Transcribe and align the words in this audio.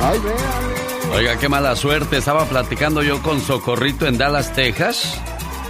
Ay, 0.00 0.18
véale. 0.18 1.14
Oiga, 1.14 1.38
qué 1.38 1.48
mala 1.48 1.76
suerte. 1.76 2.18
Estaba 2.18 2.44
platicando 2.46 3.02
yo 3.02 3.22
con 3.22 3.40
Socorrito 3.40 4.06
en 4.06 4.16
Dallas, 4.16 4.52
Texas, 4.52 5.20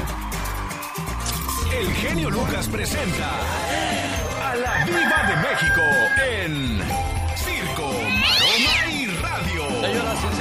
genio 1.94 2.30
Lucas 2.30 2.66
presenta 2.68 3.30
a 4.42 4.54
la 4.56 4.84
Viva 4.86 5.22
de 5.28 5.36
México 5.36 5.82
en 6.42 6.83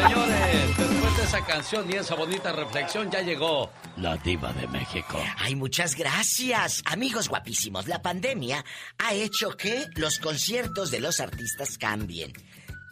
señores, 0.03 0.77
después 0.77 1.17
de 1.17 1.23
esa 1.23 1.45
canción 1.45 1.91
y 1.91 1.95
esa 1.95 2.15
bonita 2.15 2.51
reflexión 2.51 3.09
ya 3.09 3.21
llegó 3.21 3.71
la 3.97 4.17
Diva 4.17 4.51
de 4.53 4.67
México. 4.67 5.21
Ay, 5.37 5.55
muchas 5.55 5.95
gracias. 5.95 6.81
Amigos 6.85 7.29
guapísimos, 7.29 7.87
la 7.87 8.01
pandemia 8.01 8.63
ha 8.97 9.13
hecho 9.13 9.55
que 9.55 9.85
los 9.95 10.19
conciertos 10.19 10.91
de 10.91 10.99
los 10.99 11.19
artistas 11.19 11.77
cambien. 11.77 12.33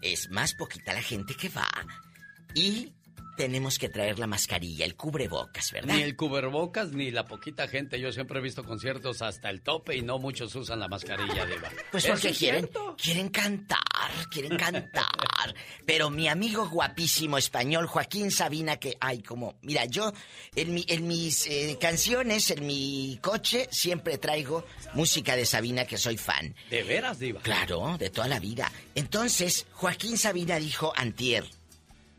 Es 0.02 0.30
más 0.30 0.54
poquita 0.54 0.94
la 0.94 1.02
gente 1.02 1.36
que 1.36 1.50
va 1.50 1.70
y 2.54 2.94
tenemos 3.42 3.80
que 3.80 3.90
traer 3.90 4.20
la 4.20 4.28
mascarilla, 4.28 4.86
el 4.86 4.96
cubrebocas, 4.96 5.72
¿verdad? 5.72 5.96
Ni 5.96 6.04
el 6.04 6.16
cubrebocas 6.16 6.92
ni 6.92 7.10
la 7.10 7.26
poquita 7.26 7.68
gente. 7.68 8.00
Yo 8.00 8.12
siempre 8.12 8.38
he 8.38 8.42
visto 8.44 8.64
conciertos 8.64 9.24
hasta 9.24 9.50
el 9.50 9.62
tope 9.62 9.96
y 9.98 10.04
no 10.04 10.20
muchos 10.20 10.54
usan 10.56 10.80
la 10.80 10.88
mascarilla, 10.88 11.44
Diva. 11.48 11.70
Pues 11.92 12.04
¿Eso 12.06 12.14
porque 12.14 12.30
es 12.30 12.38
quieren, 12.38 12.62
cierto? 12.62 12.96
quieren 13.02 13.30
cantar, 13.30 13.80
quieren 14.30 14.56
cantar. 14.58 15.06
Pero 15.88 16.12
mi 16.12 16.28
amigo 16.28 16.70
guapísimo 16.70 17.40
español, 17.40 17.88
Joaquín 17.88 18.30
Sabina, 18.30 18.78
que, 18.78 18.96
ay, 19.00 19.24
como, 19.24 19.56
mira, 19.64 19.86
yo 19.86 20.14
en, 20.56 20.74
mi- 20.76 20.86
en 20.88 21.08
mis 21.08 21.48
eh, 21.48 21.78
canciones, 21.82 22.52
en 22.52 22.68
mi 22.68 23.18
coche, 23.24 23.68
siempre 23.72 24.20
traigo 24.20 24.66
música 24.94 25.36
de 25.36 25.48
Sabina, 25.48 25.86
que 25.86 25.98
soy 25.98 26.18
fan. 26.18 26.54
¿De 26.70 26.84
veras, 26.84 27.18
Diva? 27.18 27.42
Claro, 27.42 27.98
de 27.98 28.12
toda 28.12 28.28
la 28.28 28.40
vida. 28.40 28.72
Entonces, 28.94 29.66
Joaquín 29.74 30.18
Sabina 30.20 30.58
dijo 30.60 30.94
antier, 30.96 31.44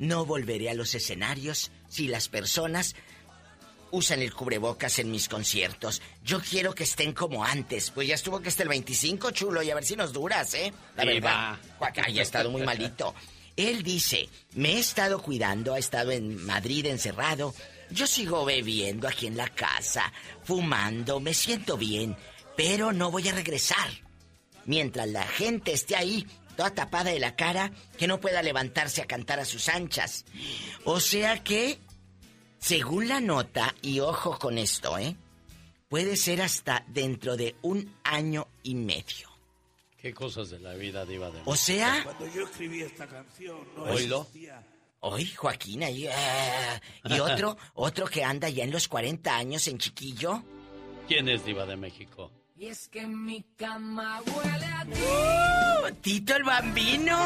no 0.03 0.27
volveré 0.27 0.69
a 0.69 0.75
los 0.75 0.97
escenarios 0.97 1.70
si 1.89 2.08
las 2.08 2.28
personas 2.28 2.97
usan 3.92 4.20
el 4.20 4.34
cubrebocas 4.34 4.98
en 4.98 5.12
mis 5.12 5.28
conciertos. 5.28 6.03
Yo 6.25 6.41
quiero 6.41 6.75
que 6.75 6.83
estén 6.83 7.12
como 7.12 7.45
antes. 7.45 7.92
Pues 7.92 8.08
ya 8.08 8.17
estuvo 8.17 8.41
que 8.41 8.48
esté 8.48 8.64
el 8.64 8.70
25, 8.70 9.30
chulo, 9.30 9.62
y 9.62 9.70
a 9.70 9.77
ver 9.77 9.84
si 9.84 9.95
nos 9.95 10.12
duras, 10.12 10.55
¿eh? 10.55 10.73
La 10.97 11.05
verdad. 11.05 11.56
Joaquín, 11.78 12.05
ay, 12.05 12.19
ha 12.19 12.23
estado 12.23 12.50
muy 12.50 12.62
malito. 12.62 13.14
Él 13.55 13.84
dice, 13.84 14.28
me 14.55 14.73
he 14.73 14.78
estado 14.80 15.23
cuidando, 15.23 15.75
ha 15.75 15.78
estado 15.78 16.11
en 16.11 16.45
Madrid 16.45 16.86
encerrado. 16.86 17.55
Yo 17.91 18.08
sigo 18.08 18.45
bebiendo 18.45 19.06
aquí 19.06 19.28
en 19.28 19.36
la 19.36 19.50
casa, 19.50 20.12
fumando, 20.42 21.20
me 21.20 21.33
siento 21.33 21.77
bien, 21.77 22.17
pero 22.56 22.92
no 22.92 23.12
voy 23.12 23.28
a 23.28 23.33
regresar 23.33 23.91
mientras 24.64 25.08
la 25.08 25.27
gente 25.27 25.73
esté 25.73 25.97
ahí, 25.97 26.27
toda 26.62 26.74
tapada 26.74 27.10
de 27.10 27.18
la 27.18 27.34
cara, 27.34 27.72
que 27.98 28.06
no 28.06 28.20
pueda 28.20 28.41
levantarse 28.41 29.02
a 29.02 29.06
cantar 29.06 29.41
a 29.41 29.44
sus 29.44 29.68
anchas. 29.68 30.24
O 30.84 31.00
sea 31.00 31.42
que, 31.42 31.80
según 32.60 33.08
la 33.08 33.20
nota, 33.20 33.74
y 33.82 33.98
ojo 33.98 34.38
con 34.38 34.58
esto, 34.58 34.96
¿eh? 34.96 35.16
Puede 35.88 36.16
ser 36.16 36.40
hasta 36.40 36.84
dentro 36.86 37.36
de 37.36 37.56
un 37.62 37.92
año 38.05 38.46
y 38.62 38.77
medio. 38.77 39.28
Qué 40.00 40.14
cosas 40.14 40.50
de 40.50 40.60
la 40.60 40.74
vida, 40.74 41.05
Diva 41.05 41.30
de 41.30 41.40
O 41.46 41.56
sea, 41.56 42.02
Cuando 42.05 42.33
yo 42.33 42.44
escribí 42.44 42.83
esta 42.83 43.08
canción, 43.08 43.58
no 43.77 43.83
Oílo. 43.83 44.20
existía. 44.22 44.64
hoy 45.00 45.27
Joaquín 45.33 45.83
ahí, 45.83 46.06
ah, 46.06 46.80
y 47.06 47.18
otro, 47.18 47.56
otro 47.74 48.06
que 48.06 48.22
anda 48.22 48.48
ya 48.48 48.62
en 48.62 48.70
los 48.70 48.86
40 48.86 49.36
años 49.36 49.67
en 49.67 49.79
chiquillo. 49.79 50.44
¿Quién 51.08 51.29
es 51.29 51.44
Diva 51.44 51.67
de 51.67 51.77
México? 51.77 52.30
Y 52.62 52.68
es 52.68 52.86
que 52.86 53.05
mi 53.08 53.45
cama 53.56 54.20
huele 54.24 54.67
a 54.67 54.84
ti. 54.84 55.00
¡Uh! 55.00 55.95
Tito 56.00 56.36
el 56.36 56.45
Bambino. 56.45 57.18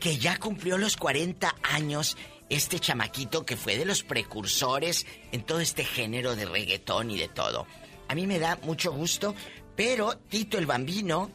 Que 0.00 0.18
ya 0.18 0.36
cumplió 0.36 0.76
los 0.76 0.96
40 0.96 1.54
años 1.62 2.16
este 2.48 2.80
chamaquito 2.80 3.46
que 3.46 3.56
fue 3.56 3.78
de 3.78 3.84
los 3.84 4.02
precursores 4.02 5.06
en 5.30 5.44
todo 5.44 5.60
este 5.60 5.84
género 5.84 6.34
de 6.34 6.46
reggaetón 6.46 7.12
y 7.12 7.16
de 7.16 7.28
todo. 7.28 7.68
A 8.08 8.16
mí 8.16 8.26
me 8.26 8.40
da 8.40 8.58
mucho 8.62 8.90
gusto, 8.90 9.36
pero 9.76 10.16
Tito 10.16 10.58
el 10.58 10.66
Bambino 10.66 11.30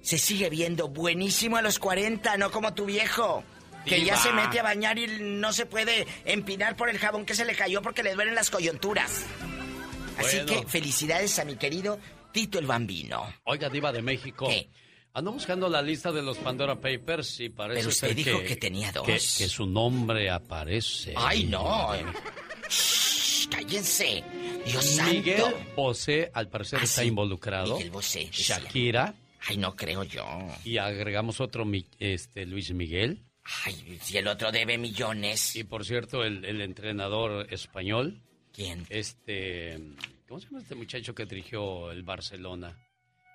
se 0.00 0.18
sigue 0.18 0.50
viendo 0.50 0.88
buenísimo 0.88 1.56
a 1.56 1.62
los 1.62 1.78
40, 1.78 2.36
no 2.36 2.50
como 2.50 2.74
tu 2.74 2.86
viejo. 2.86 3.44
Que 3.86 4.04
ya 4.04 4.16
se 4.16 4.32
mete 4.32 4.58
a 4.58 4.64
bañar 4.64 4.98
y 4.98 5.06
no 5.06 5.52
se 5.52 5.66
puede 5.66 6.04
empinar 6.24 6.74
por 6.74 6.90
el 6.90 6.98
jabón 6.98 7.26
que 7.26 7.36
se 7.36 7.44
le 7.44 7.54
cayó 7.54 7.80
porque 7.80 8.02
le 8.02 8.14
duelen 8.14 8.34
las 8.34 8.50
coyunturas. 8.50 9.24
Así 10.18 10.36
Bueno. 10.38 10.62
que 10.62 10.68
felicidades 10.68 11.38
a 11.38 11.44
mi 11.44 11.56
querido 11.56 11.98
Tito 12.32 12.58
el 12.58 12.66
Bambino. 12.66 13.32
Oiga, 13.44 13.68
Diva 13.68 13.92
de 13.92 14.02
México. 14.02 14.46
¿Qué? 14.48 14.68
Ando 15.14 15.32
buscando 15.32 15.68
la 15.68 15.82
lista 15.82 16.10
de 16.10 16.22
los 16.22 16.38
Pandora 16.38 16.80
Papers 16.80 17.40
y 17.40 17.50
parece 17.50 17.80
Pero 17.80 17.88
usted 17.90 18.06
ser 18.08 18.16
dijo 18.16 18.38
que, 18.40 18.46
que 18.46 18.56
tenía 18.56 18.90
dos. 18.92 19.04
Que, 19.04 19.12
que 19.12 19.48
su 19.48 19.66
nombre 19.66 20.30
aparece. 20.30 21.12
¡Ay, 21.16 21.44
no! 21.44 21.90
Shh, 22.70 23.48
¡Cállense! 23.50 24.24
¡Dios 24.64 24.98
Miguel 25.10 25.40
santo! 25.42 25.58
Bosé, 25.76 26.30
al 26.32 26.48
parecer, 26.48 26.78
Ah, 26.80 26.84
está 26.84 27.02
sí. 27.02 27.08
involucrado. 27.08 27.74
Miguel 27.76 27.90
Bosé, 27.90 28.20
decía. 28.26 28.58
Shakira. 28.60 29.14
Ay, 29.46 29.56
no 29.58 29.74
creo 29.76 30.04
yo. 30.04 30.24
Y 30.64 30.78
agregamos 30.78 31.40
otro, 31.40 31.66
este, 31.98 32.46
Luis 32.46 32.72
Miguel. 32.72 33.22
Ay, 33.64 33.98
si 34.00 34.16
el 34.16 34.28
otro 34.28 34.50
debe 34.52 34.78
millones. 34.78 35.56
Y 35.56 35.64
por 35.64 35.84
cierto, 35.84 36.24
el, 36.24 36.44
el 36.46 36.60
entrenador 36.62 37.52
español, 37.52 38.22
¿Quién? 38.52 38.86
este. 38.90 39.78
¿Cómo 40.28 40.40
se 40.40 40.46
llama 40.46 40.60
este 40.60 40.74
muchacho 40.74 41.14
que 41.14 41.26
dirigió 41.26 41.90
el 41.90 42.02
Barcelona? 42.02 42.76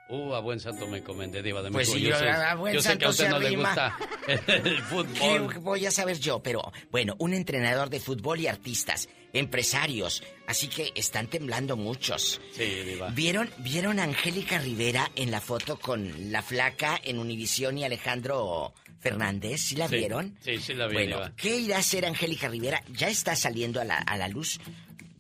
Uh, 0.09 0.33
a 0.35 0.39
buen 0.39 0.57
santo 0.59 0.88
me 0.88 1.00
encomendé, 1.00 1.44
Diva 1.44 1.61
de 1.61 1.69
Pues 1.69 1.89
sí, 1.91 2.00
yo 2.00 2.17
sé, 2.17 2.29
a 2.29 2.55
buen 2.55 2.73
yo 2.73 2.81
sé 2.81 2.97
que 2.97 3.05
a 3.05 3.11
santo 3.11 3.25
usted 3.25 3.29
no 3.29 3.39
le 3.39 3.57
gusta 3.57 3.97
el 4.27 4.63
¿Qué 4.63 4.81
fútbol. 4.83 5.53
voy 5.59 5.85
a 5.85 5.91
saber 5.91 6.17
yo? 6.17 6.41
Pero, 6.41 6.72
bueno, 6.91 7.16
un 7.19 7.33
entrenador 7.33 7.89
de 7.89 8.00
fútbol 8.00 8.39
y 8.39 8.47
artistas, 8.47 9.09
empresarios, 9.33 10.23
así 10.47 10.69
que 10.69 10.94
están 10.95 11.27
temblando 11.27 11.75
muchos. 11.75 12.39
Sí, 12.53 12.63
Diva. 12.63 13.09
¿Vieron, 13.09 13.50
¿Vieron 13.57 14.00
a 14.00 14.03
Angélica 14.06 14.59
Rivera 14.59 15.11
en 15.17 15.29
la 15.29 15.41
foto 15.41 15.77
con 15.77 16.31
la 16.31 16.41
flaca 16.41 16.97
en 17.03 17.19
Univisión 17.19 17.77
y 17.77 17.83
Alejandro 17.83 18.73
Fernández? 19.01 19.59
¿Sí 19.59 19.75
la 19.75 19.89
Sí, 19.89 19.97
vieron? 19.97 20.38
sí, 20.39 20.57
sí 20.59 20.73
la 20.73 20.88
vi, 20.88 20.94
Bueno, 20.94 21.17
Diva. 21.17 21.33
¿qué 21.35 21.57
irá 21.57 21.75
a 21.75 21.79
hacer 21.79 22.06
Angélica 22.06 22.47
Rivera? 22.47 22.81
Ya 22.94 23.09
está 23.09 23.35
saliendo 23.35 23.81
a 23.81 23.83
la, 23.83 23.97
a 23.97 24.16
la 24.17 24.29
luz. 24.29 24.57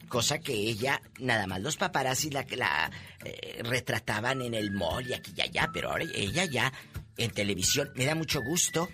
Cosa 0.07 0.39
que 0.39 0.53
ella, 0.53 1.01
nada 1.19 1.47
más 1.47 1.61
los 1.61 1.75
paparazzi 1.77 2.29
la, 2.29 2.45
la 2.55 2.91
eh, 3.23 3.61
retrataban 3.63 4.41
en 4.41 4.53
el 4.53 4.71
mall 4.71 5.07
y 5.07 5.13
aquí 5.13 5.33
y 5.35 5.41
allá, 5.41 5.69
pero 5.73 5.89
ahora 5.91 6.05
ella 6.15 6.45
ya 6.45 6.71
en 7.17 7.31
televisión 7.31 7.91
me 7.95 8.05
da 8.05 8.15
mucho 8.15 8.41
gusto 8.41 8.87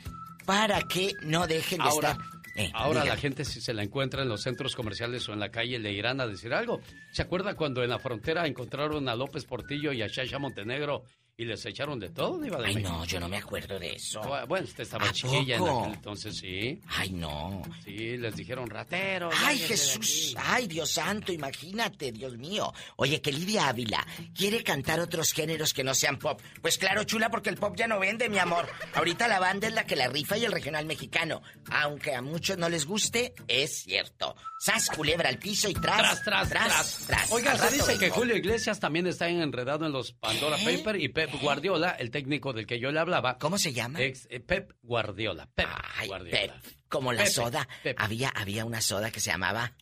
para 0.46 0.82
que 0.82 1.14
no 1.22 1.46
dejen 1.48 1.80
de 1.80 1.90
Ahora, 1.90 2.12
estar. 2.12 2.26
Eh, 2.56 2.72
ahora 2.74 3.04
la 3.06 3.18
gente 3.18 3.46
si 3.46 3.62
se 3.62 3.74
la 3.74 3.84
encuentra 3.84 4.22
en 4.22 4.30
los 4.30 4.42
centros 4.44 4.76
comerciales 4.76 5.28
o 5.30 5.34
en 5.34 5.40
la 5.40 5.50
calle 5.50 5.80
le 5.80 5.92
irán 5.92 6.22
a 6.22 6.28
decir 6.28 6.54
algo. 6.54 6.82
¿Se 7.12 7.22
acuerda 7.22 7.56
cuando 7.56 7.84
en 7.84 7.90
la 7.90 8.00
frontera 8.00 8.46
encontraron 8.46 9.08
a 9.10 9.16
López 9.16 9.46
Portillo 9.46 9.92
y 9.92 10.02
a 10.02 10.08
Shasha 10.08 10.40
Montenegro 10.40 11.04
y 11.36 11.46
les 11.46 11.66
echaron 11.66 12.00
de 12.00 12.10
todo, 12.12 12.40
Diva 12.40 12.58
de 12.60 12.68
Ay, 12.68 12.76
México? 12.76 12.92
no, 12.94 13.06
yo 13.06 13.20
no 13.20 13.28
me 13.28 13.38
acuerdo 13.38 13.80
de 13.80 13.94
eso. 13.94 14.22
Bueno, 14.48 14.66
usted 14.66 14.84
estaba 14.84 15.08
¿A 15.10 15.12
chiquilla 15.12 15.56
en 15.56 15.62
poco? 15.62 15.80
aquel 15.82 15.94
entonces, 15.96 16.38
sí. 16.38 16.80
Ay, 16.88 17.10
no. 17.10 17.62
Sí, 17.84 18.18
les 18.18 18.36
dijeron 18.36 18.70
ratero. 18.70 19.32
Ay, 19.44 19.58
Jesús. 19.58 20.36
aquí". 20.36 20.36
Ay, 20.38 20.68
Dios 20.68 20.92
santo, 20.92 21.34
imagínate, 21.34 22.12
Dios 22.12 22.38
mío. 22.38 22.72
Oye, 22.98 23.20
que 23.20 23.32
Lidia 23.32 23.68
Ávila 23.68 24.06
quiere 24.36 24.64
cantar 24.64 25.00
otros 25.00 25.34
géneros 25.34 25.74
que 25.74 25.84
no 25.84 25.96
sean 25.96 26.20
pop. 26.20 26.40
Pues 26.62 26.78
claro, 26.78 27.04
chula, 27.04 27.32
porque 27.32 27.50
el 27.50 27.58
pop 27.58 27.76
ya 27.76 27.88
no 27.88 28.00
vende, 28.00 28.30
mi 28.30 28.38
amor. 28.38 28.68
Ahorita 28.94 29.28
la 29.28 29.40
banda 29.40 29.68
es 29.68 29.74
la 29.74 29.86
que 29.88 29.96
la 29.96 30.08
rifa 30.08 30.38
y 30.38 30.46
el 30.46 30.52
regional 30.52 30.86
mexicano. 30.86 31.42
Aunque 31.72 32.14
a 32.14 32.22
muchos 32.22 32.58
no 32.60 32.70
les 32.70 32.86
guste, 32.86 33.34
es 33.48 33.84
cierto. 33.84 34.36
Sas, 34.60 34.88
culebra 34.90 35.30
al 35.30 35.40
piso 35.40 35.68
y 35.68 35.74
tras, 35.74 36.22
Tras, 36.24 36.24
tras, 36.24 36.50
tras. 36.50 36.98
tras. 37.08 37.32
Oiga, 37.32 37.52
Al 37.54 37.60
se 37.60 37.72
dice 37.76 37.98
que. 37.98 38.10
Julio 38.12 38.38
Iglesias 38.38 38.80
también 38.80 39.08
está 39.08 39.28
enredado 39.28 39.86
en 39.86 39.92
los 39.92 40.14
Pandora 40.14 40.58
¿Qué? 40.58 40.78
Paper 40.78 41.02
y 41.02 41.10
Pep 41.34 41.42
Guardiola, 41.42 41.92
el 41.92 42.10
técnico 42.12 42.54
del 42.54 42.66
que 42.66 42.80
yo 42.80 42.92
le 42.92 43.00
hablaba. 43.00 43.38
¿Cómo 43.38 43.58
se 43.58 43.74
llama? 43.74 44.00
Ex- 44.02 44.28
eh, 44.30 44.40
Pep 44.40 44.72
Guardiola. 44.82 45.48
Pep 45.54 45.68
Ay, 45.98 46.08
Guardiola. 46.08 46.54
Pep. 46.62 46.74
Como 46.90 47.12
la 47.14 47.20
Pepe, 47.24 47.32
soda. 47.32 47.68
Había, 47.98 48.30
había 48.30 48.66
una 48.66 48.82
soda 48.82 49.12
que 49.12 49.20
se 49.20 49.32
llamaba 49.32 49.74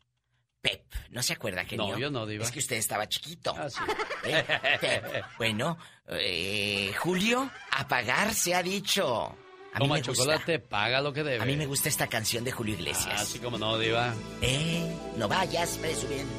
Pep. 0.61 0.83
¿No 1.09 1.21
se 1.23 1.33
acuerda, 1.33 1.65
genio? 1.65 1.87
No, 1.89 1.97
yo 1.97 2.09
no, 2.11 2.25
Diva. 2.25 2.43
Es 2.43 2.51
que 2.51 2.59
usted 2.59 2.77
estaba 2.77 3.07
chiquito. 3.09 3.53
Ah, 3.57 3.69
sí. 3.69 3.79
¿Eh? 4.25 4.43
Pep. 4.79 5.05
Bueno, 5.37 5.77
eh, 6.07 6.93
Julio, 6.99 7.49
a 7.71 7.87
pagar 7.87 8.33
se 8.33 8.53
ha 8.55 8.61
dicho. 8.63 9.35
A 9.73 9.79
mí 9.79 9.85
Toma 9.85 9.93
me 9.95 10.01
gusta. 10.01 10.13
chocolate, 10.13 10.59
paga 10.59 10.99
lo 11.01 11.13
que 11.13 11.23
debe. 11.23 11.41
A 11.41 11.45
mí 11.45 11.55
me 11.55 11.65
gusta 11.65 11.87
esta 11.89 12.07
canción 12.07 12.43
de 12.43 12.51
Julio 12.51 12.75
Iglesias. 12.75 13.21
Así 13.21 13.39
como 13.39 13.57
no, 13.57 13.77
Diva. 13.79 14.13
Eh, 14.41 14.85
no 15.17 15.27
vayas 15.29 15.77
presumiendo. 15.77 16.31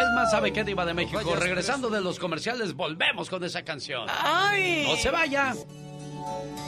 Es 0.00 0.10
más, 0.14 0.30
¿sabe 0.30 0.52
qué, 0.52 0.64
Diva 0.64 0.84
de 0.84 0.94
México? 0.94 1.34
Regresando 1.34 1.90
de 1.90 2.00
los 2.00 2.18
comerciales, 2.18 2.74
volvemos 2.74 3.28
con 3.28 3.42
esa 3.44 3.62
canción. 3.62 4.06
¡Ay! 4.08 4.84
¡No 4.86 4.96
se 4.96 5.10
vaya! 5.10 5.54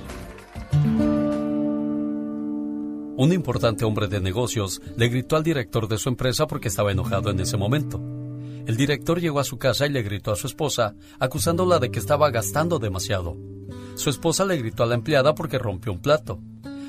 Un 3.17 3.33
importante 3.33 3.87
hombre 3.87 4.09
de 4.09 4.21
negocios 4.21 4.83
le 4.99 5.09
gritó 5.09 5.37
al 5.37 5.43
director 5.43 5.89
de 5.89 5.97
su 5.97 6.11
empresa 6.11 6.47
porque 6.47 6.69
estaba 6.69 6.93
enojado 6.93 7.31
en 7.31 7.41
ese 7.41 7.57
momento. 7.57 8.20
El 8.71 8.77
director 8.77 9.21
llegó 9.21 9.41
a 9.41 9.45
su 9.45 9.59
casa 9.59 9.85
y 9.85 9.91
le 9.91 10.05
gritó 10.05 10.31
a 10.31 10.37
su 10.37 10.47
esposa, 10.47 10.95
acusándola 11.19 11.81
de 11.81 11.91
que 11.91 11.99
estaba 11.99 12.31
gastando 12.31 12.79
demasiado. 12.79 13.37
Su 13.97 14.11
esposa 14.11 14.45
le 14.45 14.59
gritó 14.59 14.85
a 14.85 14.87
la 14.87 14.95
empleada 14.95 15.35
porque 15.35 15.59
rompió 15.59 15.91
un 15.91 15.99
plato. 15.99 16.39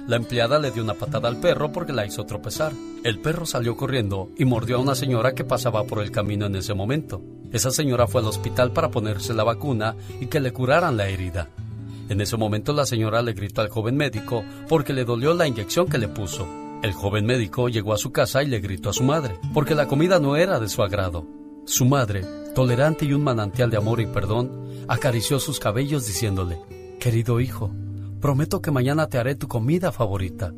La 0.05 0.17
empleada 0.17 0.59
le 0.59 0.69
dio 0.69 0.83
una 0.83 0.93
patada 0.93 1.27
al 1.27 1.37
perro 1.37 1.71
porque 1.71 1.91
la 1.91 2.05
hizo 2.05 2.23
tropezar. 2.23 2.71
El 3.03 3.19
perro 3.19 3.47
salió 3.47 3.75
corriendo 3.75 4.29
y 4.37 4.45
mordió 4.45 4.75
a 4.75 4.79
una 4.79 4.93
señora 4.93 5.33
que 5.33 5.43
pasaba 5.43 5.83
por 5.85 6.03
el 6.03 6.11
camino 6.11 6.45
en 6.45 6.55
ese 6.55 6.75
momento. 6.75 7.19
Esa 7.51 7.71
señora 7.71 8.05
fue 8.05 8.21
al 8.21 8.27
hospital 8.27 8.73
para 8.73 8.91
ponerse 8.91 9.33
la 9.33 9.43
vacuna 9.43 9.95
y 10.19 10.27
que 10.27 10.39
le 10.39 10.53
curaran 10.53 10.97
la 10.97 11.09
herida. 11.09 11.49
En 12.09 12.21
ese 12.21 12.37
momento 12.37 12.73
la 12.73 12.85
señora 12.85 13.23
le 13.23 13.33
gritó 13.33 13.61
al 13.61 13.69
joven 13.69 13.97
médico 13.97 14.45
porque 14.69 14.93
le 14.93 15.03
dolió 15.03 15.33
la 15.33 15.47
inyección 15.47 15.87
que 15.87 15.97
le 15.97 16.09
puso. 16.09 16.47
El 16.83 16.93
joven 16.93 17.25
médico 17.25 17.69
llegó 17.69 17.91
a 17.91 17.97
su 17.97 18.11
casa 18.11 18.43
y 18.43 18.47
le 18.49 18.59
gritó 18.59 18.91
a 18.91 18.93
su 18.93 19.03
madre 19.03 19.39
porque 19.51 19.73
la 19.73 19.87
comida 19.87 20.19
no 20.19 20.35
era 20.35 20.59
de 20.59 20.69
su 20.69 20.83
agrado. 20.83 21.41
Su 21.65 21.85
madre, 21.85 22.25
tolerante 22.55 23.05
y 23.05 23.13
un 23.13 23.23
manantial 23.23 23.69
de 23.69 23.77
amor 23.77 24.01
y 24.01 24.07
perdón, 24.07 24.85
acarició 24.87 25.39
sus 25.39 25.59
cabellos 25.59 26.05
diciéndole, 26.07 26.59
Querido 26.99 27.39
hijo, 27.39 27.71
prometo 28.19 28.61
que 28.61 28.71
mañana 28.71 29.07
te 29.07 29.17
haré 29.17 29.35
tu 29.35 29.47
comida 29.47 29.91
favorita. 29.91 30.53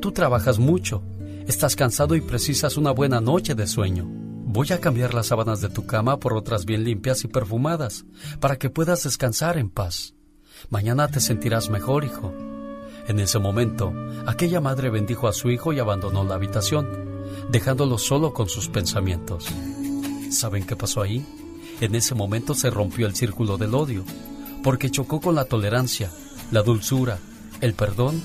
Tú 0.00 0.12
trabajas 0.12 0.58
mucho, 0.58 1.02
estás 1.46 1.76
cansado 1.76 2.14
y 2.14 2.20
precisas 2.20 2.76
una 2.76 2.92
buena 2.92 3.20
noche 3.20 3.54
de 3.54 3.66
sueño. 3.66 4.06
Voy 4.08 4.72
a 4.72 4.80
cambiar 4.80 5.12
las 5.12 5.26
sábanas 5.26 5.60
de 5.60 5.68
tu 5.68 5.86
cama 5.86 6.18
por 6.18 6.34
otras 6.34 6.64
bien 6.64 6.84
limpias 6.84 7.24
y 7.24 7.28
perfumadas, 7.28 8.06
para 8.40 8.56
que 8.56 8.70
puedas 8.70 9.04
descansar 9.04 9.58
en 9.58 9.70
paz. 9.70 10.14
Mañana 10.70 11.08
te 11.08 11.20
sentirás 11.20 11.68
mejor, 11.68 12.04
hijo. 12.04 12.32
En 13.06 13.20
ese 13.20 13.38
momento, 13.38 13.92
aquella 14.26 14.60
madre 14.60 14.90
bendijo 14.90 15.28
a 15.28 15.32
su 15.32 15.50
hijo 15.50 15.72
y 15.72 15.78
abandonó 15.78 16.24
la 16.24 16.34
habitación, 16.34 16.88
dejándolo 17.50 17.98
solo 17.98 18.32
con 18.32 18.48
sus 18.48 18.68
pensamientos. 18.68 19.46
¿Saben 20.30 20.64
qué 20.64 20.76
pasó 20.76 21.02
ahí? 21.02 21.24
En 21.80 21.94
ese 21.94 22.14
momento 22.14 22.54
se 22.54 22.70
rompió 22.70 23.06
el 23.06 23.14
círculo 23.14 23.56
del 23.56 23.74
odio, 23.74 24.04
porque 24.62 24.90
chocó 24.90 25.20
con 25.20 25.34
la 25.34 25.44
tolerancia, 25.44 26.10
la 26.50 26.62
dulzura, 26.62 27.18
el 27.60 27.74
perdón 27.74 28.22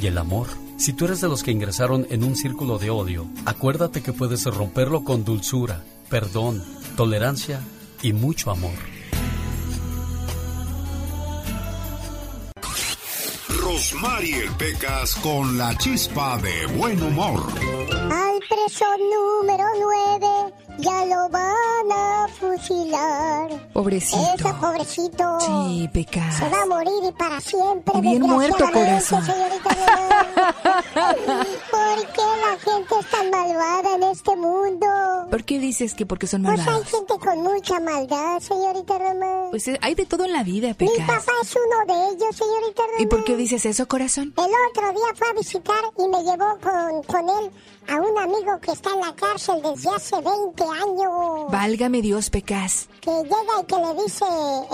y 0.00 0.06
el 0.06 0.18
amor. 0.18 0.48
Si 0.76 0.92
tú 0.92 1.06
eres 1.06 1.20
de 1.20 1.28
los 1.28 1.42
que 1.42 1.50
ingresaron 1.50 2.06
en 2.10 2.24
un 2.24 2.36
círculo 2.36 2.78
de 2.78 2.90
odio, 2.90 3.26
acuérdate 3.44 4.02
que 4.02 4.12
puedes 4.12 4.44
romperlo 4.46 5.04
con 5.04 5.24
dulzura, 5.24 5.84
perdón, 6.08 6.62
tolerancia 6.96 7.60
y 8.02 8.12
mucho 8.12 8.50
amor. 8.50 8.74
Rosmarie 13.62 14.50
Pecas 14.58 15.14
con 15.16 15.58
la 15.58 15.76
chispa 15.76 16.38
de 16.38 16.66
buen 16.66 17.02
humor. 17.02 17.42
Preso 18.50 18.84
número 18.98 19.64
9 19.80 20.54
ya 20.78 21.04
lo 21.04 21.28
van 21.28 21.92
a 21.92 22.26
fusilar. 22.38 23.50
Pobrecito. 23.72 24.22
Ese 24.34 24.54
pobrecito. 24.54 25.40
Sí, 25.40 25.88
Pecas. 25.92 26.36
Se 26.36 26.48
va 26.48 26.62
a 26.62 26.66
morir 26.66 26.92
y 27.08 27.12
para 27.12 27.40
siempre. 27.40 28.00
Bien 28.00 28.22
muerto, 28.22 28.64
corazón. 28.72 29.22
Señorita 29.24 29.70
¿Por 31.70 32.12
qué 32.12 32.22
la 32.40 32.58
gente 32.58 32.94
es 33.00 33.10
tan 33.10 33.30
malvada 33.30 33.94
en 33.96 34.02
este 34.04 34.36
mundo? 34.36 34.86
¿Por 35.30 35.44
qué 35.44 35.58
dices 35.58 35.94
que 35.94 36.06
porque 36.06 36.26
son 36.26 36.42
Pues 36.42 36.58
hay 36.60 36.64
malvados? 36.66 36.88
gente 36.90 37.14
con 37.18 37.42
mucha 37.42 37.78
maldad, 37.80 38.40
señorita 38.40 38.98
Román. 38.98 39.50
Pues 39.50 39.68
eh, 39.68 39.78
hay 39.82 39.94
de 39.94 40.06
todo 40.06 40.24
en 40.24 40.32
la 40.32 40.42
vida, 40.42 40.68
Mi 40.68 40.74
Pecas. 40.74 41.06
papá 41.06 41.32
es 41.42 41.54
uno 41.56 41.94
de 41.94 42.08
ellos, 42.14 42.34
señorita 42.36 42.82
Román. 42.82 43.00
¿Y 43.00 43.06
por 43.06 43.24
qué 43.24 43.36
dices 43.36 43.64
eso, 43.66 43.86
corazón? 43.86 44.34
El 44.36 44.50
otro 44.70 44.90
día 44.92 45.14
fue 45.14 45.28
a 45.28 45.32
visitar 45.34 45.80
y 45.98 46.08
me 46.08 46.22
llevó 46.24 46.58
con, 46.62 47.02
con 47.04 47.28
él 47.28 47.50
a 47.90 47.96
un 47.96 48.18
amigo 48.18 48.58
que 48.60 48.72
está 48.72 48.90
en 48.94 49.00
la 49.00 49.14
cárcel 49.14 49.60
desde 49.62 49.90
hace 49.90 50.16
20 50.16 50.62
años. 50.64 51.50
Válgame 51.50 52.00
Dios, 52.02 52.30
Pecas. 52.30 52.88
Que 53.00 53.10
llega 53.10 53.60
y 53.60 53.64
que 53.66 53.76
le 53.76 54.02
dice 54.02 54.24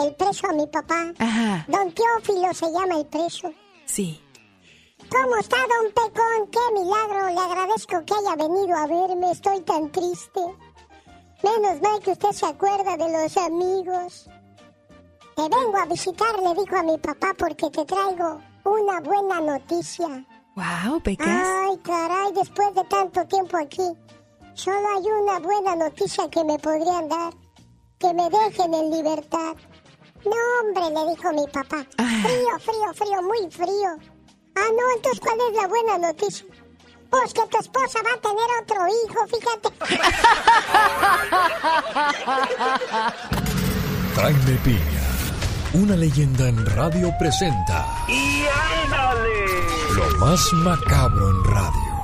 el 0.04 0.14
preso 0.16 0.46
a 0.48 0.52
mi 0.52 0.66
papá. 0.66 1.12
Ajá, 1.18 1.64
Don 1.68 1.92
Teófilo 1.92 2.52
se 2.54 2.66
llama 2.72 2.96
el 2.98 3.06
preso. 3.06 3.50
sí. 3.86 4.22
¿Cómo 5.08 5.36
está, 5.36 5.56
don 5.58 5.92
Pecón? 5.92 6.50
¡Qué 6.50 6.58
milagro! 6.74 7.28
Le 7.28 7.38
agradezco 7.40 8.04
que 8.04 8.12
haya 8.14 8.34
venido 8.34 8.76
a 8.76 8.86
verme. 8.88 9.30
Estoy 9.30 9.60
tan 9.60 9.88
triste. 9.92 10.40
Menos 11.44 11.80
mal 11.80 12.00
que 12.02 12.10
usted 12.10 12.32
se 12.32 12.44
acuerda 12.46 12.96
de 12.96 13.12
los 13.12 13.36
amigos. 13.36 14.28
Te 15.36 15.42
vengo 15.42 15.76
a 15.80 15.84
visitar, 15.86 16.34
le 16.42 16.60
dijo 16.60 16.76
a 16.76 16.82
mi 16.82 16.98
papá, 16.98 17.34
porque 17.38 17.70
te 17.70 17.84
traigo 17.84 18.40
una 18.64 19.00
buena 19.00 19.40
noticia. 19.40 20.26
Wow, 20.56 21.00
Pecas. 21.00 21.28
Ay, 21.28 21.76
caray, 21.84 22.32
después 22.32 22.74
de 22.74 22.82
tanto 22.84 23.26
tiempo 23.26 23.58
aquí, 23.58 23.92
solo 24.54 24.88
hay 24.96 25.04
una 25.22 25.38
buena 25.38 25.76
noticia 25.76 26.30
que 26.30 26.42
me 26.44 26.58
podrían 26.58 27.08
dar. 27.10 27.34
Que 27.98 28.14
me 28.14 28.28
dejen 28.30 28.72
en 28.72 28.90
libertad. 28.90 29.54
No, 30.24 30.36
hombre, 30.60 30.90
le 30.94 31.10
dijo 31.10 31.30
mi 31.32 31.46
papá. 31.48 31.86
Ah. 31.98 32.22
Frío, 32.22 32.58
frío, 32.58 32.94
frío, 32.94 33.22
muy 33.22 33.50
frío. 33.50 33.98
Ah, 34.56 34.68
no, 34.74 34.90
entonces, 34.96 35.20
¿cuál 35.20 35.38
es 35.48 35.56
la 35.60 35.68
buena 35.68 35.98
noticia? 35.98 36.46
Pues 37.10 37.34
que 37.34 37.46
tu 37.48 37.58
esposa 37.58 38.00
va 38.02 38.14
a 38.14 38.20
tener 38.20 38.50
otro 38.62 38.86
hijo, 38.88 39.26
fíjate. 39.28 39.68
Jaime 44.16 44.58
Piña, 44.64 44.95
una 45.76 45.96
leyenda 45.96 46.48
en 46.48 46.64
radio 46.64 47.12
presenta. 47.18 47.84
¡Y 48.08 48.44
ándale! 48.84 49.46
Lo 49.94 50.18
más 50.18 50.52
macabro 50.54 51.30
en 51.30 51.44
radio. 51.44 51.96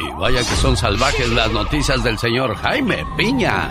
Y 0.00 0.20
vaya 0.20 0.40
que 0.40 0.56
son 0.56 0.76
salvajes 0.76 1.30
las 1.30 1.50
noticias 1.52 2.04
del 2.04 2.18
señor 2.18 2.54
Jaime 2.56 3.04
Piña. 3.16 3.70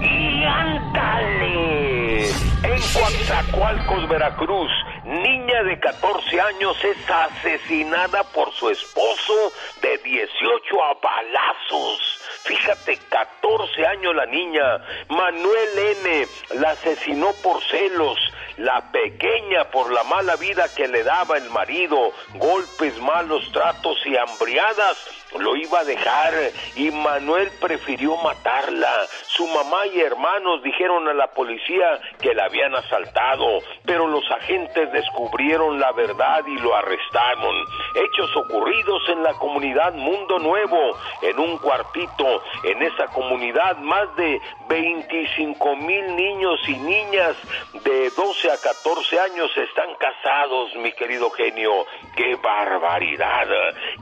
¡Y 0.00 0.44
ándale! 0.44 2.28
En 2.28 2.80
Coatzacoalcos, 2.94 4.08
Veracruz, 4.08 4.70
niña 5.04 5.62
de 5.64 5.78
14 5.80 6.40
años 6.40 6.76
es 6.84 6.96
asesinada 7.10 8.24
por 8.24 8.52
su 8.52 8.70
esposo 8.70 9.52
de 9.80 9.98
18 9.98 10.84
a 10.84 10.94
balazos. 10.94 12.20
Fíjate, 12.44 12.98
14 13.08 13.86
años 13.86 14.14
la 14.14 14.26
niña. 14.26 14.78
Manuel 15.08 15.78
N. 16.04 16.26
la 16.60 16.70
asesinó 16.70 17.32
por 17.42 17.62
celos. 17.64 18.18
La 18.58 18.92
pequeña 18.92 19.70
por 19.70 19.90
la 19.92 20.04
mala 20.04 20.36
vida 20.36 20.66
que 20.74 20.86
le 20.86 21.02
daba 21.02 21.38
el 21.38 21.48
marido, 21.50 22.12
golpes, 22.34 22.98
malos 22.98 23.50
tratos 23.50 23.98
y 24.04 24.16
hambriadas 24.16 25.21
lo 25.38 25.56
iba 25.56 25.80
a 25.80 25.84
dejar 25.84 26.34
y 26.76 26.90
Manuel 26.90 27.50
prefirió 27.60 28.16
matarla. 28.18 29.06
Su 29.26 29.46
mamá 29.46 29.86
y 29.92 30.00
hermanos 30.00 30.62
dijeron 30.62 31.08
a 31.08 31.14
la 31.14 31.28
policía 31.28 32.00
que 32.20 32.34
la 32.34 32.44
habían 32.44 32.74
asaltado, 32.74 33.60
pero 33.84 34.06
los 34.06 34.28
agentes 34.30 34.92
descubrieron 34.92 35.80
la 35.80 35.92
verdad 35.92 36.44
y 36.46 36.58
lo 36.58 36.74
arrestaron. 36.74 37.54
Hechos 37.94 38.36
ocurridos 38.36 39.02
en 39.08 39.22
la 39.22 39.34
comunidad 39.34 39.94
Mundo 39.94 40.38
Nuevo, 40.38 40.98
en 41.22 41.38
un 41.38 41.58
cuartito. 41.58 42.42
En 42.64 42.82
esa 42.82 43.06
comunidad 43.08 43.78
más 43.78 44.14
de 44.16 44.40
25 44.68 45.76
mil 45.76 46.16
niños 46.16 46.60
y 46.68 46.76
niñas 46.76 47.36
de 47.84 48.10
12 48.10 48.50
a 48.50 48.56
14 48.58 49.20
años 49.20 49.50
están 49.56 49.94
casados, 49.96 50.74
mi 50.76 50.92
querido 50.92 51.30
genio. 51.30 51.86
¡Qué 52.16 52.36
barbaridad! 52.36 53.46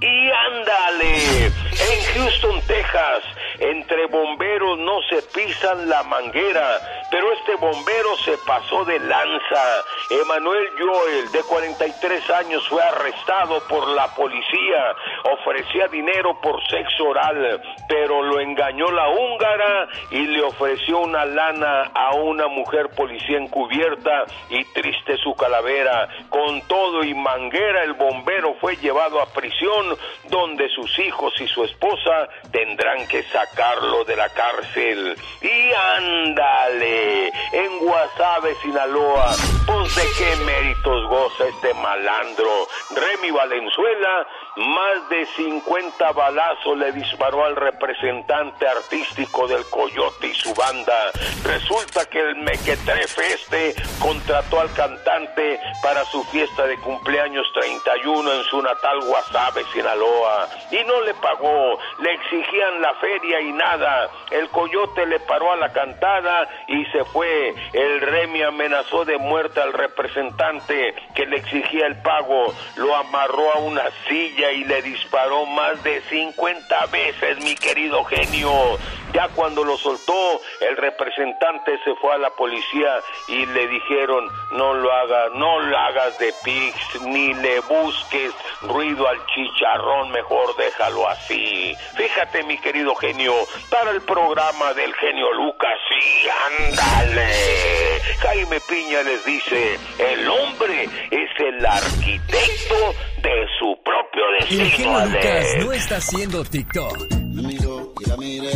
Y 0.01 0.31
ándale 0.31 1.20
en 1.21 2.03
Houston, 2.15 2.61
Texas, 2.67 3.25
entre 3.59 4.07
bomberos 4.07 4.79
no 4.79 5.03
se 5.11 5.23
pisan 5.35 5.89
la 5.89 6.03
manguera, 6.05 6.79
pero 7.11 7.31
este 7.33 7.57
bombero 7.57 8.17
se 8.25 8.39
pasó 8.47 8.85
de 8.87 8.99
lanza. 9.01 9.85
Emanuel 10.23 10.69
Joel, 10.79 11.31
de 11.33 11.43
43 11.43 12.31
años, 12.31 12.67
fue 12.69 12.83
arrestado 12.83 13.61
por 13.69 13.87
la 13.89 14.07
policía. 14.15 14.97
Ofrecía 15.25 15.89
dinero 15.89 16.41
por 16.41 16.67
sexo 16.69 17.05
oral, 17.05 17.61
pero 17.89 18.23
lo 18.23 18.41
engañó 18.41 18.91
la 18.91 19.09
húngara 19.09 19.89
y 20.11 20.27
le 20.27 20.43
ofreció 20.43 21.01
una 21.01 21.25
lana 21.27 21.91
a 21.95 22.15
una 22.15 22.47
mujer 22.49 22.89
policía 22.97 23.39
encubierta 23.39 24.25
y 24.49 24.65
triste 24.73 25.19
su 25.19 25.35
calavera. 25.35 26.09
Con 26.31 26.63
todo 26.63 27.05
y 27.05 27.15
manguera, 27.15 27.83
el 27.83 27.93
bombero 27.93 28.55
fue 28.61 28.77
llevado 28.77 29.21
a 29.21 29.27
prisión 29.27 29.97
donde 30.31 30.69
sus 30.71 30.99
hijos 30.99 31.10
hijos 31.11 31.35
y 31.41 31.49
su 31.49 31.65
esposa 31.65 32.29
tendrán 32.53 33.07
que 33.09 33.23
sacarlo 33.25 34.05
de 34.05 34.17
la 34.17 34.29
cárcel. 34.29 35.17
Y 35.43 35.73
ándale, 35.97 37.29
en 37.53 37.79
Guasave, 37.81 38.55
Sinaloa, 38.63 39.35
pues 39.67 39.97
de 39.97 40.03
qué 40.19 40.37
méritos 40.45 41.09
goza 41.09 41.49
este 41.49 41.75
malandro. 41.75 42.69
Remy 42.95 43.31
Valenzuela 43.31 44.27
más 44.57 45.09
de 45.09 45.27
50 45.37 46.13
balazos 46.13 46.77
le 46.77 46.93
disparó 46.93 47.45
al 47.45 47.57
representante 47.57 48.67
artístico 48.67 49.47
del 49.49 49.65
Coyote 49.71 50.27
y 50.29 50.35
su 50.35 50.53
banda. 50.55 51.11
Resulta 51.45 52.05
que 52.07 52.21
el 52.21 52.37
Mequetrefe 52.37 53.33
este 53.33 53.75
contrató 54.01 54.61
al 54.61 54.73
cantante 54.73 55.61
para 55.83 56.05
su 56.05 56.23
fiesta 56.25 56.67
de 56.67 56.77
cumpleaños 56.79 57.47
31 57.55 58.33
en 58.33 58.45
su 58.45 58.61
natal 58.61 59.01
Guasave, 59.01 59.65
Sinaloa. 59.73 60.49
Y 60.71 60.85
no 60.85 61.00
le 61.01 61.15
pagó, 61.15 61.79
le 62.01 62.13
exigían 62.15 62.81
la 62.81 62.95
feria 62.95 63.41
y 63.41 63.53
nada. 63.53 64.11
El 64.31 64.49
Coyote 64.49 65.07
le 65.07 65.21
paró 65.21 65.53
a 65.53 65.57
la 65.57 65.73
cantada 65.73 66.49
y 66.67 66.85
se 66.87 67.05
fue. 67.05 67.55
El 67.73 68.01
Remy 68.01 68.43
amenazó 68.43 69.05
de 69.05 69.19
muerte 69.19 69.61
al 69.61 69.73
representante 69.73 70.95
que 71.15 71.27
le 71.27 71.37
exigía 71.37 71.87
el 71.87 72.01
pago. 72.03 72.55
Lo 72.77 72.95
amarró 72.97 73.55
a 73.55 73.59
una 73.59 73.85
silla 74.09 74.53
y 74.53 74.65
le 74.65 74.83
disparó 74.83 75.47
más 75.47 75.83
de 75.83 76.01
50 76.03 76.87
veces, 76.87 77.45
mi 77.45 77.55
querido 77.55 78.05
genio. 78.05 78.79
Ya 79.13 79.29
cuando 79.35 79.65
lo 79.65 79.77
soltó, 79.77 80.41
el 80.61 80.77
representante 80.77 81.79
se 81.85 81.95
fue 81.97 82.15
a 82.15 82.19
la 82.19 82.31
policía 82.31 83.01
y 83.27 83.45
le 83.47 83.67
dijeron, 83.67 84.29
no 84.53 84.75
lo 84.75 84.93
hagas, 84.93 85.33
no 85.35 85.59
lo 85.59 85.77
hagas 85.77 86.17
de 86.21 86.33
pigs, 86.45 87.03
ni 87.03 87.35
le 87.35 87.59
busques 87.61 88.33
ruido 88.63 89.09
al 89.09 89.19
chicharrón, 89.27 90.13
mejor 90.13 90.55
déjalo 90.91 91.09
así. 91.09 91.75
Fíjate, 91.97 92.43
mi 92.45 92.59
querido 92.59 92.95
genio, 92.97 93.35
para 93.71 93.91
el 93.91 94.01
programa 94.03 94.73
del 94.75 94.93
genio 94.95 95.33
Lucas, 95.33 95.79
sí, 95.89 96.29
ándale. 96.69 98.01
Jaime 98.21 98.61
Piña 98.69 99.03
les 99.03 99.25
dice, 99.25 99.79
el 99.99 100.29
hombre 100.29 100.85
es 101.11 101.31
el 101.39 101.65
arquitecto 101.67 102.95
de 103.23 103.47
su 103.59 103.79
propio 103.83 104.23
destino. 104.39 104.63
El 104.63 104.71
genio 104.71 105.07
Lucas 105.07 105.47
no 105.59 105.73
está 105.73 105.97
haciendo 105.97 106.45
TikTok. 106.45 107.11
Me 107.11 107.43
miro 107.43 107.93
y 108.01 108.09
la 108.09 108.17
mire. 108.17 108.53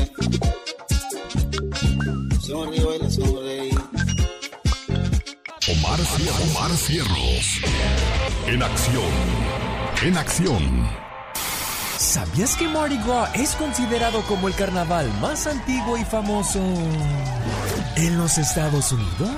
Sonrío 2.40 2.94
y 2.94 2.98
le 2.98 3.10
sonreí. 3.10 3.70
Omar, 5.66 5.98
Omar 6.42 6.70
Cierros. 6.76 7.60
En 8.46 8.62
acción. 8.62 9.10
En 10.02 10.18
acción. 10.18 11.03
¿Sabías 12.04 12.54
que 12.56 12.68
Mardi 12.68 12.98
Gras 12.98 13.30
es 13.34 13.54
considerado 13.56 14.22
como 14.28 14.46
el 14.46 14.54
carnaval 14.54 15.10
más 15.22 15.46
antiguo 15.46 15.96
y 15.96 16.04
famoso 16.04 16.60
en 17.96 18.18
los 18.18 18.36
Estados 18.36 18.92
Unidos? 18.92 19.30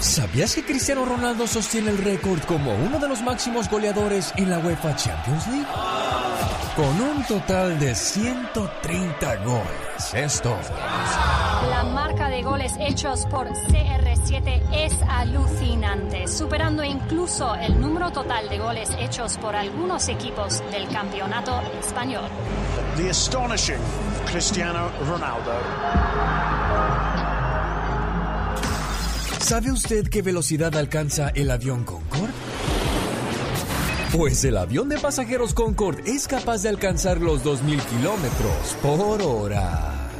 ¿Sabías 0.00 0.56
que 0.56 0.64
Cristiano 0.64 1.04
Ronaldo 1.04 1.46
sostiene 1.46 1.90
el 1.90 1.98
récord 1.98 2.40
como 2.40 2.74
uno 2.74 2.98
de 2.98 3.08
los 3.08 3.22
máximos 3.22 3.70
goleadores 3.70 4.32
en 4.36 4.50
la 4.50 4.58
UEFA 4.58 4.96
Champions 4.96 5.46
League? 5.46 5.66
Con 6.74 7.00
un 7.00 7.24
total 7.24 7.78
de 7.78 7.94
130 7.94 9.36
goles. 9.36 10.12
Esto. 10.12 10.58
La 11.70 11.84
marca 11.84 12.28
de 12.28 12.42
goles 12.42 12.72
hechos 12.78 13.26
por 13.26 13.48
CR7 13.48 14.62
es 14.72 14.92
alucinante, 15.08 16.28
superando 16.28 16.84
incluso 16.84 17.54
el 17.54 17.80
número 17.80 18.12
total 18.12 18.48
de 18.48 18.58
goles 18.58 18.90
hechos 18.98 19.36
por 19.38 19.56
algunos 19.56 20.08
equipos 20.08 20.62
del 20.70 20.86
campeonato 20.88 21.60
español. 21.80 22.24
The 22.96 23.10
astonishing 23.10 23.80
Cristiano 24.30 24.90
Ronaldo. 25.08 25.52
¿Sabe 29.40 29.70
usted 29.70 30.08
qué 30.08 30.22
velocidad 30.22 30.76
alcanza 30.76 31.30
el 31.30 31.50
avión 31.50 31.84
Concorde? 31.84 32.32
Pues 34.12 34.44
el 34.44 34.56
avión 34.56 34.88
de 34.88 34.98
pasajeros 34.98 35.54
Concorde 35.54 36.02
es 36.06 36.26
capaz 36.28 36.62
de 36.62 36.68
alcanzar 36.68 37.20
los 37.20 37.44
2.000 37.44 37.80
kilómetros 37.80 38.76
por 38.82 39.22
hora. 39.22 40.10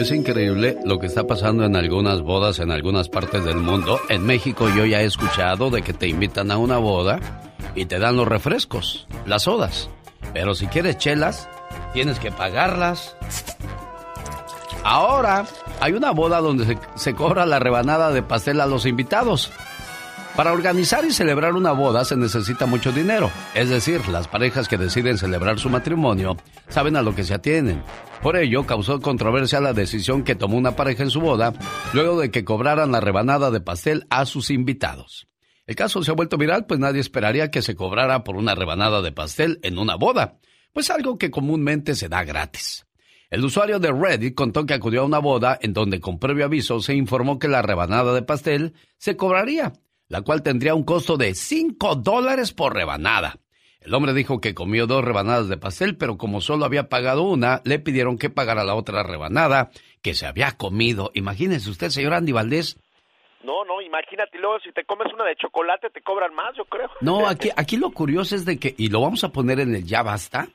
Es 0.00 0.10
increíble 0.12 0.78
lo 0.82 0.98
que 0.98 1.06
está 1.06 1.26
pasando 1.26 1.62
en 1.66 1.76
algunas 1.76 2.22
bodas 2.22 2.58
en 2.58 2.70
algunas 2.70 3.10
partes 3.10 3.44
del 3.44 3.58
mundo. 3.58 4.00
En 4.08 4.24
México 4.24 4.66
yo 4.74 4.86
ya 4.86 5.02
he 5.02 5.04
escuchado 5.04 5.68
de 5.68 5.82
que 5.82 5.92
te 5.92 6.08
invitan 6.08 6.50
a 6.50 6.56
una 6.56 6.78
boda 6.78 7.20
y 7.74 7.84
te 7.84 7.98
dan 7.98 8.16
los 8.16 8.26
refrescos, 8.26 9.06
las 9.26 9.42
sodas. 9.42 9.90
Pero 10.32 10.54
si 10.54 10.68
quieres 10.68 10.96
chelas, 10.96 11.50
tienes 11.92 12.18
que 12.18 12.30
pagarlas. 12.30 13.14
Ahora 14.84 15.44
hay 15.80 15.92
una 15.92 16.12
boda 16.12 16.40
donde 16.40 16.64
se, 16.64 16.78
se, 16.94 17.14
cobra 17.14 17.44
la 17.44 17.58
rebanada 17.58 18.10
de 18.10 18.22
pastel 18.22 18.62
a 18.62 18.66
los 18.66 18.86
invitados. 18.86 19.52
Para 20.36 20.52
organizar 20.52 21.04
y 21.04 21.10
celebrar 21.10 21.54
una 21.54 21.72
boda 21.72 22.04
se 22.04 22.16
necesita 22.16 22.64
mucho 22.66 22.92
dinero. 22.92 23.30
Es 23.54 23.68
decir, 23.68 24.08
las 24.08 24.28
parejas 24.28 24.68
que 24.68 24.78
deciden 24.78 25.18
celebrar 25.18 25.58
su 25.58 25.68
matrimonio 25.68 26.36
saben 26.68 26.96
a 26.96 27.02
lo 27.02 27.14
que 27.14 27.24
se 27.24 27.34
atienen. 27.34 27.82
Por 28.22 28.36
ello, 28.36 28.64
causó 28.64 29.00
controversia 29.00 29.60
la 29.60 29.72
decisión 29.72 30.22
que 30.22 30.36
tomó 30.36 30.56
una 30.56 30.76
pareja 30.76 31.02
en 31.02 31.10
su 31.10 31.20
boda 31.20 31.52
luego 31.92 32.20
de 32.20 32.30
que 32.30 32.44
cobraran 32.44 32.92
la 32.92 33.00
rebanada 33.00 33.50
de 33.50 33.60
pastel 33.60 34.06
a 34.08 34.24
sus 34.24 34.50
invitados. 34.50 35.26
El 35.66 35.76
caso 35.76 36.02
se 36.02 36.10
ha 36.10 36.14
vuelto 36.14 36.38
viral, 36.38 36.66
pues 36.66 36.80
nadie 36.80 37.00
esperaría 37.00 37.50
que 37.50 37.62
se 37.62 37.74
cobrara 37.76 38.24
por 38.24 38.36
una 38.36 38.54
rebanada 38.54 39.02
de 39.02 39.12
pastel 39.12 39.60
en 39.62 39.78
una 39.78 39.96
boda, 39.96 40.38
pues 40.72 40.90
algo 40.90 41.18
que 41.18 41.30
comúnmente 41.30 41.94
se 41.94 42.08
da 42.08 42.24
gratis. 42.24 42.86
El 43.30 43.44
usuario 43.44 43.78
de 43.78 43.92
Reddit 43.92 44.34
contó 44.34 44.66
que 44.66 44.74
acudió 44.74 45.02
a 45.02 45.04
una 45.04 45.18
boda 45.18 45.58
en 45.60 45.72
donde 45.72 46.00
con 46.00 46.18
previo 46.18 46.46
aviso 46.46 46.80
se 46.80 46.94
informó 46.94 47.38
que 47.38 47.46
la 47.46 47.62
rebanada 47.62 48.12
de 48.12 48.22
pastel 48.22 48.74
se 48.98 49.16
cobraría, 49.16 49.72
la 50.10 50.22
cual 50.22 50.42
tendría 50.42 50.74
un 50.74 50.82
costo 50.82 51.16
de 51.16 51.34
5 51.34 51.94
dólares 51.94 52.52
por 52.52 52.74
rebanada. 52.74 53.36
El 53.80 53.94
hombre 53.94 54.12
dijo 54.12 54.40
que 54.40 54.54
comió 54.54 54.86
dos 54.86 55.04
rebanadas 55.04 55.48
de 55.48 55.56
pastel, 55.56 55.96
pero 55.96 56.18
como 56.18 56.40
solo 56.40 56.64
había 56.66 56.88
pagado 56.88 57.22
una, 57.22 57.62
le 57.64 57.78
pidieron 57.78 58.18
que 58.18 58.28
pagara 58.28 58.64
la 58.64 58.74
otra 58.74 59.04
rebanada 59.04 59.70
que 60.02 60.14
se 60.14 60.26
había 60.26 60.52
comido. 60.52 61.12
Imagínese 61.14 61.70
usted, 61.70 61.88
señor 61.90 62.12
Andy 62.12 62.32
Valdés. 62.32 62.76
No, 63.44 63.64
no, 63.64 63.80
imagínate, 63.80 64.36
luego 64.38 64.58
si 64.58 64.72
te 64.72 64.84
comes 64.84 65.10
una 65.14 65.24
de 65.24 65.36
chocolate 65.36 65.88
te 65.90 66.02
cobran 66.02 66.34
más, 66.34 66.56
yo 66.56 66.64
creo. 66.64 66.90
No, 67.00 67.26
aquí, 67.28 67.50
aquí 67.56 67.76
lo 67.76 67.92
curioso 67.92 68.34
es 68.34 68.44
de 68.44 68.58
que, 68.58 68.74
y 68.76 68.88
lo 68.88 69.00
vamos 69.00 69.22
a 69.22 69.30
poner 69.30 69.60
en 69.60 69.76
el 69.76 69.84
ya 69.84 70.02
basta, 70.02 70.48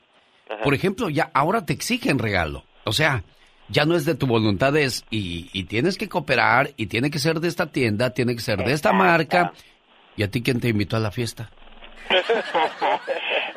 Ajá. 0.49 0.63
por 0.63 0.73
ejemplo, 0.73 1.09
ya 1.09 1.31
ahora 1.33 1.65
te 1.65 1.71
exigen 1.71 2.19
regalo. 2.19 2.65
O 2.83 2.91
sea, 2.91 3.23
ya 3.69 3.85
no 3.85 3.95
es 3.95 4.05
de 4.05 4.15
tu 4.15 4.27
voluntad, 4.27 4.75
es 4.77 5.03
y, 5.09 5.49
y 5.53 5.63
tienes 5.65 5.97
que 5.97 6.07
cooperar 6.09 6.71
y 6.77 6.85
tiene 6.87 7.09
que 7.09 7.19
ser 7.19 7.39
de 7.39 7.47
esta 7.47 7.67
tienda, 7.67 8.11
tiene 8.11 8.35
que 8.35 8.41
ser 8.41 8.59
de 8.63 8.73
esta 8.73 8.93
marca. 8.93 9.53
¿Y 10.17 10.23
a 10.23 10.29
ti 10.31 10.41
quién 10.41 10.59
te 10.59 10.69
invitó 10.69 10.95
a 10.97 10.99
la 10.99 11.11
fiesta? 11.11 11.49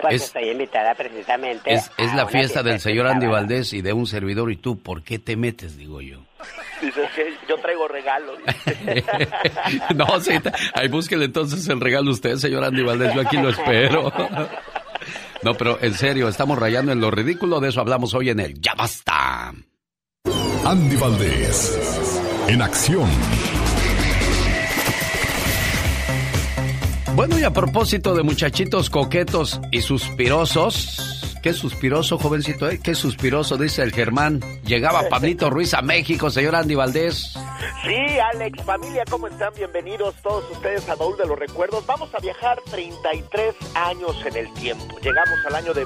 Pues 0.00 0.14
Es- 0.14 0.22
estoy 0.26 0.48
invitada 0.50 0.94
precisamente. 0.94 1.74
Es, 1.74 1.90
la 2.14 2.26
fiesta 2.28 2.62
del 2.62 2.78
señor 2.78 3.08
Andy. 3.08 3.26
Valdés 3.26 3.72
y 3.72 3.82
de 3.82 3.92
un 3.92 4.06
servidor 4.06 4.52
y 4.52 4.56
tú, 4.56 4.78
¿por 4.78 5.02
qué 5.02 5.18
te 5.18 5.36
metes? 5.36 5.76
Digo 5.76 6.00
yo. 6.00 6.20
Dices 6.80 7.10
que 7.16 7.34
yo 7.48 7.56
traigo 7.58 7.88
regalos. 7.88 8.38
no, 9.96 10.20
sí, 10.20 10.34
ahí 10.74 10.86
búsquele 10.86 11.24
entonces 11.24 11.66
el 11.68 11.80
regalo 11.80 12.12
usted, 12.12 12.36
señor 12.36 12.62
Andy 12.62 12.82
Valdés, 12.84 13.12
yo 13.12 13.22
aquí 13.22 13.36
lo 13.38 13.48
espero. 13.50 14.12
No, 15.42 15.54
pero 15.54 15.78
en 15.80 15.94
serio, 15.94 16.28
estamos 16.28 16.58
rayando 16.58 16.90
en 16.90 17.00
lo 17.00 17.12
ridículo, 17.12 17.60
de 17.60 17.68
eso 17.68 17.80
hablamos 17.80 18.12
hoy 18.12 18.30
en 18.30 18.40
el 18.40 18.60
Ya 18.60 18.74
Basta. 18.74 19.52
Andy 20.64 20.96
Valdés, 20.96 22.20
en 22.48 22.62
acción. 22.62 23.08
Bueno, 27.14 27.38
y 27.38 27.42
a 27.42 27.50
propósito 27.52 28.14
de 28.14 28.22
muchachitos 28.22 28.90
coquetos 28.90 29.60
y 29.72 29.80
suspirosos, 29.80 31.38
¿qué 31.42 31.52
suspiroso, 31.52 32.18
jovencito? 32.18 32.68
Eh? 32.70 32.80
¿Qué 32.82 32.94
suspiroso? 32.94 33.56
Dice 33.56 33.82
el 33.82 33.92
Germán. 33.92 34.40
Llegaba 34.64 35.02
Pablito 35.10 35.50
Ruiz 35.50 35.75
a 35.75 35.82
México, 35.82 36.30
señor 36.30 36.54
Andy 36.54 36.75
Valdés. 36.75 37.32
Sí, 37.84 38.18
Alex, 38.34 38.62
familia, 38.64 39.04
¿cómo 39.10 39.26
están? 39.26 39.52
Bienvenidos 39.56 40.14
todos 40.22 40.44
ustedes 40.52 40.88
a 40.88 40.94
Baúl 40.94 41.16
de 41.16 41.26
los 41.26 41.38
Recuerdos. 41.38 41.84
Vamos 41.87 42.14
a 42.14 42.20
viajar 42.20 42.58
33 42.70 43.54
años 43.75 44.14
en 44.26 44.37
el 44.37 44.52
tiempo. 44.54 44.96
Llegamos 45.02 45.38
al 45.46 45.54
año 45.56 45.75
de 45.75 45.84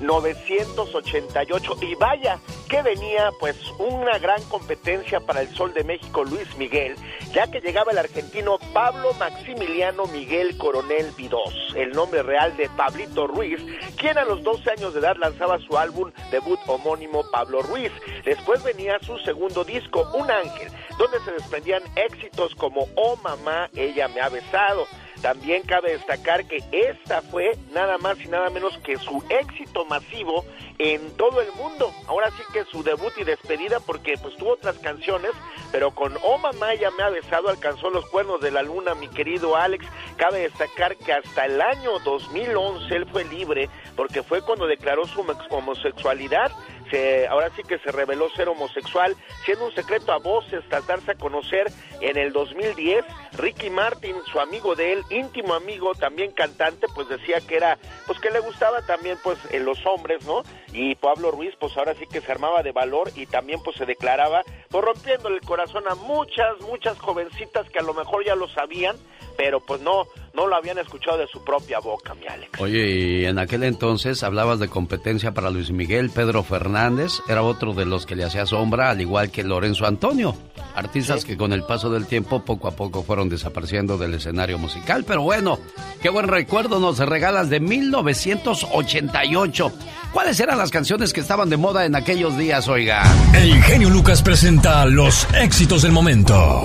1988 0.00 1.76
y 1.82 1.94
vaya 1.94 2.38
que 2.68 2.82
venía 2.82 3.30
pues 3.40 3.56
una 3.78 4.18
gran 4.18 4.42
competencia 4.44 5.20
para 5.20 5.40
el 5.40 5.48
Sol 5.54 5.72
de 5.72 5.84
México 5.84 6.24
Luis 6.24 6.54
Miguel, 6.56 6.96
ya 7.32 7.50
que 7.50 7.60
llegaba 7.60 7.92
el 7.92 7.98
argentino 7.98 8.58
Pablo 8.72 9.14
Maximiliano 9.14 10.06
Miguel 10.06 10.56
Coronel 10.58 11.12
Vidós, 11.16 11.54
el 11.74 11.92
nombre 11.92 12.22
real 12.22 12.56
de 12.56 12.68
Pablito 12.70 13.26
Ruiz, 13.26 13.60
quien 13.96 14.18
a 14.18 14.24
los 14.24 14.42
12 14.42 14.70
años 14.70 14.92
de 14.92 15.00
edad 15.00 15.16
lanzaba 15.16 15.58
su 15.60 15.78
álbum 15.78 16.10
debut 16.30 16.60
homónimo 16.66 17.24
Pablo 17.30 17.62
Ruiz. 17.62 17.92
Después 18.24 18.62
venía 18.62 18.98
su 19.00 19.18
segundo 19.18 19.64
disco, 19.64 20.10
Un 20.14 20.30
Ángel, 20.30 20.68
donde 20.98 21.20
se 21.20 21.32
desprendían 21.32 21.82
éxitos 21.96 22.54
como 22.54 22.86
Oh 22.96 23.16
Mamá, 23.16 23.70
ella 23.74 24.08
me 24.08 24.20
ha 24.20 24.28
besado. 24.28 24.86
También 25.22 25.62
cabe 25.62 25.92
destacar 25.92 26.46
que 26.46 26.62
esta 26.70 27.22
fue 27.22 27.56
nada 27.72 27.98
más 27.98 28.20
y 28.20 28.28
nada 28.28 28.50
menos 28.50 28.78
que 28.78 28.96
su 28.96 29.22
éxito 29.28 29.84
masivo 29.84 30.44
en 30.78 31.10
todo 31.16 31.40
el 31.40 31.50
mundo. 31.52 31.92
Ahora 32.06 32.30
sí 32.30 32.42
que 32.52 32.64
su 32.66 32.82
debut 32.84 33.12
y 33.18 33.24
despedida 33.24 33.80
porque 33.80 34.14
pues 34.22 34.36
tuvo 34.36 34.52
otras 34.52 34.78
canciones, 34.78 35.32
pero 35.72 35.90
con 35.90 36.16
Oh 36.22 36.38
Mamá 36.38 36.74
ya 36.76 36.90
me 36.92 37.02
ha 37.02 37.08
besado 37.10 37.48
alcanzó 37.48 37.90
los 37.90 38.06
cuernos 38.10 38.40
de 38.40 38.52
la 38.52 38.62
luna, 38.62 38.94
mi 38.94 39.08
querido 39.08 39.56
Alex. 39.56 39.84
Cabe 40.16 40.40
destacar 40.40 40.96
que 40.96 41.12
hasta 41.12 41.46
el 41.46 41.60
año 41.60 41.98
2011 42.04 42.94
él 42.94 43.06
fue 43.10 43.24
libre 43.24 43.68
porque 43.96 44.22
fue 44.22 44.40
cuando 44.42 44.66
declaró 44.66 45.04
su 45.06 45.20
homo- 45.20 45.34
homosexualidad. 45.50 46.52
Se, 46.90 47.26
ahora 47.26 47.50
sí 47.56 47.62
que 47.62 47.78
se 47.78 47.92
reveló 47.92 48.28
ser 48.30 48.48
homosexual, 48.48 49.16
siendo 49.44 49.66
un 49.66 49.74
secreto 49.74 50.12
a 50.12 50.18
voces 50.18 50.62
tras 50.68 50.86
darse 50.86 51.12
a 51.12 51.14
conocer 51.14 51.70
en 52.00 52.16
el 52.16 52.32
2010. 52.32 53.04
Ricky 53.32 53.70
Martin, 53.70 54.16
su 54.30 54.40
amigo 54.40 54.74
de 54.74 54.94
él, 54.94 55.02
íntimo 55.10 55.54
amigo, 55.54 55.94
también 55.94 56.32
cantante, 56.32 56.86
pues 56.94 57.08
decía 57.08 57.40
que 57.40 57.56
era, 57.56 57.78
pues 58.06 58.18
que 58.20 58.30
le 58.30 58.40
gustaba 58.40 58.82
también 58.82 59.18
pues 59.22 59.38
en 59.50 59.64
los 59.64 59.84
hombres, 59.86 60.24
¿no? 60.24 60.42
Y 60.72 60.94
Pablo 60.96 61.30
Ruiz, 61.30 61.54
pues 61.58 61.76
ahora 61.76 61.94
sí 61.94 62.06
que 62.06 62.20
se 62.20 62.30
armaba 62.30 62.62
de 62.62 62.72
valor 62.72 63.10
y 63.14 63.26
también 63.26 63.60
pues 63.62 63.76
se 63.76 63.86
declaraba, 63.86 64.42
pues 64.70 64.84
rompiéndole 64.84 65.36
el 65.36 65.42
corazón 65.42 65.84
a 65.88 65.94
muchas, 65.94 66.60
muchas 66.68 66.98
jovencitas 66.98 67.68
que 67.70 67.78
a 67.78 67.82
lo 67.82 67.94
mejor 67.94 68.24
ya 68.24 68.34
lo 68.34 68.48
sabían, 68.48 68.96
pero 69.36 69.60
pues 69.60 69.80
no, 69.80 70.06
no 70.34 70.46
lo 70.46 70.56
habían 70.56 70.78
escuchado 70.78 71.18
de 71.18 71.26
su 71.28 71.42
propia 71.44 71.78
boca, 71.78 72.14
mi 72.14 72.26
Alex. 72.26 72.60
Oye, 72.60 72.90
y 72.90 73.24
en 73.24 73.38
aquel 73.38 73.62
entonces 73.62 74.22
hablabas 74.22 74.58
de 74.58 74.68
competencia 74.68 75.32
para 75.32 75.50
Luis 75.50 75.70
Miguel, 75.70 76.10
Pedro 76.10 76.42
Fernández 76.42 77.20
era 77.28 77.42
otro 77.42 77.72
de 77.72 77.86
los 77.86 78.04
que 78.04 78.16
le 78.16 78.24
hacía 78.24 78.46
sombra, 78.46 78.90
al 78.90 79.00
igual 79.00 79.30
que 79.30 79.44
Lorenzo 79.44 79.86
Antonio. 79.86 80.34
Artistas 80.74 81.24
que 81.24 81.36
con 81.36 81.52
el 81.52 81.64
paso 81.64 81.90
del 81.90 82.06
tiempo 82.06 82.44
poco 82.44 82.68
a 82.68 82.72
poco 82.72 83.02
fueron 83.02 83.28
desapareciendo 83.28 83.98
del 83.98 84.14
escenario 84.14 84.58
musical. 84.58 85.04
Pero 85.04 85.22
bueno, 85.22 85.58
qué 86.02 86.08
buen 86.08 86.28
recuerdo 86.28 86.78
nos 86.78 86.98
regalas 86.98 87.50
de 87.50 87.60
1988. 87.60 89.72
¿Cuáles 90.12 90.40
eran 90.40 90.57
las 90.58 90.70
canciones 90.70 91.12
que 91.12 91.20
estaban 91.20 91.48
de 91.48 91.56
moda 91.56 91.86
en 91.86 91.94
aquellos 91.94 92.36
días, 92.36 92.68
oiga? 92.68 93.02
El 93.32 93.62
genio 93.62 93.88
Lucas 93.90 94.22
presenta 94.22 94.84
los 94.86 95.26
éxitos 95.32 95.82
del 95.82 95.92
momento. 95.92 96.64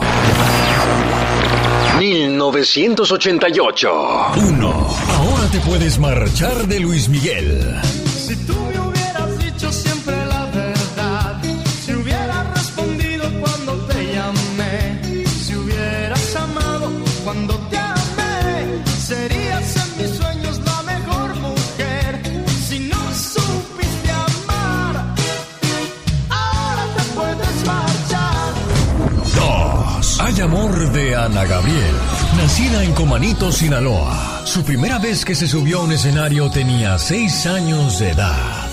1988. 1.99 3.91
1. 4.35 4.67
Ahora 4.67 5.45
te 5.51 5.59
puedes 5.59 5.99
marchar 5.99 6.67
de 6.67 6.79
Luis 6.79 7.07
Miguel. 7.07 7.79
Amor 30.53 30.91
de 30.91 31.15
Ana 31.15 31.45
Gabriel. 31.45 31.95
Nacida 32.37 32.83
en 32.83 32.93
Comanito, 32.93 33.51
Sinaloa. 33.51 34.43
Su 34.45 34.63
primera 34.63 34.99
vez 34.99 35.25
que 35.25 35.33
se 35.33 35.47
subió 35.47 35.79
a 35.79 35.83
un 35.83 35.91
escenario 35.91 36.51
tenía 36.51 36.99
6 36.99 37.47
años 37.47 37.97
de 37.97 38.11
edad. 38.11 38.69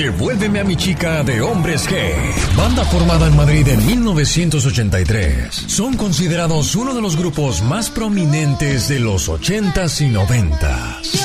Devuélveme 0.00 0.60
a 0.60 0.64
mi 0.64 0.76
chica 0.76 1.22
de 1.22 1.42
Hombres 1.42 1.86
G. 1.86 1.94
Banda 2.56 2.86
formada 2.86 3.26
en 3.26 3.36
Madrid 3.36 3.68
en 3.68 3.84
1983. 3.84 5.54
Son 5.54 5.94
considerados 5.94 6.74
uno 6.74 6.94
de 6.94 7.02
los 7.02 7.18
grupos 7.18 7.60
más 7.60 7.90
prominentes 7.90 8.88
de 8.88 8.98
los 8.98 9.28
80s 9.28 10.00
y 10.00 10.10
90s. 10.10 11.19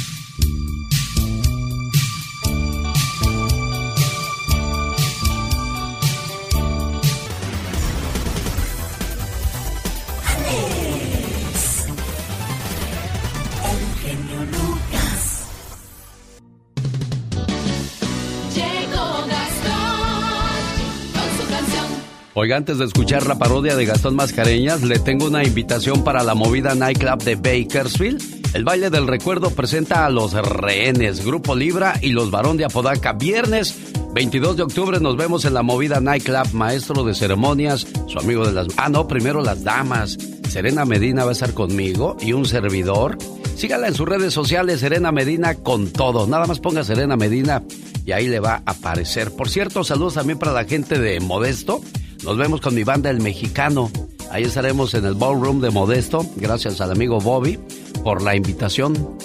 Oiga, 22.42 22.56
antes 22.56 22.78
de 22.78 22.86
escuchar 22.86 23.28
la 23.28 23.38
parodia 23.38 23.76
de 23.76 23.84
Gastón 23.84 24.16
Mascareñas, 24.16 24.82
le 24.82 24.98
tengo 24.98 25.28
una 25.28 25.44
invitación 25.44 26.06
para 26.06 26.24
la 26.24 26.36
movida 26.36 26.74
Nightclub 26.74 27.22
de 27.22 27.36
Bakersfield. 27.36 28.56
El 28.56 28.64
baile 28.64 28.90
del 28.90 29.08
recuerdo 29.08 29.50
presenta 29.52 30.06
a 30.06 30.10
los 30.10 30.32
rehenes, 30.32 31.26
Grupo 31.26 31.54
Libra 31.54 31.96
y 32.02 32.12
los 32.14 32.32
Barón 32.32 32.56
de 32.56 32.64
Apodaca. 32.64 33.12
Viernes 33.12 33.78
22 34.14 34.56
de 34.56 34.64
octubre 34.64 35.02
nos 35.02 35.18
vemos 35.18 35.44
en 35.44 35.54
la 35.54 35.64
movida 35.64 36.00
Nightclub, 36.00 36.54
maestro 36.54 37.04
de 37.04 37.14
ceremonias, 37.14 37.86
su 38.08 38.18
amigo 38.18 38.48
de 38.48 38.54
las... 38.54 38.68
Ah, 38.78 38.88
no, 38.88 39.06
primero 39.06 39.44
las 39.44 39.66
damas. 39.66 40.18
Serena 40.48 40.86
Medina 40.86 41.26
va 41.26 41.32
a 41.32 41.34
estar 41.34 41.54
conmigo 41.54 42.16
y 42.22 42.32
un 42.32 42.46
servidor. 42.46 43.18
Sígala 43.58 43.90
en 43.90 43.96
sus 43.96 44.08
redes 44.08 44.34
sociales, 44.34 44.80
Serena 44.80 45.12
Medina 45.12 45.56
con 45.56 45.92
todo. 45.92 46.26
Nada 46.26 46.46
más 46.46 46.62
ponga 46.62 46.86
Serena 46.86 47.18
Medina 47.18 47.64
y 48.06 48.14
ahí 48.14 48.30
le 48.30 48.40
va 48.40 48.64
a 48.66 48.72
aparecer. 48.72 49.36
Por 49.36 49.50
cierto, 49.50 49.84
saludos 49.84 50.14
también 50.14 50.40
para 50.40 50.54
la 50.54 50.64
gente 50.64 50.98
de 50.98 51.20
Modesto. 51.20 51.82
Nos 52.24 52.38
vemos 52.38 52.60
con 52.62 52.76
mi 52.76 52.84
banda 52.84 53.10
El 53.10 53.22
Mexicano. 53.22 53.90
Ahí 54.32 54.44
estaremos 54.44 54.94
en 54.94 55.06
el 55.06 55.16
ballroom 55.16 55.62
de 55.62 55.72
Modesto. 55.72 56.26
Gracias 56.36 56.82
al 56.82 56.92
amigo 56.92 57.20
Bobby 57.20 57.58
por 58.04 58.22
la 58.22 58.36
invitación. 58.36 59.18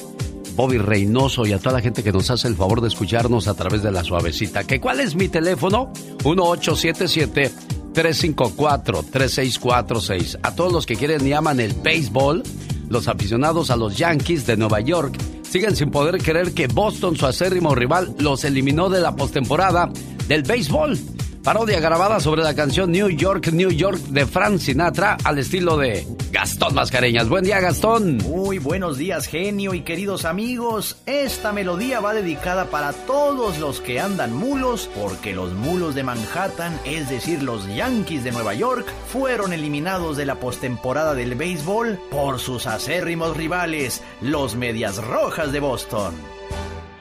Bobby 0.57 0.79
Reynoso 0.79 1.45
y 1.45 1.53
a 1.53 1.59
toda 1.59 1.75
la 1.75 1.81
gente 1.81 2.05
que 2.05 2.13
nos 2.13 2.31
hace 2.31 2.47
el 2.47 2.55
favor 2.55 2.81
de 2.81 2.89
escucharnos 2.89 3.49
a 3.49 3.55
través 3.55 3.83
de 3.83 3.91
la 3.91 4.05
suavecita. 4.05 4.65
¿Que 4.65 4.81
¿Cuál 4.81 5.01
es 5.01 5.17
mi 5.17 5.29
teléfono? 5.29 5.93
1877 6.25 7.51
354 7.93 9.05
3646. 9.11 10.39
A 10.43 10.55
todos 10.55 10.73
los 10.73 10.87
que 10.87 10.95
quieren 10.95 11.27
y 11.27 11.33
aman 11.33 11.59
el 11.59 11.75
béisbol, 11.75 12.45
los 12.89 13.09
aficionados 13.09 13.71
a 13.71 13.77
los 13.77 13.97
Yankees 13.97 14.47
de 14.47 14.57
Nueva 14.57 14.81
York 14.81 15.17
siguen 15.43 15.75
sin 15.75 15.91
poder 15.91 16.23
creer 16.23 16.53
que 16.53 16.69
Boston, 16.69 17.17
su 17.17 17.27
acérrimo 17.27 17.75
rival, 17.75 18.15
los 18.19 18.45
eliminó 18.45 18.89
de 18.89 19.01
la 19.01 19.17
postemporada 19.17 19.91
del 20.29 20.45
béisbol. 20.45 20.99
Parodia 21.45 21.79
grabada 21.79 22.21
sobre 22.21 22.43
la 22.43 22.55
canción 22.55 22.91
New 22.91 23.11
York, 23.11 23.53
New 23.53 23.71
York 23.71 23.99
de 23.99 24.25
Frank 24.25 24.57
Sinatra 24.61 25.19
al 25.25 25.39
estilo 25.39 25.77
de 25.77 26.07
Gastón 26.33 26.75
Mascareñas. 26.75 27.29
Buen 27.29 27.45
día, 27.45 27.61
Gastón. 27.61 28.17
Muy 28.17 28.59
buenos 28.59 28.97
días, 28.97 29.27
genio 29.27 29.75
y 29.75 29.83
queridos 29.83 30.25
amigos. 30.25 30.97
Esta 31.05 31.53
melodía 31.53 32.01
va 32.01 32.15
dedicada 32.15 32.71
para 32.71 32.95
todos 32.95 33.59
los 33.59 33.83
que 33.83 34.01
andan 34.01 34.33
mulos, 34.33 34.89
porque 34.99 35.35
los 35.35 35.53
mulos 35.53 35.95
de 35.95 36.03
Manhattan, 36.03 36.81
es 36.87 37.11
decir, 37.11 37.43
los 37.43 37.69
Yankees 37.69 38.25
de 38.25 38.33
Nueva 38.33 38.55
York, 38.55 38.87
fueron 39.13 39.53
eliminados 39.53 40.17
de 40.17 40.25
la 40.25 40.37
postemporada 40.37 41.13
del 41.13 41.35
béisbol 41.35 42.01
por 42.11 42.41
sus 42.41 42.67
acérrimos 42.67 43.37
rivales, 43.37 44.03
los 44.23 44.57
Medias 44.57 44.97
Rojas 44.97 45.53
de 45.53 45.61
Boston. 45.61 46.15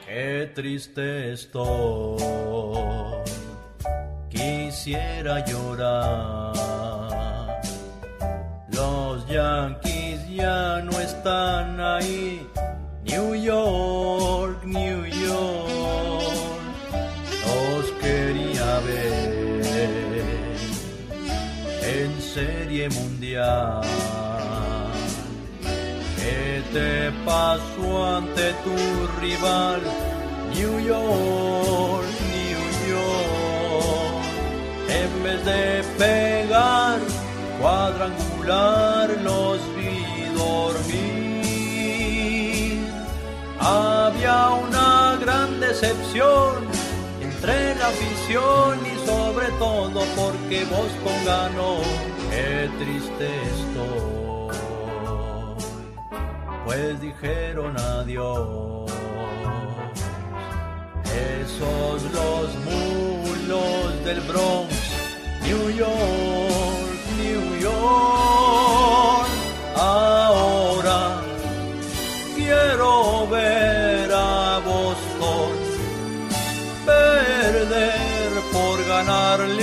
Qué 0.06 0.52
triste 0.54 1.32
estoy 1.32 2.20
quisiera 4.34 5.44
llorar. 5.46 6.52
Los 8.68 9.26
Yankees 9.28 10.28
ya 10.28 10.80
no 10.82 11.00
están 11.00 11.80
ahí. 11.80 12.46
New 13.04 13.34
York, 13.34 14.64
New 14.64 15.04
York, 15.04 16.60
los 17.46 17.90
quería 18.02 18.80
ver 18.80 19.62
en 21.82 22.20
serie 22.20 22.88
mundial. 22.88 23.82
¿Qué 26.16 26.62
te 26.72 27.12
pasó 27.24 28.16
ante 28.16 28.52
tu 28.64 28.76
rival? 29.20 29.82
New 30.54 30.80
York, 30.80 32.06
vez 35.24 35.44
de 35.44 35.82
pegar 35.98 37.00
cuadrangular 37.58 39.08
los 39.22 39.58
vi 39.74 40.26
dormir. 40.36 41.54
Había 43.58 44.50
una 44.50 45.16
gran 45.22 45.60
decepción 45.60 46.66
entre 47.22 47.74
la 47.76 47.88
afición 47.88 48.78
y 48.86 48.94
sobre 49.06 49.48
todo 49.58 50.04
porque 50.14 50.64
Boston 50.66 51.18
ganó. 51.24 51.78
Qué 52.30 52.68
triste 52.80 53.26
estoy, 53.54 54.56
pues 56.66 57.00
dijeron 57.00 57.78
adiós. 57.78 58.92
Esos 61.40 62.02
los 62.12 62.48
mulos 62.68 64.04
del 64.04 64.20
Bronx, 64.22 64.83
New 65.44 65.68
York, 65.68 67.00
New 67.18 67.60
York. 67.60 69.28
Ahora 69.76 71.20
quiero 72.34 73.26
ver 73.28 74.10
a 74.12 74.58
Boston 74.64 75.52
perder 76.86 78.30
por 78.52 78.84
ganarle 78.86 79.53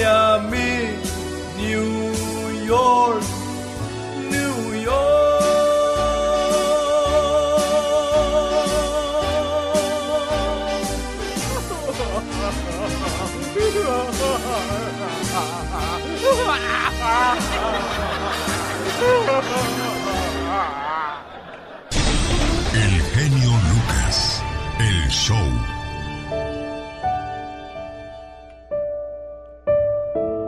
El 22.74 23.02
genio 23.02 23.50
Lucas, 23.50 24.44
el 24.80 25.10
show. 25.10 25.38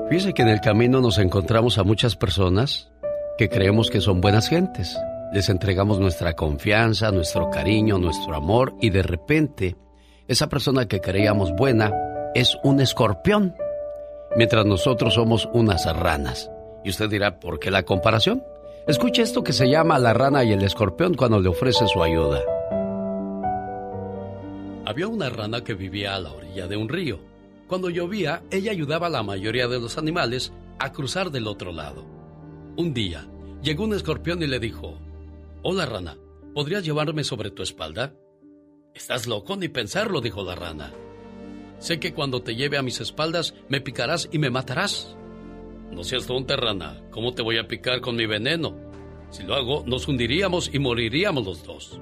Fíjese 0.09 0.33
que 0.33 0.43
en 0.43 0.49
el 0.49 0.61
camino 0.61 1.01
nos 1.01 1.17
encontramos 1.17 1.79
a 1.79 1.83
muchas 1.83 2.15
personas 2.15 2.91
que 3.39 3.49
creemos 3.49 3.89
que 3.89 4.01
son 4.01 4.21
buenas 4.21 4.47
gentes. 4.47 4.95
Les 5.33 5.49
entregamos 5.49 5.99
nuestra 5.99 6.33
confianza, 6.33 7.11
nuestro 7.11 7.49
cariño, 7.49 7.97
nuestro 7.97 8.35
amor 8.35 8.75
y 8.79 8.91
de 8.91 9.01
repente 9.01 9.75
esa 10.27 10.47
persona 10.47 10.87
que 10.87 11.01
creíamos 11.01 11.51
buena 11.53 11.91
es 12.35 12.55
un 12.63 12.79
escorpión, 12.79 13.55
mientras 14.35 14.65
nosotros 14.67 15.15
somos 15.15 15.49
unas 15.53 15.85
ranas. 15.95 16.51
Y 16.83 16.89
usted 16.89 17.09
dirá, 17.09 17.39
¿por 17.39 17.59
qué 17.59 17.71
la 17.71 17.83
comparación? 17.83 18.43
Escuche 18.87 19.21
esto 19.21 19.43
que 19.43 19.53
se 19.53 19.69
llama 19.69 19.99
La 19.99 20.13
rana 20.13 20.43
y 20.43 20.51
el 20.51 20.61
escorpión 20.61 21.13
cuando 21.13 21.39
le 21.39 21.49
ofrece 21.49 21.87
su 21.87 22.03
ayuda. 22.03 22.41
Había 24.85 25.07
una 25.07 25.29
rana 25.29 25.63
que 25.63 25.73
vivía 25.73 26.15
a 26.15 26.19
la 26.19 26.31
orilla 26.31 26.67
de 26.67 26.75
un 26.75 26.89
río. 26.89 27.19
Cuando 27.67 27.89
llovía, 27.89 28.43
ella 28.51 28.71
ayudaba 28.71 29.07
a 29.07 29.09
la 29.09 29.23
mayoría 29.23 29.67
de 29.67 29.79
los 29.79 29.97
animales 29.97 30.51
a 30.79 30.91
cruzar 30.91 31.31
del 31.31 31.47
otro 31.47 31.71
lado. 31.71 32.05
Un 32.75 32.93
día, 32.93 33.25
llegó 33.61 33.85
un 33.85 33.93
escorpión 33.93 34.43
y 34.43 34.47
le 34.47 34.59
dijo, 34.59 34.97
Hola 35.61 35.85
rana, 35.85 36.17
¿podrías 36.53 36.83
llevarme 36.83 37.23
sobre 37.23 37.51
tu 37.51 37.63
espalda? 37.63 38.13
Estás 38.93 39.25
loco 39.27 39.55
ni 39.55 39.69
pensarlo, 39.69 40.19
dijo 40.19 40.43
la 40.43 40.55
rana. 40.55 40.91
Sé 41.79 41.99
que 41.99 42.13
cuando 42.13 42.43
te 42.43 42.55
lleve 42.55 42.77
a 42.77 42.83
mis 42.83 42.99
espaldas 42.99 43.55
me 43.69 43.79
picarás 43.79 44.27
y 44.31 44.39
me 44.39 44.49
matarás. 44.49 45.15
No 45.93 46.03
seas 46.03 46.25
tonta, 46.25 46.55
rana. 46.55 47.01
¿Cómo 47.11 47.33
te 47.33 47.43
voy 47.43 47.59
a 47.59 47.67
picar 47.67 48.01
con 48.01 48.15
mi 48.15 48.25
veneno? 48.25 48.75
Si 49.29 49.43
lo 49.43 49.53
hago, 49.53 49.83
nos 49.85 50.07
hundiríamos 50.07 50.73
y 50.73 50.79
moriríamos 50.79 51.45
los 51.45 51.63
dos. 51.63 51.99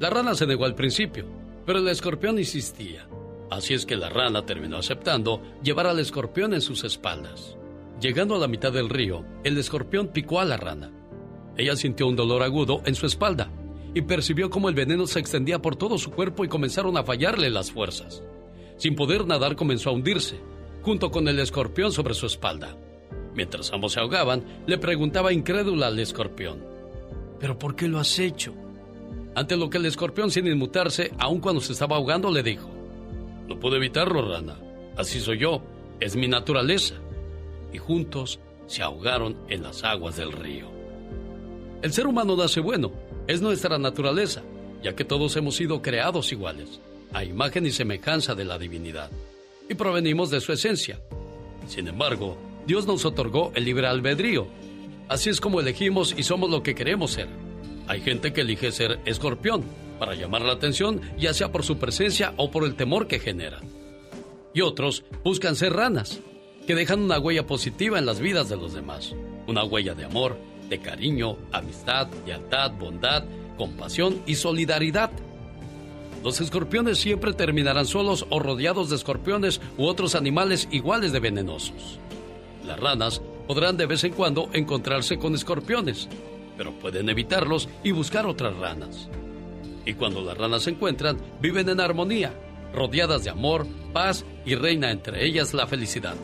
La 0.00 0.08
rana 0.08 0.34
se 0.34 0.46
negó 0.46 0.64
al 0.64 0.74
principio, 0.74 1.26
pero 1.66 1.78
el 1.78 1.88
escorpión 1.88 2.38
insistía. 2.38 3.06
Así 3.50 3.74
es 3.74 3.84
que 3.84 3.96
la 3.96 4.08
rana 4.08 4.46
terminó 4.46 4.78
aceptando 4.78 5.42
llevar 5.62 5.86
al 5.86 5.98
escorpión 5.98 6.54
en 6.54 6.62
sus 6.62 6.84
espaldas. 6.84 7.58
Llegando 8.00 8.34
a 8.34 8.38
la 8.38 8.48
mitad 8.48 8.72
del 8.72 8.88
río, 8.88 9.26
el 9.44 9.58
escorpión 9.58 10.08
picó 10.08 10.40
a 10.40 10.46
la 10.46 10.56
rana. 10.56 10.90
Ella 11.58 11.76
sintió 11.76 12.06
un 12.06 12.16
dolor 12.16 12.42
agudo 12.42 12.80
en 12.86 12.94
su 12.94 13.04
espalda 13.04 13.50
y 13.92 14.00
percibió 14.00 14.48
cómo 14.48 14.70
el 14.70 14.74
veneno 14.74 15.06
se 15.06 15.20
extendía 15.20 15.60
por 15.60 15.76
todo 15.76 15.98
su 15.98 16.10
cuerpo 16.10 16.46
y 16.46 16.48
comenzaron 16.48 16.96
a 16.96 17.04
fallarle 17.04 17.50
las 17.50 17.70
fuerzas. 17.70 18.22
Sin 18.78 18.96
poder 18.96 19.26
nadar 19.26 19.54
comenzó 19.54 19.90
a 19.90 19.92
hundirse, 19.92 20.40
junto 20.80 21.10
con 21.10 21.28
el 21.28 21.38
escorpión 21.38 21.92
sobre 21.92 22.14
su 22.14 22.24
espalda. 22.24 22.74
Mientras 23.34 23.72
ambos 23.72 23.92
se 23.92 24.00
ahogaban, 24.00 24.42
le 24.66 24.78
preguntaba 24.78 25.32
incrédula 25.32 25.86
al 25.86 25.98
escorpión, 25.98 26.62
¿pero 27.40 27.58
por 27.58 27.74
qué 27.74 27.88
lo 27.88 27.98
has 27.98 28.18
hecho? 28.18 28.54
Ante 29.34 29.56
lo 29.56 29.70
que 29.70 29.78
el 29.78 29.86
escorpión, 29.86 30.30
sin 30.30 30.46
inmutarse, 30.46 31.10
aun 31.18 31.40
cuando 31.40 31.60
se 31.60 31.72
estaba 31.72 31.96
ahogando, 31.96 32.30
le 32.30 32.42
dijo, 32.42 32.68
No 33.48 33.58
puedo 33.58 33.76
evitarlo, 33.76 34.30
rana. 34.30 34.58
Así 34.96 35.20
soy 35.20 35.38
yo, 35.38 35.62
es 36.00 36.16
mi 36.16 36.28
naturaleza. 36.28 36.96
Y 37.72 37.78
juntos 37.78 38.40
se 38.66 38.82
ahogaron 38.82 39.36
en 39.48 39.62
las 39.62 39.84
aguas 39.84 40.16
del 40.16 40.32
río. 40.32 40.70
El 41.80 41.92
ser 41.92 42.06
humano 42.06 42.36
nace 42.36 42.60
bueno, 42.60 42.92
es 43.26 43.40
nuestra 43.40 43.78
naturaleza, 43.78 44.42
ya 44.82 44.94
que 44.94 45.04
todos 45.04 45.34
hemos 45.36 45.56
sido 45.56 45.80
creados 45.80 46.30
iguales, 46.32 46.80
a 47.12 47.24
imagen 47.24 47.66
y 47.66 47.70
semejanza 47.70 48.34
de 48.34 48.44
la 48.44 48.58
divinidad, 48.58 49.10
y 49.68 49.74
provenimos 49.74 50.30
de 50.30 50.40
su 50.40 50.52
esencia. 50.52 51.00
Sin 51.66 51.88
embargo, 51.88 52.36
Dios 52.66 52.86
nos 52.86 53.04
otorgó 53.04 53.52
el 53.54 53.64
libre 53.64 53.86
albedrío. 53.86 54.46
Así 55.08 55.30
es 55.30 55.40
como 55.40 55.60
elegimos 55.60 56.14
y 56.16 56.22
somos 56.22 56.50
lo 56.50 56.62
que 56.62 56.74
queremos 56.74 57.12
ser. 57.12 57.28
Hay 57.88 58.00
gente 58.00 58.32
que 58.32 58.42
elige 58.42 58.70
ser 58.72 59.00
escorpión 59.04 59.64
para 59.98 60.14
llamar 60.14 60.42
la 60.42 60.52
atención, 60.52 61.00
ya 61.18 61.34
sea 61.34 61.52
por 61.52 61.64
su 61.64 61.78
presencia 61.78 62.34
o 62.36 62.50
por 62.50 62.64
el 62.64 62.74
temor 62.74 63.08
que 63.08 63.18
genera. 63.18 63.60
Y 64.54 64.60
otros 64.60 65.04
buscan 65.24 65.56
ser 65.56 65.72
ranas, 65.72 66.20
que 66.66 66.74
dejan 66.74 67.00
una 67.00 67.18
huella 67.18 67.46
positiva 67.46 67.98
en 67.98 68.06
las 68.06 68.20
vidas 68.20 68.48
de 68.48 68.56
los 68.56 68.74
demás. 68.74 69.14
Una 69.46 69.64
huella 69.64 69.94
de 69.94 70.04
amor, 70.04 70.36
de 70.68 70.78
cariño, 70.78 71.36
amistad, 71.50 72.08
lealtad, 72.26 72.72
bondad, 72.72 73.24
compasión 73.58 74.22
y 74.26 74.36
solidaridad. 74.36 75.10
Los 76.22 76.40
escorpiones 76.40 76.98
siempre 76.98 77.32
terminarán 77.32 77.86
solos 77.86 78.26
o 78.30 78.38
rodeados 78.38 78.88
de 78.90 78.96
escorpiones 78.96 79.60
u 79.76 79.86
otros 79.86 80.14
animales 80.14 80.68
iguales 80.70 81.12
de 81.12 81.20
venenosos. 81.20 81.98
Las 82.64 82.78
ranas 82.78 83.20
podrán 83.46 83.76
de 83.76 83.86
vez 83.86 84.04
en 84.04 84.12
cuando 84.12 84.48
encontrarse 84.52 85.18
con 85.18 85.34
escorpiones, 85.34 86.08
pero 86.56 86.72
pueden 86.72 87.08
evitarlos 87.08 87.68
y 87.82 87.90
buscar 87.90 88.26
otras 88.26 88.56
ranas. 88.56 89.08
Y 89.84 89.94
cuando 89.94 90.22
las 90.22 90.38
ranas 90.38 90.62
se 90.62 90.70
encuentran, 90.70 91.18
viven 91.40 91.68
en 91.68 91.80
armonía, 91.80 92.32
rodeadas 92.72 93.24
de 93.24 93.30
amor, 93.30 93.66
paz 93.92 94.24
y 94.44 94.54
reina 94.54 94.90
entre 94.90 95.24
ellas 95.24 95.54
la 95.54 95.66
felicidad. 95.66 96.14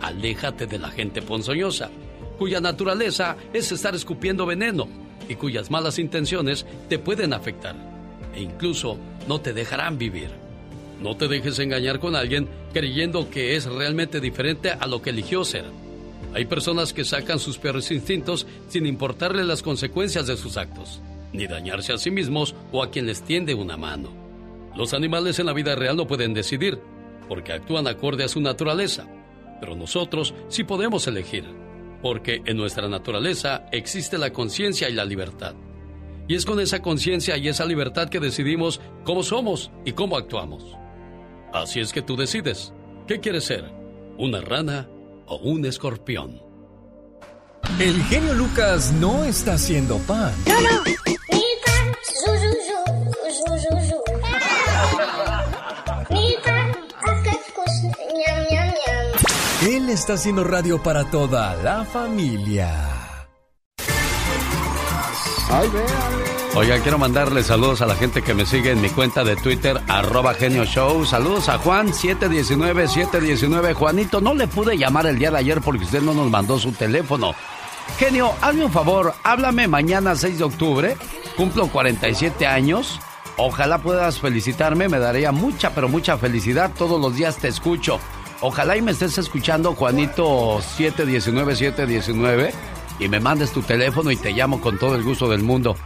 Aléjate 0.00 0.66
de 0.66 0.78
la 0.78 0.90
gente 0.90 1.22
ponzoñosa, 1.22 1.90
cuya 2.38 2.60
naturaleza 2.60 3.36
es 3.52 3.72
estar 3.72 3.94
escupiendo 3.94 4.44
veneno 4.44 4.88
y 5.28 5.36
cuyas 5.36 5.70
malas 5.70 5.98
intenciones 5.98 6.66
te 6.88 6.98
pueden 6.98 7.32
afectar 7.32 7.76
e 8.34 8.42
incluso 8.42 8.98
no 9.28 9.40
te 9.40 9.52
dejarán 9.52 9.98
vivir. 9.98 10.41
No 11.02 11.16
te 11.16 11.26
dejes 11.26 11.58
engañar 11.58 11.98
con 11.98 12.14
alguien 12.14 12.48
creyendo 12.72 13.28
que 13.28 13.56
es 13.56 13.64
realmente 13.64 14.20
diferente 14.20 14.70
a 14.70 14.86
lo 14.86 15.02
que 15.02 15.10
eligió 15.10 15.44
ser. 15.44 15.64
Hay 16.32 16.44
personas 16.44 16.92
que 16.92 17.04
sacan 17.04 17.40
sus 17.40 17.58
peores 17.58 17.90
instintos 17.90 18.46
sin 18.68 18.86
importarle 18.86 19.42
las 19.42 19.62
consecuencias 19.62 20.28
de 20.28 20.36
sus 20.36 20.56
actos, 20.56 21.02
ni 21.32 21.48
dañarse 21.48 21.92
a 21.92 21.98
sí 21.98 22.12
mismos 22.12 22.54
o 22.70 22.84
a 22.84 22.90
quien 22.92 23.06
les 23.06 23.22
tiende 23.22 23.52
una 23.52 23.76
mano. 23.76 24.10
Los 24.76 24.94
animales 24.94 25.40
en 25.40 25.46
la 25.46 25.52
vida 25.52 25.74
real 25.74 25.96
no 25.96 26.06
pueden 26.06 26.34
decidir, 26.34 26.78
porque 27.28 27.52
actúan 27.52 27.88
acorde 27.88 28.22
a 28.22 28.28
su 28.28 28.40
naturaleza, 28.40 29.08
pero 29.60 29.74
nosotros 29.74 30.34
sí 30.48 30.62
podemos 30.62 31.08
elegir, 31.08 31.44
porque 32.00 32.42
en 32.46 32.56
nuestra 32.56 32.88
naturaleza 32.88 33.66
existe 33.72 34.18
la 34.18 34.32
conciencia 34.32 34.88
y 34.88 34.94
la 34.94 35.04
libertad. 35.04 35.56
Y 36.28 36.36
es 36.36 36.46
con 36.46 36.60
esa 36.60 36.80
conciencia 36.80 37.36
y 37.36 37.48
esa 37.48 37.64
libertad 37.64 38.08
que 38.08 38.20
decidimos 38.20 38.80
cómo 39.02 39.24
somos 39.24 39.72
y 39.84 39.92
cómo 39.92 40.16
actuamos. 40.16 40.76
Así 41.52 41.80
es 41.80 41.92
que 41.92 42.02
tú 42.02 42.16
decides, 42.16 42.72
¿qué 43.06 43.20
quieres 43.20 43.44
ser? 43.44 43.70
¿Una 44.16 44.40
rana 44.40 44.88
o 45.26 45.36
un 45.36 45.64
escorpión? 45.66 46.40
El 47.78 48.02
genio 48.04 48.34
Lucas 48.34 48.92
no 48.92 49.24
está 49.24 49.54
haciendo 49.54 49.98
pan. 49.98 50.32
Él 59.68 59.90
está 59.90 60.14
haciendo 60.14 60.42
radio 60.44 60.82
para 60.82 61.10
toda 61.10 61.54
la 61.56 61.84
familia. 61.84 62.92
Oiga, 66.54 66.78
quiero 66.80 66.98
mandarle 66.98 67.42
saludos 67.42 67.80
a 67.80 67.86
la 67.86 67.94
gente 67.94 68.20
que 68.20 68.34
me 68.34 68.44
sigue 68.44 68.72
en 68.72 68.82
mi 68.82 68.90
cuenta 68.90 69.24
de 69.24 69.36
Twitter, 69.36 69.80
arroba 69.88 70.34
genio 70.34 70.66
show. 70.66 71.02
Saludos 71.06 71.48
a 71.48 71.56
Juan 71.56 71.94
719 71.94 72.88
719. 72.88 73.72
Juanito, 73.72 74.20
no 74.20 74.34
le 74.34 74.46
pude 74.46 74.76
llamar 74.76 75.06
el 75.06 75.18
día 75.18 75.30
de 75.30 75.38
ayer 75.38 75.62
porque 75.62 75.84
usted 75.84 76.02
no 76.02 76.12
nos 76.12 76.30
mandó 76.30 76.58
su 76.58 76.72
teléfono. 76.72 77.34
Genio, 77.98 78.34
hazme 78.42 78.66
un 78.66 78.70
favor, 78.70 79.14
háblame 79.24 79.66
mañana 79.66 80.14
6 80.14 80.38
de 80.38 80.44
octubre. 80.44 80.96
Cumplo 81.38 81.68
47 81.68 82.46
años. 82.46 83.00
Ojalá 83.38 83.78
puedas 83.78 84.20
felicitarme, 84.20 84.90
me 84.90 84.98
daría 84.98 85.32
mucha, 85.32 85.74
pero 85.74 85.88
mucha 85.88 86.18
felicidad. 86.18 86.70
Todos 86.76 87.00
los 87.00 87.16
días 87.16 87.38
te 87.38 87.48
escucho. 87.48 87.98
Ojalá 88.42 88.76
y 88.76 88.82
me 88.82 88.90
estés 88.90 89.16
escuchando, 89.16 89.74
Juanito 89.74 90.60
719 90.60 91.56
719 91.56 92.52
y 92.98 93.08
me 93.08 93.20
mandes 93.20 93.52
tu 93.52 93.62
teléfono 93.62 94.10
y 94.10 94.16
te 94.16 94.32
llamo 94.32 94.60
con 94.60 94.78
todo 94.78 94.96
el 94.96 95.02
gusto 95.02 95.30
del 95.30 95.42
mundo. 95.42 95.76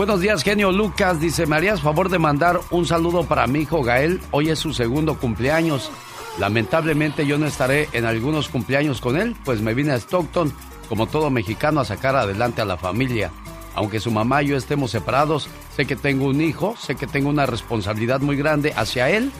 Buenos 0.00 0.22
días, 0.22 0.42
genio 0.42 0.72
Lucas. 0.72 1.20
Dice, 1.20 1.44
¿me 1.44 1.56
harías 1.56 1.82
favor 1.82 2.08
de 2.08 2.18
mandar 2.18 2.58
un 2.70 2.86
saludo 2.86 3.24
para 3.24 3.46
mi 3.46 3.58
hijo 3.58 3.82
Gael? 3.82 4.18
Hoy 4.30 4.48
es 4.48 4.58
su 4.58 4.72
segundo 4.72 5.18
cumpleaños. 5.18 5.92
Lamentablemente 6.38 7.26
yo 7.26 7.36
no 7.36 7.44
estaré 7.46 7.86
en 7.92 8.06
algunos 8.06 8.48
cumpleaños 8.48 9.02
con 9.02 9.18
él, 9.18 9.36
pues 9.44 9.60
me 9.60 9.74
vine 9.74 9.92
a 9.92 9.96
Stockton, 9.96 10.54
como 10.88 11.06
todo 11.06 11.28
mexicano, 11.28 11.80
a 11.80 11.84
sacar 11.84 12.16
adelante 12.16 12.62
a 12.62 12.64
la 12.64 12.78
familia. 12.78 13.30
Aunque 13.74 14.00
su 14.00 14.10
mamá 14.10 14.42
y 14.42 14.46
yo 14.46 14.56
estemos 14.56 14.90
separados, 14.90 15.50
sé 15.76 15.84
que 15.84 15.96
tengo 15.96 16.28
un 16.28 16.40
hijo, 16.40 16.76
sé 16.78 16.94
que 16.94 17.06
tengo 17.06 17.28
una 17.28 17.44
responsabilidad 17.44 18.22
muy 18.22 18.36
grande 18.36 18.72
hacia 18.74 19.10
él 19.10 19.30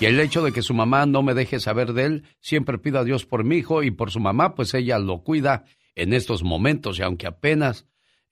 y 0.00 0.06
el 0.06 0.18
hecho 0.18 0.42
de 0.42 0.52
que 0.52 0.62
su 0.62 0.72
mamá 0.72 1.04
no 1.04 1.22
me 1.22 1.34
deje 1.34 1.60
saber 1.60 1.92
de 1.92 2.04
él, 2.04 2.24
siempre 2.40 2.78
pido 2.78 3.00
a 3.00 3.04
Dios 3.04 3.26
por 3.26 3.44
mi 3.44 3.56
hijo 3.56 3.82
y 3.82 3.90
por 3.90 4.10
su 4.10 4.20
mamá, 4.20 4.54
pues 4.54 4.72
ella 4.72 4.98
lo 4.98 5.22
cuida 5.22 5.64
en 5.94 6.14
estos 6.14 6.42
momentos 6.42 6.98
y 6.98 7.02
aunque 7.02 7.26
apenas 7.26 7.84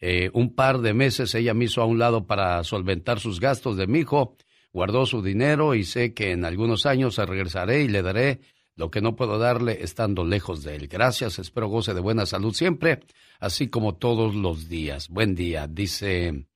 eh, 0.06 0.30
un 0.34 0.54
par 0.54 0.80
de 0.82 0.92
meses 0.92 1.34
ella 1.34 1.54
me 1.54 1.64
hizo 1.64 1.80
a 1.80 1.86
un 1.86 1.98
lado 1.98 2.26
para 2.26 2.62
solventar 2.62 3.20
sus 3.20 3.40
gastos 3.40 3.78
de 3.78 3.86
mi 3.86 4.00
hijo, 4.00 4.36
guardó 4.70 5.06
su 5.06 5.22
dinero 5.22 5.74
y 5.74 5.84
sé 5.84 6.12
que 6.12 6.32
en 6.32 6.44
algunos 6.44 6.84
años 6.84 7.16
regresaré 7.16 7.84
y 7.84 7.88
le 7.88 8.02
daré 8.02 8.40
lo 8.76 8.90
que 8.90 9.00
no 9.00 9.16
puedo 9.16 9.38
darle 9.38 9.82
estando 9.82 10.26
lejos 10.26 10.62
de 10.62 10.76
él. 10.76 10.88
Gracias, 10.88 11.38
espero 11.38 11.68
goce 11.68 11.94
de 11.94 12.02
buena 12.02 12.26
salud 12.26 12.52
siempre, 12.52 13.00
así 13.40 13.68
como 13.68 13.94
todos 13.94 14.34
los 14.34 14.68
días. 14.68 15.08
Buen 15.08 15.34
día, 15.34 15.66
dice 15.68 16.48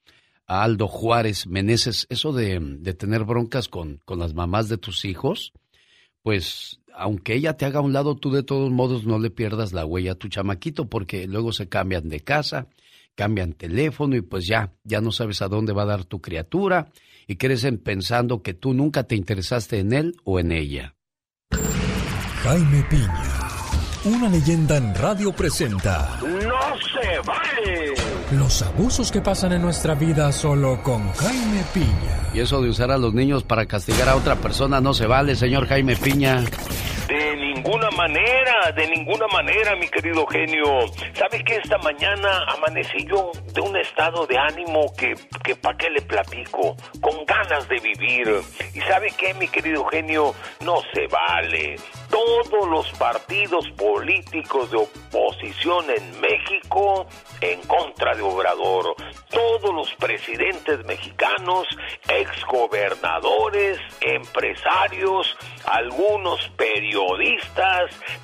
Aldo 0.46 0.86
Juárez 0.86 1.46
Meneses, 1.46 2.06
eso 2.10 2.34
de, 2.34 2.60
de 2.60 2.92
tener 2.92 3.24
broncas 3.24 3.68
con, 3.68 3.96
con 4.04 4.18
las 4.18 4.34
mamás 4.34 4.68
de 4.68 4.76
tus 4.76 5.06
hijos, 5.06 5.54
pues 6.22 6.80
aunque 6.94 7.32
ella 7.32 7.56
te 7.56 7.64
haga 7.64 7.78
a 7.78 7.82
un 7.82 7.94
lado, 7.94 8.14
tú 8.14 8.30
de 8.30 8.42
todos 8.42 8.70
modos 8.70 9.06
no 9.06 9.18
le 9.18 9.30
pierdas 9.30 9.72
la 9.72 9.86
huella 9.86 10.12
a 10.12 10.16
tu 10.16 10.28
chamaquito, 10.28 10.90
porque 10.90 11.26
luego 11.26 11.52
se 11.52 11.70
cambian 11.70 12.10
de 12.10 12.20
casa, 12.20 12.68
cambian 13.18 13.52
teléfono 13.52 14.14
y 14.14 14.22
pues 14.22 14.46
ya, 14.46 14.74
ya 14.84 15.00
no 15.00 15.10
sabes 15.10 15.42
a 15.42 15.48
dónde 15.48 15.72
va 15.72 15.82
a 15.82 15.86
dar 15.86 16.04
tu 16.04 16.20
criatura 16.20 16.86
y 17.26 17.34
crecen 17.34 17.78
pensando 17.78 18.42
que 18.42 18.54
tú 18.54 18.74
nunca 18.74 19.02
te 19.02 19.16
interesaste 19.16 19.80
en 19.80 19.92
él 19.92 20.14
o 20.22 20.38
en 20.38 20.52
ella. 20.52 20.94
Jaime 22.44 22.86
Piña, 22.88 23.24
una 24.04 24.28
leyenda 24.28 24.76
en 24.76 24.94
radio 24.94 25.32
presenta. 25.32 26.20
¡No 26.22 26.78
se 26.78 27.18
vale! 27.26 27.94
Los 28.38 28.62
abusos 28.62 29.10
que 29.10 29.20
pasan 29.20 29.52
en 29.52 29.62
nuestra 29.62 29.96
vida 29.96 30.30
solo 30.30 30.80
con 30.84 31.10
Jaime 31.14 31.64
Piña. 31.74 32.30
Y 32.32 32.38
eso 32.38 32.62
de 32.62 32.68
usar 32.68 32.92
a 32.92 32.98
los 32.98 33.14
niños 33.14 33.42
para 33.42 33.66
castigar 33.66 34.08
a 34.08 34.14
otra 34.14 34.36
persona 34.36 34.80
no 34.80 34.94
se 34.94 35.08
vale, 35.08 35.34
señor 35.34 35.66
Jaime 35.66 35.96
Piña. 35.96 36.44
De 37.08 37.36
ninguna 37.58 37.90
manera, 37.90 38.70
de 38.70 38.86
ninguna 38.86 39.26
manera, 39.26 39.74
mi 39.74 39.88
querido 39.88 40.24
genio. 40.26 40.86
¿Sabe 41.14 41.42
que 41.42 41.56
esta 41.56 41.76
mañana 41.78 42.44
amanecí 42.54 43.04
yo 43.04 43.32
de 43.52 43.60
un 43.60 43.76
estado 43.76 44.26
de 44.28 44.38
ánimo 44.38 44.92
que, 44.96 45.14
que 45.42 45.56
pa' 45.56 45.76
qué 45.76 45.90
le 45.90 46.00
platico? 46.02 46.76
Con 47.00 47.24
ganas 47.26 47.68
de 47.68 47.80
vivir. 47.80 48.40
¿Y 48.74 48.80
sabe 48.82 49.12
qué, 49.18 49.34
mi 49.34 49.48
querido 49.48 49.84
genio? 49.86 50.34
No 50.60 50.80
se 50.92 51.08
vale. 51.08 51.76
Todos 52.08 52.68
los 52.68 52.90
partidos 52.92 53.68
políticos 53.76 54.70
de 54.70 54.78
oposición 54.78 55.84
en 55.90 56.20
México 56.20 57.06
en 57.40 57.60
contra 57.62 58.14
de 58.14 58.22
Obrador. 58.22 58.94
Todos 59.30 59.74
los 59.74 59.92
presidentes 59.96 60.84
mexicanos, 60.86 61.66
exgobernadores, 62.08 63.78
empresarios, 64.00 65.36
algunos 65.64 66.48
periodistas, 66.56 67.47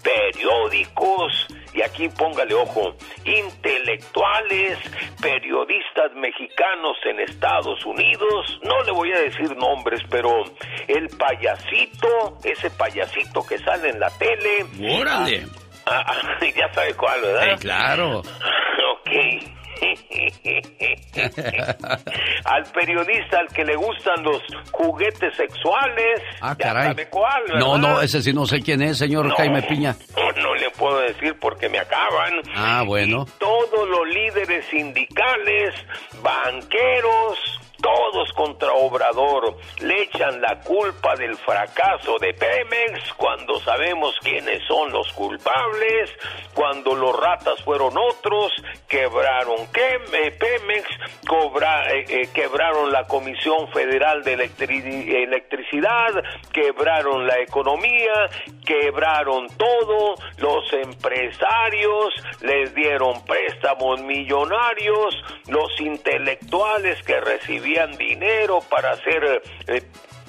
periódicos, 0.02 1.46
y 1.72 1.82
aquí 1.82 2.08
póngale 2.08 2.54
ojo, 2.54 2.94
intelectuales, 3.24 4.78
periodistas 5.20 6.12
mexicanos 6.14 6.96
en 7.04 7.20
Estados 7.20 7.84
Unidos, 7.84 8.60
no 8.62 8.82
le 8.82 8.92
voy 8.92 9.12
a 9.12 9.18
decir 9.18 9.56
nombres, 9.56 10.00
pero 10.10 10.44
el 10.88 11.08
payasito, 11.08 12.38
ese 12.44 12.70
payasito 12.70 13.44
que 13.46 13.58
sale 13.58 13.90
en 13.90 14.00
la 14.00 14.10
tele. 14.18 14.66
¡Órale! 15.00 15.46
Ah, 15.86 16.02
ah, 16.06 16.38
ya 16.56 16.72
sabe 16.72 16.94
cuál, 16.94 17.20
¿verdad? 17.20 17.56
Sí, 17.56 17.62
claro. 17.62 18.18
Ok. 18.20 19.63
al 22.44 22.64
periodista 22.72 23.40
al 23.40 23.48
que 23.48 23.64
le 23.64 23.76
gustan 23.76 24.22
los 24.22 24.42
juguetes 24.72 25.34
sexuales. 25.36 26.20
Ah, 26.40 26.56
caray. 26.56 26.88
sabe 26.88 27.08
cuál. 27.08 27.42
No, 27.58 27.78
no, 27.78 28.00
ese 28.00 28.22
sí 28.22 28.32
no 28.32 28.46
sé 28.46 28.60
quién 28.60 28.82
es, 28.82 28.98
señor 28.98 29.26
No, 29.26 29.34
Jaime 29.36 29.62
Piña. 29.62 29.96
No, 30.16 30.42
no 30.42 30.54
le 30.54 30.70
puedo 30.70 31.00
decir 31.00 31.36
porque 31.40 31.68
me 31.68 31.78
acaban. 31.78 32.34
Ah, 32.54 32.82
bueno. 32.86 33.26
Todos 33.38 33.88
los 33.88 34.08
líderes 34.08 34.64
sindicales, 34.66 35.74
banqueros, 36.22 37.38
todos 37.80 38.32
contra 38.32 38.72
Obrador, 38.72 39.56
le 39.80 40.02
echan 40.02 40.40
la 40.40 40.60
culpa 40.60 41.14
del 41.16 41.36
fracaso 41.36 42.18
de 42.18 42.32
Pemex 42.34 43.12
cuando 43.14 43.58
sabemos 43.60 44.14
quiénes 44.22 44.62
son 44.66 44.90
los 44.92 45.12
culpables, 45.12 46.10
cuando 46.54 46.94
los 46.94 47.18
ratas 47.18 47.60
fueron 47.62 47.94
otros, 47.98 48.52
quebraron 48.88 49.70
que- 49.72 50.00
eh, 50.12 50.30
Pemex, 50.32 50.88
cobra- 51.26 51.92
eh, 51.92 52.04
eh, 52.08 52.28
quebraron 52.32 52.92
la 52.92 53.04
Comisión 53.06 53.68
Federal 53.72 54.22
de 54.22 54.38
Electri- 54.38 55.14
Electricidad, 55.24 56.12
quebraron 56.52 57.26
la 57.26 57.38
economía, 57.40 58.28
quebraron 58.64 59.46
todo, 59.56 60.14
los 60.38 60.72
empresarios 60.72 62.14
les 62.40 62.74
dieron 62.74 63.24
préstamos 63.24 64.00
millonarios, 64.02 65.14
los 65.48 65.80
intelectuales 65.80 67.02
que 67.04 67.20
recibían 67.64 67.96
dinero 67.96 68.60
para 68.68 68.92
hacer 68.92 69.42
eh, 69.68 69.82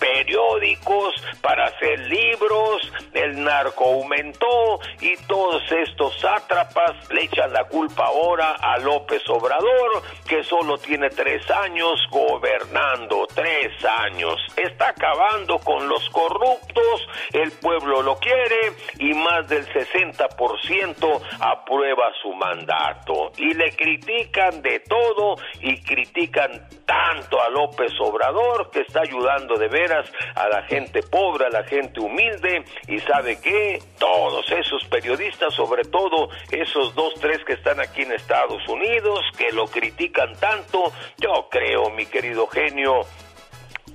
periódicos, 0.06 1.14
para 1.42 1.66
hacer 1.66 2.00
libros, 2.00 2.92
el 3.14 3.44
narco 3.44 3.86
aumentó 3.86 4.80
y 5.02 5.16
todos 5.28 5.64
estos 5.72 6.20
sátrapas 6.20 7.10
le 7.10 7.24
echan 7.24 7.52
la 7.52 7.64
culpa 7.66 8.06
ahora 8.06 8.52
a 8.52 8.78
López 8.78 9.24
Obrador, 9.30 10.04
que 10.28 10.44
solo 10.44 10.78
tiene 10.78 11.10
tres 11.10 11.50
años 11.50 12.00
gobernando, 12.12 13.28
tres 13.34 13.72
años. 13.84 14.40
Está 14.56 14.90
acabando 14.90 15.58
con 15.60 15.88
los 15.88 16.08
corruptos, 16.10 17.08
el 17.34 17.52
pueblo 17.54 18.02
lo 18.02 18.18
quiere 18.18 18.74
y 19.00 19.14
más 19.14 19.48
del 19.48 19.66
60% 19.68 21.22
aprueba 21.40 22.12
su 22.22 22.34
mandato. 22.34 23.32
Y 23.38 23.54
le 23.54 23.76
critican 23.76 24.62
de 24.62 24.80
todo 24.82 25.36
y 25.62 25.82
critican 25.82 26.68
tanto 26.86 27.42
a 27.42 27.50
López 27.50 27.92
Obrador 28.00 28.70
que 28.72 28.82
está 28.82 29.02
ayudando 29.02 29.58
de 29.58 29.68
veras 29.68 29.95
a 30.36 30.48
la 30.50 30.64
gente 30.64 31.02
pobre, 31.04 31.46
a 31.46 31.50
la 31.50 31.64
gente 31.64 32.00
humilde 32.00 32.64
y 32.88 33.00
sabe 33.00 33.40
que 33.40 33.82
todos 34.00 34.46
esos 34.52 34.84
periodistas, 34.86 35.54
sobre 35.54 35.84
todo 35.84 36.30
esos 36.52 36.96
dos, 36.96 37.14
tres 37.20 37.40
que 37.46 37.54
están 37.54 37.80
aquí 37.80 38.02
en 38.02 38.12
Estados 38.12 38.68
Unidos, 38.68 39.22
que 39.38 39.52
lo 39.52 39.66
critican 39.68 40.34
tanto, 40.40 40.92
yo 41.18 41.48
creo, 41.50 41.90
mi 41.92 42.06
querido 42.06 42.48
genio, 42.48 43.02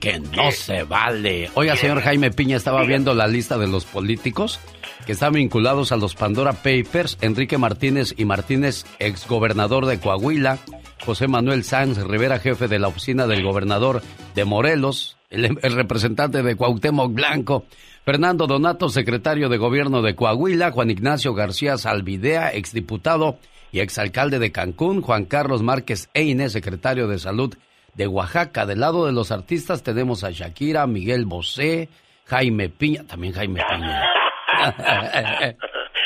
que 0.00 0.18
no 0.18 0.50
se 0.50 0.82
vale. 0.84 1.50
Oiga, 1.54 1.76
señor 1.76 2.00
Jaime 2.00 2.30
Piña, 2.30 2.56
estaba 2.56 2.82
viendo 2.84 3.12
la 3.12 3.26
lista 3.26 3.58
de 3.58 3.68
los 3.68 3.84
políticos 3.84 4.58
que 5.04 5.12
están 5.12 5.34
vinculados 5.34 5.92
a 5.92 5.96
los 5.96 6.14
Pandora 6.14 6.52
Papers. 6.52 7.18
Enrique 7.20 7.58
Martínez 7.58 8.14
y 8.16 8.24
Martínez, 8.24 8.86
exgobernador 8.98 9.86
de 9.86 10.00
Coahuila. 10.00 10.58
José 11.04 11.28
Manuel 11.28 11.64
Sanz 11.64 11.98
Rivera, 11.98 12.38
jefe 12.38 12.68
de 12.68 12.78
la 12.78 12.88
oficina 12.88 13.26
del 13.26 13.42
gobernador 13.42 14.02
de 14.34 14.44
Morelos. 14.44 15.16
El, 15.30 15.58
el 15.62 15.72
representante 15.74 16.42
de 16.42 16.56
Cuauhtémoc 16.56 17.12
Blanco. 17.12 17.64
Fernando 18.04 18.46
Donato, 18.46 18.88
secretario 18.88 19.48
de 19.48 19.58
gobierno 19.58 20.02
de 20.02 20.14
Coahuila. 20.14 20.72
Juan 20.72 20.90
Ignacio 20.90 21.34
García 21.34 21.76
Salvidea, 21.78 22.52
exdiputado 22.52 23.38
y 23.72 23.80
exalcalde 23.80 24.38
de 24.38 24.52
Cancún. 24.52 25.02
Juan 25.02 25.24
Carlos 25.24 25.62
Márquez 25.62 26.10
Eine, 26.14 26.48
secretario 26.50 27.08
de 27.08 27.18
salud 27.18 27.54
de 27.94 28.06
Oaxaca. 28.06 28.66
Del 28.66 28.80
lado 28.80 29.06
de 29.06 29.12
los 29.12 29.30
artistas 29.30 29.82
tenemos 29.82 30.24
a 30.24 30.30
Shakira, 30.30 30.86
Miguel 30.86 31.26
Bosé, 31.26 31.88
Jaime 32.26 32.68
Piña, 32.68 33.04
también 33.06 33.32
Jaime 33.32 33.62
Piña. 33.68 34.02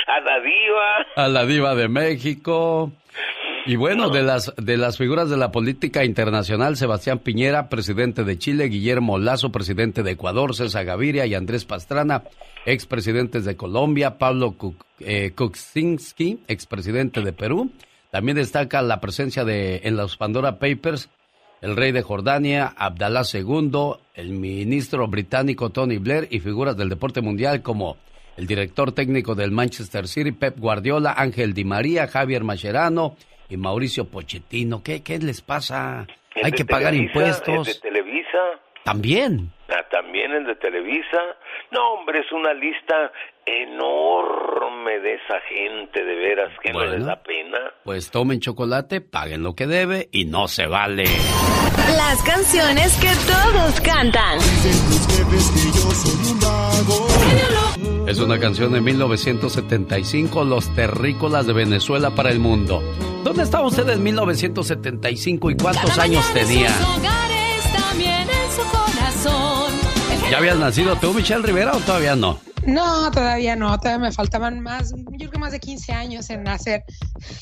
a 0.07 0.21
la 0.21 0.41
diva. 0.41 1.07
A 1.17 1.29
la 1.29 1.47
diva 1.47 1.75
de 1.75 1.89
México. 1.89 2.93
Y 3.67 3.77
bueno, 3.77 4.11
de 4.11 4.23
las, 4.23 4.53
de 4.59 4.77
las 4.77 4.99
figuras 4.99 5.31
de 5.31 5.39
la 5.39 5.51
política 5.51 6.05
internacional, 6.05 6.77
Sebastián 6.77 7.19
Piñera, 7.19 7.71
presidente 7.71 8.23
de 8.23 8.37
Chile, 8.37 8.69
Guillermo 8.69 9.17
Lazo, 9.17 9.51
presidente 9.53 10.03
de 10.03 10.11
Ecuador, 10.11 10.55
César 10.55 10.85
Gaviria 10.85 11.25
y 11.25 11.35
Andrés 11.35 11.65
Pastrana, 11.65 12.25
expresidentes 12.67 13.47
de 13.47 13.57
Colombia, 13.57 14.19
Pablo 14.19 14.55
eh, 15.01 15.33
Kuczynski, 15.35 16.41
expresidente 16.47 17.23
de 17.23 17.33
Perú. 17.33 17.71
También 18.11 18.37
destaca 18.37 18.83
la 18.83 19.01
presencia 19.01 19.47
de, 19.47 19.81
en 19.85 19.97
los 19.97 20.19
Pandora 20.19 20.59
Papers, 20.59 21.09
el 21.63 21.75
rey 21.75 21.91
de 21.93 22.03
Jordania, 22.03 22.75
Abdalá 22.77 23.23
II, 23.33 23.73
el 24.15 24.29
ministro 24.33 25.09
británico 25.09 25.71
Tony 25.71 25.97
Blair 25.97 26.29
y 26.31 26.41
figuras 26.41 26.77
del 26.77 26.91
deporte 26.91 27.23
mundial 27.23 27.63
como 27.63 27.97
el 28.37 28.47
director 28.47 28.93
técnico 28.93 29.35
del 29.35 29.53
Manchester 29.53 30.07
City, 30.07 30.33
Pep 30.33 30.59
Guardiola, 30.59 31.15
Ángel 31.17 31.55
Di 31.55 31.65
María, 31.65 32.09
Javier 32.09 32.45
Mascherano 32.45 33.17
y 33.49 33.57
Mauricio 33.57 34.07
Pochettino. 34.07 34.83
¿Qué, 34.83 35.03
qué 35.03 35.19
les 35.19 35.41
pasa? 35.41 36.07
Hay 36.43 36.53
que 36.53 36.65
pagar 36.65 36.93
Televisa, 36.93 37.19
impuestos. 37.19 37.69
¿El 37.69 37.75
de 37.75 37.81
Televisa? 37.81 38.39
También. 38.85 39.53
Ah, 39.69 39.85
También 39.91 40.33
el 40.33 40.45
de 40.45 40.55
Televisa. 40.57 41.19
No, 41.71 41.95
hombre, 41.95 42.21
es 42.21 42.31
una 42.33 42.53
lista 42.53 43.11
enorme 43.47 45.01
de 45.01 45.15
esa 45.15 45.41
gente, 45.49 46.05
de 46.05 46.15
veras, 46.15 46.51
que 46.63 46.73
no 46.73 46.85
les 46.85 47.05
da 47.05 47.23
pena. 47.23 47.59
Pues 47.85 48.11
tomen 48.11 48.41
chocolate, 48.41 49.01
paguen 49.01 49.43
lo 49.43 49.55
que 49.55 49.67
debe 49.67 50.09
y 50.13 50.27
no 50.27 50.49
se 50.49 50.67
vale. 50.67 51.05
Las 51.97 52.23
canciones 52.23 52.97
que 53.01 53.13
todos 53.27 53.81
cantan. 53.81 54.39
Es 58.07 58.19
una 58.19 58.39
canción 58.39 58.73
de 58.73 58.83
1975, 58.83 60.45
Los 60.45 60.69
Terrícolas 60.75 61.47
de 61.47 61.55
Venezuela 61.55 62.11
para 62.11 62.31
el 62.31 62.39
mundo. 62.39 62.83
¿Dónde 63.25 63.43
estaba 63.45 63.67
usted 63.67 63.89
en 63.89 64.03
1975 64.03 65.51
y 65.51 65.57
cuántos 65.57 65.99
años 65.99 66.25
tenía? 66.35 66.69
Hogares, 66.97 67.73
también 67.73 68.29
en 68.29 68.51
su 68.55 68.63
corazón. 68.71 69.73
¿Ya 70.31 70.37
habías 70.37 70.59
nacido 70.59 70.97
tú, 70.97 71.15
Michelle 71.15 71.43
Rivera, 71.43 71.73
o 71.73 71.81
todavía 71.81 72.15
no? 72.15 72.39
No, 72.67 73.11
todavía 73.11 73.57
no, 73.57 73.79
todavía 73.79 74.07
me 74.07 74.13
faltaban 74.13 74.61
más, 74.61 74.91
yo 74.97 75.05
creo 75.19 75.31
que 75.31 75.39
más 75.39 75.53
de 75.53 75.61
15 75.61 75.93
años 75.93 76.31
en 76.31 76.43
nacer. 76.45 76.85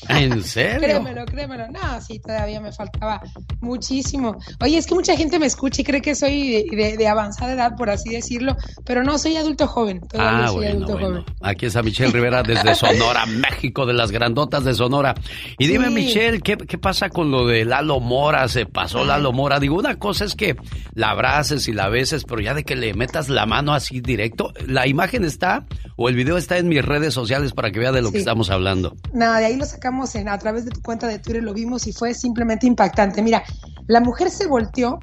¿En 0.09 0.43
serio? 0.43 0.79
Créemelo, 0.81 1.25
créemelo. 1.25 1.67
No, 1.71 2.01
sí, 2.01 2.19
todavía 2.19 2.59
me 2.61 2.71
faltaba 2.71 3.21
muchísimo. 3.61 4.37
Oye, 4.61 4.77
es 4.77 4.85
que 4.85 4.95
mucha 4.95 5.15
gente 5.15 5.39
me 5.39 5.45
escucha 5.45 5.81
y 5.81 5.83
cree 5.85 6.01
que 6.01 6.15
soy 6.15 6.67
de, 6.69 6.75
de- 6.75 6.97
de 6.97 7.07
avanzada 7.07 7.53
edad, 7.53 7.75
por 7.75 7.89
así 7.89 8.09
decirlo, 8.09 8.55
pero 8.85 9.03
no, 9.03 9.17
soy 9.17 9.37
adulto 9.37 9.67
joven. 9.67 10.01
Todavía 10.01 10.45
Ah, 10.45 10.47
soy 10.47 10.55
bueno, 10.57 10.71
adulto 10.71 10.93
bueno. 10.93 11.07
joven. 11.21 11.25
Aquí 11.41 11.65
está 11.67 11.81
Michelle 11.83 12.11
Rivera 12.11 12.43
desde 12.43 12.75
Sonora, 12.75 13.25
México, 13.25 13.85
de 13.85 13.93
las 13.93 14.11
grandotas 14.11 14.63
de 14.63 14.73
Sonora. 14.73 15.15
Y 15.57 15.67
dime, 15.67 15.87
Sí. 15.87 15.93
Michelle, 15.93 16.41
¿qué, 16.41 16.57
qué 16.57 16.77
pasa 16.77 17.09
con 17.09 17.29
lo 17.31 17.45
de 17.47 17.65
Lalo 17.65 17.99
Mora? 17.99 18.47
Se 18.47 18.65
pasó 18.65 19.05
Lalo 19.05 19.31
Mora. 19.31 19.59
Digo, 19.59 19.75
una 19.77 19.95
cosa 19.99 20.25
es 20.25 20.35
que 20.35 20.55
la 20.93 21.11
abraces 21.11 21.67
y 21.67 21.73
la 21.73 21.89
beses, 21.89 22.23
pero 22.25 22.41
ya 22.41 22.53
de 22.53 22.63
que 22.63 22.75
le 22.75 22.93
metas 22.93 23.29
la 23.29 23.45
mano 23.45 23.73
así 23.73 24.01
directo, 24.01 24.53
la 24.65 24.87
imagen 24.87 25.12
está 25.23 25.67
o 25.97 26.09
el 26.09 26.15
video 26.15 26.37
está 26.37 26.57
en 26.57 26.67
mis 26.67 26.83
redes 26.83 27.13
sociales 27.13 27.53
para 27.53 27.71
que 27.71 27.79
vea 27.79 27.91
de 27.91 28.01
lo 28.01 28.11
que 28.11 28.17
estamos 28.17 28.49
hablando. 28.49 28.95
Nada, 29.13 29.39
de 29.39 29.45
ahí 29.45 29.55
lo 29.55 29.65
sacamos 29.65 30.15
en, 30.15 30.29
a 30.29 30.39
través 30.39 30.65
de 30.65 30.71
tu 30.71 30.81
cuenta 30.81 31.07
de 31.07 31.19
Twitter, 31.19 31.43
lo 31.43 31.53
vimos 31.53 31.85
y 31.85 31.93
fue 31.93 32.13
simplemente 32.13 32.65
impactante. 32.65 33.21
Mira, 33.21 33.43
la 33.87 33.99
mujer 33.99 34.31
se 34.31 34.47
volteó 34.47 34.99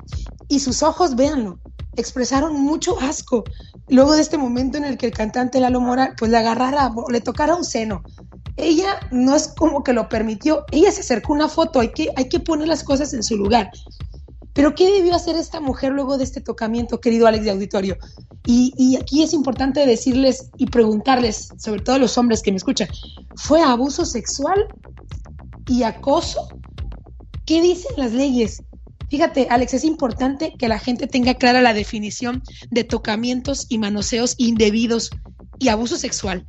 y 0.49 0.59
sus 0.61 0.83
ojos, 0.83 1.15
véanlo, 1.15 1.61
expresaron 1.97 2.55
mucho 2.55 2.99
asco. 3.01 3.45
Luego 3.89 4.15
de 4.15 4.23
este 4.23 4.39
momento 4.39 4.79
en 4.79 4.85
el 4.85 4.97
que 4.97 5.07
el 5.07 5.13
cantante 5.13 5.61
Lalo 5.61 5.81
Mora, 5.81 6.15
pues 6.19 6.31
le 6.31 6.39
agarrara, 6.39 6.89
o 6.95 7.11
le 7.11 7.21
tocara 7.21 7.55
un 7.55 7.65
seno. 7.65 8.03
Ella 8.57 8.99
no 9.11 9.37
es 9.37 9.49
como 9.49 9.83
que 9.83 9.93
lo 9.93 10.09
permitió, 10.09 10.65
ella 10.71 10.93
se 10.93 11.01
acercó 11.01 11.33
a 11.33 11.37
una 11.37 11.49
foto, 11.49 11.81
hay 11.81 11.93
que, 11.93 12.09
hay 12.17 12.29
que 12.29 12.41
poner 12.41 12.69
las 12.69 12.85
cosas 12.85 13.15
en 13.15 13.23
su 13.23 13.37
lugar. 13.37 13.71
Pero 14.53 14.75
¿qué 14.75 14.91
debió 14.91 15.15
hacer 15.15 15.37
esta 15.37 15.61
mujer 15.61 15.93
luego 15.93 16.19
de 16.19 16.25
este 16.25 16.41
tocamiento, 16.41 17.01
querido 17.01 17.27
Alex 17.27 17.45
de 17.45 17.51
Auditorio? 17.51 17.97
Y, 18.47 18.97
aquí 18.97 19.23
es 19.23 19.33
importante 19.33 19.87
decirles 19.87 20.51
y 20.57 20.67
preguntarles, 20.67 21.51
sobre 21.59 21.83
todo 21.83 21.97
a 21.97 21.99
los 21.99 22.19
hombres 22.19 22.43
que 22.43 22.51
me 22.51 22.57
escuchan, 22.57 22.89
¿fue 23.37 23.63
abuso 23.63 24.05
sexual 24.05 24.67
y 25.69 25.85
acoso? 25.85 26.49
¿Qué 27.47 27.63
dicen 27.63 27.93
las 27.97 28.13
leyes? 28.13 28.63
Fíjate, 29.09 29.47
Alex, 29.51 29.75
es 29.75 29.85
importante 29.85 30.55
que 30.59 30.69
la 30.69 30.79
gente 30.79 31.07
tenga 31.07 31.35
clara 31.35 31.61
la 31.61 31.75
definición 31.75 32.43
de 32.71 32.85
tocamientos 32.85 33.67
y 33.69 33.79
manoseos 33.79 34.35
indebidos 34.39 35.11
y 35.59 35.69
abuso 35.69 35.97
sexual. 35.97 36.47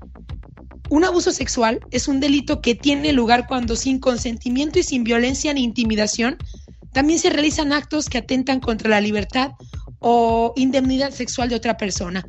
Un 0.90 1.04
abuso 1.04 1.32
sexual 1.32 1.80
es 1.92 2.08
un 2.08 2.20
delito 2.20 2.62
que 2.62 2.76
tiene 2.76 3.14
lugar 3.14 3.48
cuando 3.48 3.76
sin 3.76 4.00
consentimiento 4.00 4.78
y 4.78 4.84
sin 4.84 5.04
violencia 5.04 5.54
ni 5.54 5.64
intimidación 5.64 6.38
también 6.94 7.20
se 7.20 7.30
realizan 7.30 7.74
actos 7.74 8.10
que 8.10 8.20
atentan 8.20 8.60
contra 8.60 8.90
la 8.90 9.02
libertad 9.02 9.52
o 10.00 10.54
indemnidad 10.56 11.12
sexual 11.12 11.50
de 11.50 11.56
otra 11.56 11.78
persona. 11.78 12.26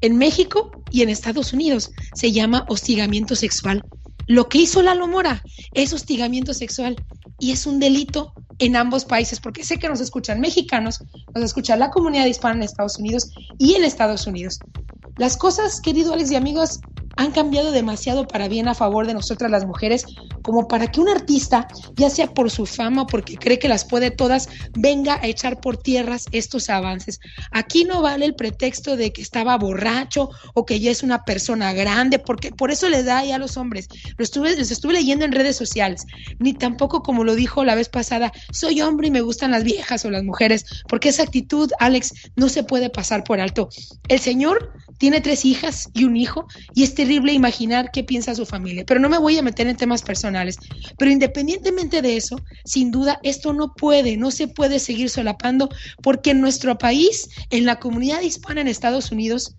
En 0.00 0.16
México 0.16 0.70
y 0.90 1.02
en 1.02 1.10
Estados 1.10 1.52
Unidos 1.52 1.90
se 2.14 2.32
llama 2.32 2.64
hostigamiento 2.68 3.36
sexual. 3.36 3.84
Lo 4.26 4.48
que 4.48 4.58
hizo 4.58 4.82
Lalo 4.82 5.08
Mora 5.08 5.42
es 5.74 5.92
hostigamiento 5.92 6.54
sexual 6.54 6.96
y 7.38 7.50
es 7.50 7.66
un 7.66 7.80
delito 7.80 8.32
en 8.58 8.76
ambos 8.76 9.04
países, 9.04 9.40
porque 9.40 9.64
sé 9.64 9.78
que 9.78 9.88
nos 9.88 10.00
escuchan 10.00 10.40
mexicanos, 10.40 11.02
nos 11.34 11.44
escucha 11.44 11.76
la 11.76 11.90
comunidad 11.90 12.26
hispana 12.26 12.56
en 12.56 12.62
Estados 12.62 12.98
Unidos 12.98 13.30
y 13.58 13.74
en 13.74 13.84
Estados 13.84 14.26
Unidos. 14.26 14.58
Las 15.16 15.36
cosas, 15.36 15.80
querido 15.80 16.12
Alex 16.12 16.30
y 16.30 16.36
amigos, 16.36 16.80
han 17.16 17.32
cambiado 17.32 17.72
demasiado 17.72 18.26
para 18.26 18.48
bien 18.48 18.68
a 18.68 18.74
favor 18.74 19.06
de 19.06 19.14
nosotras 19.14 19.50
las 19.50 19.66
mujeres, 19.66 20.04
como 20.42 20.68
para 20.68 20.86
que 20.86 21.00
un 21.00 21.08
artista, 21.08 21.68
ya 21.94 22.10
sea 22.10 22.28
por 22.28 22.50
su 22.50 22.66
fama 22.66 23.06
porque 23.06 23.36
cree 23.36 23.58
que 23.58 23.68
las 23.68 23.84
puede 23.84 24.10
todas, 24.10 24.48
venga 24.72 25.18
a 25.22 25.26
echar 25.26 25.60
por 25.60 25.76
tierras 25.76 26.26
estos 26.32 26.70
avances. 26.70 27.20
Aquí 27.50 27.84
no 27.84 28.02
vale 28.02 28.26
el 28.26 28.34
pretexto 28.34 28.96
de 28.96 29.12
que 29.12 29.22
estaba 29.22 29.56
borracho 29.58 30.30
o 30.54 30.64
que 30.64 30.80
ya 30.80 30.90
es 30.90 31.02
una 31.02 31.24
persona 31.24 31.72
grande, 31.72 32.18
porque 32.18 32.52
por 32.52 32.70
eso 32.70 32.88
le 32.88 33.02
da 33.02 33.24
ya 33.24 33.36
a 33.36 33.38
los 33.38 33.56
hombres. 33.56 33.88
Lo 34.16 34.24
estuve, 34.24 34.56
los 34.56 34.70
estuve 34.70 34.94
leyendo 34.94 35.24
en 35.24 35.32
redes 35.32 35.56
sociales, 35.56 36.06
ni 36.38 36.54
tampoco 36.54 37.02
como 37.02 37.24
lo 37.24 37.34
dijo 37.34 37.64
la 37.64 37.74
vez 37.74 37.88
pasada, 37.88 38.32
soy 38.52 38.80
hombre 38.80 39.08
y 39.08 39.10
me 39.10 39.20
gustan 39.20 39.50
las 39.50 39.64
viejas 39.64 40.04
o 40.04 40.10
las 40.10 40.24
mujeres, 40.24 40.64
porque 40.88 41.10
esa 41.10 41.22
actitud, 41.22 41.70
Alex, 41.78 42.12
no 42.36 42.48
se 42.48 42.62
puede 42.62 42.90
pasar 42.90 43.24
por 43.24 43.40
alto. 43.40 43.68
El 44.08 44.20
señor 44.20 44.72
tiene 44.98 45.20
tres 45.20 45.44
hijas 45.44 45.88
y 45.94 46.04
un 46.04 46.16
hijo 46.16 46.46
y 46.74 46.84
es 46.84 46.94
terrible 47.10 47.32
imaginar 47.32 47.90
qué 47.90 48.04
piensa 48.04 48.36
su 48.36 48.46
familia. 48.46 48.84
Pero 48.86 49.00
no 49.00 49.08
me 49.08 49.18
voy 49.18 49.36
a 49.36 49.42
meter 49.42 49.66
en 49.66 49.76
temas 49.76 50.00
personales. 50.00 50.56
Pero 50.96 51.10
independientemente 51.10 52.02
de 52.02 52.16
eso, 52.16 52.40
sin 52.64 52.92
duda, 52.92 53.18
esto 53.24 53.52
no 53.52 53.74
puede, 53.74 54.16
no 54.16 54.30
se 54.30 54.46
puede 54.46 54.78
seguir 54.78 55.10
solapando 55.10 55.68
porque 56.04 56.30
en 56.30 56.40
nuestro 56.40 56.78
país, 56.78 57.28
en 57.50 57.66
la 57.66 57.80
comunidad 57.80 58.20
hispana 58.20 58.60
en 58.60 58.68
Estados 58.68 59.10
Unidos, 59.10 59.56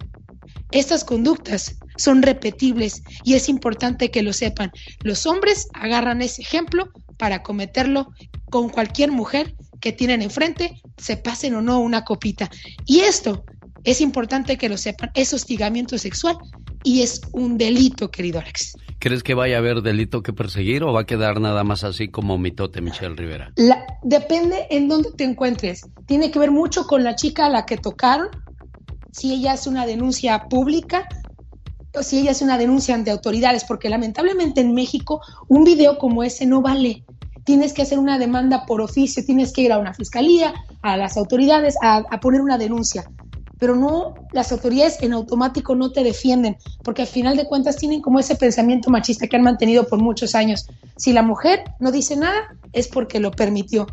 estas 0.72 1.04
conductas 1.04 1.76
son 1.97 2.22
repetibles 2.22 3.04
y 3.26 3.34
es 3.34 3.49
importante 3.49 4.12
que 4.12 4.24
lo 4.24 4.32
sepan. 4.32 4.72
Los 5.02 5.26
hombres 5.26 5.68
agarran 5.74 6.22
ese 6.22 6.43
ejemplo 6.43 6.88
para 7.18 7.43
cometerlo 7.43 8.14
con 8.49 8.70
cualquier 8.70 9.12
mujer 9.12 9.56
que 9.82 9.91
tienen 9.91 10.22
enfrente, 10.22 10.82
se 10.95 11.18
pasen 11.18 11.56
o 11.56 11.62
no 11.62 11.82
una 11.82 12.06
copita. 12.06 12.49
Y 12.86 13.02
esto 13.02 13.43
es 13.84 14.01
importante 14.01 14.57
que 14.57 14.69
lo 14.69 14.77
sepan, 14.77 15.11
es 15.13 15.34
hostigamiento 15.34 15.97
sexual 15.97 16.38
y 16.84 17.01
es 17.01 17.21
un 17.32 17.57
delito, 17.57 18.11
querido 18.11 18.39
Alex. 18.39 18.75
¿Crees 18.99 19.23
que 19.23 19.34
vaya 19.34 19.55
a 19.55 19.59
haber 19.59 19.82
delito 19.82 20.21
que 20.21 20.34
perseguir 20.34 20.84
o 20.84 20.93
va 20.93 21.01
a 21.01 21.05
quedar 21.05 21.39
nada 21.39 21.63
más 21.63 21.84
así 21.84 22.09
como 22.09 22.38
mitote 22.38 22.82
Michelle 22.82 23.15
Rivera? 23.15 23.51
La, 23.55 23.84
depende 24.03 24.67
en 24.69 24.88
dónde 24.88 25.09
te 25.11 25.23
encuentres. 25.23 25.82
Tiene 26.05 26.29
que 26.29 26.38
ver 26.38 26.51
mucho 26.51 26.86
con 26.86 27.03
la 27.03 27.15
chica 27.15 27.47
a 27.47 27.49
la 27.49 27.65
que 27.65 27.77
tocaron, 27.77 28.27
si 29.11 29.34
ella 29.34 29.53
hace 29.53 29.69
una 29.69 29.86
denuncia 29.86 30.47
pública 30.49 31.07
o 31.93 32.03
si 32.03 32.19
ella 32.19 32.32
hace 32.32 32.43
una 32.43 32.59
denuncia 32.59 32.93
ante 32.93 33.09
autoridades, 33.09 33.63
porque 33.63 33.89
lamentablemente 33.89 34.61
en 34.61 34.73
México 34.73 35.21
un 35.47 35.63
video 35.63 35.97
como 35.97 36.23
ese 36.23 36.45
no 36.45 36.61
vale. 36.61 37.03
Tienes 37.43 37.73
que 37.73 37.82
hacer 37.82 37.97
una 37.97 38.19
demanda 38.19 38.67
por 38.67 38.82
oficio, 38.82 39.25
tienes 39.25 39.51
que 39.51 39.63
ir 39.63 39.73
a 39.73 39.79
una 39.79 39.95
fiscalía, 39.95 40.53
a 40.84 40.95
las 40.95 41.17
autoridades, 41.17 41.75
a, 41.82 42.03
a 42.09 42.19
poner 42.19 42.39
una 42.39 42.59
denuncia 42.59 43.03
pero 43.62 43.76
no, 43.76 44.16
las 44.34 44.51
autoridades 44.51 44.97
en 45.03 45.14
automático 45.14 45.76
no 45.76 45.91
te 45.91 46.03
defienden, 46.03 46.57
porque 46.84 47.03
al 47.03 47.07
final 47.07 47.38
de 47.38 47.45
cuentas 47.45 47.78
tienen 47.78 48.01
como 48.01 48.18
ese 48.18 48.36
pensamiento 48.36 48.89
machista 48.89 49.28
que 49.28 49.36
han 49.36 49.43
mantenido 49.43 49.86
por 49.86 50.01
muchos 50.01 50.34
años. 50.34 50.66
Si 50.97 51.14
la 51.14 51.22
mujer 51.22 51.64
no 51.80 51.91
dice 51.91 52.16
nada, 52.16 52.57
es 52.74 52.88
porque 52.88 53.20
lo 53.20 53.30
permitió. 53.30 53.86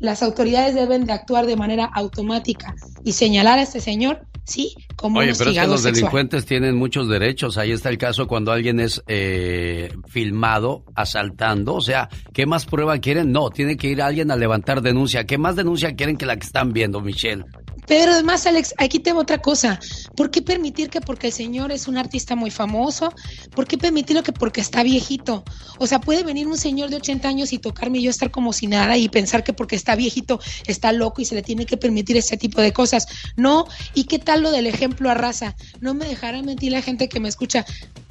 Las 0.00 0.22
autoridades 0.22 0.74
deben 0.74 1.04
de 1.06 1.12
actuar 1.12 1.46
de 1.46 1.56
manera 1.56 1.84
automática 1.84 2.74
y 3.04 3.12
señalar 3.12 3.58
a 3.58 3.62
este 3.62 3.80
señor, 3.80 4.20
sí, 4.44 4.74
como 4.96 5.20
Oye, 5.20 5.32
un 5.32 5.38
pero 5.38 5.50
es 5.50 5.58
que 5.58 5.66
los 5.66 5.82
sexual. 5.82 5.94
delincuentes 5.94 6.46
tienen 6.46 6.76
muchos 6.76 7.08
derechos. 7.08 7.58
Ahí 7.58 7.72
está 7.72 7.88
el 7.88 7.98
caso 7.98 8.26
cuando 8.26 8.52
alguien 8.52 8.80
es 8.80 9.02
eh, 9.08 9.92
filmado 10.06 10.84
asaltando. 10.94 11.74
O 11.74 11.80
sea, 11.80 12.08
¿qué 12.32 12.46
más 12.46 12.66
prueba 12.66 12.98
quieren? 12.98 13.32
No, 13.32 13.50
tiene 13.50 13.76
que 13.76 13.88
ir 13.88 14.02
alguien 14.02 14.30
a 14.30 14.36
levantar 14.36 14.82
denuncia. 14.82 15.24
¿Qué 15.24 15.38
más 15.38 15.56
denuncia 15.56 15.94
quieren 15.94 16.16
que 16.16 16.26
la 16.26 16.36
que 16.36 16.46
están 16.46 16.72
viendo, 16.72 17.00
Michelle? 17.00 17.44
Pero 17.88 18.12
además, 18.12 18.46
Alex, 18.46 18.74
aquí 18.76 18.98
te 18.98 19.14
va 19.14 19.20
otra 19.20 19.38
cosa. 19.38 19.80
¿Por 20.14 20.30
qué 20.30 20.42
permitir 20.42 20.90
que 20.90 21.00
porque 21.00 21.28
el 21.28 21.32
señor 21.32 21.72
es 21.72 21.88
un 21.88 21.96
artista 21.96 22.36
muy 22.36 22.50
famoso? 22.50 23.10
¿Por 23.54 23.66
qué 23.66 23.78
permitirlo 23.78 24.22
que 24.22 24.32
porque 24.32 24.60
está 24.60 24.82
viejito? 24.82 25.42
O 25.78 25.86
sea, 25.86 25.98
puede 25.98 26.22
venir 26.22 26.46
un 26.46 26.58
señor 26.58 26.90
de 26.90 26.96
80 26.96 27.26
años 27.26 27.52
y 27.54 27.58
tocarme 27.58 27.98
y 27.98 28.02
yo 28.02 28.10
estar 28.10 28.30
como 28.30 28.52
si 28.52 28.66
nada 28.66 28.98
y 28.98 29.08
pensar 29.08 29.42
que 29.42 29.54
porque 29.54 29.74
está 29.74 29.87
viejito 29.96 30.40
está 30.66 30.92
loco 30.92 31.20
y 31.20 31.24
se 31.24 31.34
le 31.34 31.42
tiene 31.42 31.66
que 31.66 31.76
permitir 31.76 32.16
ese 32.16 32.36
tipo 32.36 32.60
de 32.60 32.72
cosas. 32.72 33.06
No, 33.36 33.66
¿y 33.94 34.04
qué 34.04 34.18
tal 34.18 34.42
lo 34.42 34.50
del 34.50 34.66
ejemplo 34.66 35.10
a 35.10 35.14
raza? 35.14 35.56
No 35.80 35.94
me 35.94 36.06
dejará 36.06 36.42
mentir 36.42 36.72
la 36.72 36.82
gente 36.82 37.08
que 37.08 37.20
me 37.20 37.28
escucha. 37.28 37.64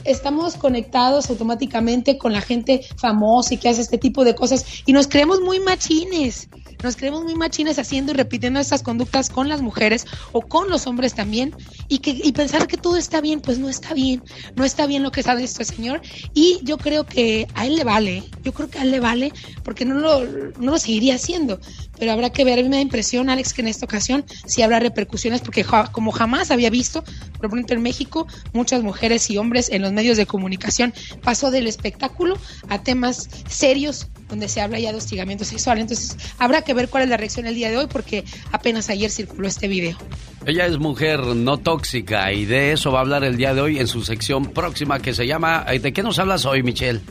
Estamos 0.08 0.56
conectados 0.56 1.30
automáticamente 1.30 2.18
con 2.18 2.32
la 2.34 2.42
gente 2.42 2.86
famosa 2.98 3.54
y 3.54 3.58
que 3.58 3.70
hace 3.70 3.82
este 3.82 3.98
tipo 3.98 4.24
de 4.24 4.36
cosas 4.36 4.66
y 4.86 4.94
nos 4.94 5.08
creemos 5.08 5.42
muy 5.42 5.60
machines. 5.60 6.50
Nos 6.84 6.96
creemos 6.96 7.24
muy 7.24 7.36
machines 7.36 7.80
haciendo 7.80 8.12
y 8.12 8.16
repitiendo 8.16 8.60
estas 8.60 8.84
conductas 8.84 9.30
con 9.30 9.50
las 9.50 9.62
mujeres 9.62 10.06
o 10.32 10.42
con 10.42 10.70
los 10.70 10.88
hombres 10.88 11.14
también 11.14 11.54
y 11.88 12.00
que 12.00 12.12
y 12.12 12.32
pensar 12.32 12.68
que 12.68 12.78
todo 12.78 12.98
está 12.98 13.20
bien, 13.20 13.42
pues 13.42 13.58
no 13.60 13.68
está 13.68 13.94
bien, 13.94 14.24
no 14.56 14.64
está 14.64 14.86
bien 14.86 15.04
lo 15.04 15.12
que 15.12 15.24
sabe 15.24 15.44
este 15.44 15.66
señor 15.66 16.02
y 16.34 16.60
yo 16.64 16.78
creo 16.78 17.06
que 17.06 17.48
a 17.56 17.66
él 17.66 17.76
le 17.76 17.84
vale, 17.84 18.24
yo 18.44 18.54
creo 18.54 18.70
que 18.70 18.80
a 18.80 18.84
él 18.84 18.92
le 18.92 19.00
vale 19.00 19.34
porque 19.64 19.86
no 19.86 19.96
lo, 19.96 20.24
no 20.26 20.72
lo 20.72 20.78
seguiría 20.78 21.16
haciendo, 21.16 21.60
pero 22.00 22.12
habrá 22.12 22.30
que 22.30 22.44
ver, 22.44 22.60
a 22.60 22.64
mí 22.64 22.70
me 22.70 22.78
da 22.78 22.82
impresión 22.82 23.30
Alex 23.30 23.54
que 23.54 23.62
en 23.62 23.68
esta 23.68 23.86
ocasión 23.86 24.26
sí 24.46 24.62
habrá 24.62 24.80
repercusiones 24.80 25.42
porque 25.42 25.66
como 25.92 26.12
jamás 26.12 26.52
había 26.52 26.70
visto, 26.70 27.04
por 27.38 27.48
ejemplo 27.48 27.76
en 27.76 27.82
México, 27.82 28.28
muchas 28.54 28.84
mujeres 28.84 29.30
y 29.30 29.38
hombres 29.38 29.70
en 29.70 29.82
los 29.82 29.92
medios 29.92 30.18
de 30.18 30.26
comunicación 30.26 30.94
pasó 31.24 31.52
del 31.52 31.68
espectáculo 31.68 32.38
a 32.70 32.82
temas 32.84 33.30
serios 33.48 34.08
donde 34.30 34.50
se 34.50 34.60
habla 34.62 34.80
ya 34.80 34.92
de 34.92 34.98
hostigamiento 34.98 35.46
sexual, 35.46 35.80
entonces 35.80 36.18
habrá 36.38 36.62
que 36.62 36.74
ver 36.74 36.90
cuál 36.90 37.04
es 37.04 37.10
la 37.10 37.18
reacción 37.18 37.46
el 37.46 37.56
día 37.56 37.70
de 37.70 37.78
hoy 37.78 37.88
porque 37.88 38.24
apenas 38.52 38.90
ayer 38.90 39.10
circuló 39.10 39.48
este 39.48 39.68
video. 39.68 39.98
Ella 40.46 40.66
es 40.66 40.78
mujer 40.78 41.20
no 41.20 41.58
tóxica 41.58 42.32
y 42.32 42.46
de 42.46 42.72
eso 42.72 42.92
va 42.92 43.00
a 43.00 43.02
hablar 43.02 43.24
el 43.24 43.38
día 43.38 43.54
de 43.54 43.62
hoy 43.62 43.80
en 43.80 43.88
su 43.88 44.04
sección 44.04 44.46
próxima 44.46 45.02
que 45.02 45.14
se 45.14 45.28
llama... 45.28 45.66
¿De 45.82 45.94
qué 45.94 46.04
nos 46.04 46.20
hablas 46.20 46.46
hoy, 46.46 46.64
Michelle? 46.64 47.02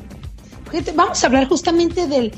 Vamos 0.94 1.22
a 1.22 1.26
hablar 1.26 1.48
justamente 1.48 2.06
de 2.06 2.32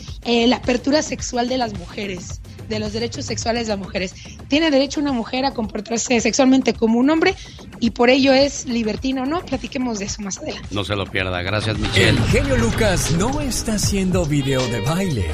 la 0.47 0.57
apertura 0.57 1.03
sexual 1.03 1.49
de 1.49 1.59
las 1.59 1.73
mujeres, 1.79 2.41
de 2.69 2.79
los 2.79 2.93
derechos 2.93 3.25
sexuales 3.25 3.67
de 3.67 3.73
las 3.73 3.79
mujeres. 3.79 4.15
Tiene 4.49 4.71
derecho 4.71 5.01
una 5.01 5.13
mujer 5.13 5.45
a 5.45 5.55
comportarse 5.55 6.21
sexualmente 6.21 6.75
como 6.75 6.99
un 6.99 7.11
hombre 7.11 7.35
y 7.81 7.91
por 7.91 8.11
ello 8.11 8.33
es 8.33 8.67
libertino 8.67 9.23
o 9.23 9.27
no. 9.27 9.45
Platiquemos 9.45 9.99
de 9.99 10.07
eso 10.07 10.23
más 10.23 10.39
adelante. 10.39 10.69
No 10.71 10.85
se 10.85 10.95
lo 10.95 11.07
pierda. 11.07 11.43
Gracias, 11.43 11.79
Michelle. 11.79 12.11
El 12.11 12.23
genio 12.25 12.57
Lucas 12.57 13.13
no 13.13 13.41
está 13.41 13.75
haciendo 13.75 14.25
video 14.25 14.67
de 14.69 14.81
baile. 14.81 15.27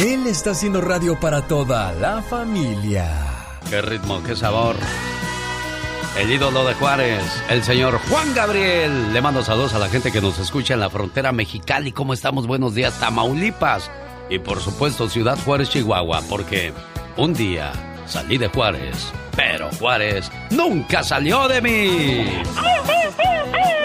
Él 0.00 0.28
está 0.28 0.52
haciendo 0.52 0.80
radio 0.80 1.18
para 1.18 1.48
toda 1.48 1.92
la 1.92 2.22
familia. 2.22 3.37
Qué 3.70 3.82
ritmo, 3.82 4.22
qué 4.22 4.34
sabor. 4.34 4.76
El 6.18 6.30
ídolo 6.30 6.64
de 6.64 6.74
Juárez, 6.74 7.22
el 7.50 7.62
señor 7.62 8.00
Juan 8.08 8.34
Gabriel. 8.34 9.12
Le 9.12 9.20
mando 9.20 9.42
saludos 9.42 9.74
a 9.74 9.78
la 9.78 9.88
gente 9.88 10.10
que 10.10 10.22
nos 10.22 10.38
escucha 10.38 10.72
en 10.72 10.80
la 10.80 10.88
frontera 10.88 11.32
Mexicali. 11.32 11.92
¿Cómo 11.92 12.14
estamos? 12.14 12.46
Buenos 12.46 12.74
días, 12.74 12.98
Tamaulipas. 12.98 13.90
Y 14.30 14.38
por 14.38 14.60
supuesto, 14.60 15.08
Ciudad 15.08 15.38
Juárez, 15.44 15.68
Chihuahua, 15.68 16.22
porque 16.30 16.72
un 17.18 17.34
día 17.34 17.72
salí 18.06 18.38
de 18.38 18.48
Juárez, 18.48 19.12
pero 19.36 19.68
Juárez 19.78 20.30
nunca 20.50 21.02
salió 21.02 21.46
de 21.46 21.60
mí. 21.60 22.42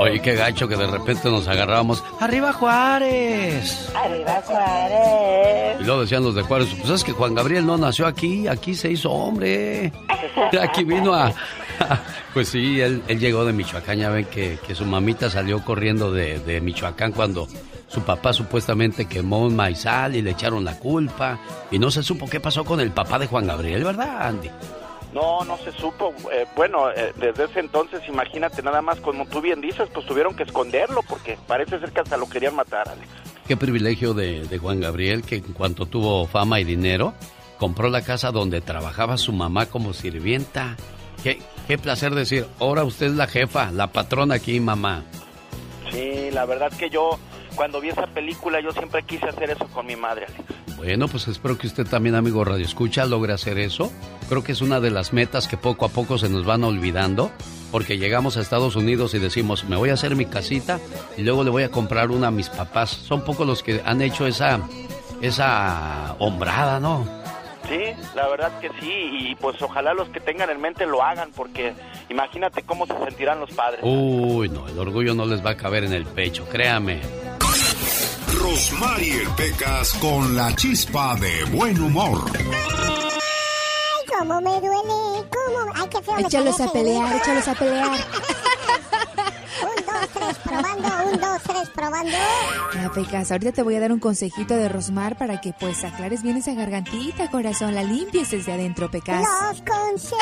Oye, 0.00 0.18
qué 0.20 0.34
gacho 0.34 0.66
que 0.66 0.76
de 0.76 0.86
repente 0.86 1.30
nos 1.30 1.46
agarrábamos. 1.46 2.02
¡Arriba 2.20 2.54
Juárez! 2.54 3.90
Arriba 3.94 4.40
Juárez. 4.46 5.76
Y 5.78 5.84
luego 5.84 6.00
decían 6.00 6.24
los 6.24 6.34
de 6.34 6.40
Juárez, 6.40 6.68
pues 6.78 6.90
es 6.90 7.04
que 7.04 7.12
Juan 7.12 7.34
Gabriel 7.34 7.66
no 7.66 7.76
nació 7.76 8.06
aquí, 8.06 8.48
aquí 8.48 8.74
se 8.74 8.90
hizo 8.90 9.10
hombre. 9.10 9.92
Aquí 10.60 10.84
vino 10.84 11.12
a... 11.14 11.32
Pues 12.32 12.48
sí, 12.48 12.80
él, 12.80 13.02
él 13.08 13.18
llegó 13.18 13.44
de 13.44 13.52
Michoacán, 13.52 13.98
ya 13.98 14.10
ven 14.10 14.24
que, 14.26 14.58
que 14.66 14.74
su 14.74 14.84
mamita 14.84 15.28
salió 15.28 15.62
corriendo 15.64 16.12
de, 16.12 16.38
de 16.38 16.60
Michoacán 16.60 17.12
cuando 17.12 17.46
su 17.88 18.02
papá 18.02 18.32
supuestamente 18.32 19.06
quemó 19.06 19.40
un 19.40 19.56
maizal 19.56 20.14
y 20.16 20.22
le 20.22 20.30
echaron 20.30 20.64
la 20.64 20.78
culpa. 20.78 21.38
Y 21.70 21.78
no 21.78 21.90
se 21.90 22.02
supo 22.02 22.28
qué 22.28 22.40
pasó 22.40 22.64
con 22.64 22.80
el 22.80 22.90
papá 22.92 23.18
de 23.18 23.26
Juan 23.26 23.46
Gabriel, 23.46 23.84
¿verdad, 23.84 24.28
Andy? 24.28 24.48
No, 25.12 25.44
no 25.44 25.56
se 25.58 25.72
supo. 25.72 26.14
Eh, 26.32 26.46
bueno, 26.54 26.90
eh, 26.90 27.12
desde 27.16 27.44
ese 27.44 27.60
entonces, 27.60 28.00
imagínate, 28.08 28.62
nada 28.62 28.80
más 28.80 29.00
como 29.00 29.26
tú 29.26 29.40
bien 29.40 29.60
dices, 29.60 29.88
pues 29.92 30.06
tuvieron 30.06 30.36
que 30.36 30.44
esconderlo 30.44 31.02
porque 31.08 31.36
parece 31.46 31.80
ser 31.80 31.90
que 31.92 32.00
hasta 32.00 32.16
lo 32.16 32.28
querían 32.28 32.54
matar, 32.54 32.88
Alex. 32.88 33.08
Qué 33.46 33.56
privilegio 33.56 34.14
de, 34.14 34.46
de 34.46 34.58
Juan 34.58 34.80
Gabriel 34.80 35.22
que 35.22 35.36
en 35.36 35.52
cuanto 35.52 35.86
tuvo 35.86 36.26
fama 36.28 36.60
y 36.60 36.64
dinero, 36.64 37.14
compró 37.58 37.88
la 37.88 38.02
casa 38.02 38.30
donde 38.30 38.60
trabajaba 38.60 39.16
su 39.16 39.32
mamá 39.32 39.66
como 39.66 39.92
sirvienta. 39.92 40.76
Qué, 41.24 41.40
qué 41.66 41.76
placer 41.76 42.14
decir, 42.14 42.46
ahora 42.60 42.84
usted 42.84 43.06
es 43.06 43.12
la 43.14 43.26
jefa, 43.26 43.72
la 43.72 43.88
patrona 43.88 44.36
aquí, 44.36 44.60
mamá. 44.60 45.02
Sí, 45.90 46.30
la 46.30 46.46
verdad 46.46 46.72
que 46.72 46.88
yo, 46.88 47.18
cuando 47.54 47.80
vi 47.80 47.88
esa 47.90 48.06
película, 48.06 48.60
yo 48.60 48.72
siempre 48.72 49.02
quise 49.02 49.26
hacer 49.26 49.50
eso 49.50 49.66
con 49.68 49.86
mi 49.86 49.96
madre, 49.96 50.26
Alex. 50.26 50.60
Bueno, 50.76 51.08
pues 51.08 51.28
espero 51.28 51.58
que 51.58 51.66
usted 51.66 51.86
también, 51.86 52.14
amigo 52.14 52.42
Radio 52.42 52.64
Escucha, 52.64 53.04
logre 53.04 53.34
hacer 53.34 53.58
eso. 53.58 53.92
Creo 54.28 54.42
que 54.42 54.52
es 54.52 54.62
una 54.62 54.80
de 54.80 54.90
las 54.90 55.12
metas 55.12 55.46
que 55.46 55.58
poco 55.58 55.84
a 55.84 55.90
poco 55.90 56.16
se 56.16 56.30
nos 56.30 56.46
van 56.46 56.64
olvidando, 56.64 57.30
porque 57.70 57.98
llegamos 57.98 58.38
a 58.38 58.40
Estados 58.40 58.76
Unidos 58.76 59.12
y 59.12 59.18
decimos, 59.18 59.64
me 59.64 59.76
voy 59.76 59.90
a 59.90 59.94
hacer 59.94 60.16
mi 60.16 60.24
casita 60.24 60.80
y 61.18 61.22
luego 61.22 61.44
le 61.44 61.50
voy 61.50 61.64
a 61.64 61.70
comprar 61.70 62.10
una 62.10 62.28
a 62.28 62.30
mis 62.30 62.48
papás. 62.48 62.90
Son 62.90 63.24
pocos 63.24 63.46
los 63.46 63.62
que 63.62 63.82
han 63.84 64.00
hecho 64.00 64.26
esa, 64.26 64.60
esa 65.20 66.16
hombrada, 66.18 66.80
¿no? 66.80 67.06
Sí, 67.68 67.82
la 68.16 68.26
verdad 68.28 68.58
que 68.58 68.70
sí, 68.80 68.90
y 68.90 69.34
pues 69.36 69.60
ojalá 69.62 69.94
los 69.94 70.08
que 70.08 70.18
tengan 70.18 70.50
en 70.50 70.60
mente 70.60 70.86
lo 70.86 71.02
hagan, 71.02 71.30
porque 71.36 71.74
imagínate 72.08 72.62
cómo 72.62 72.86
se 72.86 72.98
sentirán 73.04 73.38
los 73.38 73.50
padres. 73.52 73.80
Uy, 73.82 74.48
no, 74.48 74.66
el 74.66 74.78
orgullo 74.78 75.14
no 75.14 75.26
les 75.26 75.44
va 75.44 75.50
a 75.50 75.56
caber 75.56 75.84
en 75.84 75.92
el 75.92 76.06
pecho, 76.06 76.48
créame. 76.48 77.00
Rosmarie 78.38 79.26
Pecas 79.36 79.92
con 79.94 80.34
la 80.36 80.54
chispa 80.54 81.14
de 81.16 81.44
buen 81.56 81.80
humor. 81.80 82.30
Ay, 82.36 84.06
cómo 84.18 84.40
me 84.40 84.50
duele, 84.60 85.28
cómo... 85.30 85.72
Ay, 85.74 85.88
qué 85.90 86.02
feo 86.02 86.14
me 86.14 86.20
Échalos 86.22 86.56
parece. 86.56 86.62
a 86.64 86.72
pelear, 86.72 87.16
échalos 87.16 87.48
a 87.48 87.54
pelear. 87.54 87.90
Un, 89.62 89.84
dos, 89.84 90.08
tres, 90.14 90.36
probando, 90.42 90.88
un, 91.12 91.20
dos, 91.20 91.42
tres, 91.42 91.68
probando. 91.74 92.16
Ah, 92.78 92.90
Pecas, 92.94 93.30
ahorita 93.30 93.52
te 93.52 93.62
voy 93.62 93.74
a 93.74 93.80
dar 93.80 93.92
un 93.92 93.98
consejito 94.00 94.54
de 94.54 94.68
Rosmar 94.70 95.18
para 95.18 95.40
que 95.40 95.52
pues 95.52 95.84
aclares 95.84 96.22
bien 96.22 96.36
esa 96.38 96.54
gargantita, 96.54 97.30
corazón. 97.30 97.74
La 97.74 97.82
limpies 97.82 98.30
desde 98.30 98.52
adentro, 98.52 98.90
Pecas. 98.90 99.20
Los 99.22 99.60
consejos 99.62 100.14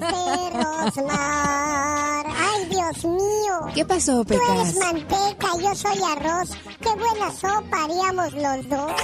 de 0.00 0.50
Rosmar. 0.62 2.26
Ay, 2.28 2.64
Dios 2.70 2.79
mío. 3.04 3.60
¿Qué 3.74 3.84
pasó, 3.84 4.24
Tú 4.24 4.34
eres 4.34 4.74
Pecas? 4.74 4.92
manteca, 4.92 5.48
yo 5.60 5.74
soy 5.74 5.98
arroz. 6.02 6.50
Qué 6.80 6.88
buena 6.90 7.30
sopa 7.32 7.82
haríamos 7.84 8.32
los 8.34 8.68
dos. 8.68 8.92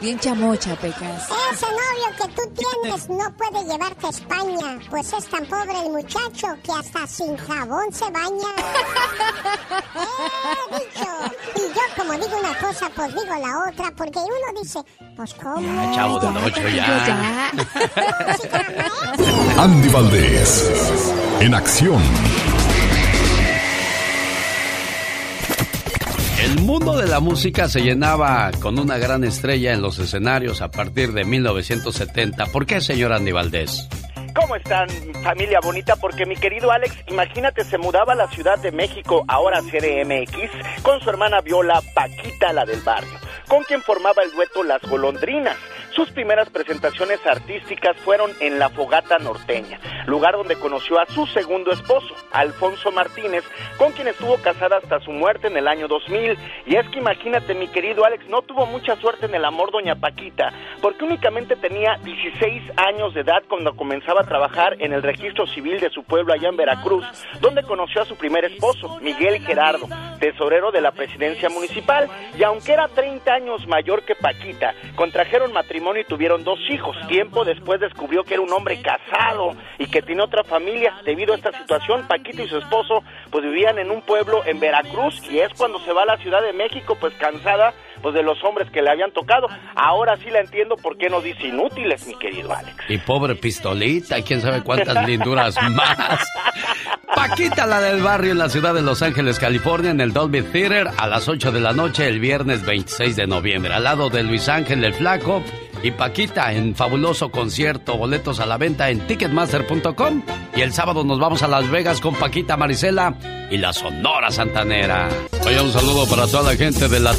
Bien 0.00 0.18
chamocha, 0.20 0.74
Pecas. 0.76 1.28
Ese 1.52 1.66
novio 1.66 2.08
que 2.18 2.28
tú 2.34 2.42
tienes 2.54 3.08
no 3.08 3.34
puede 3.36 3.64
llevarte 3.64 4.06
a 4.06 4.10
España, 4.10 4.78
pues 4.90 5.12
es 5.12 5.24
tan 5.26 5.44
pobre 5.46 5.80
el 5.84 5.90
muchacho 5.90 6.48
que 6.62 6.72
hasta 6.72 7.06
sin 7.06 7.36
jabón 7.36 7.92
se 7.92 8.04
baña. 8.10 8.48
He 10.70 10.74
dicho. 10.78 11.08
Y 11.56 11.60
yo 11.74 11.82
como 11.96 12.12
digo 12.12 12.36
una 12.38 12.54
cosa, 12.58 12.90
pues 12.94 13.08
digo 13.14 13.34
la 13.40 13.58
otra, 13.70 13.90
porque 13.96 14.18
uno 14.18 14.52
dice, 14.62 14.80
pues 15.16 15.34
cómo. 15.34 15.94
Chavo 15.94 16.18
del 16.20 16.36
ocho 16.36 16.68
ya. 16.68 17.50
Andy 19.58 19.88
Valdés, 19.88 20.70
en 21.40 21.54
acción. 21.54 22.02
El 26.42 26.60
mundo 26.60 26.96
de 26.96 27.06
la 27.06 27.20
música 27.20 27.68
se 27.68 27.80
llenaba 27.80 28.50
con 28.60 28.78
una 28.78 28.98
gran 28.98 29.24
estrella 29.24 29.72
en 29.72 29.82
los 29.82 29.98
escenarios 29.98 30.62
a 30.62 30.70
partir 30.70 31.12
de 31.12 31.24
1970. 31.24 32.46
¿Por 32.46 32.66
qué, 32.66 32.80
señor 32.80 33.12
Andy 33.12 33.32
Valdés? 33.32 33.88
¿Cómo 34.34 34.54
están, 34.54 34.88
familia 35.24 35.60
bonita? 35.62 35.96
Porque 35.96 36.26
mi 36.26 36.36
querido 36.36 36.70
Alex, 36.70 36.94
imagínate, 37.08 37.64
se 37.64 37.78
mudaba 37.78 38.12
a 38.12 38.16
la 38.16 38.28
Ciudad 38.28 38.58
de 38.58 38.70
México, 38.70 39.24
ahora 39.28 39.62
CDMX, 39.62 40.82
con 40.82 41.00
su 41.00 41.08
hermana 41.08 41.40
Viola 41.40 41.80
Paquita, 41.94 42.52
la 42.52 42.66
del 42.66 42.80
barrio, 42.82 43.18
con 43.48 43.62
quien 43.64 43.80
formaba 43.80 44.22
el 44.22 44.30
dueto 44.32 44.62
Las 44.62 44.82
Golondrinas. 44.82 45.56
Sus 45.96 46.10
primeras 46.10 46.50
presentaciones 46.50 47.26
artísticas 47.26 47.96
fueron 48.04 48.30
en 48.40 48.58
La 48.58 48.68
Fogata 48.68 49.18
Norteña, 49.18 49.80
lugar 50.04 50.36
donde 50.36 50.56
conoció 50.56 51.00
a 51.00 51.06
su 51.06 51.26
segundo 51.28 51.72
esposo, 51.72 52.14
Alfonso 52.32 52.92
Martínez, 52.92 53.44
con 53.78 53.92
quien 53.92 54.08
estuvo 54.08 54.36
casada 54.36 54.76
hasta 54.76 55.00
su 55.00 55.10
muerte 55.10 55.46
en 55.46 55.56
el 55.56 55.66
año 55.66 55.88
2000. 55.88 56.36
Y 56.66 56.76
es 56.76 56.86
que 56.90 56.98
imagínate, 56.98 57.54
mi 57.54 57.68
querido 57.68 58.04
Alex, 58.04 58.28
no 58.28 58.42
tuvo 58.42 58.66
mucha 58.66 58.96
suerte 58.96 59.24
en 59.24 59.34
el 59.36 59.44
amor 59.46 59.72
doña 59.72 59.94
Paquita, 59.94 60.52
porque 60.82 61.02
únicamente 61.02 61.56
tenía 61.56 61.98
16 62.04 62.72
años 62.76 63.14
de 63.14 63.22
edad 63.22 63.42
cuando 63.48 63.74
comenzaba 63.74 64.20
a 64.20 64.28
trabajar 64.28 64.76
en 64.80 64.92
el 64.92 65.02
registro 65.02 65.46
civil 65.46 65.80
de 65.80 65.88
su 65.88 66.04
pueblo 66.04 66.34
allá 66.34 66.50
en 66.50 66.58
Veracruz, 66.58 67.06
donde 67.40 67.62
conoció 67.62 68.02
a 68.02 68.04
su 68.04 68.16
primer 68.16 68.44
esposo, 68.44 68.98
Miguel 69.00 69.40
Gerardo, 69.46 69.88
tesorero 70.20 70.72
de 70.72 70.82
la 70.82 70.92
presidencia 70.92 71.48
municipal. 71.48 72.06
Y 72.38 72.42
aunque 72.42 72.74
era 72.74 72.86
30 72.86 73.32
años 73.32 73.66
mayor 73.66 74.04
que 74.04 74.14
Paquita, 74.14 74.74
contrajeron 74.94 75.54
matrimonio 75.54 75.85
y 75.94 76.04
tuvieron 76.04 76.42
dos 76.42 76.58
hijos. 76.68 76.96
Tiempo 77.06 77.44
después 77.44 77.78
descubrió 77.78 78.24
que 78.24 78.34
era 78.34 78.42
un 78.42 78.52
hombre 78.52 78.80
casado 78.82 79.54
y 79.78 79.86
que 79.86 80.02
tiene 80.02 80.22
otra 80.22 80.42
familia. 80.42 80.94
Debido 81.04 81.32
a 81.32 81.36
esta 81.36 81.52
situación, 81.52 82.08
Paquita 82.08 82.42
y 82.42 82.48
su 82.48 82.58
esposo 82.58 83.04
pues 83.30 83.44
vivían 83.44 83.78
en 83.78 83.92
un 83.92 84.02
pueblo 84.02 84.42
en 84.44 84.58
Veracruz 84.58 85.22
y 85.30 85.38
es 85.38 85.52
cuando 85.54 85.78
se 85.80 85.92
va 85.92 86.02
a 86.02 86.06
la 86.06 86.16
Ciudad 86.16 86.42
de 86.42 86.52
México 86.52 86.96
pues 87.00 87.14
cansada 87.14 87.72
pues 88.02 88.14
de 88.14 88.22
los 88.22 88.42
hombres 88.44 88.70
que 88.70 88.82
le 88.82 88.90
habían 88.90 89.12
tocado. 89.12 89.48
Ahora 89.74 90.16
sí 90.16 90.30
la 90.30 90.40
entiendo 90.40 90.76
por 90.76 90.96
qué 90.96 91.08
no 91.08 91.20
dice 91.20 91.48
inútiles, 91.48 92.06
mi 92.06 92.14
querido 92.18 92.54
Alex. 92.54 92.76
Y 92.88 92.98
pobre 92.98 93.34
pistolita, 93.34 94.20
quién 94.22 94.40
sabe 94.40 94.62
cuántas 94.62 95.06
linduras 95.06 95.56
más. 95.70 96.26
Paquita, 97.14 97.66
la 97.66 97.80
del 97.80 98.02
barrio 98.02 98.32
en 98.32 98.38
la 98.38 98.48
ciudad 98.48 98.74
de 98.74 98.82
Los 98.82 99.02
Ángeles, 99.02 99.38
California, 99.38 99.90
en 99.90 100.00
el 100.00 100.12
Dolby 100.12 100.42
Theater 100.42 100.88
a 100.96 101.06
las 101.06 101.28
8 101.28 101.52
de 101.52 101.60
la 101.60 101.72
noche 101.72 102.06
el 102.08 102.20
viernes 102.20 102.64
26 102.64 103.16
de 103.16 103.26
noviembre, 103.26 103.72
al 103.72 103.84
lado 103.84 104.10
de 104.10 104.22
Luis 104.22 104.48
Ángel 104.48 104.84
el 104.84 104.92
Flaco 104.94 105.42
y 105.82 105.90
Paquita 105.92 106.52
en 106.52 106.74
fabuloso 106.74 107.30
concierto. 107.30 107.96
Boletos 107.96 108.40
a 108.40 108.46
la 108.46 108.56
venta 108.58 108.90
en 108.90 109.00
ticketmaster.com. 109.06 110.22
Y 110.54 110.62
el 110.62 110.72
sábado 110.72 111.04
nos 111.04 111.18
vamos 111.18 111.42
a 111.42 111.48
Las 111.48 111.70
Vegas 111.70 112.00
con 112.00 112.14
Paquita 112.14 112.56
Marisela 112.56 113.14
y 113.50 113.58
la 113.58 113.72
Sonora 113.72 114.30
Santanera. 114.30 115.08
Oye, 115.46 115.60
un 115.60 115.70
saludo 115.70 116.06
para 116.08 116.26
toda 116.26 116.50
la 116.50 116.56
gente 116.56 116.88
de 116.88 116.98
la 116.98 117.12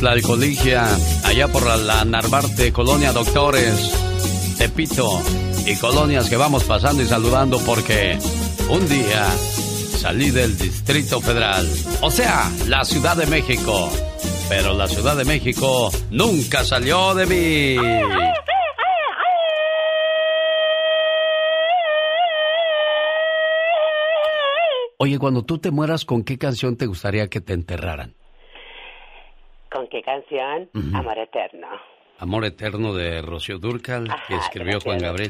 Allá 0.68 1.48
por 1.48 1.66
la 1.78 2.04
Narvarte, 2.04 2.74
Colonia 2.74 3.14
Doctores, 3.14 3.90
Tepito 4.58 5.22
y 5.66 5.78
colonias 5.78 6.30
que 6.30 6.36
vamos 6.36 6.66
pasando 6.66 7.02
y 7.02 7.06
saludando 7.06 7.58
porque 7.60 8.20
un 8.70 8.86
día 8.90 9.28
salí 9.98 10.30
del 10.30 10.58
Distrito 10.58 11.22
Federal, 11.22 11.66
o 12.02 12.12
sea, 12.12 12.52
la 12.68 12.84
Ciudad 12.84 13.16
de 13.16 13.28
México. 13.28 13.90
Pero 14.50 14.74
la 14.74 14.90
Ciudad 14.90 15.16
de 15.16 15.24
México 15.24 15.90
nunca 16.12 16.66
salió 16.66 17.16
de 17.16 17.26
mí. 17.26 17.78
Oye, 24.98 25.18
cuando 25.18 25.46
tú 25.46 25.60
te 25.60 25.72
mueras, 25.72 26.04
¿con 26.04 26.24
qué 26.24 26.38
canción 26.38 26.76
te 26.76 26.88
gustaría 26.88 27.30
que 27.30 27.40
te 27.40 27.54
enterraran? 27.54 28.17
¿Con 29.78 29.88
qué 29.90 30.02
canción? 30.02 30.68
Amor 30.96 31.20
Eterno. 31.20 31.68
Amor 32.18 32.46
Eterno 32.46 32.96
de 32.96 33.22
Rocío 33.22 33.60
Durcal, 33.60 34.08
que 34.28 34.34
escribió 34.34 34.80
Juan 34.80 34.98
Gabriel. 34.98 35.30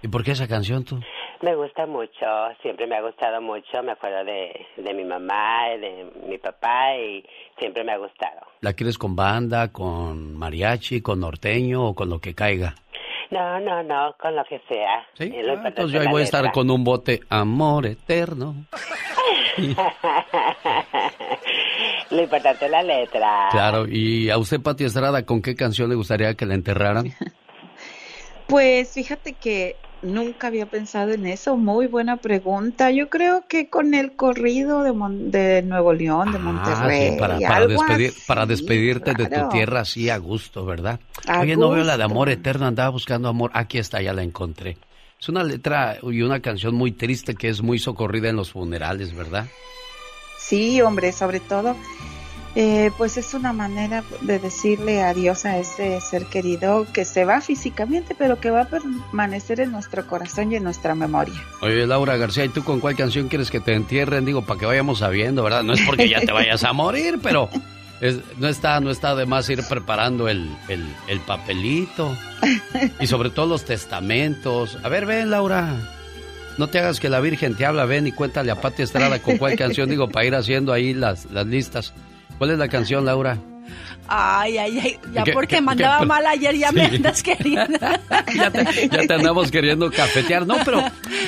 ¿Y 0.00 0.08
por 0.08 0.24
qué 0.24 0.30
esa 0.30 0.48
canción 0.48 0.82
tú? 0.82 0.98
Me 1.42 1.54
gusta 1.54 1.84
mucho, 1.84 2.24
siempre 2.62 2.86
me 2.86 2.96
ha 2.96 3.02
gustado 3.02 3.42
mucho. 3.42 3.82
Me 3.82 3.92
acuerdo 3.92 4.24
de, 4.24 4.64
de 4.78 4.94
mi 4.94 5.04
mamá, 5.04 5.68
de 5.78 6.10
mi 6.26 6.38
papá 6.38 6.96
y 6.96 7.22
siempre 7.58 7.84
me 7.84 7.92
ha 7.92 7.98
gustado. 7.98 8.40
¿La 8.62 8.72
quieres 8.72 8.96
con 8.96 9.14
banda, 9.14 9.70
con 9.70 10.38
mariachi, 10.38 11.02
con 11.02 11.20
norteño 11.20 11.88
o 11.88 11.94
con 11.94 12.08
lo 12.08 12.18
que 12.18 12.34
caiga? 12.34 12.74
No, 13.32 13.58
no, 13.60 13.82
no, 13.82 14.14
con 14.20 14.36
lo 14.36 14.44
que 14.44 14.60
sea. 14.68 15.06
¿Sí? 15.14 15.32
Ah, 15.34 15.62
entonces 15.64 15.90
yo 15.90 16.02
ahí 16.02 16.08
voy 16.08 16.20
a 16.20 16.24
estar 16.24 16.52
con 16.52 16.70
un 16.70 16.84
bote 16.84 17.20
Amor 17.30 17.86
Eterno. 17.86 18.66
lo 22.10 22.22
importante 22.22 22.66
es 22.66 22.70
la 22.70 22.82
letra. 22.82 23.48
Claro, 23.50 23.86
y 23.88 24.28
a 24.28 24.36
usted, 24.36 24.60
Pati 24.60 24.84
Estrada, 24.84 25.24
¿con 25.24 25.40
qué 25.40 25.54
canción 25.54 25.88
le 25.88 25.94
gustaría 25.94 26.34
que 26.34 26.44
la 26.44 26.52
enterraran? 26.54 27.06
Pues 28.48 28.92
fíjate 28.92 29.32
que 29.32 29.76
nunca 30.02 30.48
había 30.48 30.66
pensado 30.66 31.12
en 31.12 31.26
eso. 31.26 31.56
Muy 31.56 31.86
buena 31.86 32.16
pregunta. 32.18 32.90
Yo 32.90 33.08
creo 33.08 33.44
que 33.48 33.68
con 33.68 33.94
el 33.94 34.12
corrido 34.12 34.82
de, 34.82 34.92
Mon- 34.92 35.30
de 35.30 35.62
Nuevo 35.62 35.92
León, 35.92 36.32
de 36.32 36.38
Ah, 36.38 36.42
Monterrey. 36.42 37.10
sí, 37.12 37.16
para, 37.18 37.66
despedir, 37.66 38.10
así, 38.10 38.24
para 38.26 38.46
despedirte 38.46 39.14
de 39.14 39.26
tu 39.26 39.48
tierra 39.50 39.80
así 39.80 40.10
a 40.10 40.18
gusto, 40.18 40.64
¿verdad? 40.64 41.00
A 41.28 41.40
Oye, 41.40 41.56
no 41.56 41.70
veo 41.70 41.84
la 41.84 41.96
de. 41.96 42.02
Amor 42.04 42.28
Eterno, 42.28 42.66
andaba 42.66 42.90
buscando 42.90 43.28
amor. 43.28 43.50
Aquí 43.54 43.78
está, 43.78 44.02
ya 44.02 44.12
la 44.12 44.22
encontré. 44.22 44.76
Es 45.20 45.28
una 45.28 45.44
letra 45.44 45.98
y 46.02 46.22
una 46.22 46.40
canción 46.40 46.74
muy 46.74 46.90
triste 46.92 47.34
que 47.36 47.48
es 47.48 47.62
muy 47.62 47.78
socorrida 47.78 48.28
en 48.28 48.36
los 48.36 48.50
funerales, 48.50 49.14
¿verdad? 49.14 49.46
Sí, 50.36 50.80
hombre, 50.82 51.12
sobre 51.12 51.38
todo, 51.40 51.76
eh, 52.54 52.90
pues 52.98 53.16
es 53.16 53.32
una 53.34 53.52
manera 53.52 54.04
de 54.20 54.38
decirle 54.38 55.02
adiós 55.02 55.44
a 55.46 55.56
ese 55.58 56.00
ser 56.00 56.26
querido 56.26 56.86
que 56.92 57.04
se 57.04 57.24
va 57.24 57.40
físicamente, 57.40 58.14
pero 58.18 58.38
que 58.40 58.50
va 58.50 58.62
a 58.62 58.68
permanecer 58.68 59.60
en 59.60 59.72
nuestro 59.72 60.06
corazón 60.06 60.52
y 60.52 60.56
en 60.56 60.64
nuestra 60.64 60.94
memoria. 60.94 61.34
Oye, 61.62 61.86
Laura 61.86 62.16
García, 62.16 62.44
¿y 62.44 62.50
tú 62.50 62.62
con 62.62 62.80
cuál 62.80 62.94
canción 62.96 63.28
quieres 63.28 63.50
que 63.50 63.60
te 63.60 63.74
entierren? 63.74 64.24
Digo, 64.24 64.42
para 64.42 64.60
que 64.60 64.66
vayamos 64.66 64.98
sabiendo, 64.98 65.42
¿verdad? 65.42 65.62
No 65.62 65.72
es 65.72 65.80
porque 65.82 66.08
ya 66.08 66.20
te 66.20 66.32
vayas 66.32 66.62
a 66.64 66.72
morir, 66.74 67.18
pero 67.22 67.48
es- 68.00 68.18
no 68.38 68.48
está 68.48 68.80
no 68.80 68.90
está 68.90 69.14
de 69.14 69.24
más 69.26 69.48
ir 69.48 69.62
preparando 69.68 70.28
el, 70.28 70.50
el, 70.68 70.84
el 71.08 71.20
papelito 71.20 72.14
y 73.00 73.06
sobre 73.06 73.30
todo 73.30 73.46
los 73.46 73.64
testamentos. 73.64 74.76
A 74.82 74.88
ver, 74.88 75.06
ven, 75.06 75.30
Laura. 75.30 75.74
No 76.58 76.66
te 76.66 76.78
hagas 76.78 77.00
que 77.00 77.08
la 77.08 77.20
Virgen 77.20 77.54
te 77.56 77.64
habla, 77.64 77.86
ven 77.86 78.06
y 78.06 78.12
cuéntale 78.12 78.50
a 78.50 78.60
Pati 78.60 78.82
Estrada 78.82 79.20
con 79.20 79.38
cuál 79.38 79.56
canción, 79.56 79.88
digo, 79.88 80.08
para 80.10 80.26
ir 80.26 80.34
haciendo 80.34 80.74
ahí 80.74 80.92
las, 80.92 81.24
las 81.30 81.46
listas. 81.46 81.94
¿Cuál 82.42 82.50
es 82.50 82.58
la 82.58 82.66
canción, 82.66 83.04
Laura? 83.04 83.38
Ay, 84.08 84.58
ay, 84.58 84.76
ay, 84.80 84.98
ya 85.14 85.22
¿Qué- 85.22 85.32
porque 85.32 85.54
qué- 85.54 85.60
mandaba 85.62 86.00
qué- 86.00 86.06
mal 86.06 86.26
ayer 86.26 86.56
ya 86.56 86.72
me 86.72 86.86
andas 86.86 87.22
queriendo. 87.22 87.78
ya, 88.34 88.50
te, 88.50 88.88
ya 88.88 89.06
te 89.06 89.14
andamos 89.14 89.52
queriendo 89.52 89.88
cafetear. 89.92 90.44
No, 90.44 90.56
pero 90.64 90.82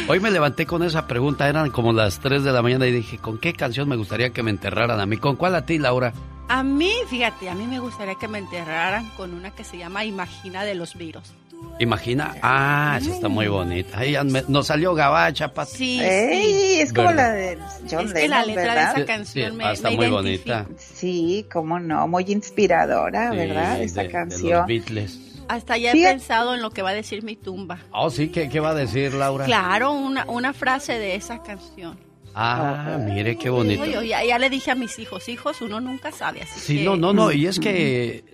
hoy 0.08 0.18
me 0.18 0.32
levanté 0.32 0.66
con 0.66 0.82
esa 0.82 1.06
pregunta. 1.06 1.48
Eran 1.48 1.70
como 1.70 1.92
las 1.92 2.18
3 2.18 2.42
de 2.42 2.50
la 2.50 2.62
mañana 2.62 2.88
y 2.88 2.90
dije, 2.90 3.18
¿con 3.18 3.38
qué 3.38 3.52
canción 3.52 3.88
me 3.88 3.94
gustaría 3.94 4.30
que 4.30 4.42
me 4.42 4.50
enterraran 4.50 4.98
a 4.98 5.06
mí? 5.06 5.16
¿Con 5.18 5.36
cuál 5.36 5.54
a 5.54 5.64
ti, 5.64 5.78
Laura? 5.78 6.12
A 6.48 6.64
mí, 6.64 6.90
fíjate, 7.08 7.48
a 7.48 7.54
mí 7.54 7.64
me 7.68 7.78
gustaría 7.78 8.16
que 8.16 8.26
me 8.26 8.38
enterraran 8.38 9.08
con 9.16 9.34
una 9.34 9.52
que 9.52 9.62
se 9.62 9.78
llama 9.78 10.04
Imagina 10.04 10.64
de 10.64 10.74
los 10.74 10.96
virus. 10.96 11.32
Imagina. 11.80 12.36
Ah, 12.40 12.98
esa 13.00 13.10
está 13.12 13.28
muy 13.28 13.48
bonita. 13.48 13.98
Ay, 13.98 14.16
me- 14.24 14.44
nos 14.46 14.68
salió 14.68 14.94
gabacha, 14.94 15.52
Pati. 15.52 15.72
Sí, 15.76 16.00
Ey, 16.00 16.42
sí. 16.52 16.80
es 16.80 16.92
como 16.92 17.08
¿Verdad? 17.08 17.24
la 17.24 17.32
de 17.32 17.58
John 17.90 18.06
Es 18.06 18.14
que 18.14 18.28
la 18.28 18.44
letra 18.44 18.62
¿verdad? 18.62 18.94
de 18.94 19.02
esa 19.02 19.06
canción 19.06 19.50
Sí, 19.50 19.56
me, 19.56 19.64
ah, 19.64 19.72
está 19.72 19.90
me 19.90 19.96
muy 19.96 20.06
identifica. 20.06 20.62
bonita. 20.62 20.80
Sí, 20.80 21.46
cómo 21.52 21.80
no, 21.80 22.06
muy 22.06 22.24
inspiradora, 22.28 23.30
Sí, 23.32 23.36
¿verdad? 23.36 23.82
Esa 23.82 24.00
de- 24.02 24.06
de 24.06 24.12
canción. 24.12 24.58
los 24.58 24.66
Beatles. 24.66 25.18
Hasta 25.48 25.76
ya 25.76 25.90
he 25.90 26.02
pensado 26.02 26.54
en 26.54 26.62
lo 26.62 26.70
que 26.70 26.80
va 26.82 26.90
a 26.90 26.94
decir 26.94 27.22
mi 27.24 27.36
tumba. 27.36 27.78
Oh, 27.90 28.08
sí, 28.08 28.28
¿qué, 28.28 28.48
qué 28.48 28.60
va 28.60 28.70
a 28.70 28.74
decir, 28.74 29.12
Laura? 29.12 29.44
Claro, 29.44 29.92
una, 29.92 30.24
una 30.26 30.52
frase 30.54 30.98
de 30.98 31.16
esa 31.16 31.42
canción. 31.42 31.98
Ah, 32.34 32.98
mire 33.00 33.36
qué 33.36 33.48
bonito. 33.50 33.82
Oye, 33.82 34.08
ya, 34.08 34.24
ya 34.24 34.38
le 34.38 34.50
dije 34.50 34.70
a 34.70 34.74
mis 34.74 34.98
hijos, 34.98 35.28
hijos, 35.28 35.60
uno 35.62 35.80
nunca 35.80 36.10
sabe, 36.12 36.42
así 36.42 36.58
Sí, 36.60 36.78
que- 36.78 36.84
no, 36.84 36.96
no, 36.96 37.12
no, 37.12 37.30
y 37.32 37.46
es 37.46 37.60
que 37.60 38.24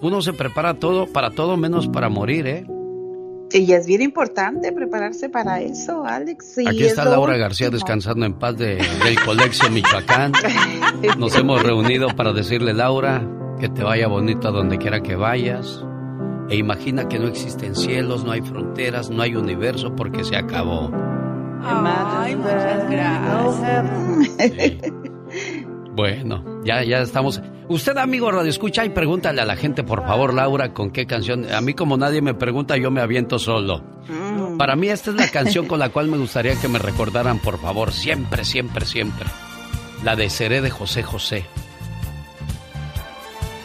uno 0.00 0.20
se 0.22 0.32
prepara 0.32 0.74
todo 0.74 1.06
para 1.06 1.30
todo 1.30 1.56
menos 1.56 1.86
para 1.88 2.08
morir, 2.08 2.46
¿eh? 2.46 2.66
Y 3.52 3.72
es 3.72 3.86
bien 3.86 4.02
importante 4.02 4.72
prepararse 4.72 5.28
para 5.28 5.60
eso, 5.60 6.04
Alex. 6.04 6.54
Sí, 6.56 6.64
Aquí 6.66 6.82
es 6.82 6.88
está 6.88 7.04
lo 7.04 7.12
Laura 7.12 7.36
García 7.36 7.70
descansando 7.70 8.26
en 8.26 8.34
paz 8.34 8.56
de, 8.56 8.76
del 9.04 9.20
Colegio 9.24 9.70
Michoacán. 9.70 10.32
Nos 11.18 11.36
hemos 11.36 11.62
reunido 11.62 12.08
para 12.16 12.32
decirle, 12.32 12.72
Laura, 12.74 13.24
que 13.60 13.68
te 13.68 13.84
vaya 13.84 14.08
bonito 14.08 14.48
a 14.48 14.50
donde 14.50 14.78
quiera 14.78 15.00
que 15.00 15.14
vayas. 15.14 15.84
E 16.50 16.56
imagina 16.56 17.06
que 17.06 17.20
no 17.20 17.28
existen 17.28 17.76
cielos, 17.76 18.24
no 18.24 18.32
hay 18.32 18.40
fronteras, 18.42 19.08
no 19.10 19.22
hay 19.22 19.36
universo 19.36 19.94
porque 19.94 20.24
se 20.24 20.36
acabó. 20.36 20.90
Ay, 21.62 22.36
muchas 22.36 22.90
gracias. 22.90 23.84
Bueno, 25.96 26.44
ya, 26.64 26.82
ya 26.82 26.98
estamos. 27.02 27.40
Usted, 27.68 27.96
amigo 27.98 28.30
Radio 28.30 28.50
Escucha, 28.50 28.84
y 28.84 28.90
pregúntale 28.90 29.40
a 29.40 29.44
la 29.44 29.54
gente, 29.54 29.84
por 29.84 30.04
favor, 30.04 30.34
Laura, 30.34 30.74
con 30.74 30.90
qué 30.90 31.06
canción. 31.06 31.50
A 31.52 31.60
mí, 31.60 31.74
como 31.74 31.96
nadie 31.96 32.20
me 32.20 32.34
pregunta, 32.34 32.76
yo 32.76 32.90
me 32.90 33.00
aviento 33.00 33.38
solo. 33.38 33.84
Para 34.58 34.74
mí, 34.74 34.88
esta 34.88 35.10
es 35.10 35.16
la 35.16 35.28
canción 35.28 35.66
con 35.66 35.78
la 35.78 35.90
cual 35.90 36.08
me 36.08 36.18
gustaría 36.18 36.60
que 36.60 36.66
me 36.66 36.80
recordaran, 36.80 37.38
por 37.38 37.60
favor, 37.60 37.92
siempre, 37.92 38.44
siempre, 38.44 38.84
siempre. 38.86 39.26
La 40.02 40.16
de 40.16 40.28
Seré 40.30 40.60
de 40.60 40.70
José 40.70 41.04
José. 41.04 41.44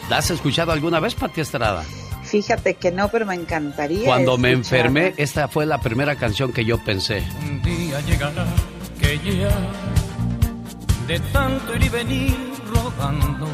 ¿La 0.08 0.18
has 0.18 0.30
escuchado 0.30 0.70
alguna 0.70 1.00
vez, 1.00 1.16
Pati 1.16 1.40
Estrada? 1.40 1.84
Fíjate 2.30 2.74
que 2.74 2.92
no, 2.92 3.08
pero 3.08 3.26
me 3.26 3.34
encantaría. 3.34 4.04
Cuando 4.04 4.38
me 4.38 4.52
enfermé, 4.52 5.14
esta 5.16 5.48
fue 5.48 5.66
la 5.66 5.80
primera 5.80 6.14
canción 6.14 6.52
que 6.52 6.64
yo 6.64 6.78
pensé. 6.78 7.24
Un 7.42 7.60
día 7.60 8.00
llegará 8.02 8.46
que 9.00 9.18
ya 9.18 9.50
de 11.08 11.18
tanto 11.32 11.74
ir 11.74 11.82
y 11.82 11.88
venir 11.88 12.36
rodando, 12.72 13.48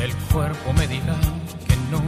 el 0.00 0.12
cuerpo 0.32 0.72
me 0.72 0.88
dirá 0.88 1.14
que 1.68 1.76
no, 1.92 2.02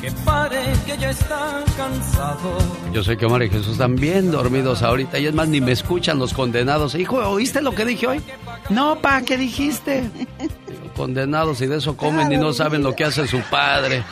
que 0.00 0.12
pare, 0.24 0.62
que 0.86 0.96
ya 0.96 1.10
está 1.10 1.64
cansado. 1.76 2.56
Yo 2.92 3.02
sé 3.02 3.16
que 3.16 3.26
Omar 3.26 3.42
y 3.42 3.50
Jesús 3.50 3.72
están 3.72 3.96
bien 3.96 4.30
dormidos 4.30 4.84
ahorita 4.84 5.18
y 5.18 5.26
es 5.26 5.34
más, 5.34 5.48
ni 5.48 5.60
me 5.60 5.72
escuchan 5.72 6.20
los 6.20 6.34
condenados. 6.34 6.94
Hijo, 6.94 7.16
¿oíste 7.16 7.60
lo 7.60 7.74
que 7.74 7.84
dije 7.84 8.06
hoy? 8.06 8.22
No, 8.70 9.00
pa, 9.00 9.22
¿qué 9.22 9.36
dijiste? 9.36 10.08
Digo, 10.92 10.94
condenados 10.94 11.60
y 11.60 11.66
de 11.66 11.78
eso 11.78 11.96
comen 11.96 12.32
y 12.32 12.36
no 12.36 12.52
saben 12.52 12.82
lo 12.82 12.94
que 12.94 13.04
hace 13.04 13.26
su 13.26 13.40
padre. 13.42 14.02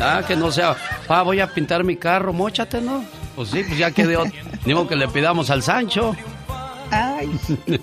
Ah, 0.00 0.22
que 0.26 0.36
no 0.36 0.52
sea, 0.52 0.76
pa, 1.06 1.22
voy 1.22 1.40
a 1.40 1.46
pintar 1.52 1.84
mi 1.84 1.96
carro, 1.96 2.32
mochate, 2.32 2.80
¿no? 2.80 3.04
Pues 3.34 3.50
sí, 3.50 3.64
pues 3.64 3.78
ya 3.78 3.90
quedó. 3.90 4.24
Ni 4.64 4.74
modo 4.74 4.88
que 4.88 4.96
le 4.96 5.08
pidamos 5.08 5.50
al 5.50 5.62
Sancho. 5.62 6.14
Ay, 6.90 7.30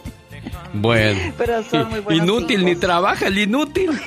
Bueno. 0.73 1.33
Pero 1.37 1.63
son 1.63 1.89
muy 1.89 1.99
buenos 1.99 2.23
Inútil, 2.23 2.65
ni 2.65 2.75
trabaja 2.75 3.27
el 3.27 3.37
inútil. 3.37 3.91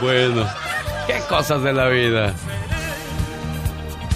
bueno, 0.00 0.46
qué 1.08 1.18
cosas 1.28 1.62
de 1.62 1.72
la 1.72 1.88
vida. 1.88 2.32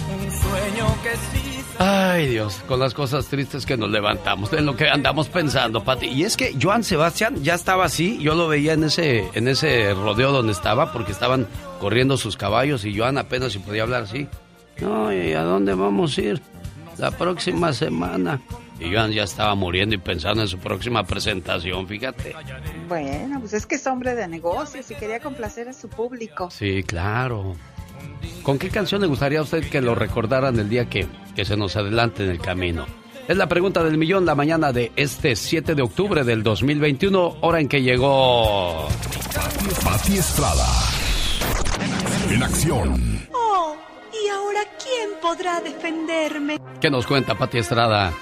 Un 0.08 0.30
sueño 0.30 0.86
que 1.02 1.16
sí 1.32 1.39
Ay 1.82 2.28
Dios, 2.28 2.62
con 2.68 2.78
las 2.78 2.92
cosas 2.92 3.28
tristes 3.28 3.64
que 3.64 3.78
nos 3.78 3.90
levantamos, 3.90 4.52
en 4.52 4.66
lo 4.66 4.76
que 4.76 4.90
andamos 4.90 5.30
pensando, 5.30 5.82
Pati. 5.82 6.08
Y 6.08 6.24
es 6.24 6.36
que 6.36 6.54
Joan 6.60 6.84
Sebastián 6.84 7.42
ya 7.42 7.54
estaba 7.54 7.86
así, 7.86 8.18
yo 8.18 8.34
lo 8.34 8.48
veía 8.48 8.74
en 8.74 8.84
ese, 8.84 9.26
en 9.32 9.48
ese 9.48 9.94
rodeo 9.94 10.30
donde 10.30 10.52
estaba, 10.52 10.92
porque 10.92 11.12
estaban 11.12 11.46
corriendo 11.80 12.18
sus 12.18 12.36
caballos 12.36 12.84
y 12.84 12.94
Joan 12.94 13.16
apenas 13.16 13.54
si 13.54 13.60
podía 13.60 13.84
hablar 13.84 14.02
así. 14.02 14.28
No, 14.82 15.10
¿y 15.10 15.32
a 15.32 15.42
dónde 15.42 15.72
vamos 15.72 16.18
a 16.18 16.20
ir? 16.20 16.42
La 16.98 17.12
próxima 17.12 17.72
semana. 17.72 18.42
Y 18.78 18.92
Joan 18.92 19.12
ya 19.12 19.22
estaba 19.22 19.54
muriendo 19.54 19.94
y 19.94 19.98
pensando 19.98 20.42
en 20.42 20.48
su 20.48 20.58
próxima 20.58 21.04
presentación, 21.04 21.86
fíjate. 21.88 22.34
bueno, 22.88 23.40
pues 23.40 23.54
es 23.54 23.64
que 23.64 23.76
es 23.76 23.86
hombre 23.86 24.14
de 24.14 24.28
negocios 24.28 24.90
y 24.90 24.94
quería 24.96 25.20
complacer 25.20 25.68
a 25.70 25.72
su 25.72 25.88
público. 25.88 26.50
Sí, 26.50 26.82
claro. 26.82 27.56
¿Con 28.42 28.58
qué 28.58 28.68
canción 28.70 29.00
le 29.00 29.06
gustaría 29.06 29.38
a 29.38 29.42
usted 29.42 29.68
que 29.68 29.80
lo 29.80 29.94
recordaran 29.94 30.58
el 30.58 30.68
día 30.68 30.88
que, 30.88 31.06
que 31.36 31.44
se 31.44 31.56
nos 31.56 31.76
adelante 31.76 32.24
en 32.24 32.30
el 32.30 32.38
camino? 32.38 32.86
Es 33.28 33.36
la 33.36 33.48
pregunta 33.48 33.84
del 33.84 33.96
millón 33.96 34.26
la 34.26 34.34
mañana 34.34 34.72
de 34.72 34.90
este 34.96 35.36
7 35.36 35.74
de 35.74 35.82
octubre 35.82 36.24
del 36.24 36.42
2021, 36.42 37.36
hora 37.42 37.60
en 37.60 37.68
que 37.68 37.82
llegó... 37.82 38.88
Pati 39.84 40.16
Estrada. 40.16 40.66
En 42.28 42.42
acción. 42.42 43.28
Oh, 43.32 43.76
¿y 44.12 44.28
ahora 44.28 44.60
quién 44.82 45.10
podrá 45.22 45.60
defenderme? 45.60 46.58
¿Qué 46.80 46.90
nos 46.90 47.06
cuenta 47.06 47.36
Pati 47.36 47.58
Estrada? 47.58 48.12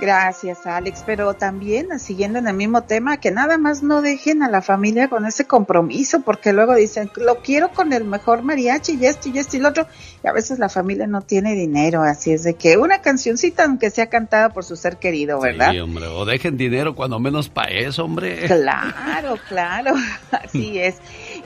Gracias, 0.00 0.66
Alex. 0.66 1.02
Pero 1.04 1.34
también, 1.34 1.98
siguiendo 1.98 2.38
en 2.38 2.48
el 2.48 2.54
mismo 2.54 2.82
tema, 2.82 3.18
que 3.18 3.30
nada 3.30 3.58
más 3.58 3.82
no 3.82 4.02
dejen 4.02 4.42
a 4.42 4.48
la 4.48 4.62
familia 4.62 5.08
con 5.08 5.26
ese 5.26 5.46
compromiso, 5.46 6.20
porque 6.20 6.52
luego 6.52 6.74
dicen, 6.74 7.10
lo 7.16 7.36
quiero 7.38 7.70
con 7.70 7.92
el 7.92 8.04
mejor 8.04 8.42
mariachi 8.42 8.98
y 9.00 9.06
esto 9.06 9.28
y 9.28 9.38
esto 9.38 9.56
y 9.56 9.60
lo 9.60 9.68
otro. 9.70 9.86
Y 10.22 10.28
a 10.28 10.32
veces 10.32 10.58
la 10.58 10.68
familia 10.68 11.06
no 11.06 11.22
tiene 11.22 11.54
dinero, 11.54 12.02
así 12.02 12.32
es 12.32 12.44
de 12.44 12.54
que 12.54 12.76
una 12.76 13.00
cancioncita, 13.00 13.64
aunque 13.64 13.90
sea 13.90 14.06
cantada 14.06 14.50
por 14.50 14.64
su 14.64 14.76
ser 14.76 14.98
querido, 14.98 15.40
¿verdad? 15.40 15.72
Sí, 15.72 15.78
hombre, 15.80 16.06
o 16.06 16.24
dejen 16.24 16.56
dinero 16.56 16.94
cuando 16.94 17.18
menos 17.18 17.48
para 17.48 17.70
eso, 17.70 18.04
hombre. 18.04 18.46
Claro, 18.46 19.36
claro, 19.48 19.94
así 20.30 20.78
es. 20.80 20.96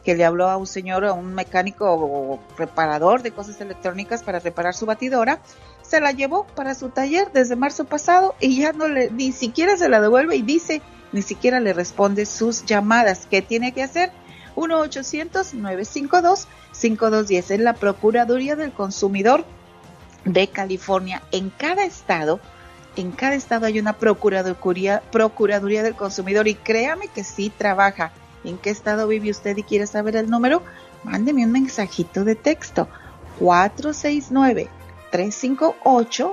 que 0.04 0.14
le 0.14 0.24
habló 0.24 0.48
a 0.48 0.56
un 0.56 0.68
señor, 0.68 1.04
a 1.04 1.12
un 1.12 1.34
mecánico 1.34 1.92
o 1.92 2.38
reparador 2.56 3.22
de 3.22 3.32
cosas 3.32 3.60
electrónicas 3.60 4.22
para 4.22 4.38
reparar 4.38 4.72
su 4.72 4.86
batidora, 4.86 5.40
se 5.82 6.00
la 6.00 6.12
llevó 6.12 6.46
para 6.54 6.76
su 6.76 6.90
taller 6.90 7.32
desde 7.32 7.56
marzo 7.56 7.86
pasado 7.86 8.36
y 8.40 8.60
ya 8.60 8.72
no 8.72 8.86
le, 8.88 9.10
ni 9.10 9.32
siquiera 9.32 9.76
se 9.76 9.88
la 9.88 10.00
devuelve 10.00 10.36
y 10.36 10.42
dice, 10.42 10.80
ni 11.12 11.22
siquiera 11.22 11.58
le 11.58 11.72
responde 11.72 12.24
sus 12.24 12.64
llamadas. 12.64 13.26
¿Qué 13.28 13.42
tiene 13.42 13.72
que 13.72 13.82
hacer? 13.82 14.12
1-800-952-5210 14.56 17.50
es 17.50 17.60
la 17.60 17.74
Procuraduría 17.74 18.56
del 18.56 18.72
Consumidor 18.72 19.44
de 20.24 20.48
California. 20.48 21.22
En 21.30 21.50
cada 21.50 21.84
estado, 21.84 22.40
en 22.96 23.12
cada 23.12 23.34
estado 23.34 23.66
hay 23.66 23.78
una 23.78 23.92
Procuraduría, 23.92 25.02
del 25.82 25.94
Consumidor 25.94 26.48
y 26.48 26.54
créame 26.54 27.08
que 27.08 27.22
sí 27.22 27.52
trabaja. 27.56 28.12
¿En 28.42 28.58
qué 28.58 28.70
estado 28.70 29.06
vive 29.06 29.30
usted 29.30 29.56
y 29.56 29.62
quiere 29.62 29.86
saber 29.86 30.16
el 30.16 30.30
número? 30.30 30.62
Mándeme 31.04 31.44
un 31.44 31.52
mensajito 31.52 32.24
de 32.24 32.34
texto. 32.34 32.88
469 33.38 34.68
358 35.10 36.32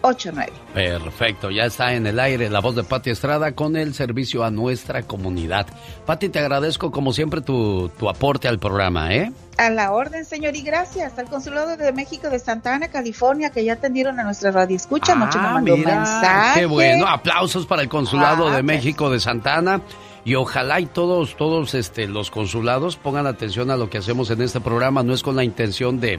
4389. 0.00 1.00
Perfecto, 1.04 1.50
ya 1.50 1.64
está 1.64 1.94
en 1.94 2.06
el 2.06 2.20
aire 2.20 2.50
la 2.50 2.60
voz 2.60 2.74
de 2.74 2.84
Pati 2.84 3.10
Estrada 3.10 3.52
con 3.52 3.76
el 3.76 3.94
servicio 3.94 4.44
a 4.44 4.50
nuestra 4.50 5.02
comunidad. 5.02 5.66
Pati, 6.04 6.28
te 6.28 6.38
agradezco 6.38 6.90
como 6.90 7.12
siempre 7.12 7.40
tu, 7.40 7.90
tu 7.98 8.08
aporte 8.08 8.46
al 8.48 8.58
programa, 8.58 9.14
¿eh? 9.14 9.32
A 9.56 9.70
la 9.70 9.92
orden, 9.92 10.24
señor, 10.24 10.56
y 10.56 10.62
gracias 10.62 11.18
al 11.18 11.26
Consulado 11.30 11.76
de 11.76 11.92
México 11.92 12.28
de 12.28 12.38
Santa 12.38 12.74
Ana, 12.74 12.88
California, 12.88 13.50
que 13.50 13.64
ya 13.64 13.74
atendieron 13.74 14.18
a 14.20 14.24
nuestra 14.24 14.50
radio 14.50 14.76
escucha. 14.76 15.12
Ah, 15.12 15.52
mandó 15.54 15.76
mira, 15.76 15.96
mensaje. 15.96 16.60
Qué 16.60 16.66
bueno, 16.66 17.06
aplausos 17.06 17.64
para 17.64 17.82
el 17.82 17.88
Consulado 17.88 18.48
Ah, 18.48 18.56
de 18.56 18.62
México 18.62 19.10
de 19.10 19.20
Santa 19.20 19.56
Ana. 19.56 19.80
Y 20.24 20.36
ojalá 20.36 20.80
y 20.80 20.86
todos, 20.86 21.36
todos 21.36 21.74
este, 21.74 22.06
los 22.08 22.30
consulados 22.30 22.96
pongan 22.96 23.26
atención 23.26 23.70
a 23.70 23.76
lo 23.76 23.90
que 23.90 23.98
hacemos 23.98 24.30
en 24.30 24.40
este 24.40 24.60
programa. 24.60 25.02
No 25.02 25.12
es 25.12 25.22
con 25.22 25.36
la 25.36 25.44
intención 25.44 26.00
de, 26.00 26.18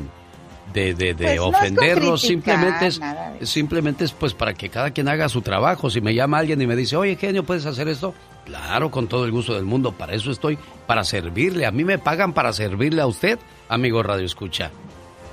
de, 0.75 0.93
de, 0.93 1.13
de 1.13 1.25
Pues 1.25 1.39
ofenderlos, 1.39 2.21
simplemente 2.21 2.87
es, 2.87 2.99
simplemente 3.43 4.03
es 4.03 4.11
pues 4.11 4.33
para 4.33 4.53
que 4.53 4.69
cada 4.69 4.91
quien 4.91 5.07
haga 5.07 5.29
su 5.29 5.41
trabajo. 5.41 5.89
Si 5.89 6.01
me 6.01 6.13
llama 6.13 6.39
alguien 6.39 6.61
y 6.61 6.67
me 6.67 6.75
dice, 6.75 6.97
oye, 6.97 7.15
genio, 7.15 7.45
¿puedes 7.45 7.65
hacer 7.65 7.87
esto? 7.87 8.13
Claro, 8.43 8.91
con 8.91 9.07
todo 9.07 9.25
el 9.25 9.31
gusto 9.31 9.53
del 9.53 9.63
mundo. 9.63 9.93
Para 9.93 10.13
eso 10.13 10.31
estoy, 10.31 10.57
para 10.85 11.05
servirle. 11.05 11.65
A 11.65 11.71
mí 11.71 11.85
me 11.85 11.97
pagan 11.97 12.33
para 12.33 12.51
servirle 12.51 13.01
a 13.01 13.07
usted, 13.07 13.39
amigo 13.69 14.03
Radio 14.03 14.25
Escucha. 14.25 14.69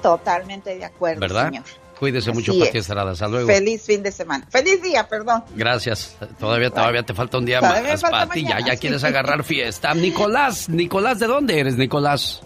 Totalmente 0.01 0.77
de 0.77 0.85
acuerdo, 0.85 1.21
¿Verdad? 1.21 1.47
señor. 1.49 1.65
Cuídese 1.99 2.31
Así 2.31 2.39
mucho, 2.39 2.53
Pati 2.59 2.79
es. 2.79 2.89
Estrada. 2.89 3.13
Hasta 3.13 3.29
luego. 3.29 3.49
Feliz 3.49 3.83
fin 3.83 4.03
de 4.03 4.11
semana. 4.11 4.47
Feliz 4.51 4.83
día, 4.83 5.07
perdón. 5.09 5.45
Gracias. 5.55 6.17
Todavía, 6.39 6.71
todavía 6.71 7.03
te 7.05 7.15
falta 7.15 7.39
un 7.39 7.45
día 7.45 7.61
más, 7.61 8.01
Pati. 8.01 8.43
Ya, 8.43 8.59
ya 8.61 8.77
quieres 8.77 9.05
agarrar 9.05 9.45
fiesta. 9.45 9.93
Nicolás, 9.95 10.69
Nicolás, 10.69 11.19
¿de 11.21 11.27
dónde 11.27 11.61
eres, 11.61 11.77
Nicolás? 11.77 12.43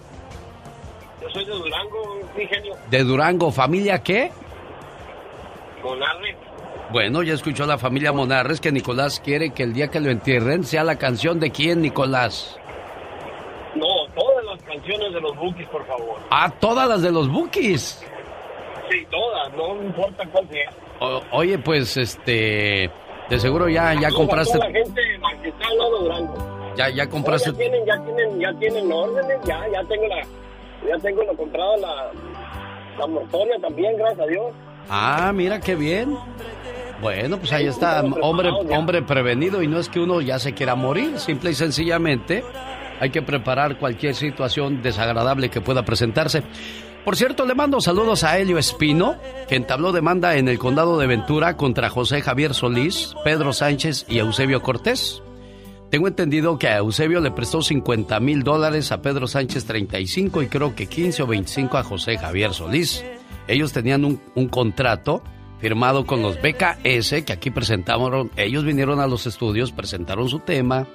Yo 1.26 1.30
soy 1.32 1.44
de 1.44 1.52
Durango, 1.52 2.18
mi 2.36 2.46
genio. 2.46 2.74
De 2.90 3.04
Durango. 3.04 3.50
¿Familia 3.52 4.02
qué? 4.02 4.30
Con 5.82 6.02
Arre. 6.02 6.36
Bueno, 6.90 7.22
ya 7.22 7.34
escuchó 7.34 7.66
la 7.66 7.78
familia 7.78 8.12
Monarres 8.12 8.60
que 8.60 8.70
Nicolás 8.70 9.20
quiere 9.20 9.50
que 9.50 9.64
el 9.64 9.72
día 9.74 9.88
que 9.88 9.98
lo 10.00 10.10
entierren 10.10 10.64
sea 10.64 10.84
la 10.84 10.96
canción 10.96 11.40
de 11.40 11.50
quién, 11.50 11.82
Nicolás. 11.82 12.58
No, 13.74 13.86
todas 14.14 14.44
las 14.44 14.62
canciones 14.62 15.12
de 15.12 15.20
los 15.20 15.36
Bookies, 15.36 15.68
por 15.68 15.84
favor. 15.86 16.16
Ah, 16.30 16.50
todas 16.60 16.88
las 16.88 17.02
de 17.02 17.10
los 17.10 17.28
Bookies. 17.28 18.02
Sí, 18.90 19.04
todas, 19.10 19.52
no 19.54 19.82
importa 19.82 20.24
cuál 20.30 20.48
sea. 20.48 20.70
O- 21.00 21.22
oye, 21.32 21.58
pues, 21.58 21.96
este, 21.96 22.88
de 23.28 23.40
seguro 23.40 23.68
ya, 23.68 23.92
ya 24.00 24.10
compraste, 24.10 24.56
la 24.58 24.70
gente 24.70 25.02
que 25.42 25.48
está 25.48 25.66
al 25.68 25.76
lado 25.78 25.98
de 25.98 26.04
Durango. 26.04 26.74
ya, 26.76 26.88
ya 26.90 27.08
compraste. 27.08 27.50
ya 27.50 27.56
tienen, 27.58 27.84
ya 27.84 27.98
tienen, 28.04 28.40
ya 28.40 28.52
tienen 28.60 28.92
órdenes, 28.92 29.38
ya, 29.44 29.60
ya 29.72 29.82
tengo 29.88 30.06
la, 30.06 30.22
ya 30.88 30.98
tengo 30.98 31.22
lo 31.24 31.36
comprado 31.36 31.76
la, 31.78 32.10
la 32.98 33.06
mortoria 33.06 33.58
también, 33.60 33.96
gracias 33.96 34.20
a 34.20 34.26
Dios. 34.26 34.52
Ah, 34.88 35.32
mira 35.34 35.60
qué 35.60 35.74
bien. 35.74 36.16
Bueno, 37.00 37.38
pues 37.38 37.52
ahí 37.52 37.66
está, 37.66 38.02
hombre, 38.22 38.50
hombre 38.50 39.02
prevenido 39.02 39.62
y 39.62 39.68
no 39.68 39.78
es 39.78 39.88
que 39.88 40.00
uno 40.00 40.20
ya 40.22 40.38
se 40.38 40.54
quiera 40.54 40.74
morir, 40.74 41.18
simple 41.18 41.50
y 41.50 41.54
sencillamente 41.54 42.42
hay 43.00 43.10
que 43.10 43.20
preparar 43.20 43.78
cualquier 43.78 44.14
situación 44.14 44.82
desagradable 44.82 45.50
que 45.50 45.60
pueda 45.60 45.84
presentarse. 45.84 46.42
Por 47.04 47.14
cierto, 47.14 47.44
le 47.44 47.54
mando 47.54 47.80
saludos 47.80 48.24
a 48.24 48.38
Helio 48.38 48.58
Espino, 48.58 49.16
que 49.48 49.54
entabló 49.56 49.92
demanda 49.92 50.36
en 50.36 50.48
el 50.48 50.58
condado 50.58 50.98
de 50.98 51.06
Ventura 51.06 51.56
contra 51.56 51.90
José 51.90 52.20
Javier 52.20 52.52
Solís, 52.54 53.14
Pedro 53.22 53.52
Sánchez 53.52 54.06
y 54.08 54.18
Eusebio 54.18 54.62
Cortés. 54.62 55.22
Tengo 55.90 56.08
entendido 56.08 56.58
que 56.58 56.66
a 56.66 56.78
Eusebio 56.78 57.20
le 57.20 57.30
prestó 57.30 57.62
50 57.62 58.18
mil 58.18 58.42
dólares, 58.42 58.90
a 58.90 59.00
Pedro 59.02 59.28
Sánchez 59.28 59.66
35 59.66 60.42
y 60.42 60.48
creo 60.48 60.74
que 60.74 60.86
15 60.86 61.22
o 61.22 61.26
25 61.28 61.78
a 61.78 61.84
José 61.84 62.18
Javier 62.18 62.52
Solís. 62.52 63.04
Ellos 63.46 63.72
tenían 63.72 64.04
un, 64.04 64.48
contrato 64.48 65.22
firmado 65.60 66.04
con 66.04 66.22
los 66.22 66.38
BKS 66.42 67.22
que 67.24 67.32
aquí 67.32 67.50
presentaron. 67.50 68.32
Ellos 68.36 68.64
vinieron 68.64 68.98
a 68.98 69.06
los 69.06 69.26
estudios, 69.28 69.70
presentaron 69.70 70.28
su 70.28 70.40
tema, 70.40 70.88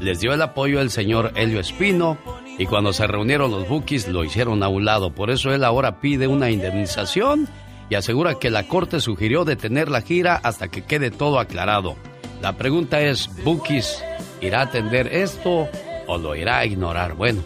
les 0.00 0.18
dio 0.18 0.34
el 0.34 0.42
apoyo 0.42 0.80
el 0.80 0.90
señor 0.90 1.32
Helio 1.36 1.60
Espino 1.60 2.18
y 2.58 2.66
cuando 2.66 2.92
se 2.92 3.06
reunieron 3.06 3.52
los 3.52 3.68
bookies 3.68 4.08
lo 4.08 4.24
hicieron 4.24 4.64
a 4.64 4.68
un 4.68 4.84
lado. 4.84 5.14
Por 5.14 5.30
eso 5.30 5.54
él 5.54 5.62
ahora 5.62 6.00
pide 6.00 6.26
una 6.26 6.50
indemnización 6.50 7.48
y 7.88 7.94
asegura 7.94 8.34
que 8.40 8.50
la 8.50 8.66
corte 8.66 9.00
sugirió 9.00 9.44
detener 9.44 9.88
la 9.88 10.02
gira 10.02 10.34
hasta 10.42 10.66
que 10.66 10.82
quede 10.82 11.12
todo 11.12 11.38
aclarado. 11.38 11.94
La 12.42 12.56
pregunta 12.56 13.00
es, 13.00 13.30
¿Bookies 13.44 14.02
irá 14.42 14.60
a 14.60 14.64
atender 14.64 15.08
esto 15.08 15.68
o 16.06 16.18
lo 16.18 16.34
irá 16.34 16.58
a 16.58 16.66
ignorar? 16.66 17.14
Bueno, 17.14 17.42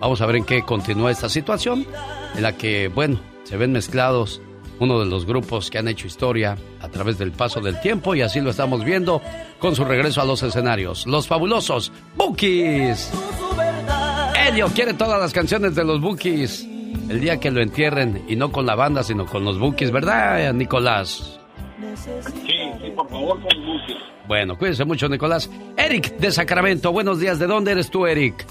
vamos 0.00 0.20
a 0.20 0.26
ver 0.26 0.36
en 0.36 0.44
qué 0.44 0.62
continúa 0.62 1.10
esta 1.10 1.28
situación 1.28 1.86
en 2.34 2.42
la 2.42 2.56
que, 2.56 2.88
bueno, 2.88 3.20
se 3.44 3.56
ven 3.56 3.72
mezclados 3.72 4.40
uno 4.80 4.98
de 4.98 5.06
los 5.06 5.26
grupos 5.26 5.70
que 5.70 5.78
han 5.78 5.88
hecho 5.88 6.06
historia 6.06 6.56
a 6.80 6.88
través 6.88 7.18
del 7.18 7.32
paso 7.32 7.60
del 7.60 7.78
tiempo 7.80 8.14
y 8.14 8.22
así 8.22 8.40
lo 8.40 8.50
estamos 8.50 8.82
viendo 8.82 9.20
con 9.58 9.76
su 9.76 9.84
regreso 9.84 10.22
a 10.22 10.24
los 10.24 10.42
escenarios. 10.42 11.06
Los 11.06 11.28
fabulosos 11.28 11.92
Bookies. 12.16 13.12
Elio 14.48 14.68
quiere 14.68 14.94
todas 14.94 15.20
las 15.20 15.32
canciones 15.32 15.74
de 15.74 15.84
los 15.84 16.00
Bookies. 16.00 16.66
El 17.08 17.20
día 17.20 17.38
que 17.38 17.50
lo 17.50 17.60
entierren 17.60 18.24
y 18.26 18.36
no 18.36 18.50
con 18.50 18.66
la 18.66 18.74
banda, 18.74 19.02
sino 19.02 19.26
con 19.26 19.44
los 19.44 19.58
Bookies, 19.58 19.90
¿verdad, 19.90 20.52
Nicolás? 20.54 21.38
Sí, 21.94 22.10
sí, 22.46 22.90
por 22.96 23.08
favor, 23.10 23.40
con 23.42 23.66
Bookies. 23.66 23.98
Bueno, 24.30 24.56
cuídense 24.56 24.84
mucho, 24.84 25.08
Nicolás. 25.08 25.50
Eric 25.76 26.16
de 26.18 26.30
Sacramento, 26.30 26.92
buenos 26.92 27.18
días. 27.18 27.40
¿De 27.40 27.48
dónde 27.48 27.72
eres 27.72 27.90
tú, 27.90 28.06
Eric? 28.06 28.46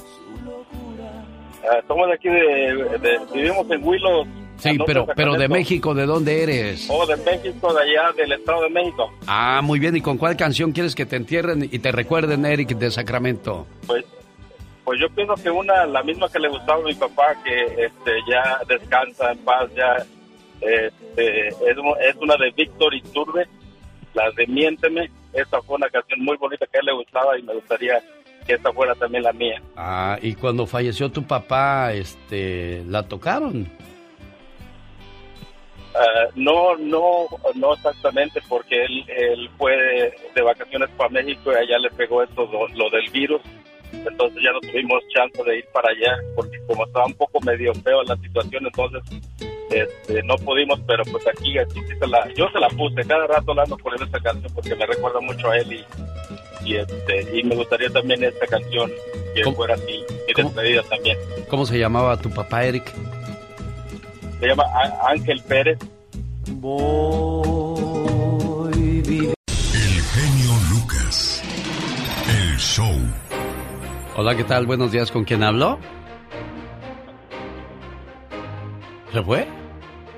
Ah, 1.64 1.80
somos 1.88 2.10
de 2.10 2.16
aquí, 2.16 2.28
de, 2.28 3.00
de- 3.00 3.20
vivimos 3.34 3.66
en 3.72 3.82
Willow. 3.88 4.26
Sí, 4.58 4.78
pero, 4.86 5.08
pero 5.16 5.36
de. 5.36 5.48
México, 5.48 5.94
¿de 5.94 6.06
dónde 6.06 6.44
eres? 6.44 6.86
O 6.90 7.06
de 7.06 7.16
México, 7.16 7.74
de 7.74 7.82
allá, 7.82 8.12
del 8.12 8.34
Estado 8.34 8.64
de 8.64 8.70
México. 8.72 9.10
Ah, 9.26 9.62
muy 9.64 9.80
bien. 9.80 9.96
¿Y 9.96 10.02
con 10.02 10.18
cuál 10.18 10.36
canción 10.36 10.74
quieres 10.74 10.96
que 10.96 11.06
te 11.06 11.16
entierren 11.16 11.64
y 11.64 11.80
te 11.80 11.94
recuerden, 11.94 12.46
Eric 12.46 12.72
de 12.78 12.92
Sacramento? 12.92 13.66
Pues, 13.88 14.04
pues 14.84 15.00
yo 15.00 15.08
pienso 15.16 15.36
que 15.36 15.50
una, 15.50 15.86
la 15.86 16.04
misma 16.04 16.28
que 16.28 16.40
le 16.40 16.50
gustaba 16.50 16.82
a 16.82 16.88
mi 16.88 16.94
papá, 16.94 17.36
que 17.42 17.86
este, 17.86 18.12
ya 18.30 18.60
descansa 18.68 19.32
en 19.32 19.38
paz, 19.46 19.70
ya 19.78 20.06
este, 20.60 21.48
es 21.48 22.16
una 22.20 22.36
de 22.36 22.52
Víctor 22.58 22.94
Iturbe, 22.94 23.48
la 24.14 24.30
de 24.32 24.46
Miénteme. 24.46 25.10
Esta 25.34 25.62
fue 25.62 25.76
una 25.76 25.90
canción 25.90 26.20
muy 26.22 26.38
bonita 26.38 26.66
que 26.66 26.78
a 26.78 26.82
él 26.82 26.88
le 26.88 26.94
gustaba 26.94 27.38
y 27.38 27.44
me 27.44 27.54
gustaría 27.54 28.02
que 28.46 28.54
esta 28.54 28.72
fuera 28.74 28.96
también 28.96 29.24
la 29.24 29.34
mía. 29.34 29.62
Ah, 29.76 30.18
y 30.22 30.34
cuando 30.34 30.66
falleció 30.66 31.12
tu 31.12 31.24
papá, 31.24 31.94
este, 31.94 32.84
¿la 32.88 33.08
tocaron? 33.08 33.68
Ah, 35.94 36.28
no, 36.36 36.76
no, 36.78 37.28
no 37.56 37.74
exactamente, 37.74 38.42
porque 38.48 38.84
él, 38.84 39.06
él 39.08 39.50
fue 39.58 39.76
de, 39.76 40.14
de 40.36 40.42
vacaciones 40.42 40.90
para 40.98 41.10
México 41.10 41.52
y 41.52 41.56
allá 41.56 41.78
le 41.80 41.90
pegó 41.92 42.24
esto, 42.24 42.50
lo, 42.52 42.68
lo 42.70 42.90
del 42.90 43.10
virus. 43.12 43.42
Entonces 43.92 44.44
ya 44.44 44.52
no 44.52 44.60
tuvimos 44.62 45.02
chance 45.14 45.44
de 45.44 45.58
ir 45.58 45.66
para 45.74 45.90
allá, 45.90 46.18
porque 46.36 46.60
como 46.68 46.86
estaba 46.86 47.06
un 47.06 47.16
poco 47.16 47.40
medio 47.42 47.74
feo 47.74 48.04
la 48.04 48.16
situación, 48.18 48.66
entonces 48.66 49.02
este, 49.70 50.24
no 50.24 50.36
pudimos, 50.38 50.80
pero 50.88 51.04
pues 51.06 51.26
aquí, 51.28 51.58
aquí 51.58 51.82
se 52.00 52.08
la, 52.08 52.28
yo 52.34 52.50
se 52.50 52.60
la 52.60 52.70
puse, 52.70 53.04
cada 53.08 53.28
rato 53.28 53.54
la 53.54 53.64
ando 53.64 53.78
poniendo 53.78 54.06
esta 54.06 54.20
canción 54.20 54.52
porque 54.54 54.76
me 54.76 54.86
recuerda 54.86 55.20
mucho 55.22 55.50
a 55.50 55.58
él 55.58 55.74
y, 55.74 55.86
y, 56.70 56.76
este, 56.78 57.38
y 57.38 57.44
me 57.44 57.56
gustaría 57.56 57.90
también 57.90 58.24
esta 58.24 58.48
canción 58.48 58.92
que 59.36 59.44
fuera 59.52 59.76
así, 59.76 60.04
y 60.28 60.34
despedida 60.34 60.82
también. 60.84 61.18
¿Cómo 61.50 61.66
se 61.66 61.78
llamaba 61.78 62.18
tu 62.18 62.30
papá, 62.30 62.64
Eric? 62.66 62.92
Se 64.40 64.48
llama 64.48 64.66
Ángel 65.08 65.42
Pérez. 65.48 65.78
El 66.48 66.56
genio 70.14 70.52
Lucas. 70.72 71.44
El 72.28 72.58
show. 72.58 72.96
Hola, 74.16 74.36
¿qué 74.36 74.44
tal? 74.44 74.66
Buenos 74.66 74.92
días, 74.92 75.12
¿con 75.12 75.24
quién 75.24 75.44
hablo? 75.44 75.80
¿Se 79.12 79.24
fue? 79.24 79.48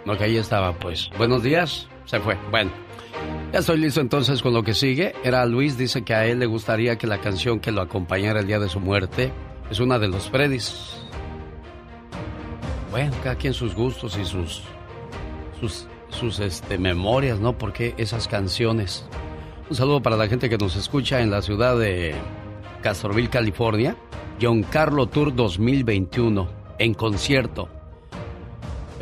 No, 0.05 0.17
que 0.17 0.25
ahí 0.25 0.37
estaba, 0.37 0.73
pues. 0.73 1.09
Buenos 1.17 1.43
días, 1.43 1.87
se 2.05 2.19
fue. 2.19 2.37
Bueno, 2.49 2.71
ya 3.53 3.59
estoy 3.59 3.77
listo 3.77 4.01
entonces 4.01 4.41
con 4.41 4.53
lo 4.53 4.63
que 4.63 4.73
sigue. 4.73 5.13
Era 5.23 5.45
Luis, 5.45 5.77
dice 5.77 6.03
que 6.03 6.13
a 6.13 6.25
él 6.25 6.39
le 6.39 6.45
gustaría 6.45 6.97
que 6.97 7.07
la 7.07 7.19
canción 7.19 7.59
que 7.59 7.71
lo 7.71 7.81
acompañara 7.81 8.41
el 8.41 8.47
día 8.47 8.59
de 8.59 8.67
su 8.67 8.79
muerte 8.79 9.31
es 9.69 9.79
una 9.79 9.97
de 9.97 10.09
los 10.09 10.29
Freddys. 10.29 10.97
Bueno, 12.91 13.13
cada 13.23 13.35
quien 13.35 13.53
sus 13.53 13.73
gustos 13.73 14.17
y 14.17 14.25
sus 14.25 14.63
sus 15.59 15.87
sus 16.09 16.39
este 16.39 16.77
memorias, 16.77 17.39
¿no? 17.39 17.57
Porque 17.57 17.93
esas 17.97 18.27
canciones. 18.27 19.05
Un 19.69 19.77
saludo 19.77 20.01
para 20.01 20.17
la 20.17 20.27
gente 20.27 20.49
que 20.49 20.57
nos 20.57 20.75
escucha 20.75 21.21
en 21.21 21.31
la 21.31 21.41
ciudad 21.41 21.77
de 21.77 22.13
Castroville, 22.81 23.29
California. 23.29 23.95
John 24.41 24.63
Carlo 24.63 25.07
Tour 25.07 25.33
2021 25.33 26.49
en 26.79 26.93
concierto. 26.93 27.69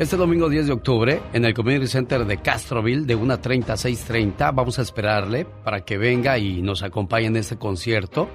Este 0.00 0.16
domingo 0.16 0.48
10 0.48 0.68
de 0.68 0.72
octubre, 0.72 1.20
en 1.34 1.44
el 1.44 1.52
Community 1.52 1.86
Center 1.86 2.24
de 2.24 2.38
Castroville, 2.38 3.04
de 3.04 3.18
1.30 3.18 3.68
a 3.68 3.74
6.30, 3.74 4.54
vamos 4.54 4.78
a 4.78 4.82
esperarle 4.82 5.44
para 5.44 5.84
que 5.84 5.98
venga 5.98 6.38
y 6.38 6.62
nos 6.62 6.82
acompañe 6.82 7.26
en 7.26 7.36
este 7.36 7.58
concierto. 7.58 8.26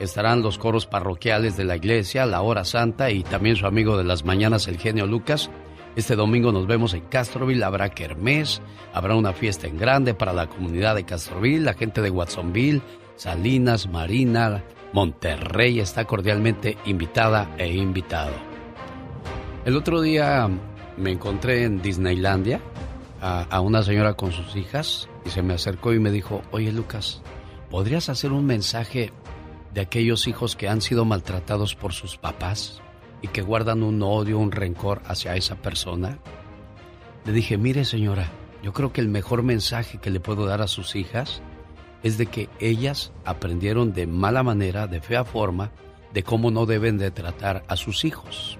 Estarán 0.00 0.42
los 0.42 0.58
coros 0.58 0.86
parroquiales 0.86 1.56
de 1.56 1.62
la 1.62 1.76
iglesia, 1.76 2.26
la 2.26 2.42
hora 2.42 2.64
santa 2.64 3.12
y 3.12 3.22
también 3.22 3.54
su 3.54 3.64
amigo 3.64 3.96
de 3.96 4.02
las 4.02 4.24
mañanas, 4.24 4.66
el 4.66 4.76
genio 4.76 5.06
Lucas. 5.06 5.52
Este 5.94 6.16
domingo 6.16 6.50
nos 6.50 6.66
vemos 6.66 6.94
en 6.94 7.02
Castroville, 7.02 7.62
habrá 7.62 7.90
kermés, 7.90 8.60
habrá 8.92 9.14
una 9.14 9.32
fiesta 9.32 9.68
en 9.68 9.78
grande 9.78 10.14
para 10.14 10.32
la 10.32 10.48
comunidad 10.48 10.96
de 10.96 11.04
Castroville, 11.04 11.64
la 11.64 11.74
gente 11.74 12.02
de 12.02 12.10
Watsonville, 12.10 12.82
Salinas, 13.14 13.88
Marina, 13.88 14.64
Monterrey 14.92 15.78
está 15.78 16.06
cordialmente 16.06 16.76
invitada 16.86 17.54
e 17.56 17.72
invitado. 17.72 18.32
El 19.64 19.76
otro 19.76 20.00
día 20.00 20.50
me 20.96 21.10
encontré 21.10 21.64
en 21.64 21.82
Disneylandia 21.82 22.60
a, 23.20 23.60
una 23.60 23.82
señora 23.82 24.14
con 24.14 24.32
sus 24.32 24.54
hijas 24.54 25.08
y 25.24 25.30
se 25.30 25.42
me 25.42 25.54
acercó 25.54 25.94
y 25.94 25.98
me 25.98 26.10
dijo, 26.10 26.42
oye 26.50 26.72
Lucas, 26.72 27.22
¿podrías 27.70 28.08
hacer 28.08 28.32
un 28.32 28.44
mensaje 28.44 29.12
de 29.72 29.80
aquellos 29.80 30.28
hijos 30.28 30.56
que 30.56 30.68
han 30.68 30.82
sido 30.82 31.04
maltratados 31.04 31.74
por 31.74 31.92
sus 31.94 32.18
papás? 32.18 32.82
y 33.24 33.28
que 33.28 33.40
guardan 33.40 33.82
un 33.82 34.02
odio, 34.02 34.38
un 34.38 34.52
rencor 34.52 35.00
hacia 35.06 35.34
esa 35.34 35.56
persona? 35.56 36.18
Le 37.24 37.32
dije, 37.32 37.56
mire 37.56 37.86
señora, 37.86 38.28
yo 38.62 38.74
creo 38.74 38.92
que 38.92 39.00
el 39.00 39.08
mejor 39.08 39.42
mensaje 39.42 39.96
que 39.96 40.10
le 40.10 40.20
puedo 40.20 40.44
dar 40.44 40.60
a 40.60 40.66
sus 40.66 40.94
hijas 40.94 41.40
es 42.02 42.18
de 42.18 42.26
que 42.26 42.50
ellas 42.60 43.14
aprendieron 43.24 43.94
de 43.94 44.06
mala 44.06 44.42
manera, 44.42 44.86
de 44.88 45.00
fea 45.00 45.24
forma, 45.24 45.70
de 46.12 46.22
cómo 46.22 46.50
no 46.50 46.66
deben 46.66 46.98
de 46.98 47.10
tratar 47.10 47.64
a 47.66 47.76
sus 47.76 48.04
hijos. 48.04 48.58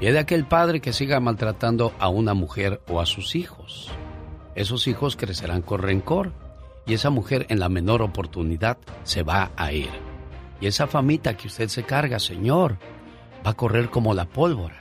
Y 0.00 0.06
de 0.06 0.18
aquel 0.18 0.44
padre 0.44 0.80
que 0.80 0.92
siga 0.92 1.20
maltratando 1.20 1.94
a 1.98 2.08
una 2.08 2.34
mujer 2.34 2.82
o 2.88 3.00
a 3.00 3.06
sus 3.06 3.34
hijos. 3.34 3.90
Esos 4.54 4.86
hijos 4.88 5.16
crecerán 5.16 5.62
con 5.62 5.80
rencor 5.80 6.32
y 6.86 6.94
esa 6.94 7.10
mujer 7.10 7.46
en 7.48 7.58
la 7.58 7.68
menor 7.68 8.02
oportunidad 8.02 8.78
se 9.04 9.22
va 9.22 9.50
a 9.56 9.72
ir. 9.72 9.90
Y 10.60 10.66
esa 10.66 10.86
famita 10.86 11.36
que 11.36 11.48
usted 11.48 11.68
se 11.68 11.84
carga, 11.84 12.18
señor, 12.18 12.78
va 13.44 13.50
a 13.50 13.56
correr 13.56 13.90
como 13.90 14.14
la 14.14 14.26
pólvora. 14.26 14.78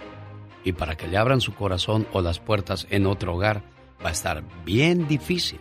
Y 0.64 0.74
para 0.74 0.96
que 0.96 1.08
le 1.08 1.18
abran 1.18 1.42
su 1.42 1.54
corazón 1.54 2.08
o 2.12 2.22
las 2.22 2.40
puertas 2.40 2.88
en 2.90 3.06
otro 3.06 3.36
hogar 3.36 3.64
va 4.04 4.10
a 4.10 4.14
estar 4.14 4.44
bien 4.66 5.08
difícil. 5.08 5.60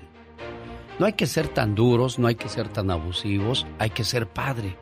No 0.99 1.07
hay 1.07 1.15
que 1.15 1.27
ser 1.27 1.49
tan 1.49 1.75
duros, 1.75 2.19
no 2.19 2.27
hay 2.29 2.37
que 2.37 2.49
ser 2.49 2.69
tan 2.69 2.91
abusivos, 2.91 3.67
hay 3.79 3.91
que 3.91 4.05
ser 4.05 4.29
padre. 4.29 4.77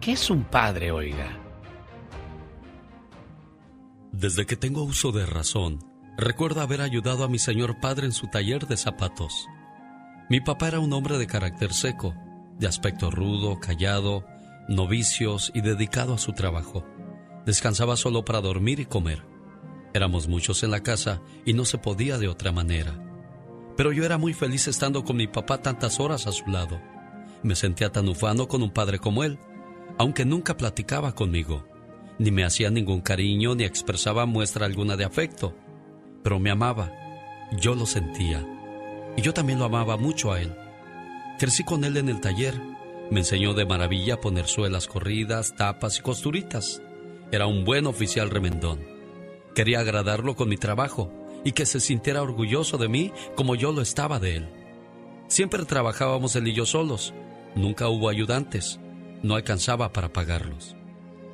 ¿Qué 0.00 0.12
es 0.12 0.30
un 0.30 0.44
padre, 0.44 0.90
oiga? 0.92 1.47
Desde 4.20 4.46
que 4.46 4.56
tengo 4.56 4.82
uso 4.82 5.12
de 5.12 5.24
razón, 5.26 5.78
recuerdo 6.16 6.60
haber 6.60 6.80
ayudado 6.80 7.22
a 7.22 7.28
mi 7.28 7.38
señor 7.38 7.78
padre 7.78 8.04
en 8.04 8.10
su 8.10 8.26
taller 8.26 8.66
de 8.66 8.76
zapatos. 8.76 9.46
Mi 10.28 10.40
papá 10.40 10.66
era 10.66 10.80
un 10.80 10.92
hombre 10.92 11.18
de 11.18 11.28
carácter 11.28 11.72
seco, 11.72 12.16
de 12.58 12.66
aspecto 12.66 13.12
rudo, 13.12 13.60
callado, 13.60 14.26
novicios 14.68 15.52
y 15.54 15.60
dedicado 15.60 16.14
a 16.14 16.18
su 16.18 16.32
trabajo. 16.32 16.84
Descansaba 17.46 17.96
solo 17.96 18.24
para 18.24 18.40
dormir 18.40 18.80
y 18.80 18.86
comer. 18.86 19.24
Éramos 19.94 20.26
muchos 20.26 20.64
en 20.64 20.72
la 20.72 20.82
casa 20.82 21.22
y 21.46 21.52
no 21.52 21.64
se 21.64 21.78
podía 21.78 22.18
de 22.18 22.26
otra 22.26 22.50
manera. 22.50 23.00
Pero 23.76 23.92
yo 23.92 24.04
era 24.04 24.18
muy 24.18 24.34
feliz 24.34 24.66
estando 24.66 25.04
con 25.04 25.16
mi 25.16 25.28
papá 25.28 25.62
tantas 25.62 26.00
horas 26.00 26.26
a 26.26 26.32
su 26.32 26.50
lado. 26.50 26.80
Me 27.44 27.54
sentía 27.54 27.92
tan 27.92 28.08
ufano 28.08 28.48
con 28.48 28.64
un 28.64 28.72
padre 28.72 28.98
como 28.98 29.22
él, 29.22 29.38
aunque 29.96 30.24
nunca 30.24 30.56
platicaba 30.56 31.14
conmigo, 31.14 31.68
ni 32.18 32.30
me 32.30 32.44
hacía 32.44 32.70
ningún 32.70 33.00
cariño 33.00 33.54
ni 33.54 33.64
expresaba 33.64 34.26
muestra 34.26 34.66
alguna 34.66 34.96
de 34.96 35.04
afecto. 35.04 35.54
Pero 36.22 36.38
me 36.38 36.50
amaba, 36.50 36.92
yo 37.60 37.74
lo 37.74 37.86
sentía, 37.86 38.46
y 39.16 39.22
yo 39.22 39.32
también 39.32 39.58
lo 39.58 39.64
amaba 39.64 39.96
mucho 39.96 40.32
a 40.32 40.40
él. 40.40 40.54
Crecí 41.38 41.64
con 41.64 41.84
él 41.84 41.96
en 41.96 42.08
el 42.08 42.20
taller, 42.20 42.60
me 43.10 43.20
enseñó 43.20 43.54
de 43.54 43.64
maravilla 43.64 44.14
a 44.14 44.20
poner 44.20 44.46
suelas 44.46 44.86
corridas, 44.86 45.54
tapas 45.56 45.98
y 45.98 46.02
costuritas. 46.02 46.82
Era 47.32 47.46
un 47.46 47.64
buen 47.64 47.86
oficial 47.86 48.30
remendón. 48.30 48.80
Quería 49.54 49.80
agradarlo 49.80 50.36
con 50.36 50.48
mi 50.48 50.56
trabajo 50.56 51.10
y 51.44 51.52
que 51.52 51.64
se 51.64 51.80
sintiera 51.80 52.22
orgulloso 52.22 52.76
de 52.76 52.88
mí 52.88 53.12
como 53.34 53.54
yo 53.54 53.72
lo 53.72 53.80
estaba 53.80 54.18
de 54.18 54.36
él. 54.36 54.48
Siempre 55.28 55.64
trabajábamos 55.64 56.36
él 56.36 56.48
y 56.48 56.54
yo 56.54 56.66
solos. 56.66 57.14
Nunca 57.54 57.88
hubo 57.88 58.08
ayudantes. 58.08 58.78
No 59.22 59.34
alcanzaba 59.34 59.92
para 59.92 60.12
pagarlos. 60.12 60.77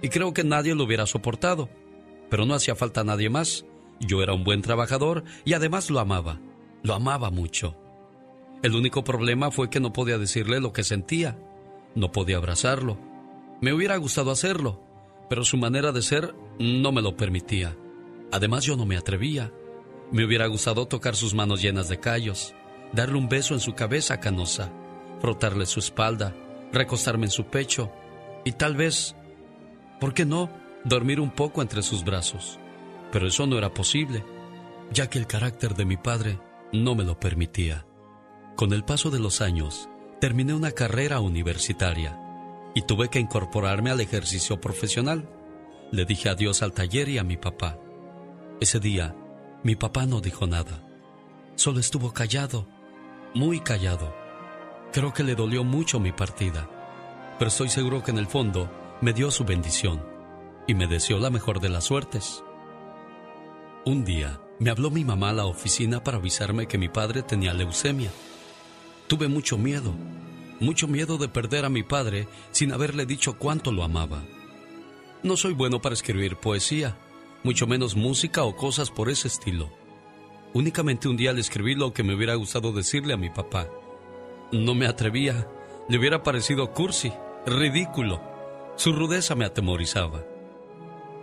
Y 0.05 0.11
creo 0.11 0.35
que 0.35 0.45
nadie 0.45 0.75
lo 0.75 0.85
hubiera 0.85 1.07
soportado. 1.07 1.71
Pero 2.29 2.45
no 2.45 2.53
hacía 2.53 2.75
falta 2.75 3.05
nadie 3.05 3.31
más. 3.31 3.65
Yo 4.01 4.23
era 4.23 4.35
un 4.35 4.45
buen 4.45 4.61
trabajador 4.61 5.25
y 5.47 5.55
además 5.55 5.89
lo 5.89 5.99
amaba. 5.99 6.43
Lo 6.83 6.93
amaba 6.93 7.31
mucho. 7.31 7.75
El 8.63 8.75
único 8.75 9.03
problema 9.03 9.51
fue 9.51 9.71
que 9.71 9.81
no 9.81 9.95
podía 9.95 10.19
decirle 10.19 10.61
lo 10.61 10.75
que 10.75 10.85
sentía. 10.85 11.39
No 11.95 12.13
podía 12.13 12.37
abrazarlo. 12.37 12.99
Me 13.63 13.73
hubiera 13.73 13.97
gustado 13.97 14.31
hacerlo, 14.31 14.83
pero 15.31 15.43
su 15.43 15.57
manera 15.57 15.91
de 15.91 16.03
ser 16.03 16.35
no 16.59 16.93
me 16.93 17.01
lo 17.01 17.17
permitía. 17.17 17.75
Además 18.31 18.65
yo 18.65 18.77
no 18.77 18.85
me 18.85 18.99
atrevía. 18.99 19.55
Me 20.13 20.27
hubiera 20.27 20.47
gustado 20.49 20.87
tocar 20.87 21.17
sus 21.17 21.33
manos 21.33 21.63
llenas 21.63 21.89
de 21.89 21.99
callos, 21.99 22.55
darle 22.93 23.17
un 23.17 23.31
beso 23.31 23.55
en 23.55 23.61
su 23.61 23.73
cabeza 23.73 24.21
canosa, 24.21 24.71
frotarle 25.21 25.65
su 25.65 25.81
espalda, 25.81 26.37
recostarme 26.75 27.25
en 27.25 27.31
su 27.31 27.47
pecho 27.47 27.91
y 28.45 28.53
tal 28.53 28.77
vez, 28.77 29.17
¿por 30.05 30.13
qué 30.13 30.27
no?, 30.27 30.51
dormir 30.85 31.19
un 31.19 31.31
poco 31.31 31.63
entre 31.63 31.81
sus 31.81 32.05
brazos. 32.05 32.59
Pero 33.11 33.27
eso 33.27 33.47
no 33.47 33.57
era 33.57 33.73
posible, 33.73 34.23
ya 34.93 35.09
que 35.09 35.19
el 35.19 35.27
carácter 35.27 35.75
de 35.75 35.87
mi 35.87 35.97
padre 35.97 36.39
no 36.75 36.95
me 36.95 37.05
lo 37.05 37.19
permitía. 37.19 37.87
Con 38.55 38.75
el 38.75 38.85
paso 38.85 39.09
de 39.09 39.19
los 39.19 39.41
años, 39.41 39.89
terminé 40.21 40.53
una 40.53 40.73
carrera 40.73 41.21
universitaria 41.21 42.21
y 42.75 42.83
tuve 42.83 43.09
que 43.09 43.19
incorporarme 43.19 43.91
al 43.91 43.99
ejercicio 44.03 44.61
profesional. 44.61 45.27
Le 45.91 46.05
dije 46.05 46.29
adiós 46.29 46.63
al 46.63 46.75
taller 46.75 47.09
y 47.09 47.17
a 47.17 47.25
mi 47.25 47.39
papá. 47.39 47.79
Ese 48.61 48.81
día, 48.81 49.17
mi 49.63 49.75
papá 49.75 50.05
no 50.05 50.21
dijo 50.21 50.47
nada. 50.47 50.87
Solo 51.55 51.81
estuvo 51.81 52.13
callado, 52.13 52.67
muy 53.33 53.61
callado. 53.61 54.15
Creo 54.93 55.15
que 55.15 55.25
le 55.25 55.35
dolió 55.35 55.65
mucho 55.65 55.99
mi 55.99 56.13
partida, 56.13 56.69
pero 57.39 57.49
estoy 57.49 57.71
seguro 57.71 58.03
que 58.03 58.11
en 58.11 58.19
el 58.19 58.27
fondo 58.27 58.84
me 59.05 59.13
dio 59.13 59.31
su 59.31 59.45
bendición 59.45 60.03
y 60.67 60.73
me 60.73 60.87
deseó 60.87 61.19
la 61.19 61.29
mejor 61.29 61.61
de 61.61 61.69
las 61.69 61.85
suertes. 61.85 62.43
Un 63.85 64.03
día 64.03 64.41
me 64.59 64.71
habló 64.71 64.91
mi 64.91 65.05
mamá 65.05 65.29
a 65.29 65.35
la 65.35 65.45
oficina 65.45 66.03
para 66.03 66.17
avisarme 66.17 66.67
que 66.67 66.79
mi 66.79 66.89
padre 66.89 67.23
tenía 67.23 67.53
leucemia. 67.53 68.11
Tuve 69.07 69.29
mucho 69.29 69.59
miedo, 69.59 69.93
mucho 70.59 70.89
miedo 70.89 71.19
de 71.19 71.29
perder 71.29 71.67
a 71.67 71.69
mi 71.69 71.83
padre 71.83 72.29
sin 72.51 72.73
haberle 72.73 73.05
dicho 73.05 73.37
cuánto 73.37 73.73
lo 73.73 73.85
amaba. 73.85 74.25
No 75.23 75.37
soy 75.37 75.53
bueno 75.53 75.83
para 75.83 75.93
escribir 75.93 76.37
poesía, 76.37 76.97
mucho 77.43 77.67
menos 77.67 77.97
música 77.97 78.45
o 78.45 78.57
cosas 78.57 78.91
por 78.91 79.11
ese 79.11 79.29
estilo. 79.29 79.71
Únicamente 80.55 81.09
un 81.09 81.19
día 81.19 81.35
le 81.35 81.43
escribí 81.43 81.75
lo 81.75 81.93
que 81.93 82.05
me 82.05 82.15
hubiera 82.15 82.37
gustado 82.37 82.73
decirle 82.73 83.13
a 83.13 83.19
mi 83.19 83.29
papá. 83.29 83.69
No 84.51 84.75
me 84.75 84.87
atrevía, 84.87 85.47
le 85.91 85.99
hubiera 85.99 86.23
parecido 86.23 86.73
cursi, 86.73 87.13
ridículo. 87.45 88.34
Su 88.77 88.93
rudeza 88.93 89.37
me 89.37 89.45
atemorizaba. 89.45 90.25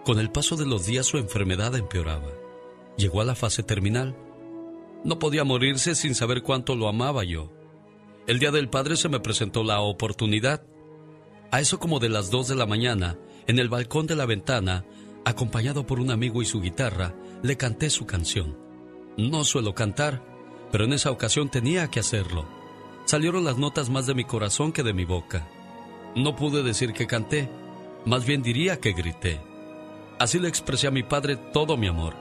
Con 0.05 0.19
el 0.19 0.31
paso 0.31 0.55
de 0.55 0.65
los 0.65 0.85
días 0.85 1.05
su 1.05 1.17
enfermedad 1.17 1.75
empeoraba. 1.75 2.31
Llegó 2.97 3.19
a 3.21 3.25
la 3.25 3.35
fase 3.35 3.61
terminal. 3.61 4.15
No 5.03 5.19
podía 5.19 5.43
morirse 5.43 5.95
sin 5.95 6.15
saber 6.15 6.43
cuánto 6.43 6.75
lo 6.75 6.87
amaba 6.87 7.23
yo. 7.25 7.51
El 8.25 8.39
día 8.39 8.51
del 8.51 8.69
padre 8.69 8.95
se 8.95 9.09
me 9.09 9.19
presentó 9.19 9.63
la 9.63 9.81
oportunidad. 9.81 10.63
A 11.51 11.59
eso 11.59 11.77
como 11.77 11.99
de 11.99 12.07
las 12.07 12.31
dos 12.31 12.47
de 12.47 12.55
la 12.55 12.65
mañana, 12.65 13.19
en 13.47 13.59
el 13.59 13.67
balcón 13.67 14.07
de 14.07 14.15
la 14.15 14.25
ventana, 14.25 14.85
acompañado 15.25 15.85
por 15.85 15.99
un 15.99 16.09
amigo 16.09 16.41
y 16.41 16.45
su 16.45 16.61
guitarra, 16.61 17.13
le 17.43 17.57
canté 17.57 17.89
su 17.89 18.05
canción. 18.05 18.57
No 19.17 19.43
suelo 19.43 19.75
cantar, 19.75 20.23
pero 20.71 20.85
en 20.85 20.93
esa 20.93 21.11
ocasión 21.11 21.49
tenía 21.49 21.89
que 21.89 21.99
hacerlo. 21.99 22.45
Salieron 23.03 23.43
las 23.43 23.57
notas 23.57 23.89
más 23.89 24.05
de 24.05 24.13
mi 24.13 24.23
corazón 24.23 24.71
que 24.71 24.83
de 24.83 24.93
mi 24.93 25.03
boca. 25.03 25.49
No 26.15 26.35
pude 26.35 26.63
decir 26.63 26.93
que 26.93 27.07
canté, 27.07 27.49
más 28.05 28.25
bien 28.25 28.41
diría 28.41 28.79
que 28.79 28.93
grité. 28.93 29.39
Así 30.19 30.39
le 30.39 30.47
expresé 30.47 30.87
a 30.87 30.91
mi 30.91 31.03
padre 31.03 31.35
todo 31.35 31.77
mi 31.77 31.87
amor. 31.87 32.13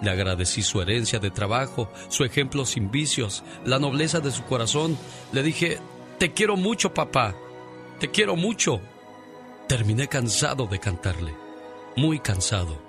Le 0.00 0.10
agradecí 0.10 0.62
su 0.62 0.80
herencia 0.80 1.18
de 1.18 1.30
trabajo, 1.30 1.90
su 2.08 2.24
ejemplo 2.24 2.66
sin 2.66 2.90
vicios, 2.90 3.44
la 3.64 3.78
nobleza 3.78 4.20
de 4.20 4.30
su 4.30 4.44
corazón. 4.44 4.98
Le 5.32 5.42
dije, 5.42 5.78
te 6.18 6.32
quiero 6.32 6.56
mucho, 6.56 6.92
papá. 6.92 7.34
Te 7.98 8.10
quiero 8.10 8.36
mucho. 8.36 8.80
Terminé 9.68 10.06
cansado 10.06 10.66
de 10.66 10.78
cantarle, 10.78 11.34
muy 11.96 12.20
cansado, 12.20 12.80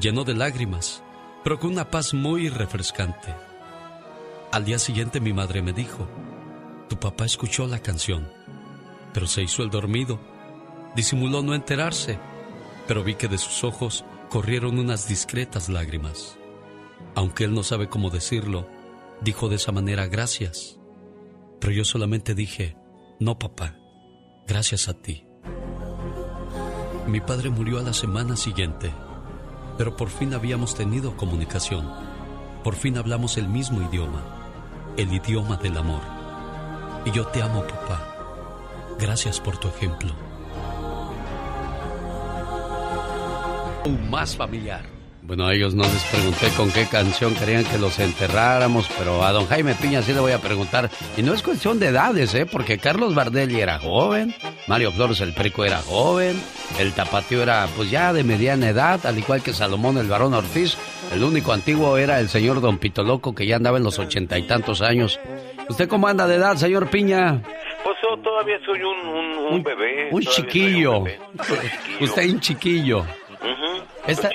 lleno 0.00 0.24
de 0.24 0.34
lágrimas, 0.34 1.02
pero 1.44 1.60
con 1.60 1.70
una 1.70 1.90
paz 1.90 2.12
muy 2.12 2.48
refrescante. 2.48 3.34
Al 4.50 4.64
día 4.64 4.78
siguiente 4.78 5.20
mi 5.20 5.32
madre 5.32 5.62
me 5.62 5.72
dijo, 5.72 6.08
Tu 6.88 6.98
papá 6.98 7.24
escuchó 7.24 7.66
la 7.66 7.78
canción, 7.78 8.32
pero 9.12 9.26
se 9.26 9.42
hizo 9.42 9.62
el 9.62 9.70
dormido. 9.70 10.20
Disimuló 10.94 11.42
no 11.42 11.54
enterarse, 11.54 12.18
pero 12.86 13.04
vi 13.04 13.14
que 13.14 13.28
de 13.28 13.38
sus 13.38 13.64
ojos 13.64 14.04
corrieron 14.28 14.78
unas 14.78 15.08
discretas 15.08 15.68
lágrimas. 15.68 16.38
Aunque 17.14 17.44
él 17.44 17.54
no 17.54 17.62
sabe 17.62 17.88
cómo 17.88 18.10
decirlo, 18.10 18.68
dijo 19.20 19.48
de 19.48 19.56
esa 19.56 19.72
manera 19.72 20.06
gracias. 20.06 20.78
Pero 21.60 21.72
yo 21.72 21.84
solamente 21.84 22.34
dije, 22.34 22.76
no 23.20 23.38
papá, 23.38 23.76
gracias 24.46 24.88
a 24.88 24.94
ti. 24.94 25.24
Mi 27.06 27.20
padre 27.20 27.50
murió 27.50 27.78
a 27.78 27.82
la 27.82 27.92
semana 27.92 28.36
siguiente, 28.36 28.92
pero 29.76 29.96
por 29.96 30.10
fin 30.10 30.34
habíamos 30.34 30.74
tenido 30.74 31.16
comunicación. 31.16 31.90
Por 32.62 32.74
fin 32.74 32.98
hablamos 32.98 33.38
el 33.38 33.48
mismo 33.48 33.80
idioma, 33.88 34.22
el 34.96 35.12
idioma 35.12 35.56
del 35.56 35.78
amor. 35.78 36.02
Y 37.04 37.12
yo 37.12 37.26
te 37.28 37.42
amo, 37.42 37.62
papá. 37.62 38.17
Gracias 39.00 39.40
por 39.40 39.56
tu 39.58 39.68
ejemplo. 39.68 40.12
Más 44.10 44.36
familiar. 44.36 44.82
Bueno, 45.22 45.46
a 45.46 45.52
ellos 45.52 45.74
no 45.74 45.82
les 45.82 46.02
pregunté 46.04 46.48
con 46.56 46.70
qué 46.70 46.86
canción 46.86 47.34
querían 47.34 47.64
que 47.64 47.76
los 47.76 47.98
enterráramos, 47.98 48.88
pero 48.96 49.22
a 49.24 49.32
don 49.32 49.46
Jaime 49.46 49.74
Piña 49.74 50.00
sí 50.00 50.14
le 50.14 50.20
voy 50.20 50.32
a 50.32 50.40
preguntar. 50.40 50.90
Y 51.18 51.22
no 51.22 51.34
es 51.34 51.42
cuestión 51.42 51.78
de 51.78 51.88
edades, 51.88 52.34
¿eh? 52.34 52.46
Porque 52.46 52.78
Carlos 52.78 53.14
Bardelli 53.14 53.60
era 53.60 53.78
joven, 53.78 54.34
Mario 54.68 54.90
Flores 54.90 55.20
el 55.20 55.34
Perico 55.34 55.66
era 55.66 55.82
joven, 55.82 56.40
el 56.78 56.92
Tapatío 56.92 57.42
era 57.42 57.68
pues 57.76 57.90
ya 57.90 58.14
de 58.14 58.24
mediana 58.24 58.70
edad, 58.70 59.04
al 59.04 59.18
igual 59.18 59.42
que 59.42 59.52
Salomón 59.52 59.98
el 59.98 60.08
Barón 60.08 60.32
Ortiz. 60.32 60.76
El 61.12 61.22
único 61.22 61.52
antiguo 61.52 61.98
era 61.98 62.20
el 62.20 62.30
señor 62.30 62.62
Don 62.62 62.78
Pito 62.78 63.02
Loco, 63.02 63.34
que 63.34 63.46
ya 63.46 63.56
andaba 63.56 63.76
en 63.76 63.84
los 63.84 63.98
ochenta 63.98 64.38
y 64.38 64.46
tantos 64.46 64.80
años. 64.80 65.20
¿Usted 65.68 65.88
cómo 65.88 66.08
anda 66.08 66.26
de 66.26 66.36
edad, 66.36 66.56
señor 66.56 66.88
Piña? 66.88 67.42
Yo 68.08 68.16
todavía 68.22 68.58
soy 68.64 68.82
un, 68.82 68.96
un, 69.52 69.62
bebé. 69.62 70.08
Un 70.10 70.22
chiquillo. 70.22 71.04
Usted 72.00 72.22
es 72.22 72.32
un 72.32 72.40
chiquillo. 72.40 73.04
Esta... 74.06 74.30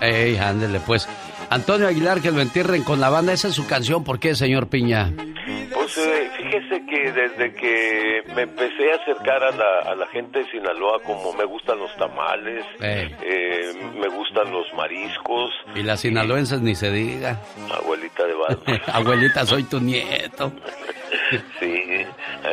Ey, 0.00 0.36
ándele 0.38 0.80
pues. 0.80 1.06
Antonio 1.50 1.88
Aguilar, 1.88 2.20
que 2.20 2.30
lo 2.30 2.40
entierren 2.40 2.84
con 2.84 3.00
la 3.00 3.10
banda. 3.10 3.32
Esa 3.32 3.48
es 3.48 3.54
su 3.54 3.66
canción. 3.66 4.04
¿Por 4.04 4.20
qué, 4.20 4.36
señor 4.36 4.68
Piña? 4.68 5.12
Pues 5.74 5.98
eh, 5.98 6.30
fíjese 6.36 6.86
que 6.86 7.10
desde 7.10 7.52
que 7.54 8.22
me 8.36 8.42
empecé 8.42 8.92
a 8.92 8.96
acercar 9.02 9.42
a 9.42 9.50
la, 9.50 9.78
a 9.90 9.94
la 9.96 10.06
gente 10.06 10.38
de 10.38 10.50
Sinaloa, 10.52 11.02
como 11.02 11.32
me 11.32 11.44
gustan 11.44 11.80
los 11.80 11.94
tamales, 11.96 12.64
eh, 12.80 13.72
me 13.98 14.06
gustan 14.08 14.52
los 14.52 14.72
mariscos. 14.74 15.50
Y 15.74 15.82
las 15.82 16.00
sinaloenses 16.00 16.60
ni 16.60 16.76
se 16.76 16.92
diga. 16.92 17.40
Abuelita 17.82 18.24
de 18.26 18.34
Batman. 18.34 18.80
Abuelita, 18.92 19.44
soy 19.44 19.64
tu 19.64 19.80
nieto. 19.80 20.52
sí, 21.58 21.82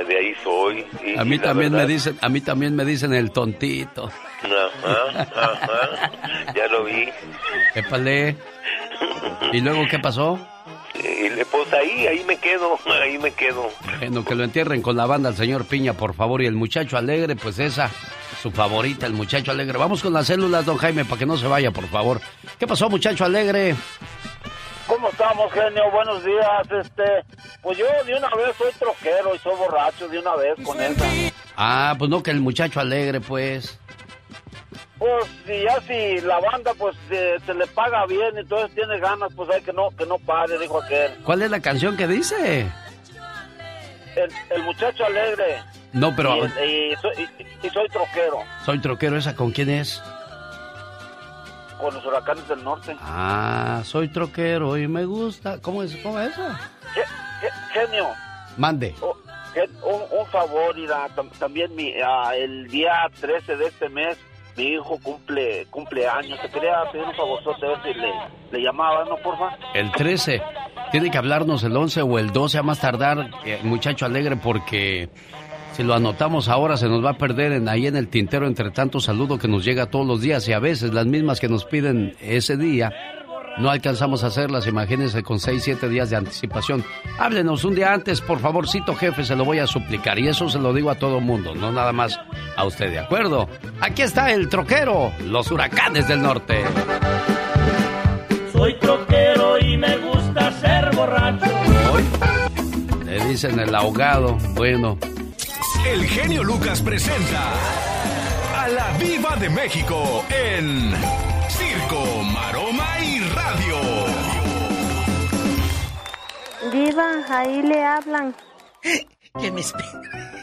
de 0.08 0.18
ahí 0.18 0.34
soy. 0.44 0.84
a 1.16 1.24
mí 1.24 1.38
también 1.38 1.72
me 1.72 1.86
dicen, 1.86 2.18
a 2.20 2.30
mí 2.30 2.42
también 2.42 2.76
me 2.76 2.84
dicen 2.84 3.14
el 3.14 3.30
tontito. 3.30 4.10
Ajá, 4.42 5.28
ajá, 5.36 6.12
ya 6.56 6.68
lo 6.68 6.84
vi. 6.84 7.10
Épale. 7.76 8.57
¿Y 9.54 9.62
luego 9.62 9.86
qué 9.90 10.00
pasó? 10.00 10.40
Y 10.96 11.44
pues 11.46 11.74
ahí, 11.74 12.08
ahí 12.08 12.24
me 12.26 12.38
quedo, 12.38 12.78
ahí 13.02 13.18
me 13.18 13.32
quedo. 13.32 13.70
Bueno, 14.00 14.26
que 14.26 14.36
lo 14.36 14.44
entierren 14.44 14.82
con 14.82 14.98
la 14.98 15.06
banda 15.06 15.30
al 15.30 15.36
señor 15.36 15.66
Piña, 15.66 15.94
por 15.94 16.14
favor. 16.14 16.42
Y 16.42 16.48
el 16.48 16.56
muchacho 16.56 16.98
alegre, 16.98 17.36
pues 17.36 17.60
esa, 17.60 17.90
su 18.42 18.52
favorita, 18.52 19.06
el 19.06 19.14
muchacho 19.14 19.52
alegre. 19.52 19.78
Vamos 19.78 20.02
con 20.02 20.14
las 20.14 20.28
células, 20.28 20.66
don 20.66 20.78
Jaime, 20.78 21.06
para 21.06 21.20
que 21.20 21.26
no 21.26 21.38
se 21.38 21.48
vaya, 21.48 21.72
por 21.72 21.88
favor. 21.88 22.20
¿Qué 22.60 22.68
pasó, 22.68 22.90
muchacho 22.90 23.26
alegre? 23.26 23.76
¿Cómo 24.88 25.10
estamos, 25.10 25.52
genio? 25.52 25.92
Buenos 25.92 26.24
días. 26.24 26.72
Este, 26.82 27.04
pues 27.62 27.78
yo 27.78 27.86
de 28.06 28.16
una 28.16 28.30
vez 28.30 28.56
soy 28.58 28.72
troquero 28.80 29.36
y 29.36 29.40
soy 29.40 29.56
borracho 29.58 30.08
de 30.08 30.20
una 30.20 30.36
vez 30.36 30.56
con 30.64 30.82
esa. 30.82 31.06
Ah, 31.58 31.96
pues 32.00 32.10
no, 32.10 32.24
que 32.24 32.32
el 32.32 32.40
muchacho 32.40 32.80
alegre, 32.80 33.20
pues. 33.20 33.78
Pues 35.00 35.26
si 35.46 35.62
ya 35.62 35.80
si 35.82 36.22
la 36.22 36.40
banda 36.40 36.74
pues 36.78 36.96
se, 37.08 37.54
le 37.54 37.68
paga 37.68 38.06
bien 38.08 38.36
y 38.36 38.40
entonces 38.40 38.74
tiene 38.74 39.00
ganas, 39.00 39.32
pues 39.36 39.50
hay 39.50 39.62
que 39.62 39.74
no 39.74 39.90
que 39.92 40.06
no 40.06 40.18
pare, 40.18 40.58
dijo 40.58 40.82
aquel. 40.82 41.14
¿Cuál 41.24 41.44
es 41.44 41.52
la 41.52 41.60
canción 41.60 41.96
que 41.96 42.08
dice? 42.08 42.68
El, 44.50 44.64
muchacho 44.64 45.06
alegre. 45.06 45.62
No, 45.94 46.16
pero... 46.16 46.48
Y, 46.48 46.96
soy, 47.72 47.88
troquero. 47.90 48.40
Soy 48.66 48.80
troquero, 48.80 49.16
¿esa 49.16 49.36
con 49.36 49.52
quién 49.52 49.70
es? 49.70 50.02
Con 51.80 51.94
los 51.94 52.04
huracanes 52.04 52.48
del 52.48 52.64
norte. 52.64 52.96
Ah, 53.00 53.82
soy 53.86 54.08
troquero 54.08 54.76
y 54.78 54.88
me 54.88 55.06
gusta. 55.06 55.60
¿Cómo 55.62 55.84
es, 55.84 55.96
cómo 55.98 56.20
es 56.20 56.32
eso? 56.32 56.42
genio. 57.74 58.08
Mande. 58.58 58.96
Oh, 59.02 59.16
un, 59.84 60.26
favor, 60.28 60.78
Ira, 60.78 61.08
también 61.40 61.76
mi, 61.76 61.94
ah, 62.04 62.36
el 62.36 62.68
día 62.68 63.10
13 63.20 63.56
de 63.58 63.68
este 63.68 63.90
mes 63.90 64.18
mi 64.58 64.64
hijo 64.74 65.00
cumple 65.02 65.68
cumpleaños. 65.70 66.42
Te 66.42 66.50
quería 66.50 66.84
pedir 66.92 67.06
un 67.06 67.14
favorzote 67.14 67.66
a 67.66 67.70
ver 67.70 67.78
si 67.84 67.94
le, 67.94 68.12
le 68.52 68.62
llamaba, 68.62 69.06
¿no, 69.06 69.16
porfa? 69.18 69.58
El 69.74 69.92
13. 69.92 70.42
Tiene 70.92 71.12
que 71.12 71.18
hablarnos 71.18 71.64
el 71.64 71.76
11 71.76 72.02
o 72.02 72.20
el 72.20 72.32
12 72.32 72.58
a 72.58 72.64
más 72.64 72.80
tardar, 72.80 73.30
eh, 73.46 73.60
muchacho 73.64 74.06
alegre, 74.06 74.38
porque 74.38 75.10
si 75.74 75.84
lo 75.84 75.94
anotamos 75.94 76.50
ahora 76.50 76.76
se 76.76 76.90
nos 76.90 77.06
va 77.06 77.12
a 77.12 77.18
perder 77.18 77.52
en, 77.52 77.70
ahí 77.70 77.86
en 77.86 77.96
el 77.96 78.08
tintero 78.08 78.48
entre 78.48 78.72
tanto 78.72 79.00
saludo 79.00 79.38
que 79.38 79.48
nos 79.48 79.64
llega 79.64 79.92
todos 79.92 80.08
los 80.08 80.22
días 80.22 80.48
y 80.48 80.54
a 80.54 80.60
veces 80.60 80.92
las 80.92 81.06
mismas 81.06 81.40
que 81.40 81.50
nos 81.50 81.66
piden 81.66 82.16
ese 82.20 82.58
día 82.58 82.92
no 83.60 83.70
alcanzamos 83.70 84.24
a 84.24 84.28
hacerlas, 84.28 84.68
imagínense, 84.68 85.24
con 85.24 85.40
6, 85.40 85.64
7 85.64 85.90
días 85.90 86.10
de 86.10 86.16
anticipación. 86.16 86.84
Háblenos 87.18 87.64
un 87.66 87.76
día 87.76 87.94
antes, 87.94 88.22
por 88.22 88.40
favorcito, 88.40 88.96
jefe, 88.96 89.24
se 89.24 89.36
lo 89.36 89.46
voy 89.46 89.60
a 89.60 89.68
suplicar. 89.68 90.20
Y 90.20 90.28
eso 90.28 90.50
se 90.50 90.60
lo 90.60 90.74
digo 90.74 90.92
a 90.92 90.96
todo 90.96 91.20
mundo, 91.20 91.56
no 91.56 91.72
nada 91.72 91.92
más 91.92 92.20
a 92.56 92.66
usted, 92.66 92.92
¿de 92.92 93.00
acuerdo? 93.00 93.50
Aquí 93.82 94.02
está 94.02 94.32
el 94.32 94.50
troquero, 94.50 95.12
los 95.26 95.52
huracanes 95.52 96.08
del 96.08 96.22
norte. 96.22 96.64
Soy 98.52 98.74
troquero 98.80 99.60
y 99.60 99.78
me 99.78 99.98
gusta 99.98 100.52
ser 100.54 100.96
borracho. 100.96 101.46
Le 103.06 103.26
dicen 103.26 103.60
el 103.60 103.74
ahogado, 103.74 104.38
bueno. 104.54 104.98
El 105.88 106.06
genio 106.06 106.44
Lucas 106.44 106.82
presenta 106.82 107.54
a 108.56 108.68
la 108.68 108.98
Viva 108.98 109.36
de 109.38 109.50
México 109.50 110.26
en 110.30 110.94
Viva, 116.78 117.26
ahí 117.30 117.62
le 117.64 117.84
hablan. 117.84 118.36
Que 119.40 119.52
me 119.52 119.62
espere. 119.62 119.88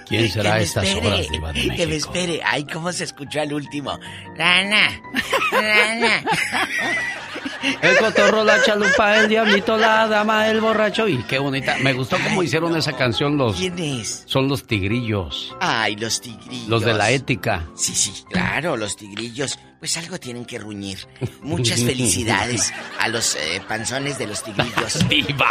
¿Quién 0.08 0.28
será 0.28 0.58
esta 0.58 0.80
horas, 0.80 1.28
Diva 1.30 1.52
de 1.52 1.54
México? 1.54 1.76
Que 1.76 1.86
me 1.86 1.96
espere. 1.96 2.40
Ay, 2.44 2.64
cómo 2.64 2.92
se 2.92 3.04
escuchó 3.04 3.40
al 3.40 3.52
último. 3.52 3.98
Rana, 4.36 5.00
rana. 5.52 6.24
El 7.80 7.98
cotorro, 7.98 8.44
la 8.44 8.62
chalupa, 8.62 9.18
el 9.18 9.28
diablito, 9.28 9.76
la 9.76 10.06
dama, 10.06 10.48
el 10.48 10.60
borracho. 10.60 11.08
Y 11.08 11.18
qué 11.24 11.38
bonita. 11.38 11.76
Me 11.82 11.92
gustó 11.92 12.16
cómo 12.22 12.42
hicieron 12.42 12.76
esa 12.76 12.92
canción 12.92 13.36
los... 13.36 13.56
¿Quién 13.56 13.78
es? 13.78 14.24
Son 14.26 14.48
los 14.48 14.66
tigrillos. 14.66 15.54
Ay, 15.60 15.96
los 15.96 16.20
tigrillos. 16.20 16.68
Los 16.68 16.84
de 16.84 16.94
la 16.94 17.10
ética. 17.10 17.66
Sí, 17.74 17.94
sí, 17.94 18.24
claro, 18.30 18.76
los 18.76 18.96
tigrillos. 18.96 19.58
Pues 19.84 19.98
algo 19.98 20.18
tienen 20.18 20.46
que 20.46 20.58
ruñir. 20.58 20.98
Muchas 21.42 21.80
felicidades 21.84 22.72
a 22.98 23.08
los 23.08 23.34
eh, 23.34 23.60
panzones 23.68 24.16
de 24.16 24.26
los 24.26 24.42
tigrillos. 24.42 25.06
¡Viva! 25.08 25.50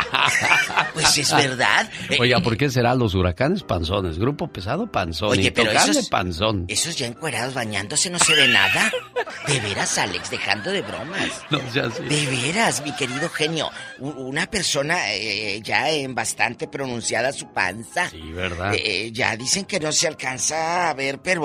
Pues 0.93 1.17
es 1.19 1.31
verdad. 1.35 1.87
Oiga, 2.19 2.39
¿por 2.39 2.57
qué 2.57 2.69
será 2.69 2.95
los 2.95 3.13
huracanes 3.13 3.61
panzones? 3.63 4.17
Grupo 4.17 4.47
pesado 4.47 4.91
panzón. 4.91 5.29
Oye, 5.29 5.51
pero 5.51 5.71
esos, 5.71 6.09
panzón. 6.09 6.65
Esos 6.67 6.95
ya 6.95 7.05
encuerados 7.05 7.53
bañándose 7.53 8.09
no 8.09 8.17
se 8.17 8.33
ve 8.35 8.47
nada. 8.47 8.91
De 9.47 9.59
veras, 9.59 9.97
Alex, 9.97 10.31
dejando 10.31 10.71
de 10.71 10.81
bromas. 10.81 11.43
No 11.51 11.59
ya 11.73 11.85
así. 11.85 12.02
De 12.09 12.25
veras, 12.27 12.83
mi 12.83 12.93
querido 12.95 13.29
genio. 13.29 13.69
Una 13.99 14.45
persona 14.47 15.13
eh, 15.13 15.61
ya 15.63 15.89
en 15.89 16.13
bastante 16.15 16.67
pronunciada 16.67 17.31
su 17.31 17.51
panza. 17.53 18.09
Sí, 18.09 18.21
¿verdad? 18.31 18.73
Eh, 18.75 19.11
ya 19.11 19.35
dicen 19.37 19.65
que 19.65 19.79
no 19.79 19.91
se 19.91 20.07
alcanza 20.07 20.89
a 20.89 20.93
ver, 20.93 21.19
pero. 21.19 21.41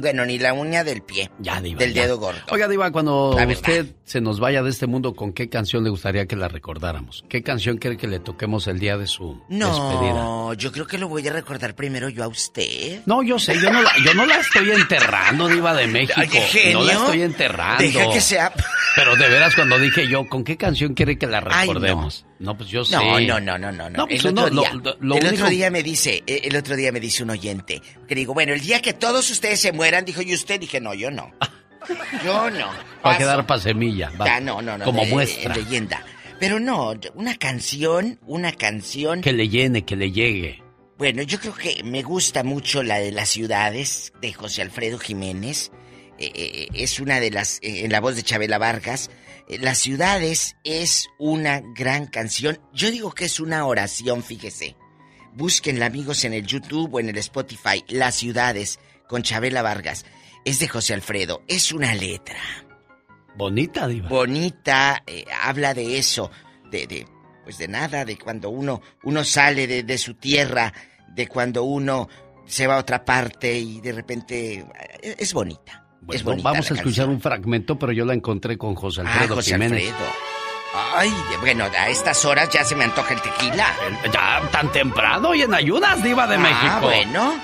Bueno, 0.00 0.24
ni 0.24 0.38
la 0.38 0.52
uña 0.52 0.84
del 0.84 1.02
pie. 1.02 1.30
Ya, 1.38 1.60
Diva. 1.60 1.78
Del 1.80 1.94
dedo 1.94 2.18
gordo. 2.18 2.40
Oiga, 2.50 2.68
Diva, 2.68 2.90
cuando 2.90 3.36
usted 3.50 3.86
se 4.04 4.20
nos 4.20 4.40
vaya 4.40 4.62
de 4.62 4.70
este 4.70 4.86
mundo, 4.86 5.14
¿con 5.14 5.32
qué 5.32 5.48
canción 5.48 5.84
le 5.84 5.90
gustaría 5.90 6.26
que 6.26 6.36
la 6.36 6.48
recordáramos? 6.48 7.24
¿Qué 7.28 7.42
canción 7.42 7.78
quiere 7.78 7.96
que 7.96 8.08
le 8.08 8.20
toquemos 8.20 8.66
el 8.66 8.78
día 8.78 8.96
de 8.96 9.06
su 9.06 9.40
despedida? 9.48 10.14
No, 10.14 10.54
yo 10.54 10.72
creo 10.72 10.86
que 10.86 10.98
lo 10.98 11.08
voy 11.08 11.26
a 11.28 11.32
recordar 11.32 11.74
primero 11.74 12.08
yo 12.08 12.24
a 12.24 12.28
usted. 12.28 13.02
No, 13.06 13.22
yo 13.22 13.38
sé, 13.38 13.54
yo 13.60 13.70
no 13.70 13.82
la, 13.82 13.92
yo 14.04 14.14
no 14.14 14.26
la 14.26 14.36
estoy 14.36 14.70
enterrando, 14.70 15.48
Diva 15.48 15.74
de 15.74 15.86
México. 15.86 16.20
genio. 16.48 16.78
No 16.80 16.84
la 16.84 16.92
estoy 16.94 17.22
enterrando. 17.22 17.82
Deja 17.82 18.10
que 18.10 18.20
sea. 18.20 18.52
Pero 18.96 19.14
de 19.16 19.28
veras, 19.28 19.54
cuando 19.54 19.78
dije 19.96 20.08
yo, 20.08 20.26
¿con 20.28 20.44
qué 20.44 20.56
canción 20.56 20.94
quiere 20.94 21.18
que 21.18 21.26
la 21.26 21.40
recordemos? 21.40 22.24
no. 22.38 22.56
pues 22.56 22.68
yo 22.70 22.84
sé. 22.84 22.96
No, 22.96 23.20
no, 23.40 23.40
no, 23.58 23.58
no, 23.72 23.90
no. 23.90 24.06
pues 24.06 24.24
el 24.24 24.30
otro, 24.38 24.50
no, 24.50 24.60
día, 24.62 24.72
lo- 24.74 24.96
lo 25.00 25.14
el 25.16 25.24
único- 25.24 25.34
otro 25.44 25.48
día 25.50 25.70
me 25.70 25.82
dice, 25.82 26.22
eh, 26.26 26.40
el 26.44 26.56
otro 26.56 26.76
día 26.76 26.92
me 26.92 27.00
dice 27.00 27.22
un 27.22 27.30
oyente, 27.30 27.80
que 28.08 28.14
digo, 28.14 28.32
bueno, 28.34 28.52
el 28.52 28.60
día 28.60 28.80
que 28.82 28.92
todos 28.92 29.30
ustedes 29.30 29.60
se 29.60 29.72
mueran, 29.72 30.04
dijo, 30.04 30.22
¿y 30.22 30.34
usted? 30.34 30.58
Dije, 30.60 30.80
no, 30.80 30.94
yo 30.94 31.10
no. 31.10 31.30
Yo 32.24 32.50
no. 32.50 32.66
Va 33.04 33.14
a 33.14 33.18
quedar 33.18 33.46
para 33.46 33.58
semilla. 33.60 34.10
va. 34.20 34.26
Ah, 34.36 34.40
no, 34.40 34.60
no, 34.60 34.76
no. 34.76 34.84
Como 34.84 35.02
de- 35.02 35.08
muestra. 35.10 35.54
en 35.54 35.64
leyenda. 35.64 36.04
Pero 36.38 36.60
no, 36.60 36.92
una 37.14 37.36
canción, 37.36 38.18
una 38.26 38.52
canción. 38.52 39.22
Que 39.22 39.32
le 39.32 39.48
llene, 39.48 39.84
que 39.86 39.96
le 39.96 40.12
llegue. 40.12 40.62
Bueno, 40.98 41.22
yo 41.22 41.40
creo 41.40 41.54
que 41.54 41.82
me 41.82 42.02
gusta 42.02 42.44
mucho 42.44 42.82
la 42.82 42.98
de 42.98 43.12
las 43.12 43.30
ciudades 43.30 44.12
de 44.20 44.32
José 44.34 44.60
Alfredo 44.62 44.98
Jiménez. 44.98 45.72
Eh, 46.18 46.30
eh, 46.34 46.68
es 46.74 47.00
una 47.00 47.18
de 47.18 47.30
las, 47.30 47.58
eh, 47.62 47.84
en 47.86 47.92
la 47.92 48.00
voz 48.00 48.14
de 48.16 48.22
Chabela 48.22 48.58
Vargas. 48.58 49.10
Las 49.58 49.78
ciudades 49.78 50.56
es 50.64 51.08
una 51.18 51.60
gran 51.60 52.06
canción. 52.06 52.60
Yo 52.72 52.90
digo 52.90 53.12
que 53.12 53.24
es 53.24 53.40
una 53.40 53.66
oración, 53.66 54.22
fíjese. 54.22 54.76
Búsquenla 55.32 55.86
amigos 55.86 56.24
en 56.24 56.34
el 56.34 56.46
YouTube 56.46 56.94
o 56.94 57.00
en 57.00 57.08
el 57.08 57.18
Spotify. 57.18 57.84
Las 57.88 58.14
ciudades 58.14 58.78
con 59.08 59.22
Chabela 59.22 59.62
Vargas. 59.62 60.04
Es 60.44 60.58
de 60.58 60.68
José 60.68 60.94
Alfredo. 60.94 61.42
Es 61.48 61.72
una 61.72 61.94
letra. 61.94 62.38
Bonita, 63.36 63.88
Diva. 63.88 64.08
Bonita. 64.08 65.02
habla 65.42 65.74
de 65.74 65.98
eso. 65.98 66.30
De, 66.70 66.86
de, 66.86 67.06
pues 67.44 67.58
de 67.58 67.68
nada. 67.68 68.04
De 68.04 68.16
cuando 68.18 68.50
uno, 68.50 68.80
uno 69.02 69.24
sale 69.24 69.66
de, 69.66 69.82
de 69.82 69.98
su 69.98 70.14
tierra. 70.14 70.72
De 71.08 71.26
cuando 71.26 71.64
uno 71.64 72.08
se 72.46 72.66
va 72.66 72.76
a 72.76 72.80
otra 72.80 73.04
parte 73.04 73.58
y 73.58 73.80
de 73.80 73.92
repente 73.92 74.66
es 75.02 75.32
bonita 75.32 75.89
vamos 76.42 76.70
a 76.70 76.74
escuchar 76.74 77.08
un 77.08 77.20
fragmento, 77.20 77.78
pero 77.78 77.92
yo 77.92 78.04
la 78.04 78.14
encontré 78.14 78.56
con 78.58 78.74
José 78.74 79.02
ah, 79.04 79.12
Alfredo 79.12 79.42
Jiménez. 79.42 79.92
Ay, 80.94 81.12
bueno, 81.40 81.64
a 81.64 81.88
estas 81.88 82.24
horas 82.24 82.48
ya 82.50 82.64
se 82.64 82.76
me 82.76 82.84
antoja 82.84 83.14
el 83.14 83.20
tequila. 83.20 83.66
Ya 84.12 84.40
tan 84.52 84.70
temprano 84.70 85.34
y 85.34 85.42
en 85.42 85.52
ayunas, 85.52 86.02
diva 86.02 86.26
de 86.26 86.36
ah, 86.36 86.38
México. 86.38 86.80
bueno. 86.82 87.34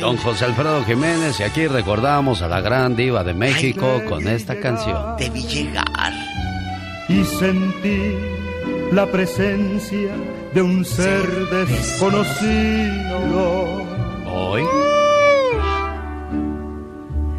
Don 0.00 0.16
José 0.18 0.44
Alfredo 0.46 0.84
Jiménez, 0.84 1.40
y 1.40 1.44
aquí 1.44 1.66
recordamos 1.66 2.42
a 2.42 2.48
la 2.48 2.60
gran 2.60 2.94
diva 2.94 3.24
de 3.24 3.32
México 3.34 4.02
con 4.08 4.28
esta 4.28 4.60
canción. 4.60 5.16
Debí 5.18 5.42
llegar. 5.42 6.12
Y 7.08 7.24
sentí 7.24 8.16
la 8.92 9.06
presencia 9.06 10.14
de 10.52 10.62
un 10.62 10.84
ser 10.84 11.26
desconocido. 11.48 12.34
Hoy 14.26 14.62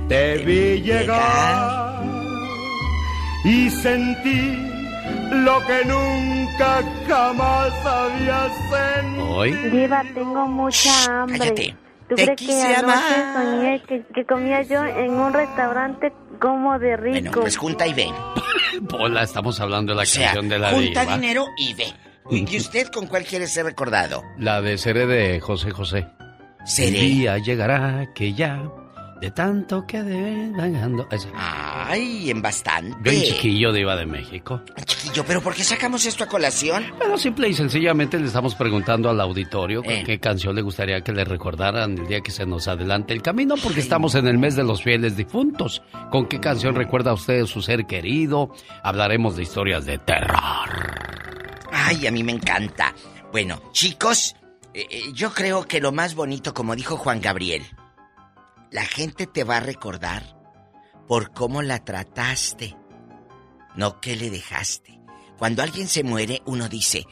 te 0.07 0.37
vi 0.37 0.81
llegar 0.81 2.03
y 3.43 3.69
sentí 3.69 4.71
lo 5.31 5.65
que 5.65 5.85
nunca 5.85 6.81
jamás 7.07 7.85
había 7.85 8.49
sentido. 8.69 9.29
Hoy. 9.29 9.51
Diva, 9.51 10.03
tengo 10.13 10.47
mucha 10.47 11.21
hambre. 11.23 11.75
¿Tú 12.07 12.15
crees 12.15 12.35
que 12.35 12.75
anoche 12.75 13.33
soñé 13.33 13.81
que, 14.13 14.25
comía 14.25 14.61
yo 14.61 14.83
en 14.83 15.11
un 15.11 15.33
restaurante 15.33 16.13
como 16.39 16.77
de 16.77 16.97
rico? 16.97 17.19
Bueno, 17.19 17.31
pues 17.41 17.57
junta 17.57 17.87
y 17.87 17.93
ve. 17.93 18.07
Pola, 18.89 19.23
estamos 19.23 19.59
hablando 19.59 19.93
de 19.93 19.97
la 19.97 20.03
canción 20.03 20.47
de 20.47 20.59
la 20.59 20.71
junta 20.71 21.05
dinero 21.05 21.47
y 21.57 21.73
ve. 21.73 21.93
¿Y 22.29 22.57
usted 22.57 22.87
con 22.87 23.07
cuál 23.07 23.23
quiere 23.23 23.47
ser 23.47 23.65
recordado? 23.65 24.23
La 24.37 24.61
de 24.61 24.77
Seré 24.77 25.05
de 25.05 25.39
José 25.39 25.71
José. 25.71 26.07
Seré. 26.63 26.99
El 26.99 27.11
día 27.11 27.37
llegará 27.37 28.11
que 28.15 28.33
ya 28.33 28.63
de 29.21 29.31
tanto 29.31 29.85
que 29.85 30.03
de 30.03 30.51
Ay, 31.33 32.29
en 32.29 32.41
bastante. 32.41 32.97
Bien 33.09 33.23
chiquillo 33.23 33.71
de 33.71 33.81
Iba 33.81 33.95
de 33.95 34.05
México. 34.05 34.61
Chiquillo, 34.85 35.23
pero 35.25 35.41
¿por 35.41 35.53
qué 35.53 35.63
sacamos 35.63 36.05
esto 36.05 36.23
a 36.23 36.27
colación? 36.27 36.85
Pero 36.99 37.17
simple 37.17 37.47
y 37.49 37.53
sencillamente 37.53 38.19
le 38.19 38.27
estamos 38.27 38.55
preguntando 38.55 39.09
al 39.09 39.19
auditorio 39.21 39.81
eh. 39.85 40.03
qué 40.05 40.19
canción 40.19 40.55
le 40.55 40.61
gustaría 40.61 41.01
que 41.01 41.13
le 41.13 41.23
recordaran 41.23 41.97
el 41.97 42.07
día 42.07 42.21
que 42.21 42.31
se 42.31 42.45
nos 42.45 42.67
adelante 42.67 43.13
el 43.13 43.21
camino, 43.21 43.55
porque 43.61 43.79
estamos 43.79 44.15
en 44.15 44.27
el 44.27 44.37
mes 44.37 44.55
de 44.55 44.63
los 44.63 44.83
fieles 44.83 45.15
difuntos. 45.15 45.81
¿Con 46.11 46.27
qué 46.27 46.39
canción 46.39 46.75
recuerda 46.75 47.13
usted 47.13 47.45
su 47.45 47.61
ser 47.61 47.85
querido? 47.85 48.51
Hablaremos 48.83 49.35
de 49.35 49.43
historias 49.43 49.85
de 49.85 49.97
terror. 49.97 50.69
Ay, 51.71 52.07
a 52.07 52.11
mí 52.11 52.23
me 52.23 52.33
encanta. 52.33 52.93
Bueno, 53.31 53.61
chicos, 53.71 54.35
eh, 54.73 54.87
eh, 54.89 55.01
yo 55.13 55.31
creo 55.31 55.65
que 55.67 55.79
lo 55.79 55.91
más 55.91 56.15
bonito, 56.15 56.53
como 56.53 56.75
dijo 56.75 56.97
Juan 56.97 57.21
Gabriel, 57.21 57.63
la 58.71 58.85
gente 58.85 59.27
te 59.27 59.43
va 59.43 59.57
a 59.57 59.61
recordar 59.61 60.35
por 61.07 61.31
cómo 61.33 61.61
la 61.61 61.83
trataste, 61.83 62.75
no 63.75 64.01
qué 64.01 64.15
le 64.15 64.29
dejaste. 64.29 64.99
Cuando 65.37 65.61
alguien 65.63 65.87
se 65.87 66.03
muere, 66.03 66.41
uno 66.45 66.69
dice, 66.69 67.05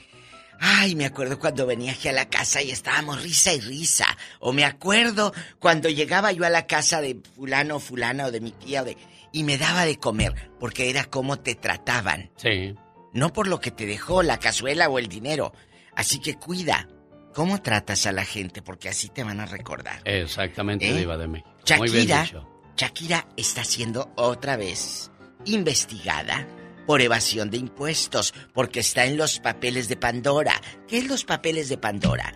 ay, 0.59 0.95
me 0.95 1.05
acuerdo 1.05 1.39
cuando 1.39 1.65
venía 1.65 1.91
aquí 1.91 2.07
a 2.07 2.13
la 2.13 2.29
casa 2.29 2.61
y 2.61 2.71
estábamos 2.71 3.21
risa 3.21 3.53
y 3.53 3.59
risa. 3.59 4.05
O 4.39 4.53
me 4.53 4.65
acuerdo 4.65 5.33
cuando 5.59 5.89
llegaba 5.89 6.31
yo 6.31 6.45
a 6.45 6.49
la 6.49 6.65
casa 6.67 7.01
de 7.01 7.19
fulano 7.35 7.75
o 7.75 7.79
fulana 7.79 8.27
o 8.27 8.31
de 8.31 8.41
mi 8.41 8.51
tía 8.51 8.83
de... 8.83 8.97
y 9.31 9.43
me 9.43 9.57
daba 9.57 9.85
de 9.85 9.97
comer, 9.97 10.51
porque 10.59 10.89
era 10.89 11.05
cómo 11.05 11.37
te 11.39 11.55
trataban. 11.55 12.31
Sí. 12.37 12.75
No 13.13 13.33
por 13.33 13.47
lo 13.47 13.59
que 13.59 13.71
te 13.71 13.85
dejó 13.85 14.23
la 14.23 14.39
cazuela 14.39 14.89
o 14.89 14.99
el 14.99 15.07
dinero. 15.07 15.53
Así 15.95 16.19
que 16.19 16.35
cuida, 16.35 16.87
¿Cómo 17.33 17.61
tratas 17.61 18.05
a 18.05 18.11
la 18.11 18.25
gente? 18.25 18.61
Porque 18.61 18.89
así 18.89 19.09
te 19.09 19.23
van 19.23 19.39
a 19.39 19.45
recordar. 19.45 20.01
Exactamente, 20.05 20.87
¿Eh? 20.87 21.05
de 21.05 21.27
mí. 21.27 21.43
Shakira, 21.65 22.29
Shakira 22.77 23.27
está 23.35 23.63
siendo 23.63 24.11
otra 24.15 24.55
vez 24.55 25.11
investigada 25.45 26.47
por 26.85 27.01
evasión 27.01 27.49
de 27.49 27.57
impuestos, 27.57 28.33
porque 28.53 28.81
está 28.81 29.05
en 29.05 29.17
los 29.17 29.39
papeles 29.39 29.87
de 29.87 29.95
Pandora. 29.95 30.53
¿Qué 30.87 30.97
es 30.97 31.07
los 31.07 31.23
papeles 31.23 31.69
de 31.69 31.77
Pandora? 31.77 32.33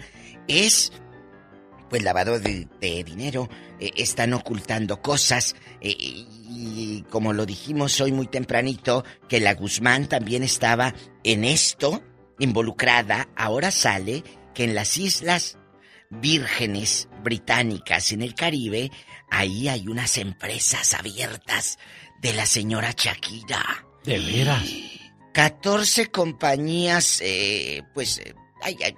Es, 0.47 0.91
pues, 1.89 2.03
lavado 2.03 2.39
de, 2.39 2.67
dinero, 3.03 3.49
eh, 3.79 3.91
están 3.97 4.33
ocultando 4.33 5.01
cosas, 5.01 5.55
eh, 5.81 5.95
y 5.99 7.03
como 7.09 7.33
lo 7.33 7.45
dijimos 7.45 7.99
hoy 7.99 8.11
muy 8.11 8.27
tempranito, 8.27 9.03
que 9.27 9.39
la 9.39 9.53
Guzmán 9.53 10.07
también 10.07 10.43
estaba 10.43 10.93
en 11.23 11.43
esto, 11.43 12.01
involucrada, 12.39 13.27
ahora 13.35 13.71
sale 13.71 14.23
que 14.57 14.63
en 14.63 14.73
las 14.73 14.97
islas 14.97 15.59
vírgenes 16.09 17.09
británicas 17.23 18.11
en 18.11 18.23
el 18.23 18.33
Caribe, 18.33 18.89
ahí 19.29 19.67
hay 19.67 19.87
unas 19.87 20.17
empresas 20.17 20.95
abiertas 20.95 21.77
de 22.23 22.33
la 22.33 22.47
señora 22.47 22.91
Shakira. 22.97 23.85
¿De 24.03 24.17
veras? 24.17 24.67
14 25.31 26.07
compañías, 26.07 27.21
eh, 27.21 27.83
pues, 27.93 28.17
eh, 28.17 28.33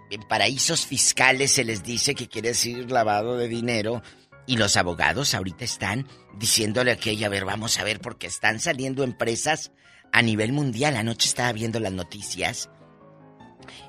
en 0.09 0.21
paraísos 0.29 0.85
fiscales 0.85 1.51
se 1.51 1.65
les 1.65 1.83
dice 1.83 2.15
que 2.15 2.29
quiere 2.29 2.49
decir 2.49 2.89
lavado 2.89 3.35
de 3.35 3.49
dinero. 3.49 4.01
Y 4.47 4.55
los 4.55 4.77
abogados 4.77 5.33
ahorita 5.33 5.65
están 5.65 6.07
diciéndole 6.37 6.91
a 6.91 6.93
aquella, 6.93 7.27
a 7.27 7.29
ver, 7.29 7.43
vamos 7.43 7.79
a 7.79 7.83
ver, 7.83 7.99
porque 7.99 8.27
están 8.27 8.61
saliendo 8.61 9.03
empresas 9.03 9.73
a 10.13 10.21
nivel 10.21 10.53
mundial. 10.53 10.95
Anoche 10.95 11.27
estaba 11.27 11.51
viendo 11.51 11.81
las 11.81 11.91
noticias 11.91 12.69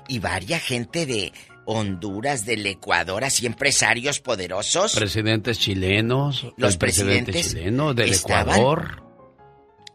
y 0.07 0.19
varia 0.19 0.59
gente 0.59 1.05
de, 1.05 1.31
Honduras, 1.65 2.45
del 2.45 2.65
Ecuador, 2.65 3.23
así 3.23 3.45
empresarios 3.45 4.19
poderosos. 4.19 4.95
Presidentes 4.95 5.59
chilenos. 5.59 6.47
Los 6.57 6.77
presidentes 6.77 7.49
chilenos 7.49 7.95
del 7.95 8.13
Ecuador. 8.13 9.03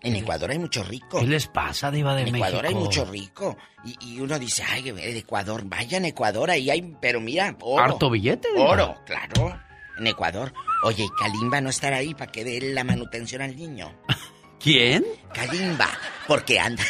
En 0.03 0.15
Ecuador 0.15 0.53
hay 0.53 0.59
mucho 0.59 0.85
rico. 0.85 1.19
¿Qué 1.19 1.27
les 1.27 1.49
pasa, 1.49 1.91
Diva 1.91 2.15
de 2.15 2.23
México? 2.23 2.37
En 2.37 2.43
Ecuador 2.45 2.67
hay 2.67 2.75
mucho 2.75 3.05
rico. 3.05 3.57
Y, 4.01 4.21
uno 4.21 4.39
dice, 4.39 4.63
ay, 4.63 4.91
de 4.93 5.19
Ecuador, 5.19 5.63
vayan 5.65 6.05
a 6.05 6.09
Ecuador, 6.09 6.51
ahí 6.51 6.71
hay, 6.71 6.95
pero 7.01 7.21
mira, 7.21 7.57
oro. 7.61 7.83
Harto 7.83 8.11
billete. 8.11 8.49
Oro, 8.57 8.95
claro. 9.05 9.59
En 9.99 10.07
Ecuador. 10.07 10.53
Oye, 10.85 11.07
Kalimba 11.19 11.61
no 11.61 11.71
estará 11.71 11.97
ahí 11.97 12.15
para 12.15 12.31
que 12.31 12.45
dé 12.45 12.73
la 12.73 12.85
manutención 12.85 13.43
al 13.43 13.57
niño. 13.57 13.93
¿Quién? 14.61 15.05
Kalimba, 15.33 15.89
porque 16.29 16.61
anda. 16.61 16.85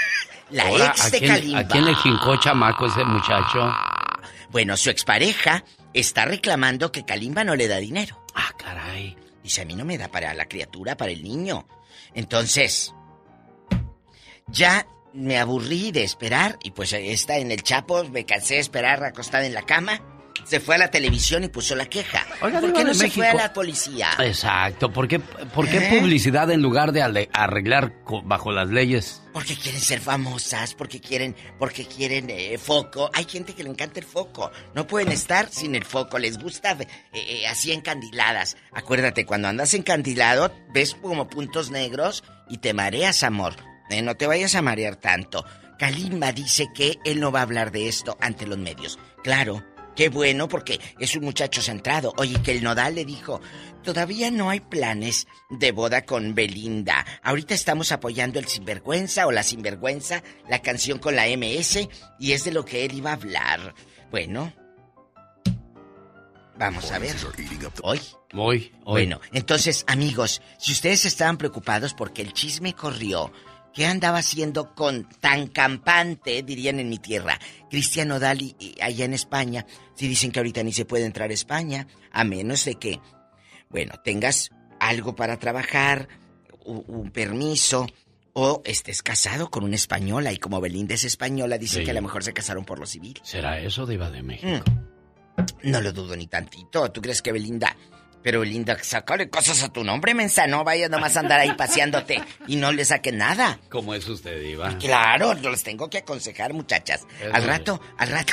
la 0.50 0.70
ex 0.70 1.10
de 1.10 1.20
Kalimba. 1.20 1.58
¿A 1.58 1.68
quién 1.68 1.84
le 1.84 1.94
jincó 1.94 2.36
chamaco 2.36 2.86
ese 2.86 3.04
muchacho? 3.04 3.70
Bueno, 4.52 4.76
su 4.76 4.90
expareja 4.90 5.64
está 5.94 6.26
reclamando 6.26 6.92
que 6.92 7.04
Kalimba 7.04 7.42
no 7.42 7.56
le 7.56 7.68
da 7.68 7.78
dinero. 7.78 8.22
Ah, 8.34 8.52
caray. 8.56 9.16
Dice, 9.42 9.62
a 9.62 9.64
mí 9.64 9.74
no 9.74 9.86
me 9.86 9.96
da 9.96 10.08
para 10.08 10.34
la 10.34 10.44
criatura, 10.44 10.96
para 10.96 11.10
el 11.10 11.22
niño. 11.22 11.66
Entonces, 12.14 12.94
ya 14.46 14.86
me 15.14 15.38
aburrí 15.38 15.90
de 15.90 16.04
esperar 16.04 16.58
y 16.62 16.70
pues 16.72 16.92
está 16.92 17.38
en 17.38 17.50
el 17.50 17.62
Chapo, 17.62 18.04
me 18.04 18.26
cansé 18.26 18.54
de 18.54 18.60
esperar 18.60 19.02
acostada 19.02 19.46
en 19.46 19.54
la 19.54 19.62
cama 19.62 20.11
se 20.44 20.60
fue 20.60 20.74
a 20.74 20.78
la 20.78 20.90
televisión 20.90 21.44
y 21.44 21.48
puso 21.48 21.74
la 21.74 21.86
queja. 21.86 22.26
¿Por 22.40 22.72
qué 22.72 22.84
no 22.84 22.94
se 22.94 23.10
fue 23.10 23.28
a 23.28 23.34
la 23.34 23.52
policía? 23.52 24.10
Exacto. 24.18 24.92
¿Por 24.92 25.08
qué, 25.08 25.18
por 25.18 25.68
qué 25.68 25.78
¿Eh? 25.78 25.98
publicidad 25.98 26.50
en 26.50 26.62
lugar 26.62 26.92
de 26.92 27.28
arreglar 27.32 27.92
bajo 28.24 28.52
las 28.52 28.68
leyes? 28.68 29.22
Porque 29.32 29.56
quieren 29.56 29.80
ser 29.80 30.00
famosas, 30.00 30.74
porque 30.74 31.00
quieren, 31.00 31.34
porque 31.58 31.86
quieren 31.86 32.28
eh, 32.28 32.58
foco. 32.58 33.10
Hay 33.14 33.24
gente 33.24 33.54
que 33.54 33.64
le 33.64 33.70
encanta 33.70 33.98
el 34.00 34.06
foco. 34.06 34.50
No 34.74 34.86
pueden 34.86 35.10
estar 35.10 35.48
sin 35.48 35.74
el 35.74 35.84
foco. 35.84 36.18
Les 36.18 36.38
gusta 36.38 36.76
eh, 37.12 37.46
así 37.46 37.72
encandiladas. 37.72 38.56
Acuérdate, 38.72 39.24
cuando 39.24 39.48
andas 39.48 39.72
encandilado, 39.74 40.54
ves 40.74 40.94
como 40.94 41.28
puntos 41.28 41.70
negros 41.70 42.24
y 42.48 42.58
te 42.58 42.74
mareas, 42.74 43.22
amor. 43.22 43.54
no 44.02 44.14
te 44.16 44.26
vayas 44.26 44.54
a 44.54 44.62
marear 44.62 44.96
tanto. 44.96 45.44
Kalimba 45.78 46.30
dice 46.32 46.68
que 46.72 46.98
él 47.04 47.18
no 47.18 47.32
va 47.32 47.40
a 47.40 47.42
hablar 47.42 47.72
de 47.72 47.88
esto 47.88 48.16
ante 48.20 48.46
los 48.46 48.58
medios. 48.58 48.98
Claro, 49.24 49.64
Qué 49.94 50.08
bueno, 50.08 50.48
porque 50.48 50.80
es 50.98 51.14
un 51.16 51.24
muchacho 51.24 51.60
centrado. 51.60 52.14
Oye, 52.16 52.40
que 52.42 52.52
el 52.52 52.62
Nodal 52.62 52.94
le 52.94 53.04
dijo, 53.04 53.40
todavía 53.82 54.30
no 54.30 54.48
hay 54.48 54.60
planes 54.60 55.26
de 55.50 55.70
boda 55.72 56.06
con 56.06 56.34
Belinda. 56.34 57.04
Ahorita 57.22 57.54
estamos 57.54 57.92
apoyando 57.92 58.38
el 58.38 58.46
Sinvergüenza 58.46 59.26
o 59.26 59.32
la 59.32 59.42
Sinvergüenza, 59.42 60.22
la 60.48 60.62
canción 60.62 60.98
con 60.98 61.14
la 61.14 61.26
MS, 61.26 61.88
y 62.18 62.32
es 62.32 62.44
de 62.44 62.52
lo 62.52 62.64
que 62.64 62.84
él 62.84 62.94
iba 62.94 63.10
a 63.10 63.14
hablar. 63.14 63.74
Bueno, 64.10 64.52
Vamos 66.58 66.92
a 66.92 66.98
ver. 66.98 67.16
¿Hoy? 67.82 68.00
Hoy, 68.34 68.72
hoy. 68.84 69.06
Bueno, 69.06 69.20
entonces, 69.32 69.84
amigos, 69.88 70.42
si 70.58 70.72
ustedes 70.72 71.04
estaban 71.06 71.36
preocupados 71.36 71.92
porque 71.94 72.22
el 72.22 72.32
chisme 72.32 72.74
corrió, 72.74 73.32
¿qué 73.74 73.86
andaba 73.86 74.18
haciendo 74.18 74.74
con 74.74 75.08
tan 75.20 75.48
campante, 75.48 76.42
dirían 76.42 76.78
en 76.80 76.88
mi 76.88 76.98
tierra, 76.98 77.38
Cristiano 77.70 78.18
Dali 78.20 78.54
allá 78.80 79.04
en 79.04 79.14
España? 79.14 79.66
Si 79.94 80.08
dicen 80.08 80.30
que 80.32 80.40
ahorita 80.40 80.62
ni 80.62 80.72
se 80.72 80.84
puede 80.84 81.04
entrar 81.06 81.30
a 81.30 81.34
España, 81.34 81.86
a 82.12 82.24
menos 82.24 82.64
de 82.64 82.74
que, 82.76 83.00
bueno, 83.70 83.94
tengas 84.04 84.50
algo 84.80 85.14
para 85.14 85.38
trabajar, 85.38 86.08
un, 86.64 87.10
permiso, 87.10 87.86
o 88.34 88.62
estés 88.64 89.02
casado 89.02 89.50
con 89.50 89.64
una 89.64 89.76
española 89.76 90.32
y 90.32 90.38
como 90.38 90.60
Belinda 90.60 90.94
es 90.94 91.04
española, 91.04 91.58
dicen 91.58 91.80
Sí. 91.80 91.84
que 91.84 91.90
a 91.90 91.94
lo 91.94 92.02
mejor 92.02 92.24
se 92.24 92.32
casaron 92.32 92.64
por 92.64 92.78
lo 92.78 92.86
civil. 92.86 93.20
¿Será 93.22 93.58
eso, 93.60 93.84
Diva 93.86 94.10
de 94.10 94.22
México? 94.22 94.64
Mm. 94.70 95.70
No 95.70 95.80
lo 95.80 95.92
dudo 95.92 96.16
ni 96.16 96.26
tantito. 96.26 96.90
¿Tú 96.90 97.00
crees 97.00 97.20
que 97.22 97.32
Belinda? 97.32 97.76
Pero 98.22 98.40
Belinda, 98.40 98.76
sácale 98.82 99.28
cosas 99.28 99.62
a 99.62 99.72
tu 99.72 99.82
nombre, 99.84 100.14
mensa. 100.14 100.46
No 100.46 100.64
vayas 100.64 100.90
nomás 100.90 101.16
a 101.16 101.20
andar 101.20 101.40
ahí 101.40 101.52
paseándote 101.54 102.22
y 102.46 102.56
no 102.56 102.70
le 102.72 102.84
saquen 102.84 103.18
nada. 103.18 103.58
¿Cómo 103.68 103.94
es 103.94 104.08
usted, 104.08 104.40
Diva? 104.40 104.78
Claro, 104.78 105.36
yo 105.40 105.50
les 105.50 105.62
tengo 105.62 105.90
que 105.90 105.98
aconsejar, 105.98 106.52
muchachas. 106.52 107.00
Eso 107.20 107.34
Al 107.34 107.42
es. 107.42 107.48
rato, 107.48 107.80
al 107.98 108.08
rato. 108.08 108.32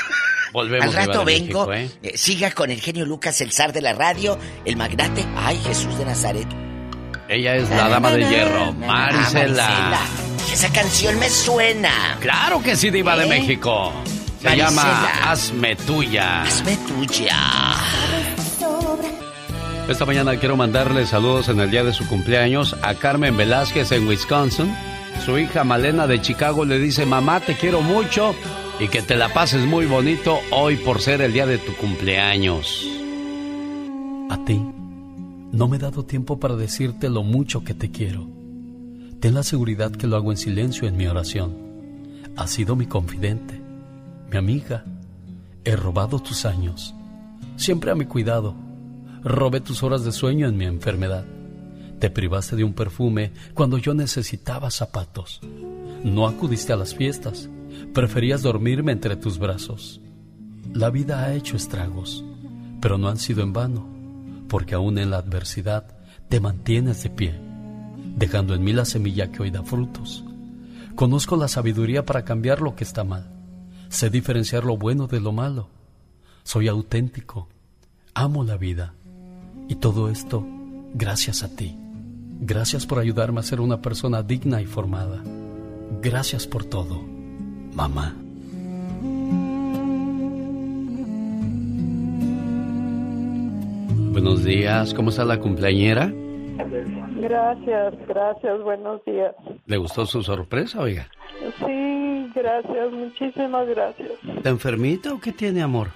Volvemos, 0.53 0.87
al 0.87 0.93
rato 0.93 1.19
de 1.19 1.25
vengo. 1.25 1.67
México, 1.67 1.97
¿eh? 2.03 2.09
Eh, 2.13 2.17
siga 2.17 2.51
con 2.51 2.71
el 2.71 2.81
genio 2.81 3.05
Lucas, 3.05 3.39
el 3.41 3.51
zar 3.51 3.73
de 3.73 3.81
la 3.81 3.93
radio, 3.93 4.37
el 4.65 4.77
magnate. 4.77 5.25
Ay, 5.35 5.59
Jesús 5.65 5.97
de 5.97 6.05
Nazaret. 6.05 6.47
Ella 7.27 7.55
es 7.55 7.69
la 7.69 7.87
dama 7.89 8.11
de 8.11 8.27
hierro, 8.27 8.73
Marisela. 8.73 9.67
Ah, 9.67 9.89
Marisela. 9.91 9.99
Esa 10.51 10.71
canción 10.73 11.19
me 11.19 11.29
suena. 11.29 12.17
Claro 12.19 12.61
que 12.63 12.75
sí, 12.75 12.89
Diva 12.89 13.15
de 13.15 13.25
¿Eh? 13.25 13.29
México. 13.29 13.93
Se 14.41 14.55
llama 14.55 15.11
Hazme 15.25 15.75
Tuya. 15.75 16.43
Hazme 16.43 16.77
tuya. 16.87 17.35
Esta 19.89 20.05
mañana 20.05 20.37
quiero 20.37 20.55
mandarle 20.55 21.07
saludos 21.07 21.49
en 21.49 21.59
el 21.59 21.71
día 21.71 21.83
de 21.83 21.93
su 21.93 22.07
cumpleaños 22.07 22.75
a 22.83 22.93
Carmen 22.93 23.35
Velázquez 23.35 23.91
en 23.91 24.07
Wisconsin. 24.07 24.71
Su 25.25 25.39
hija 25.39 25.63
Malena 25.63 26.05
de 26.05 26.21
Chicago 26.21 26.63
le 26.63 26.77
dice, 26.77 27.07
mamá, 27.07 27.39
te 27.39 27.55
quiero 27.55 27.81
mucho 27.81 28.35
y 28.79 28.87
que 28.87 29.01
te 29.01 29.15
la 29.15 29.33
pases 29.33 29.65
muy 29.65 29.87
bonito 29.87 30.37
hoy 30.51 30.75
por 30.75 31.01
ser 31.01 31.21
el 31.21 31.33
día 31.33 31.47
de 31.47 31.57
tu 31.57 31.73
cumpleaños. 31.73 32.87
A 34.29 34.37
ti, 34.45 34.63
no 35.51 35.67
me 35.67 35.77
he 35.77 35.79
dado 35.79 36.05
tiempo 36.05 36.39
para 36.39 36.55
decirte 36.55 37.09
lo 37.09 37.23
mucho 37.23 37.63
que 37.63 37.73
te 37.73 37.89
quiero. 37.89 38.27
Ten 39.19 39.33
la 39.33 39.41
seguridad 39.41 39.91
que 39.91 40.05
lo 40.05 40.17
hago 40.17 40.29
en 40.29 40.37
silencio 40.37 40.87
en 40.87 40.97
mi 40.97 41.07
oración. 41.07 41.57
Has 42.37 42.51
sido 42.51 42.75
mi 42.75 42.85
confidente, 42.85 43.59
mi 44.29 44.37
amiga. 44.37 44.85
He 45.63 45.75
robado 45.75 46.19
tus 46.19 46.45
años, 46.45 46.93
siempre 47.55 47.89
a 47.89 47.95
mi 47.95 48.05
cuidado. 48.05 48.68
Robé 49.23 49.59
tus 49.59 49.83
horas 49.83 50.05
de 50.05 50.13
sueño 50.13 50.47
en 50.47 50.55
mi 50.55 50.65
enfermedad. 50.65 51.25
Te 51.99 52.09
privaste 52.09 52.55
de 52.55 52.63
un 52.63 52.73
perfume 52.73 53.33
cuando 53.53 53.77
yo 53.77 53.93
necesitaba 53.93 54.71
zapatos. 54.71 55.41
No 56.03 56.25
acudiste 56.25 56.71
a 56.71 56.77
las 56.77 56.95
fiestas. 56.95 57.49
Preferías 57.93 58.41
dormirme 58.41 58.93
entre 58.93 59.17
tus 59.17 59.37
brazos. 59.37 59.99
La 60.73 60.89
vida 60.89 61.25
ha 61.25 61.33
hecho 61.33 61.57
estragos, 61.57 62.23
pero 62.79 62.97
no 62.97 63.09
han 63.09 63.17
sido 63.17 63.41
en 63.41 63.51
vano, 63.51 63.89
porque 64.47 64.75
aún 64.75 64.97
en 64.97 65.09
la 65.09 65.17
adversidad 65.17 65.97
te 66.29 66.39
mantienes 66.39 67.03
de 67.03 67.09
pie, 67.09 67.35
dejando 68.15 68.53
en 68.53 68.63
mí 68.63 68.71
la 68.71 68.85
semilla 68.85 69.31
que 69.31 69.41
hoy 69.41 69.51
da 69.51 69.63
frutos. 69.63 70.23
Conozco 70.95 71.35
la 71.35 71.47
sabiduría 71.47 72.05
para 72.05 72.23
cambiar 72.23 72.61
lo 72.61 72.75
que 72.75 72.85
está 72.85 73.03
mal. 73.03 73.29
Sé 73.89 74.09
diferenciar 74.09 74.63
lo 74.63 74.77
bueno 74.77 75.07
de 75.07 75.19
lo 75.19 75.33
malo. 75.33 75.69
Soy 76.43 76.67
auténtico. 76.67 77.49
Amo 78.13 78.43
la 78.43 78.57
vida. 78.57 78.93
Y 79.69 79.75
todo 79.75 80.09
esto 80.09 80.45
gracias 80.93 81.43
a 81.43 81.55
ti. 81.55 81.75
Gracias 82.41 82.85
por 82.85 82.99
ayudarme 82.99 83.39
a 83.39 83.43
ser 83.43 83.61
una 83.61 83.81
persona 83.81 84.23
digna 84.23 84.61
y 84.61 84.65
formada. 84.65 85.21
Gracias 86.01 86.47
por 86.47 86.65
todo, 86.65 87.01
mamá. 87.73 88.15
Buenos 94.11 94.43
días, 94.43 94.93
¿cómo 94.93 95.11
está 95.11 95.23
la 95.23 95.39
cumpleañera? 95.39 96.11
Gracias, 97.21 97.93
gracias, 98.07 98.61
buenos 98.63 99.03
días. 99.05 99.35
¿Le 99.65 99.77
gustó 99.77 100.05
su 100.05 100.23
sorpresa, 100.23 100.81
oiga? 100.81 101.07
Sí, 101.59 102.31
gracias, 102.33 102.91
muchísimas 102.91 103.67
gracias. 103.67 104.11
¿Está 104.35 104.49
enfermita 104.49 105.13
o 105.13 105.19
qué 105.19 105.31
tiene, 105.31 105.61
amor? 105.61 105.89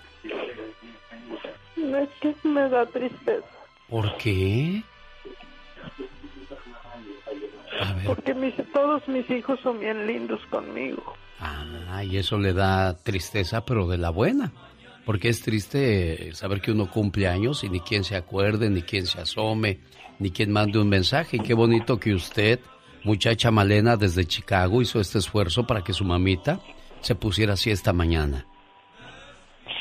Es 1.76 2.10
que 2.22 2.36
me 2.48 2.70
da 2.70 2.86
tristeza, 2.86 3.46
¿Por 3.94 4.18
qué? 4.18 4.82
porque 8.08 8.34
mis, 8.34 8.56
todos 8.74 9.08
mis 9.08 9.30
hijos 9.30 9.60
son 9.62 9.80
bien 9.80 10.08
lindos 10.08 10.42
conmigo. 10.50 11.14
Ah, 11.40 12.04
y 12.04 12.18
eso 12.18 12.40
le 12.40 12.54
da 12.54 12.98
tristeza, 12.98 13.64
pero 13.64 13.88
de 13.88 14.00
la 14.00 14.10
buena. 14.10 14.52
Porque 15.06 15.30
es 15.30 15.44
triste 15.44 16.34
saber 16.34 16.60
que 16.60 16.72
uno 16.72 16.90
cumple 16.90 17.28
años 17.28 17.64
y 17.64 17.70
ni 17.70 17.82
quien 17.82 18.04
se 18.04 18.16
acuerde, 18.16 18.72
ni 18.72 18.82
quien 18.82 19.06
se 19.06 19.22
asome, 19.22 19.78
ni 20.18 20.32
quien 20.32 20.52
mande 20.52 20.80
un 20.80 20.90
mensaje. 20.90 21.38
Y 21.38 21.42
qué 21.42 21.54
bonito 21.54 22.00
que 22.00 22.16
usted, 22.16 22.62
muchacha 23.04 23.52
Malena 23.52 23.96
desde 23.96 24.26
Chicago, 24.26 24.82
hizo 24.82 25.00
este 25.02 25.20
esfuerzo 25.20 25.68
para 25.68 25.84
que 25.84 25.94
su 25.94 26.04
mamita 26.04 26.60
se 27.02 27.14
pusiera 27.14 27.54
así 27.54 27.70
esta 27.70 27.94
mañana. 27.94 28.48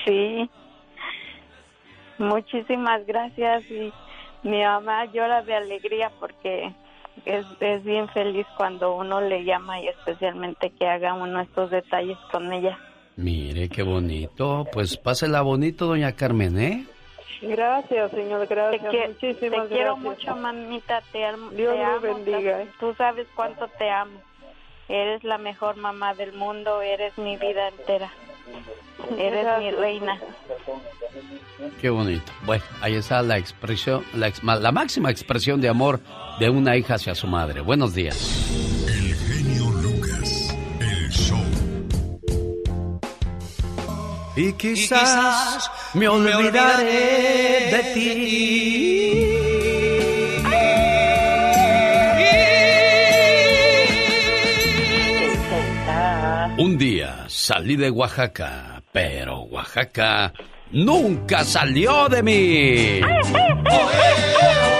Sí. 0.04 0.50
Muchísimas 2.22 3.04
gracias 3.06 3.64
y 3.70 3.92
mi 4.42 4.62
mamá 4.62 5.06
llora 5.06 5.42
de 5.42 5.54
alegría 5.56 6.10
porque 6.20 6.72
es, 7.24 7.44
es 7.60 7.82
bien 7.84 8.08
feliz 8.10 8.46
cuando 8.56 8.94
uno 8.96 9.20
le 9.20 9.44
llama 9.44 9.80
y 9.80 9.88
especialmente 9.88 10.70
que 10.70 10.86
haga 10.86 11.14
uno 11.14 11.40
estos 11.40 11.70
detalles 11.70 12.16
con 12.30 12.52
ella. 12.52 12.78
Mire, 13.16 13.68
qué 13.68 13.82
bonito. 13.82 14.66
Pues 14.72 14.96
pásela 14.96 15.42
bonito, 15.42 15.86
doña 15.86 16.12
Carmen, 16.12 16.58
¿eh? 16.58 16.86
Gracias, 17.42 18.12
señor, 18.12 18.46
gracias, 18.46 18.90
Te, 18.92 19.08
muchísimas 19.08 19.68
te 19.68 19.74
quiero 19.74 19.96
gracias. 19.96 19.98
mucho, 19.98 20.36
mamita, 20.36 21.02
te, 21.10 21.24
am- 21.26 21.50
Dios 21.56 21.74
te 21.74 21.82
amo. 21.82 22.00
bendiga. 22.00 22.64
Tú 22.78 22.94
sabes 22.94 23.26
cuánto 23.34 23.66
te 23.78 23.90
amo. 23.90 24.20
Eres 24.88 25.24
la 25.24 25.38
mejor 25.38 25.76
mamá 25.76 26.14
del 26.14 26.32
mundo, 26.34 26.82
eres 26.82 27.16
mi 27.18 27.36
vida 27.36 27.68
entera. 27.68 28.10
Eres 29.18 29.46
mi 29.58 29.70
reina. 29.72 30.18
Qué 31.80 31.90
bonito. 31.90 32.32
Bueno, 32.44 32.62
ahí 32.80 32.94
está 32.94 33.22
la 33.22 33.38
expresión, 33.38 34.04
la, 34.14 34.28
ex- 34.28 34.42
la 34.42 34.72
máxima 34.72 35.10
expresión 35.10 35.60
de 35.60 35.68
amor 35.68 36.00
de 36.38 36.48
una 36.50 36.76
hija 36.76 36.94
hacia 36.94 37.14
su 37.14 37.26
madre. 37.26 37.60
Buenos 37.60 37.94
días. 37.94 38.48
El 38.88 39.14
genio 39.14 39.70
Lucas, 39.82 40.56
el 40.80 41.10
show. 41.10 41.38
Y 44.36 44.52
quizás, 44.54 45.70
me 45.94 46.08
olvidaré 46.08 47.70
de 47.70 47.90
ti. 47.94 49.31
Día 56.82 57.26
salí 57.28 57.76
de 57.76 57.90
Oaxaca, 57.90 58.82
pero 58.90 59.42
Oaxaca 59.42 60.32
nunca 60.72 61.44
salió 61.44 62.08
de 62.08 62.22
mí. 62.24 63.00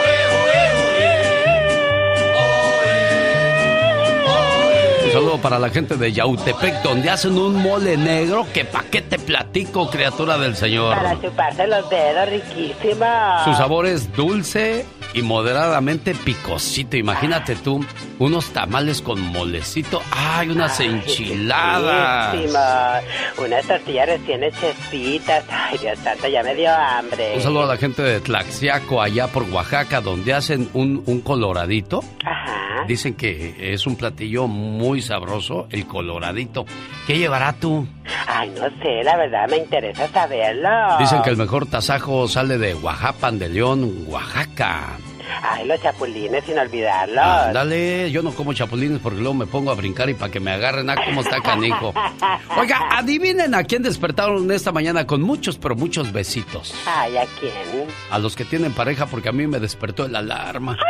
saludo 5.12 5.39
para 5.39 5.59
la 5.59 5.68
gente 5.68 5.97
de 5.97 6.12
Yautepec, 6.12 6.82
donde 6.82 7.10
hacen 7.10 7.36
un 7.36 7.56
mole 7.62 7.97
negro 7.97 8.47
que 8.52 8.64
pa' 8.64 8.84
qué 8.90 9.02
te 9.02 9.18
platico, 9.18 9.90
criatura 9.90 10.39
del 10.39 10.56
Señor. 10.56 10.97
Para 10.97 11.20
chuparse 11.20 11.66
los 11.66 11.89
dedos, 11.90 12.28
riquísima. 12.28 13.44
Su 13.44 13.55
sabor 13.55 13.86
es 13.86 14.10
dulce 14.14 14.86
y 15.14 15.20
moderadamente 15.22 16.14
picosito. 16.14 16.97
Imagínate 16.97 17.56
tú, 17.56 17.84
unos 18.18 18.51
tamales 18.52 19.02
con 19.02 19.20
molecito. 19.20 20.01
¡Ay, 20.10 20.48
unas 20.48 20.80
enchiladas! 20.80 22.32
Riquísima. 22.32 23.01
Unas 23.44 23.66
tortillas 23.66 24.06
recién 24.06 24.44
hechecitas. 24.44 25.44
Ay, 25.51 25.78
Dios 25.78 25.98
santo, 25.98 26.28
ya 26.28 26.43
me 26.43 26.55
dio 26.55 26.70
hambre. 26.70 27.34
Un 27.36 27.43
saludo 27.43 27.64
a 27.64 27.66
la 27.66 27.76
gente 27.76 28.02
de 28.02 28.20
Tlaxiaco, 28.20 29.02
allá 29.02 29.28
por 29.28 29.43
Oaxaca, 29.44 30.01
donde 30.01 30.32
hacen 30.32 30.70
un, 30.72 31.02
un 31.06 31.20
coloradito. 31.20 32.02
Ajá. 32.24 32.84
Dicen 32.89 33.14
que 33.14 33.72
es 33.74 33.86
un 33.86 33.97
platillo 33.97 34.48
muy 34.48 35.01
sabroso, 35.02 35.66
el 35.70 35.86
coloradito. 35.86 36.64
¿Qué 37.06 37.18
llevará 37.18 37.52
tú? 37.52 37.86
Ay, 38.26 38.50
no 38.50 38.68
sé, 38.82 39.02
la 39.04 39.16
verdad 39.16 39.48
me 39.50 39.58
interesa 39.58 40.08
saberlo. 40.08 40.98
Dicen 40.98 41.22
que 41.22 41.30
el 41.30 41.36
mejor 41.36 41.66
tasajo 41.66 42.28
sale 42.28 42.58
de 42.58 42.74
Oaxapan 42.74 43.38
de 43.38 43.48
León, 43.48 44.04
Oaxaca. 44.08 44.98
Ay, 45.42 45.66
los 45.66 45.80
chapulines, 45.80 46.44
sin 46.44 46.58
olvidarlos. 46.58 47.52
Dale, 47.52 48.10
yo 48.10 48.22
no 48.22 48.32
como 48.32 48.52
chapulines 48.52 49.00
porque 49.00 49.20
luego 49.20 49.34
me 49.34 49.46
pongo 49.46 49.70
a 49.70 49.74
brincar 49.74 50.08
y 50.10 50.14
para 50.14 50.30
que 50.30 50.40
me 50.40 50.52
agarren, 50.52 50.88
ah, 50.90 50.96
cómo 51.04 51.20
está 51.20 51.40
canijo. 51.40 51.92
Oiga, 52.56 52.80
adivinen 52.90 53.54
a 53.54 53.64
quién 53.64 53.82
despertaron 53.82 54.50
esta 54.50 54.72
mañana 54.72 55.06
con 55.06 55.22
muchos, 55.22 55.58
pero 55.58 55.74
muchos 55.74 56.12
besitos. 56.12 56.74
Ay, 56.86 57.16
¿a 57.16 57.26
quién? 57.40 57.86
A 58.10 58.18
los 58.18 58.36
que 58.36 58.44
tienen 58.44 58.72
pareja 58.72 59.06
porque 59.06 59.28
a 59.28 59.32
mí 59.32 59.46
me 59.46 59.60
despertó 59.60 60.06
el 60.06 60.16
alarma. 60.16 60.76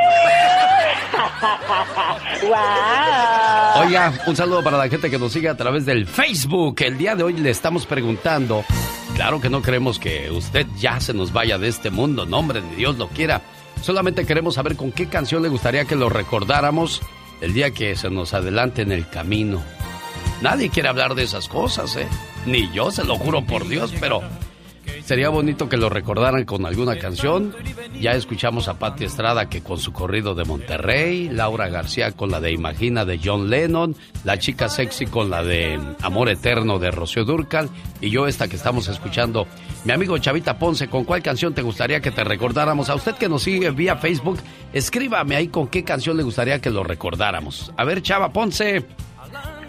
¡Wow! 2.43 3.85
Oiga, 3.85 4.13
un 4.27 4.37
saludo 4.37 4.63
para 4.63 4.79
la 4.79 4.89
gente 4.89 5.11
que 5.11 5.19
nos 5.19 5.33
sigue 5.33 5.49
a 5.49 5.57
través 5.57 5.85
del 5.87 6.07
Facebook. 6.07 6.77
El 6.81 6.99
día 6.99 7.15
de 7.15 7.23
hoy 7.23 7.35
le 7.35 7.51
estamos 7.51 7.87
preguntando. 7.87 8.65
Claro 9.15 9.41
que 9.41 9.51
no 9.51 9.61
creemos 9.61 9.99
que 9.99 10.31
usted 10.31 10.67
ya 10.79 10.99
se 11.01 11.13
nos 11.13 11.33
vaya 11.33 11.59
de 11.59 11.69
este 11.69 11.91
mundo, 11.91 12.25
no 12.25 12.39
hombre, 12.39 12.63
ni 12.63 12.77
Dios 12.77 12.97
lo 12.97 13.09
quiera. 13.09 13.43
Solamente 13.83 14.25
queremos 14.25 14.55
saber 14.55 14.77
con 14.77 14.93
qué 14.93 15.09
canción 15.09 15.43
le 15.43 15.49
gustaría 15.49 15.85
que 15.85 15.97
lo 15.97 16.09
recordáramos 16.09 17.03
el 17.41 17.53
día 17.53 17.73
que 17.73 17.97
se 17.97 18.11
nos 18.11 18.33
adelante 18.33 18.83
en 18.83 18.93
el 18.93 19.09
camino. 19.09 19.61
Nadie 20.41 20.71
quiere 20.71 20.89
hablar 20.89 21.17
de 21.17 21.25
esas 21.25 21.49
cosas, 21.49 21.97
¿eh? 21.97 22.07
Ni 22.47 22.71
yo, 22.73 22.93
se 22.93 23.05
lo 23.05 23.17
juro 23.17 23.45
por 23.45 23.67
Dios, 23.67 23.93
pero 23.99 24.23
Sería 25.05 25.29
bonito 25.29 25.69
que 25.69 25.77
lo 25.77 25.89
recordaran 25.89 26.45
con 26.45 26.65
alguna 26.65 26.97
canción. 26.99 27.55
Ya 28.01 28.13
escuchamos 28.13 28.69
a 28.69 28.79
Patti 28.79 29.05
Estrada 29.05 29.49
que 29.49 29.63
con 29.63 29.79
su 29.79 29.93
corrido 29.93 30.35
de 30.35 30.45
Monterrey, 30.45 31.29
Laura 31.29 31.69
García 31.69 32.13
con 32.13 32.31
la 32.31 32.41
de 32.41 32.53
Imagina 32.53 33.05
de 33.05 33.21
John 33.23 33.51
Lennon, 33.51 33.97
la 34.25 34.39
chica 34.39 34.69
sexy 34.69 35.07
con 35.07 35.31
la 35.31 35.43
de 35.43 35.79
Amor 36.03 36.29
Eterno 36.29 36.79
de 36.79 36.91
Rocío 36.91 37.25
Durcal 37.25 37.69
y 38.01 38.11
yo 38.11 38.27
esta 38.27 38.49
que 38.49 38.57
estamos 38.57 38.89
escuchando. 38.89 39.47
Mi 39.85 39.93
amigo 39.93 40.17
Chavita 40.19 40.59
Ponce, 40.59 40.89
¿con 40.89 41.05
cuál 41.05 41.23
canción 41.23 41.55
te 41.55 41.63
gustaría 41.63 42.01
que 42.01 42.11
te 42.11 42.25
recordáramos? 42.25 42.89
A 42.89 42.95
usted 42.95 43.15
que 43.15 43.29
nos 43.29 43.43
sigue 43.43 43.71
vía 43.71 43.97
Facebook, 43.97 44.39
escríbame 44.73 45.37
ahí 45.37 45.49
con 45.49 45.69
qué 45.69 45.85
canción 45.85 46.17
le 46.17 46.23
gustaría 46.23 46.61
que 46.61 46.71
lo 46.71 46.85
recordáramos. 46.85 47.73
A 47.77 47.85
ver, 47.85 48.03
Chava 48.03 48.33
Ponce. 48.33 48.87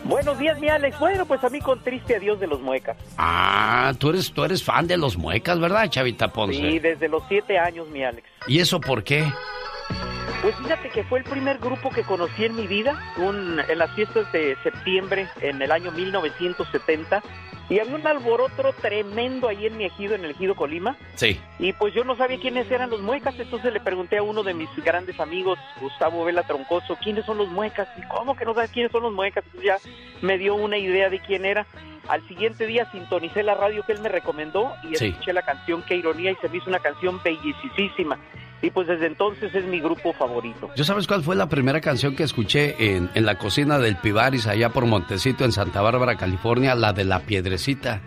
Buenos 0.06 0.38
días, 0.38 0.60
mi 0.60 0.68
Alex. 0.68 1.00
Bueno, 1.00 1.26
pues 1.26 1.44
a 1.44 1.50
mí 1.50 1.60
con 1.60 1.82
triste 1.82 2.16
adiós 2.16 2.40
de 2.40 2.48
los 2.48 2.60
muecas. 2.62 2.98
Ah, 3.18 3.94
tú 3.98 4.10
eres, 4.10 4.32
tú 4.34 4.44
eres 4.44 4.64
fan 4.64 4.86
de 4.86 4.98
los 4.98 5.18
muecas, 5.18 5.60
¿verdad, 5.60 5.90
Chavita 5.90 6.28
Ponce? 6.28 6.58
Sí, 6.58 6.80
desde 6.80 7.08
los 7.08 7.24
siete 7.30 7.58
años, 7.58 7.88
mi 7.88 8.04
Alex. 8.04 8.28
¿Y 8.48 8.60
eso 8.60 8.82
por 8.82 9.04
qué? 9.04 9.26
Pues 10.44 10.57
fíjate 10.57 10.90
que 10.90 11.06
fue 11.06 11.20
el 11.20 11.24
primer 11.24 11.57
grupo 11.57 11.90
que 11.90 12.03
conocí 12.03 12.44
en 12.44 12.57
mi 12.57 12.68
vida, 12.68 13.02
un, 13.15 13.61
en 13.61 13.78
las 13.78 13.90
fiestas 13.95 14.30
de 14.34 14.57
septiembre 14.61 15.30
en 15.40 15.61
el 15.61 15.72
año 15.72 15.90
1970. 15.94 17.24
Y 17.70 17.80
había 17.80 17.95
un 17.95 18.06
alboroto 18.06 18.74
tremendo 18.82 19.48
ahí 19.48 19.68
en 19.68 19.78
mi 19.78 19.86
ejido, 19.86 20.15
en 20.15 20.26
el 20.26 20.32
ejido 20.32 20.53
Colima. 20.53 20.98
Sí. 21.15 21.40
Y 21.60 21.72
pues 21.72 21.94
yo 21.94 22.03
no 22.03 22.18
sabía 22.18 22.41
quiénes 22.41 22.70
eran 22.70 22.90
los 22.90 23.02
muecas, 23.02 23.40
entonces 23.40 23.72
le 23.72 23.80
pregunté 23.80 24.18
a 24.18 24.24
uno 24.24 24.44
de 24.44 24.53
mis 24.53 24.68
grandes 24.84 25.18
amigos, 25.22 25.57
Gustavo 25.80 26.26
Vela 26.26 26.44
Troncoso, 26.44 26.98
¿quiénes 27.02 27.26
son 27.26 27.38
los 27.38 27.48
muecas? 27.48 27.88
¿Y 27.98 28.06
cómo 28.10 28.36
que 28.36 28.44
no 28.44 28.53
sabes 28.53 28.72
quiénes 28.72 28.91
son 28.91 29.03
los 29.03 29.14
muecas? 29.14 29.45
Entonces 29.45 29.65
ya 29.65 29.78
me 30.22 30.38
dio 30.38 30.56
una 30.56 30.78
idea 30.78 31.10
de 31.10 31.20
quién 31.20 31.45
era. 31.45 31.65
Al 32.08 32.28
siguiente 32.28 32.66
día 32.68 32.90
sintonicé 32.92 33.44
la 33.44 33.56
radio 33.56 33.84
que 33.86 33.94
él 33.94 34.00
me 34.02 34.10
recomendó 34.10 34.74
y 34.84 34.96
Sí. 34.96 35.08
escuché 35.08 35.34
la 35.34 35.42
canción 35.42 35.84
Qué 35.88 35.96
ironía 35.96 36.32
y 36.32 36.36
se 36.36 36.50
me 36.50 36.58
hizo 36.58 36.70
una 36.70 36.80
canción 36.80 37.20
bellísima. 37.24 38.18
Y 38.62 38.70
pues 38.72 38.88
desde 38.88 39.08
entonces 39.08 39.54
es 39.54 39.66
mi 39.66 39.82
grupo 39.82 40.14
favorito. 40.14 40.70
¿Yo 40.76 40.86
sabes 40.86 41.06
cuál 41.06 41.22
fue 41.22 41.36
la 41.36 41.50
primera 41.50 41.82
canción 41.82 42.16
que 42.16 42.24
escuché 42.24 42.96
en, 42.96 43.10
en 43.14 43.26
la 43.26 43.38
cocina 43.38 43.78
del 43.78 43.98
Pibaris 43.98 44.48
allá 44.48 44.70
por 44.70 44.86
Montecito 44.86 45.44
en 45.44 45.52
Santa 45.52 45.82
Bárbara, 45.82 46.16
California? 46.16 46.74
La 46.74 46.94
de 46.94 47.04
la 47.04 47.20
piedrecita. 47.20 48.00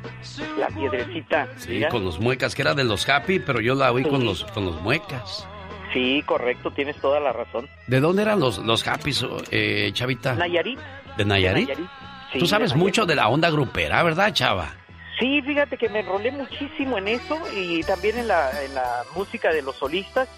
La 0.59 0.69
piedrecita. 0.69 1.47
Sí, 1.57 1.73
mira. 1.73 1.91
con 1.91 2.05
los 2.05 2.21
muecas, 2.21 2.55
que 2.55 2.63
era 2.63 2.73
de 2.73 2.85
los 2.85 3.07
happy, 3.07 3.39
pero 3.41 3.61
yo 3.61 3.75
la 3.75 3.93
oí 3.93 4.03
con 4.05 4.21
Sí. 4.21 4.27
los, 4.27 4.45
con 4.45 4.65
los 4.65 4.81
muecas. 4.81 5.47
Sí, 5.93 6.23
correcto, 6.25 6.71
tienes 6.71 6.97
toda 6.97 7.21
la 7.21 7.33
razón. 7.35 7.69
¿De 7.87 8.01
dónde 8.01 8.23
eran 8.23 8.41
los, 8.41 8.59
los 8.59 8.87
happy, 8.87 9.13
eh, 9.51 9.91
Chavita? 9.93 10.35
Nayarit. 10.35 10.79
¿De 11.19 11.25
Nayarit? 11.27 11.69
De 11.69 11.75
Nayarit. 11.75 11.91
Sí, 12.37 12.41
Tú 12.41 12.47
sabes 12.47 12.75
mucho 12.75 13.07
de 13.07 13.15
la 13.15 13.29
onda 13.29 13.51
grupera, 13.51 14.03
¿verdad, 14.03 14.33
Chava? 14.33 14.75
Sí, 15.19 15.41
fíjate 15.43 15.79
que 15.79 15.89
me 15.89 16.01
enrolé 16.01 16.31
muchísimo 16.31 16.99
en 16.99 17.09
eso 17.09 17.39
y 17.55 17.83
también 17.85 18.19
en 18.19 18.29
la, 18.29 18.51
en 18.63 18.75
la 18.75 19.03
música 19.15 19.51
de 19.53 19.63
los 19.63 19.77
solistas. 19.77 20.29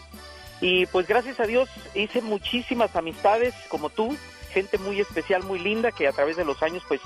Y 0.60 0.86
pues 0.86 1.06
gracias 1.06 1.40
a 1.40 1.44
Dios 1.44 1.68
hice 1.94 2.20
muchísimas 2.22 2.94
amistades 2.96 3.54
como 3.68 3.90
tú, 3.90 4.16
gente 4.52 4.78
muy 4.78 5.00
especial, 5.00 5.42
muy 5.42 5.58
linda, 5.58 5.90
que 5.92 6.06
a 6.08 6.12
través 6.12 6.36
de 6.36 6.44
los 6.44 6.62
años 6.62 6.82
pues 6.88 7.00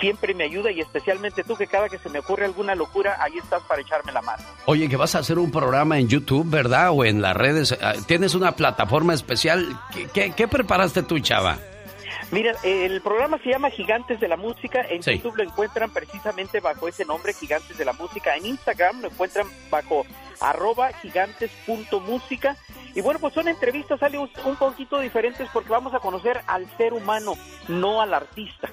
siempre 0.00 0.34
me 0.34 0.44
ayuda 0.44 0.70
y 0.70 0.80
especialmente 0.80 1.44
tú 1.44 1.54
que 1.56 1.66
cada 1.66 1.88
que 1.88 1.98
se 1.98 2.08
me 2.10 2.18
ocurre 2.18 2.44
alguna 2.44 2.74
locura, 2.74 3.16
ahí 3.20 3.32
estás 3.38 3.62
para 3.62 3.80
echarme 3.80 4.12
la 4.12 4.20
mano. 4.22 4.42
Oye, 4.66 4.88
que 4.88 4.96
vas 4.96 5.14
a 5.14 5.18
hacer 5.20 5.38
un 5.38 5.50
programa 5.50 5.98
en 5.98 6.08
YouTube, 6.08 6.48
¿verdad? 6.48 6.90
O 6.92 7.04
en 7.04 7.20
las 7.22 7.34
redes. 7.36 7.76
Ah, 7.80 7.94
¿Tienes 8.06 8.34
una 8.34 8.52
plataforma 8.52 9.14
especial? 9.14 9.78
¿Qué, 9.94 10.08
qué- 10.12 10.32
qué 10.36 10.48
preparaste 10.48 11.02
tú, 11.02 11.18
Chava? 11.20 11.58
Mira, 12.30 12.54
el 12.64 13.00
programa 13.00 13.38
se 13.38 13.50
llama 13.50 13.70
Gigantes 13.70 14.18
de 14.20 14.28
la 14.28 14.36
Música. 14.36 14.80
En 14.88 15.02
Sí. 15.02 15.16
YouTube 15.16 15.36
lo 15.36 15.42
encuentran 15.44 15.90
precisamente 15.92 16.60
bajo 16.60 16.88
ese 16.88 17.04
nombre, 17.04 17.32
Gigantes 17.32 17.78
de 17.78 17.84
la 17.84 17.92
Música. 17.92 18.34
En 18.36 18.46
Instagram 18.46 19.00
lo 19.02 19.08
encuentran 19.08 19.46
bajo 19.70 20.04
arroba 20.40 20.92
gigantes.música. 20.94 22.56
Y 22.94 23.00
bueno, 23.00 23.18
pues 23.20 23.34
son 23.34 23.48
entrevistas, 23.48 24.00
sale 24.00 24.18
un 24.18 24.30
un 24.44 24.56
poquito 24.56 25.00
diferentes 25.00 25.48
porque 25.52 25.70
vamos 25.70 25.94
a 25.94 26.00
conocer 26.00 26.40
al 26.46 26.68
ser 26.76 26.92
humano, 26.92 27.34
no 27.68 28.00
al 28.00 28.14
artista. 28.14 28.68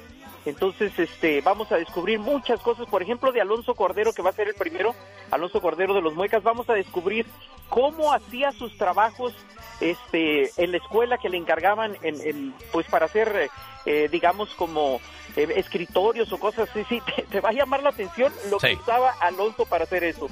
Entonces, 0.45 0.97
este, 0.97 1.41
vamos 1.41 1.71
a 1.71 1.75
descubrir 1.77 2.17
muchas 2.19 2.59
cosas, 2.61 2.87
por 2.87 3.03
ejemplo, 3.03 3.31
de 3.31 3.41
Alonso 3.41 3.75
Cordero, 3.75 4.11
que 4.11 4.23
va 4.23 4.31
a 4.31 4.33
ser 4.33 4.47
el 4.47 4.55
primero, 4.55 4.95
Alonso 5.29 5.61
Cordero 5.61 5.93
de 5.93 6.01
los 6.01 6.15
Muecas, 6.15 6.41
vamos 6.41 6.67
a 6.69 6.73
descubrir 6.73 7.27
cómo 7.69 8.11
hacía 8.11 8.51
sus 8.51 8.75
trabajos 8.77 9.33
este, 9.81 10.51
en 10.57 10.71
la 10.71 10.77
escuela 10.77 11.17
que 11.17 11.29
le 11.29 11.37
encargaban, 11.37 11.97
en, 12.01 12.21
en, 12.21 12.53
pues 12.71 12.87
para 12.87 13.05
hacer, 13.07 13.27
eh, 13.35 13.49
eh, 13.85 14.09
digamos, 14.11 14.53
como 14.55 15.01
eh, 15.35 15.47
escritorios 15.57 16.31
o 16.31 16.37
cosas 16.37 16.69
así, 16.69 16.85
sí, 16.87 17.01
te, 17.15 17.23
te 17.23 17.41
va 17.41 17.49
a 17.49 17.53
llamar 17.53 17.83
la 17.83 17.89
atención 17.89 18.31
lo 18.49 18.57
que 18.57 18.75
usaba 18.75 19.11
Alonso 19.19 19.65
para 19.65 19.83
hacer 19.83 20.03
eso. 20.03 20.29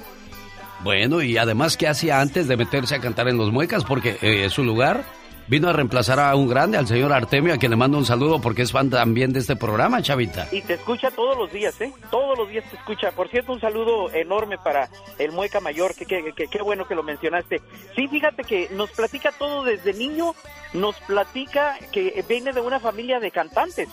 Bueno, 0.82 1.20
y 1.20 1.36
además, 1.36 1.76
¿qué 1.76 1.88
hacía 1.88 2.20
antes 2.20 2.48
de 2.48 2.56
meterse 2.56 2.94
a 2.94 3.00
cantar 3.00 3.28
en 3.28 3.36
los 3.36 3.52
muecas? 3.52 3.84
Porque 3.84 4.16
eh, 4.22 4.48
su 4.48 4.64
lugar 4.64 5.04
vino 5.50 5.68
a 5.68 5.72
reemplazar 5.72 6.20
a 6.20 6.34
un 6.36 6.48
grande, 6.48 6.78
al 6.78 6.86
señor 6.86 7.12
Artemio, 7.12 7.52
a 7.52 7.58
quien 7.58 7.70
le 7.70 7.76
mando 7.76 7.98
un 7.98 8.06
saludo 8.06 8.40
porque 8.40 8.62
es 8.62 8.70
fan 8.70 8.88
también 8.88 9.32
de 9.32 9.40
este 9.40 9.56
programa, 9.56 10.00
Chavita. 10.00 10.46
Y 10.52 10.62
te 10.62 10.74
escucha 10.74 11.10
todos 11.10 11.36
los 11.36 11.52
días, 11.52 11.78
¿eh? 11.80 11.92
Todos 12.10 12.38
los 12.38 12.48
días 12.48 12.64
te 12.70 12.76
escucha. 12.76 13.10
Por 13.10 13.28
cierto, 13.28 13.52
un 13.52 13.60
saludo 13.60 14.10
enorme 14.14 14.56
para 14.58 14.88
el 15.18 15.32
Mueca 15.32 15.58
Mayor, 15.60 15.94
que 15.96 16.06
que- 16.06 16.32
que- 16.36 16.46
qué 16.46 16.62
bueno 16.62 16.86
que 16.86 16.94
lo 16.94 17.02
mencionaste. 17.02 17.60
Sí, 17.96 18.06
fíjate 18.06 18.44
que 18.44 18.68
nos 18.70 18.90
platica 18.92 19.32
todo 19.32 19.64
desde 19.64 19.92
niño, 19.92 20.34
nos 20.72 20.94
platica 21.00 21.76
que 21.92 22.24
viene 22.28 22.52
de 22.52 22.60
una 22.60 22.78
familia 22.78 23.18
de 23.18 23.32
cantantes. 23.32 23.88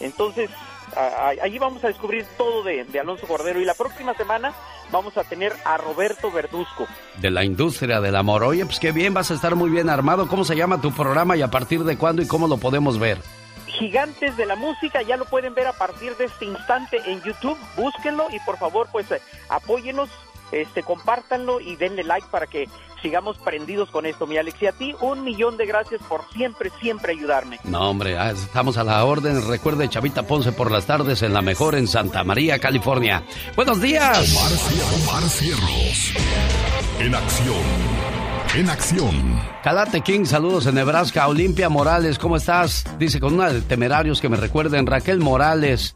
Entonces, 0.00 0.48
allí 0.96 1.58
vamos 1.58 1.82
a 1.84 1.88
descubrir 1.88 2.26
todo 2.36 2.62
de, 2.62 2.84
de 2.84 3.00
Alonso 3.00 3.26
Cordero. 3.26 3.60
Y 3.60 3.64
la 3.64 3.74
próxima 3.74 4.14
semana 4.14 4.52
vamos 4.90 5.16
a 5.16 5.24
tener 5.24 5.52
a 5.64 5.76
Roberto 5.76 6.30
Verduzco. 6.30 6.86
De 7.18 7.30
la 7.30 7.44
industria 7.44 8.00
del 8.00 8.16
amor. 8.16 8.44
Oye, 8.44 8.64
pues 8.64 8.78
qué 8.78 8.92
bien, 8.92 9.14
vas 9.14 9.30
a 9.30 9.34
estar 9.34 9.54
muy 9.54 9.70
bien 9.70 9.88
armado. 9.88 10.28
¿Cómo 10.28 10.44
se 10.44 10.56
llama 10.56 10.80
tu 10.80 10.92
programa 10.92 11.36
y 11.36 11.42
a 11.42 11.48
partir 11.48 11.84
de 11.84 11.96
cuándo 11.96 12.22
y 12.22 12.26
cómo 12.26 12.46
lo 12.46 12.58
podemos 12.58 12.98
ver? 12.98 13.18
Gigantes 13.66 14.36
de 14.36 14.46
la 14.46 14.54
Música, 14.54 15.02
ya 15.02 15.16
lo 15.16 15.24
pueden 15.24 15.54
ver 15.54 15.66
a 15.66 15.72
partir 15.72 16.16
de 16.16 16.26
este 16.26 16.44
instante 16.44 17.00
en 17.06 17.22
YouTube, 17.22 17.58
búsquenlo 17.76 18.28
y 18.30 18.38
por 18.40 18.58
favor 18.58 18.86
pues 18.92 19.10
eh, 19.10 19.20
apóyenos, 19.48 20.10
este, 20.52 20.82
compártanlo 20.82 21.58
y 21.60 21.76
denle 21.76 22.04
like 22.04 22.26
para 22.30 22.46
que 22.46 22.68
sigamos 23.02 23.36
prendidos 23.38 23.90
con 23.90 24.06
esto, 24.06 24.26
mi 24.26 24.38
Alex. 24.38 24.62
Y 24.62 24.66
a 24.66 24.72
ti 24.72 24.94
un 25.00 25.24
millón 25.24 25.56
de 25.56 25.66
gracias 25.66 26.00
por 26.08 26.22
siempre, 26.32 26.70
siempre 26.80 27.12
ayudarme. 27.12 27.58
No, 27.64 27.90
hombre, 27.90 28.16
ah, 28.18 28.30
estamos 28.30 28.76
a 28.78 28.84
la 28.84 29.04
orden. 29.04 29.46
Recuerde 29.48 29.88
Chavita 29.88 30.22
Ponce 30.22 30.52
por 30.52 30.70
las 30.70 30.86
tardes 30.86 31.22
en 31.22 31.34
la 31.34 31.42
mejor 31.42 31.74
en 31.74 31.86
Santa 31.88 32.24
María, 32.24 32.58
California. 32.58 33.22
Buenos 33.56 33.80
días. 33.80 34.18
Omar, 34.36 34.52
Cier- 34.52 35.08
Omar 35.08 35.22
Cierros. 35.28 36.14
En 37.00 37.14
acción. 37.14 38.02
En 38.54 38.68
acción. 38.68 39.40
Calate 39.62 40.02
King, 40.02 40.24
saludos 40.26 40.66
en 40.66 40.74
Nebraska. 40.74 41.26
Olimpia 41.26 41.68
Morales, 41.68 42.18
¿cómo 42.18 42.36
estás? 42.36 42.84
Dice 42.98 43.18
con 43.18 43.34
una 43.34 43.48
de 43.50 43.62
temerarios 43.62 44.20
que 44.20 44.28
me 44.28 44.36
recuerden. 44.36 44.86
Raquel 44.86 45.20
Morales, 45.20 45.94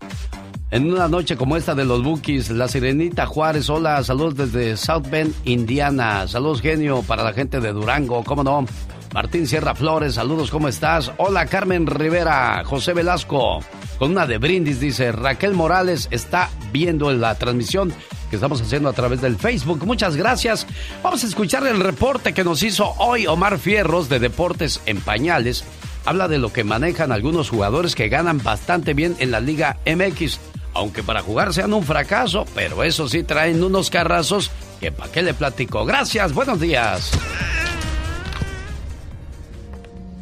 en 0.70 0.93
una 0.93 1.09
noche 1.09 1.36
como 1.36 1.56
esta 1.56 1.74
de 1.74 1.84
los 1.84 2.02
Bookies, 2.02 2.51
la 2.51 2.68
Sirenita 2.68 3.26
Juárez, 3.26 3.70
hola, 3.70 4.02
saludos 4.02 4.36
desde 4.36 4.76
South 4.76 5.09
Bend, 5.09 5.34
Indiana. 5.44 6.26
Saludos 6.26 6.60
genio 6.60 7.02
para 7.02 7.22
la 7.22 7.32
gente 7.32 7.60
de 7.60 7.72
Durango, 7.72 8.24
¿cómo 8.24 8.43
no? 8.43 8.66
Martín 9.14 9.47
Sierra 9.47 9.74
Flores, 9.74 10.14
saludos, 10.14 10.51
¿cómo 10.51 10.68
estás? 10.68 11.12
Hola 11.18 11.47
Carmen 11.47 11.86
Rivera, 11.86 12.62
José 12.64 12.93
Velasco, 12.93 13.60
con 13.98 14.10
una 14.10 14.26
de 14.26 14.38
brindis, 14.38 14.80
dice 14.80 15.12
Raquel 15.12 15.55
Morales 15.55 16.09
está 16.10 16.51
viendo 16.72 17.12
la 17.12 17.36
transmisión 17.36 17.93
que 18.28 18.36
estamos 18.36 18.60
haciendo 18.60 18.88
a 18.88 18.93
través 18.93 19.20
del 19.20 19.36
Facebook. 19.36 19.86
Muchas 19.86 20.16
gracias. 20.16 20.66
Vamos 21.02 21.22
a 21.22 21.28
escuchar 21.28 21.64
el 21.66 21.78
reporte 21.78 22.34
que 22.34 22.43
nos 22.43 22.64
hizo 22.64 22.93
hoy 22.98 23.28
Omar 23.28 23.59
Fierros 23.59 24.09
de 24.09 24.18
Deportes 24.18 24.80
en 24.86 25.01
Pañales. 25.01 25.64
Habla 26.06 26.28
de 26.28 26.38
lo 26.38 26.52
que 26.52 26.62
manejan 26.62 27.10
algunos 27.10 27.50
jugadores 27.50 27.96
que 27.96 28.08
ganan 28.08 28.40
bastante 28.40 28.94
bien 28.94 29.16
en 29.18 29.32
la 29.32 29.40
Liga 29.40 29.78
MX. 29.84 30.38
Aunque 30.72 31.02
para 31.02 31.20
jugar 31.20 31.52
sean 31.52 31.74
un 31.74 31.82
fracaso, 31.82 32.46
pero 32.54 32.84
eso 32.84 33.08
sí 33.08 33.24
traen 33.24 33.62
unos 33.64 33.90
carrazos 33.90 34.52
que 34.80 34.92
para 34.92 35.10
qué 35.10 35.22
le 35.22 35.34
platico. 35.34 35.84
Gracias, 35.84 36.32
buenos 36.32 36.60
días. 36.60 37.10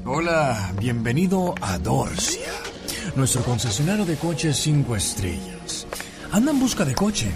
Hola, 0.07 0.73
bienvenido 0.81 1.55
a 1.61 1.77
Dorcia, 1.79 2.53
nuestro 3.15 3.43
concesionario 3.43 4.07
de 4.07 4.17
coches 4.17 4.57
5 4.57 4.97
estrellas. 4.97 5.87
Anda 6.33 6.53
en 6.53 6.61
busca 6.61 6.87
de 6.87 6.95
coche, 6.95 7.31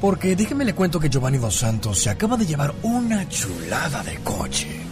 porque 0.00 0.36
déjeme 0.36 0.64
le 0.64 0.74
cuento 0.74 1.00
que 1.00 1.08
Giovanni 1.08 1.38
Dos 1.38 1.56
Santos 1.56 1.98
se 1.98 2.10
acaba 2.10 2.36
de 2.36 2.46
llevar 2.46 2.74
una 2.82 3.28
chulada 3.28 4.04
de 4.04 4.16
coche. 4.18 4.87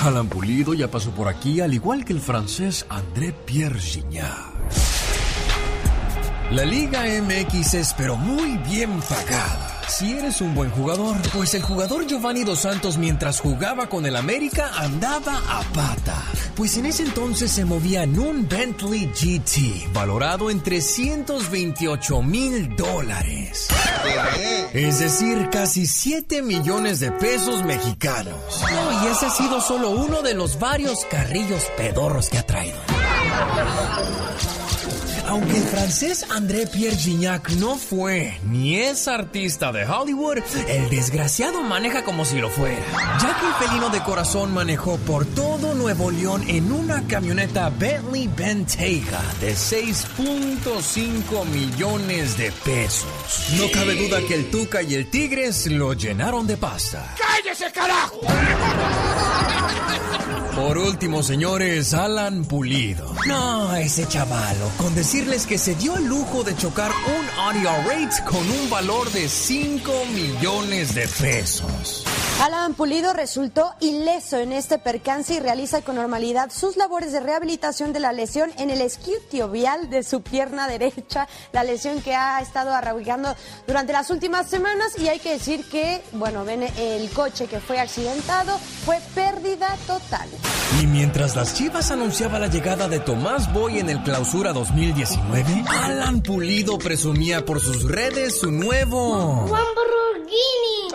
Alan 0.00 0.28
Pulido 0.28 0.74
ya 0.74 0.88
pasó 0.88 1.10
por 1.10 1.26
aquí, 1.28 1.60
al 1.60 1.74
igual 1.74 2.04
que 2.04 2.12
el 2.12 2.20
francés 2.20 2.86
André 2.88 3.32
Pierre 3.32 3.80
Gignac. 3.80 4.97
La 6.50 6.64
Liga 6.64 7.02
MX 7.02 7.74
es 7.74 7.94
pero 7.94 8.16
muy 8.16 8.56
bien 8.56 9.02
pagada. 9.02 9.82
Si 9.86 10.12
eres 10.12 10.40
un 10.40 10.54
buen 10.54 10.70
jugador, 10.70 11.14
pues 11.34 11.52
el 11.52 11.60
jugador 11.62 12.06
Giovanni 12.06 12.42
Dos 12.42 12.60
Santos 12.60 12.96
mientras 12.96 13.38
jugaba 13.38 13.90
con 13.90 14.06
el 14.06 14.16
América 14.16 14.70
andaba 14.76 15.42
a 15.46 15.60
pata. 15.74 16.22
Pues 16.56 16.78
en 16.78 16.86
ese 16.86 17.02
entonces 17.02 17.50
se 17.52 17.66
movía 17.66 18.04
en 18.04 18.18
un 18.18 18.48
Bentley 18.48 19.12
GT, 19.12 19.92
valorado 19.92 20.48
en 20.50 20.62
328 20.62 22.22
mil 22.22 22.74
dólares. 22.76 23.68
Es 24.72 25.00
decir, 25.00 25.50
casi 25.52 25.86
7 25.86 26.40
millones 26.40 27.00
de 27.00 27.12
pesos 27.12 27.62
mexicanos. 27.62 28.36
No, 28.70 29.04
y 29.04 29.06
ese 29.08 29.26
ha 29.26 29.30
sido 29.30 29.60
solo 29.60 29.90
uno 29.90 30.22
de 30.22 30.32
los 30.32 30.58
varios 30.58 31.04
carrillos 31.10 31.62
pedorros 31.76 32.30
que 32.30 32.38
ha 32.38 32.46
traído. 32.46 32.78
Aunque 35.28 35.58
el 35.58 35.64
francés 35.64 36.24
André 36.30 36.66
Pierre 36.66 36.96
Gignac 36.96 37.50
no 37.50 37.76
fue 37.76 38.40
ni 38.44 38.76
es 38.76 39.06
artista 39.08 39.72
de 39.72 39.84
Hollywood, 39.84 40.38
el 40.68 40.88
desgraciado 40.88 41.62
maneja 41.62 42.02
como 42.02 42.24
si 42.24 42.38
lo 42.38 42.48
fuera. 42.48 42.82
Ya 43.20 43.38
que 43.38 43.46
el 43.46 43.52
felino 43.68 43.90
de 43.90 44.02
corazón 44.02 44.54
manejó 44.54 44.96
por 44.96 45.26
todo 45.26 45.74
Nuevo 45.74 46.10
León 46.10 46.44
en 46.48 46.72
una 46.72 47.06
camioneta 47.06 47.68
Bentley 47.68 48.26
Bentayga 48.34 49.20
de 49.40 49.52
6.5 49.52 51.44
millones 51.44 52.38
de 52.38 52.50
pesos. 52.64 53.52
No 53.58 53.70
cabe 53.70 53.96
duda 53.96 54.22
que 54.26 54.34
el 54.34 54.50
Tuca 54.50 54.80
y 54.80 54.94
el 54.94 55.10
Tigres 55.10 55.66
lo 55.66 55.92
llenaron 55.92 56.46
de 56.46 56.56
pasta. 56.56 57.14
¡Cállese, 57.18 57.70
carajo! 57.70 58.20
Por 60.58 60.76
último, 60.76 61.22
señores, 61.22 61.94
Alan 61.94 62.44
Pulido. 62.44 63.14
No, 63.28 63.76
ese 63.76 64.08
chavalo, 64.08 64.68
con 64.76 64.92
decirles 64.92 65.46
que 65.46 65.56
se 65.56 65.76
dio 65.76 65.96
el 65.96 66.06
lujo 66.06 66.42
de 66.42 66.56
chocar 66.56 66.90
un 66.90 67.38
audio 67.38 67.70
rate 67.88 68.24
con 68.24 68.40
un 68.40 68.68
valor 68.68 69.08
de 69.12 69.28
5 69.28 69.92
millones 70.12 70.96
de 70.96 71.06
pesos. 71.06 72.04
Alan 72.40 72.74
Pulido 72.74 73.12
resultó 73.12 73.74
ileso 73.80 74.38
en 74.38 74.52
este 74.52 74.78
percance 74.78 75.34
y 75.34 75.40
realiza 75.40 75.82
con 75.82 75.96
normalidad 75.96 76.50
sus 76.52 76.76
labores 76.76 77.10
de 77.10 77.18
rehabilitación 77.18 77.92
de 77.92 77.98
la 77.98 78.12
lesión 78.12 78.50
en 78.58 78.70
el 78.70 78.80
esquio 78.80 79.48
vial 79.48 79.90
de 79.90 80.04
su 80.04 80.22
pierna 80.22 80.68
derecha, 80.68 81.26
la 81.52 81.64
lesión 81.64 82.00
que 82.00 82.14
ha 82.14 82.40
estado 82.40 82.72
arraigando 82.72 83.34
durante 83.66 83.92
las 83.92 84.10
últimas 84.10 84.48
semanas 84.48 84.96
y 84.98 85.08
hay 85.08 85.18
que 85.18 85.32
decir 85.32 85.64
que, 85.68 86.00
bueno, 86.12 86.44
ven 86.44 86.62
el 86.62 87.10
coche 87.10 87.46
que 87.46 87.58
fue 87.58 87.80
accidentado 87.80 88.56
fue 88.84 89.00
pérdida 89.16 89.76
total. 89.88 90.28
Y 90.80 90.86
mientras 90.86 91.34
las 91.34 91.54
Chivas 91.54 91.90
anunciaba 91.90 92.38
la 92.38 92.46
llegada 92.46 92.88
de 92.88 93.00
Tomás 93.00 93.52
Boy 93.52 93.80
en 93.80 93.90
el 93.90 94.00
Clausura 94.04 94.52
2019, 94.52 95.64
Alan 95.66 96.22
Pulido 96.22 96.78
presumía 96.78 97.44
por 97.44 97.60
sus 97.60 97.82
redes 97.82 98.38
su 98.38 98.52
nuevo 98.52 99.48
Lamborghini. 99.50 100.88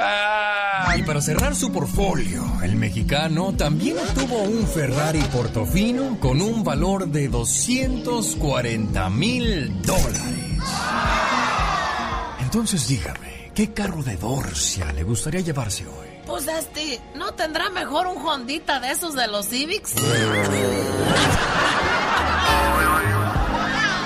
Y 0.96 1.04
para 1.04 1.22
cerrar 1.34 1.56
su 1.56 1.72
portfolio, 1.72 2.44
el 2.62 2.76
mexicano 2.76 3.56
también 3.58 3.98
obtuvo 3.98 4.44
un 4.44 4.68
Ferrari 4.68 5.22
Portofino 5.34 6.20
con 6.20 6.40
un 6.44 6.64
valor 6.64 7.08
de 7.08 7.28
240 7.28 9.10
mil 9.10 9.82
dólares. 9.82 10.62
Entonces 12.40 12.88
dígame, 12.88 13.50
¿qué 13.56 13.74
carro 13.74 14.04
de 14.04 14.16
Dorcia 14.16 14.94
le 14.94 15.02
gustaría 15.02 15.42
llevarse 15.42 15.88
hoy? 15.88 16.08
Pues 16.28 16.48
este, 16.48 17.02
¿no 17.16 17.34
tendrá 17.34 17.72
mejor 17.72 18.06
un 18.06 18.24
Hondita 18.24 18.80
de 18.80 18.92
esos 18.92 19.16
de 19.16 19.28
los 19.28 19.48
Civics? 19.48 19.96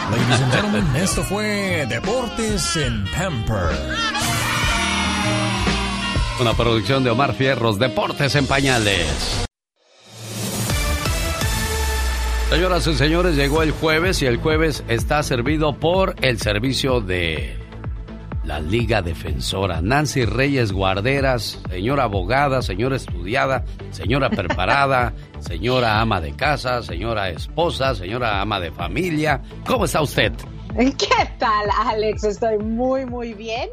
Ladies 0.09 0.41
and 0.41 0.53
gentlemen, 0.53 0.95
esto 0.95 1.23
fue 1.25 1.85
Deportes 1.89 2.77
en 2.77 3.03
Pamper. 3.11 4.16
Una 6.39 6.53
producción 6.53 7.03
de 7.03 7.09
Omar 7.09 7.33
Fierros, 7.33 7.79
Deportes 7.79 8.35
en 8.35 8.45
Pañales. 8.45 9.47
Señoras 12.51 12.85
y 12.85 12.93
señores, 12.93 13.35
llegó 13.35 13.63
el 13.63 13.71
jueves 13.71 14.21
y 14.21 14.27
el 14.27 14.37
jueves 14.37 14.83
está 14.87 15.23
servido 15.23 15.73
por 15.73 16.15
el 16.21 16.39
servicio 16.39 17.01
de 17.01 17.57
la 18.43 18.59
Liga 18.59 19.01
Defensora. 19.01 19.81
Nancy 19.81 20.25
Reyes 20.25 20.71
Guarderas, 20.71 21.59
señora 21.71 22.03
abogada, 22.03 22.61
señora 22.61 22.97
estudiada, 22.97 23.65
señora 23.89 24.29
preparada, 24.29 25.13
señora 25.39 25.99
ama 25.99 26.21
de 26.21 26.33
casa, 26.33 26.83
señora 26.83 27.29
esposa, 27.29 27.95
señora 27.95 28.41
ama 28.41 28.59
de 28.59 28.71
familia. 28.71 29.41
¿Cómo 29.65 29.85
está 29.85 30.01
usted? 30.01 30.33
¿Qué 30.77 31.29
tal, 31.39 31.67
Alex? 31.85 32.23
Estoy 32.23 32.59
muy, 32.59 33.07
muy 33.07 33.33
bien. 33.33 33.69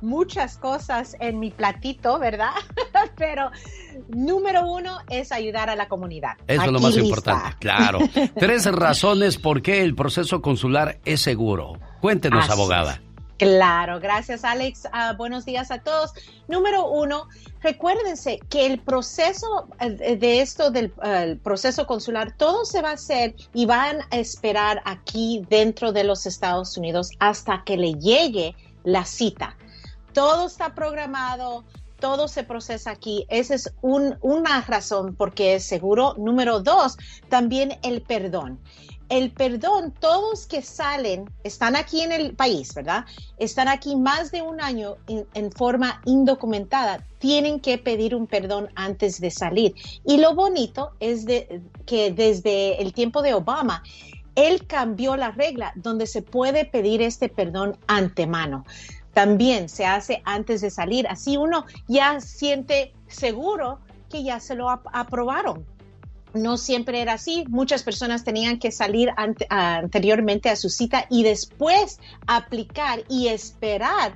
Muchas 0.00 0.56
cosas 0.56 1.16
en 1.20 1.38
mi 1.38 1.50
platito, 1.50 2.18
¿verdad? 2.18 2.52
Pero 3.16 3.50
número 4.08 4.66
uno 4.66 4.98
es 5.08 5.32
ayudar 5.32 5.70
a 5.70 5.76
la 5.76 5.88
comunidad. 5.88 6.36
Eso 6.46 6.62
es 6.62 6.72
lo 6.72 6.80
más 6.80 6.96
importante, 6.96 7.56
claro. 7.58 7.98
Tres 8.38 8.66
razones 8.66 9.38
por 9.38 9.62
qué 9.62 9.82
el 9.82 9.94
proceso 9.94 10.40
consular 10.42 10.98
es 11.04 11.20
seguro. 11.20 11.78
Cuéntenos, 12.00 12.48
abogada. 12.48 13.00
Claro, 13.38 14.00
gracias 14.00 14.44
Alex. 14.44 14.86
Uh, 14.86 15.16
buenos 15.16 15.44
días 15.44 15.70
a 15.70 15.78
todos. 15.78 16.12
Número 16.48 16.88
uno, 16.88 17.28
recuérdense 17.62 18.40
que 18.50 18.66
el 18.66 18.80
proceso 18.80 19.68
eh, 19.78 20.16
de 20.16 20.40
esto 20.40 20.72
del 20.72 20.92
uh, 20.96 21.38
proceso 21.38 21.86
consular, 21.86 22.36
todo 22.36 22.64
se 22.64 22.82
va 22.82 22.90
a 22.90 22.94
hacer 22.94 23.36
y 23.54 23.64
van 23.64 23.98
a 24.10 24.16
esperar 24.16 24.82
aquí 24.84 25.44
dentro 25.48 25.92
de 25.92 26.02
los 26.02 26.26
Estados 26.26 26.76
Unidos 26.76 27.12
hasta 27.20 27.62
que 27.64 27.76
le 27.76 27.94
llegue 27.94 28.56
la 28.82 29.04
cita. 29.04 29.56
Todo 30.18 30.48
está 30.48 30.74
programado, 30.74 31.64
todo 32.00 32.26
se 32.26 32.42
procesa 32.42 32.90
aquí. 32.90 33.24
Esa 33.28 33.54
es 33.54 33.72
un, 33.82 34.18
una 34.20 34.62
razón 34.62 35.14
porque 35.14 35.54
es 35.54 35.64
seguro. 35.64 36.14
Número 36.18 36.58
dos, 36.58 36.96
también 37.28 37.78
el 37.84 38.02
perdón 38.02 38.58
el 39.08 39.32
perdón, 39.32 39.94
todos 39.98 40.46
que 40.46 40.60
salen, 40.60 41.30
están 41.42 41.76
aquí 41.76 42.02
en 42.02 42.12
el 42.12 42.34
país, 42.34 42.74
¿verdad? 42.74 43.06
Están 43.38 43.68
aquí 43.68 43.96
más 43.96 44.30
de 44.30 44.42
un 44.42 44.60
año 44.60 44.96
en, 45.06 45.52
forma 45.52 46.02
indocumentada, 46.04 47.06
tienen 47.18 47.60
que 47.60 47.78
pedir 47.78 48.14
un 48.14 48.26
perdón 48.26 48.68
antes 48.74 49.18
de 49.20 49.30
salir. 49.30 49.74
Y 50.04 50.18
lo 50.18 50.34
bonito 50.34 50.90
es 51.00 51.24
que 51.86 52.12
desde 52.12 52.82
el 52.82 52.92
tiempo 52.92 53.22
de 53.22 53.32
Obama, 53.32 53.82
él 54.34 54.66
cambió 54.66 55.16
la 55.16 55.30
regla 55.30 55.72
donde 55.74 56.06
se 56.06 56.22
puede 56.22 56.64
pedir 56.64 57.00
este 57.00 57.28
perdón 57.28 57.76
antemano. 57.86 58.64
También 59.12 59.68
se 59.68 59.86
hace 59.86 60.22
antes 60.24 60.60
de 60.60 60.70
salir, 60.70 61.06
así 61.08 61.36
uno 61.36 61.64
ya 61.88 62.20
siente 62.20 62.92
seguro 63.08 63.80
que 64.08 64.22
ya 64.22 64.40
se 64.40 64.54
lo 64.54 64.70
aprobaron 64.70 65.66
no 66.34 66.56
siempre 66.56 67.00
era 67.00 67.14
así. 67.14 67.44
Muchas 67.48 67.82
personas 67.82 68.24
tenían 68.24 68.58
que 68.58 68.70
salir 68.70 69.10
anteriormente 69.48 70.48
a 70.50 70.56
su 70.56 70.68
cita 70.68 71.06
y 71.08 71.22
después 71.22 72.00
aplicar 72.26 73.02
y 73.08 73.28
esperar 73.28 74.14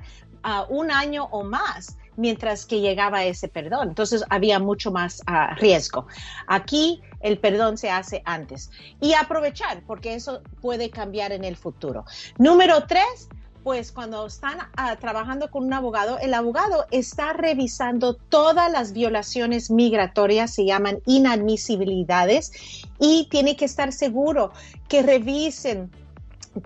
un 0.69 0.91
año 0.91 1.25
o 1.31 1.43
más 1.43 1.97
mientras 2.15 2.65
que 2.65 2.79
llegaba 2.79 3.23
ese 3.23 3.47
perdón. 3.47 3.89
Entonces 3.89 4.23
había 4.29 4.59
mucho 4.59 4.91
más 4.91 5.21
ah, 5.25 5.55
riesgo. 5.55 6.07
Aquí 6.47 7.01
el 7.21 7.39
perdón 7.39 7.77
se 7.77 7.89
hace 7.89 8.21
antes 8.25 8.69
y 8.99 9.13
aprovechar 9.13 9.81
porque 9.87 10.13
eso 10.13 10.41
puede 10.61 10.89
cambiar 10.89 11.31
en 11.31 11.43
el 11.43 11.55
futuro. 11.55 12.05
Número 12.37 12.85
tres, 12.87 13.29
pues 13.63 13.91
cuando 13.91 14.25
están 14.25 14.57
ah, 14.75 14.95
trabajando 14.97 15.49
con 15.49 15.63
un 15.63 15.73
abogado, 15.73 16.19
el 16.19 16.33
abogado 16.33 16.85
está 16.91 17.33
revisando 17.33 18.13
todas 18.13 18.71
las 18.71 18.93
violaciones 18.93 19.71
migratorias, 19.71 20.53
se 20.53 20.65
llaman 20.65 20.99
inadmisibilidades, 21.05 22.51
y 22.99 23.27
tiene 23.29 23.55
que 23.55 23.65
estar 23.65 23.93
seguro 23.93 24.51
que 24.89 25.01
revisen 25.01 25.91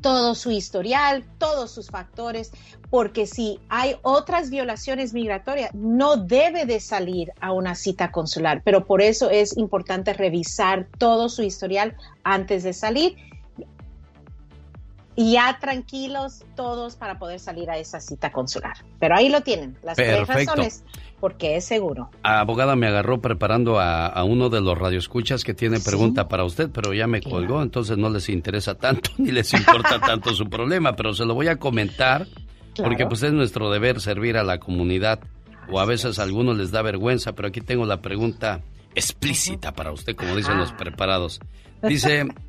todo 0.02 0.36
su 0.36 0.52
historial, 0.52 1.24
todos 1.38 1.72
sus 1.72 1.90
factores, 1.90 2.52
porque 2.90 3.26
si 3.26 3.60
hay 3.70 3.96
otras 4.02 4.50
violaciones 4.50 5.14
migratorias, 5.14 5.74
no 5.74 6.18
debe 6.18 6.66
de 6.66 6.80
salir 6.80 7.32
a 7.40 7.54
una 7.54 7.76
cita 7.76 8.12
consular, 8.12 8.62
pero 8.66 8.86
por 8.86 9.02
eso 9.02 9.30
es 9.30 9.56
importante 9.56 10.14
revisar 10.14 10.88
todo 10.98 11.30
su 11.30 11.44
historial 11.44 11.96
antes 12.24 12.64
de 12.64 12.74
salir 12.74 13.16
ya 15.18 15.58
tranquilos 15.60 16.46
todos 16.56 16.96
para 16.96 17.18
poder 17.18 17.40
salir 17.40 17.70
a 17.72 17.78
esa 17.78 18.00
cita 18.00 18.32
consular. 18.32 18.78
Pero 19.00 19.16
ahí 19.16 19.30
lo 19.30 19.42
tienen, 19.42 19.76
las 19.82 19.98
tres 19.98 20.28
razones, 20.28 20.84
porque 21.20 21.56
es 21.56 21.66
seguro. 21.66 22.12
Abogada 22.22 22.76
me 22.76 22.88
agarró 22.88 23.20
preparando 23.20 23.80
a, 23.80 24.24
uno 24.24 24.50
de 24.50 24.62
los 24.62 24.78
radioescuchas 24.78 25.44
que 25.44 25.54
tiene 25.54 25.80
pregunta 25.80 26.28
para 26.28 26.44
usted, 26.44 26.70
pero 26.72 26.94
ya 26.94 27.08
me 27.08 27.22
colgó, 27.22 27.64
entonces 27.64 27.98
no 27.98 28.10
les 28.10 28.30
interesa 28.30 28.76
tanto 28.76 29.10
ni 29.18 29.32
les 29.32 29.54
importa 29.54 30.00
tanto 30.06 30.34
su 30.36 30.48
problema, 30.50 30.96
pero 30.96 31.14
se 31.14 31.26
lo 31.26 31.34
voy 31.34 31.48
a 31.48 31.58
comentar 31.58 32.28
porque 32.76 33.08
pues 33.08 33.24
es 33.24 33.34
nuestro 33.34 33.72
deber 33.72 34.00
servir 34.00 34.38
a 34.38 34.44
la 34.44 34.60
comunidad 34.60 35.20
o 35.70 35.80
a 35.80 35.86
veces 35.86 36.20
a 36.20 36.24
algunos 36.24 36.58
les 36.58 36.70
da 36.70 36.84
vergüenza, 36.84 37.34
pero 37.34 37.48
aquí 37.48 37.62
tengo 37.62 37.86
la 37.86 38.02
pregunta 38.02 38.62
explícita 38.96 39.74
para 39.74 39.92
usted, 39.92 40.16
como 40.16 40.36
dicen 40.36 40.58
los 40.58 40.72
preparados. 40.74 41.40
Dice, 41.82 42.28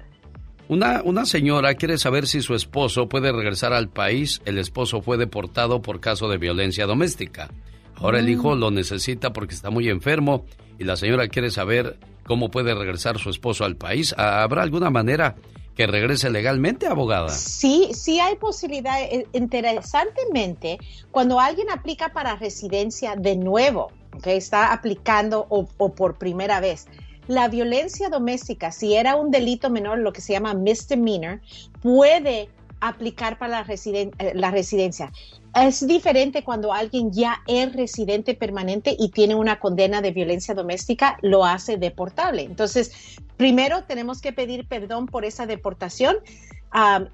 una, 0.68 1.02
una 1.02 1.24
señora 1.24 1.74
quiere 1.74 1.98
saber 1.98 2.26
si 2.26 2.42
su 2.42 2.54
esposo 2.54 3.08
puede 3.08 3.32
regresar 3.32 3.72
al 3.72 3.88
país. 3.88 4.42
El 4.44 4.58
esposo 4.58 5.00
fue 5.00 5.16
deportado 5.16 5.80
por 5.80 6.00
caso 6.00 6.28
de 6.28 6.38
violencia 6.38 6.86
doméstica. 6.86 7.50
Ahora 7.96 8.18
el 8.18 8.26
mm. 8.26 8.30
hijo 8.30 8.54
lo 8.54 8.70
necesita 8.70 9.32
porque 9.32 9.54
está 9.54 9.70
muy 9.70 9.88
enfermo 9.88 10.44
y 10.78 10.84
la 10.84 10.96
señora 10.96 11.28
quiere 11.28 11.50
saber 11.50 11.98
cómo 12.24 12.50
puede 12.50 12.74
regresar 12.74 13.18
su 13.18 13.30
esposo 13.30 13.64
al 13.64 13.76
país. 13.76 14.14
¿Habrá 14.16 14.62
alguna 14.62 14.90
manera 14.90 15.36
que 15.74 15.86
regrese 15.86 16.28
legalmente, 16.28 16.86
abogada? 16.86 17.30
Sí, 17.30 17.88
sí 17.94 18.20
hay 18.20 18.36
posibilidad. 18.36 19.00
Eh, 19.00 19.26
interesantemente, 19.32 20.78
cuando 21.10 21.40
alguien 21.40 21.70
aplica 21.70 22.12
para 22.12 22.36
residencia 22.36 23.16
de 23.16 23.36
nuevo, 23.36 23.90
que 24.22 24.36
está 24.36 24.72
aplicando 24.72 25.46
o, 25.48 25.68
o 25.78 25.94
por 25.94 26.18
primera 26.18 26.60
vez, 26.60 26.88
la 27.28 27.46
violencia 27.48 28.08
doméstica, 28.08 28.72
si 28.72 28.94
era 28.94 29.14
un 29.14 29.30
delito 29.30 29.70
menor, 29.70 29.98
lo 29.98 30.12
que 30.12 30.22
se 30.22 30.32
llama 30.32 30.54
misdemeanor, 30.54 31.40
puede 31.82 32.48
aplicar 32.80 33.38
para 33.38 33.62
la, 33.62 33.74
eh, 33.74 34.10
la 34.34 34.50
residencia. 34.50 35.12
Es 35.54 35.86
diferente 35.86 36.42
cuando 36.42 36.72
alguien 36.72 37.12
ya 37.12 37.42
es 37.46 37.72
residente 37.74 38.34
permanente 38.34 38.96
y 38.98 39.10
tiene 39.10 39.34
una 39.34 39.60
condena 39.60 40.00
de 40.00 40.12
violencia 40.12 40.54
doméstica, 40.54 41.18
lo 41.20 41.44
hace 41.44 41.76
deportable. 41.76 42.42
Entonces, 42.42 42.92
primero 43.36 43.84
tenemos 43.84 44.20
que 44.20 44.32
pedir 44.32 44.66
perdón 44.66 45.06
por 45.06 45.24
esa 45.24 45.46
deportación. 45.46 46.16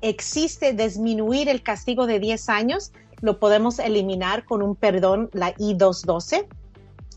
existe 0.00 0.72
disminuir 0.74 1.48
el 1.48 1.62
castigo 1.62 2.06
de 2.06 2.20
10 2.20 2.48
años, 2.48 2.92
lo 3.20 3.38
podemos 3.38 3.78
eliminar 3.78 4.44
con 4.44 4.62
un 4.62 4.76
perdón, 4.76 5.30
la 5.32 5.50
I-212 5.58 6.46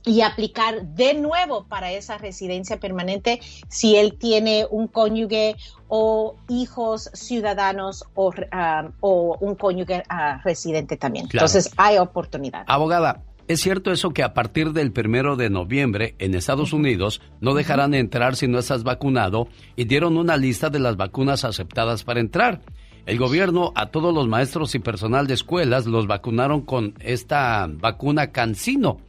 y 0.07 0.21
aplicar 0.21 0.87
de 0.95 1.13
nuevo 1.13 1.65
para 1.65 1.91
esa 1.91 2.17
residencia 2.17 2.79
permanente 2.79 3.41
si 3.67 3.97
él 3.97 4.17
tiene 4.17 4.65
un 4.69 4.87
cónyuge 4.87 5.55
o 5.89 6.35
hijos 6.47 7.09
ciudadanos 7.13 8.05
o, 8.15 8.33
ah, 8.51 8.89
un 9.01 9.55
cónyuge 9.55 10.03
ah, 10.09 10.41
residente 10.43 10.97
también. 10.97 11.27
Entonces 11.31 11.71
hay 11.77 11.97
oportunidad. 11.97 12.63
Abogada, 12.67 13.23
¿es 13.47 13.59
cierto 13.59 13.91
eso 13.91 14.11
que 14.11 14.23
a 14.23 14.33
partir 14.33 14.71
del 14.71 14.91
primero 14.91 15.35
de 15.35 15.49
noviembre 15.49 16.15
en 16.19 16.35
Estados 16.35 16.71
Unidos 16.71 17.21
no 17.41 17.53
dejarán 17.53 17.93
entrar 17.93 18.35
si 18.35 18.47
no 18.47 18.59
estás 18.59 18.83
vacunado 18.83 19.47
y 19.75 19.85
dieron 19.85 20.17
una 20.17 20.37
lista 20.37 20.69
de 20.69 20.79
las 20.79 20.95
vacunas 20.95 21.43
aceptadas 21.43 22.03
para 22.03 22.21
entrar? 22.21 22.61
El 23.05 23.17
gobierno 23.17 23.71
a 23.75 23.85
todos 23.85 24.13
los 24.13 24.27
maestros 24.27 24.75
y 24.75 24.79
personal 24.79 25.27
de 25.27 25.33
escuelas 25.33 25.85
los 25.85 26.07
vacunaron 26.07 26.61
con 26.61 26.93
esta 26.99 27.65
vacuna 27.69 28.31
Cancino 28.31 29.06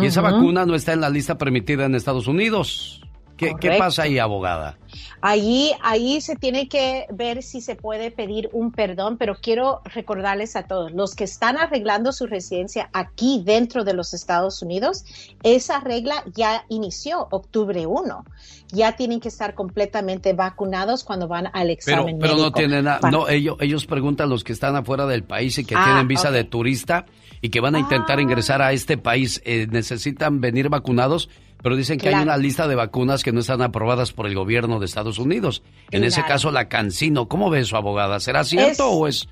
y 0.00 0.06
esa 0.06 0.20
vacuna 0.20 0.64
no 0.66 0.74
está 0.74 0.92
en 0.92 1.00
la 1.00 1.10
lista 1.10 1.36
permitida 1.36 1.84
en 1.84 1.94
Estados 1.94 2.26
Unidos. 2.26 3.02
¿Qué, 3.36 3.54
¿Qué, 3.60 3.76
pasa 3.78 4.02
ahí, 4.02 4.18
abogada? 4.18 4.78
Allí, 5.20 5.72
ahí 5.82 6.20
se 6.20 6.36
tiene 6.36 6.68
que 6.68 7.06
ver 7.10 7.42
si 7.42 7.60
se 7.60 7.74
puede 7.74 8.10
pedir 8.10 8.48
un 8.52 8.72
perdón, 8.72 9.16
pero 9.18 9.36
quiero 9.40 9.80
recordarles 9.84 10.54
a 10.54 10.64
todos, 10.64 10.92
los 10.92 11.14
que 11.14 11.24
están 11.24 11.56
arreglando 11.56 12.12
su 12.12 12.26
residencia 12.26 12.88
aquí 12.92 13.42
dentro 13.44 13.84
de 13.84 13.94
los 13.94 14.14
Estados 14.14 14.62
Unidos, 14.62 15.04
esa 15.42 15.80
regla 15.80 16.24
ya 16.34 16.64
inició 16.68 17.28
octubre 17.30 17.86
1. 17.86 18.24
Ya 18.68 18.96
tienen 18.96 19.20
que 19.20 19.28
estar 19.28 19.54
completamente 19.54 20.32
vacunados 20.32 21.04
cuando 21.04 21.28
van 21.28 21.48
al 21.52 21.70
examen 21.70 22.18
pero, 22.18 22.34
pero 22.34 22.42
no 22.44 22.52
tienen 22.52 22.84
nada, 22.84 23.10
no, 23.10 23.28
ellos, 23.28 23.56
ellos 23.60 23.86
preguntan 23.86 24.26
a 24.26 24.30
los 24.30 24.44
que 24.44 24.52
están 24.52 24.76
afuera 24.76 25.06
del 25.06 25.24
país 25.24 25.58
y 25.58 25.64
que 25.64 25.74
ah, 25.76 25.84
tienen 25.84 26.08
visa 26.08 26.30
de 26.30 26.44
turista 26.44 27.06
y 27.42 27.50
que 27.50 27.60
van 27.60 27.74
a 27.74 27.80
intentar 27.80 28.18
ah. 28.18 28.22
ingresar 28.22 28.62
a 28.62 28.72
este 28.72 28.96
país, 28.96 29.42
eh, 29.44 29.66
¿necesitan 29.70 30.40
venir 30.40 30.70
vacunados? 30.70 31.28
Pero 31.62 31.76
dicen 31.76 31.98
que 31.98 32.08
hay 32.08 32.22
una 32.22 32.36
lista 32.38 32.66
de 32.66 32.74
vacunas 32.74 33.22
que 33.22 33.32
no 33.32 33.40
están 33.40 33.62
aprobadas 33.62 34.12
por 34.12 34.26
el 34.26 34.34
gobierno 34.34 34.80
de 34.80 34.86
Estados 34.86 35.18
Unidos. 35.18 35.62
En 35.90 36.02
ese 36.02 36.24
caso, 36.24 36.50
la 36.50 36.68
Cancino. 36.68 37.28
¿Cómo 37.28 37.50
ve 37.50 37.64
su 37.64 37.76
abogada? 37.76 38.18
¿Será 38.18 38.42
cierto 38.42 38.88
o 38.88 39.06
es...? 39.06 39.28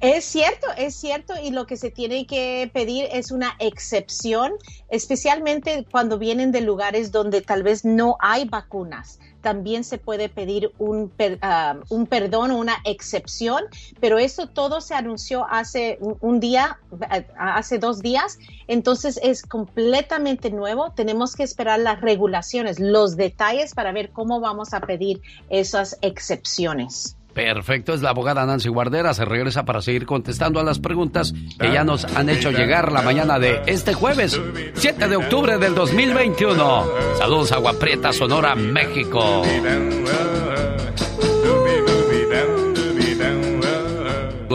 Es 0.00 0.24
cierto, 0.24 0.66
es 0.76 0.94
cierto, 0.94 1.34
y 1.42 1.50
lo 1.50 1.66
que 1.66 1.76
se 1.76 1.90
tiene 1.90 2.26
que 2.26 2.70
pedir 2.74 3.06
es 3.12 3.30
una 3.30 3.54
excepción, 3.58 4.52
especialmente 4.90 5.86
cuando 5.90 6.18
vienen 6.18 6.52
de 6.52 6.60
lugares 6.60 7.10
donde 7.10 7.40
tal 7.40 7.62
vez 7.62 7.84
no 7.84 8.16
hay 8.20 8.44
vacunas 8.44 9.18
también 9.44 9.84
se 9.84 9.98
puede 9.98 10.30
pedir 10.30 10.72
un, 10.78 11.12
ah, 11.42 11.76
un 11.90 12.06
perdón 12.06 12.50
o 12.50 12.56
una 12.56 12.78
excepción, 12.84 13.62
pero 14.00 14.18
eso 14.18 14.48
todo 14.48 14.80
se 14.80 14.94
anunció 14.94 15.46
hace 15.48 15.98
un, 16.00 16.40
día, 16.40 16.78
eh, 17.12 17.26
hace 17.38 17.78
dos 17.78 18.00
días, 18.00 18.38
entonces 18.68 19.20
es 19.22 19.42
completamente 19.42 20.50
nuevo. 20.50 20.92
Tenemos 20.92 21.36
que 21.36 21.42
esperar 21.42 21.78
las 21.78 22.00
regulaciones, 22.00 22.80
los 22.80 23.16
detalles 23.16 23.74
para 23.74 23.92
ver 23.92 24.10
cómo 24.10 24.40
vamos 24.40 24.72
a 24.72 24.80
pedir 24.80 25.20
esas 25.50 25.98
excepciones. 26.00 27.16
Perfecto, 27.34 27.94
es 27.94 28.00
la 28.00 28.10
abogada 28.10 28.46
Nancy 28.46 28.68
Guardera. 28.68 29.12
Se 29.12 29.24
regresa 29.24 29.64
para 29.64 29.82
seguir 29.82 30.06
contestando 30.06 30.60
a 30.60 30.64
las 30.64 30.78
preguntas 30.78 31.34
que 31.58 31.72
ya 31.72 31.82
nos 31.82 32.04
han 32.04 32.28
hecho 32.28 32.50
llegar 32.52 32.92
la 32.92 33.02
mañana 33.02 33.38
de 33.38 33.60
este 33.66 33.92
jueves, 33.92 34.40
7 34.74 35.08
de 35.08 35.16
octubre 35.16 35.58
del 35.58 35.74
2021. 35.74 36.86
Saludos 37.18 37.52
a 37.52 37.58
Guaprieta, 37.58 38.12
Sonora, 38.12 38.54
México. 38.54 39.42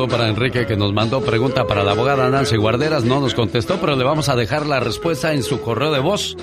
para 0.08 0.30
Enrique 0.30 0.66
que 0.66 0.78
nos 0.78 0.94
mandó 0.94 1.22
pregunta 1.22 1.68
para 1.68 1.84
la 1.84 1.92
abogada 1.92 2.30
Nancy 2.30 2.56
Guarderas. 2.56 3.04
No 3.04 3.20
nos 3.20 3.34
contestó, 3.34 3.80
pero 3.82 3.96
le 3.96 4.04
vamos 4.04 4.30
a 4.30 4.36
dejar 4.36 4.66
la 4.66 4.80
respuesta 4.80 5.34
en 5.34 5.44
su 5.44 5.62
correo 5.62 5.92
de 5.92 6.00
voz. 6.00 6.38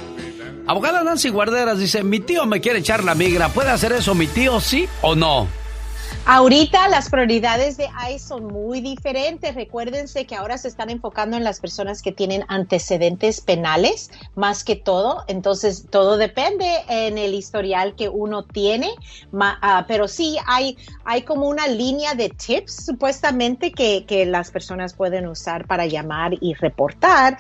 Abogada 0.67 1.03
Nancy 1.03 1.31
Guarderas 1.31 1.79
dice, 1.79 2.03
mi 2.05 2.21
tío 2.21 2.45
me 2.45 2.61
quiere 2.61 2.81
echar 2.81 3.03
la 3.05 3.15
migra. 3.15 3.49
¿Puede 3.49 3.71
hacer 3.71 3.93
eso 3.93 4.15
mi 4.15 4.27
tío, 4.27 4.61
sí 4.61 4.87
o 5.01 5.15
no? 5.15 5.49
Ahorita 6.29 6.89
las 6.89 7.09
prioridades 7.09 7.77
de 7.77 7.89
ICE 8.11 8.19
son 8.19 8.47
muy 8.47 8.81
diferentes. 8.81 9.55
Recuérdense 9.55 10.27
que 10.27 10.35
ahora 10.35 10.59
se 10.59 10.67
están 10.67 10.91
enfocando 10.91 11.37
en 11.37 11.45
las 11.45 11.61
personas 11.61 12.03
que 12.03 12.11
tienen 12.11 12.45
antecedentes 12.49 13.41
penales 13.41 14.11
más 14.35 14.65
que 14.65 14.75
todo. 14.75 15.23
Entonces, 15.29 15.87
todo 15.89 16.17
depende 16.17 16.67
en 16.89 17.17
el 17.17 17.33
historial 17.33 17.95
que 17.95 18.09
uno 18.09 18.43
tiene. 18.45 18.91
Ah, 19.41 19.85
pero 19.87 20.09
sí, 20.09 20.37
hay, 20.47 20.77
hay 21.05 21.23
como 21.23 21.49
una 21.49 21.69
línea 21.69 22.15
de 22.15 22.29
tips 22.31 22.87
supuestamente 22.87 23.71
que, 23.71 24.05
que 24.05 24.27
las 24.27 24.51
personas 24.51 24.95
pueden 24.95 25.29
usar 25.29 25.67
para 25.69 25.87
llamar 25.87 26.35
y 26.41 26.55
reportar. 26.55 27.39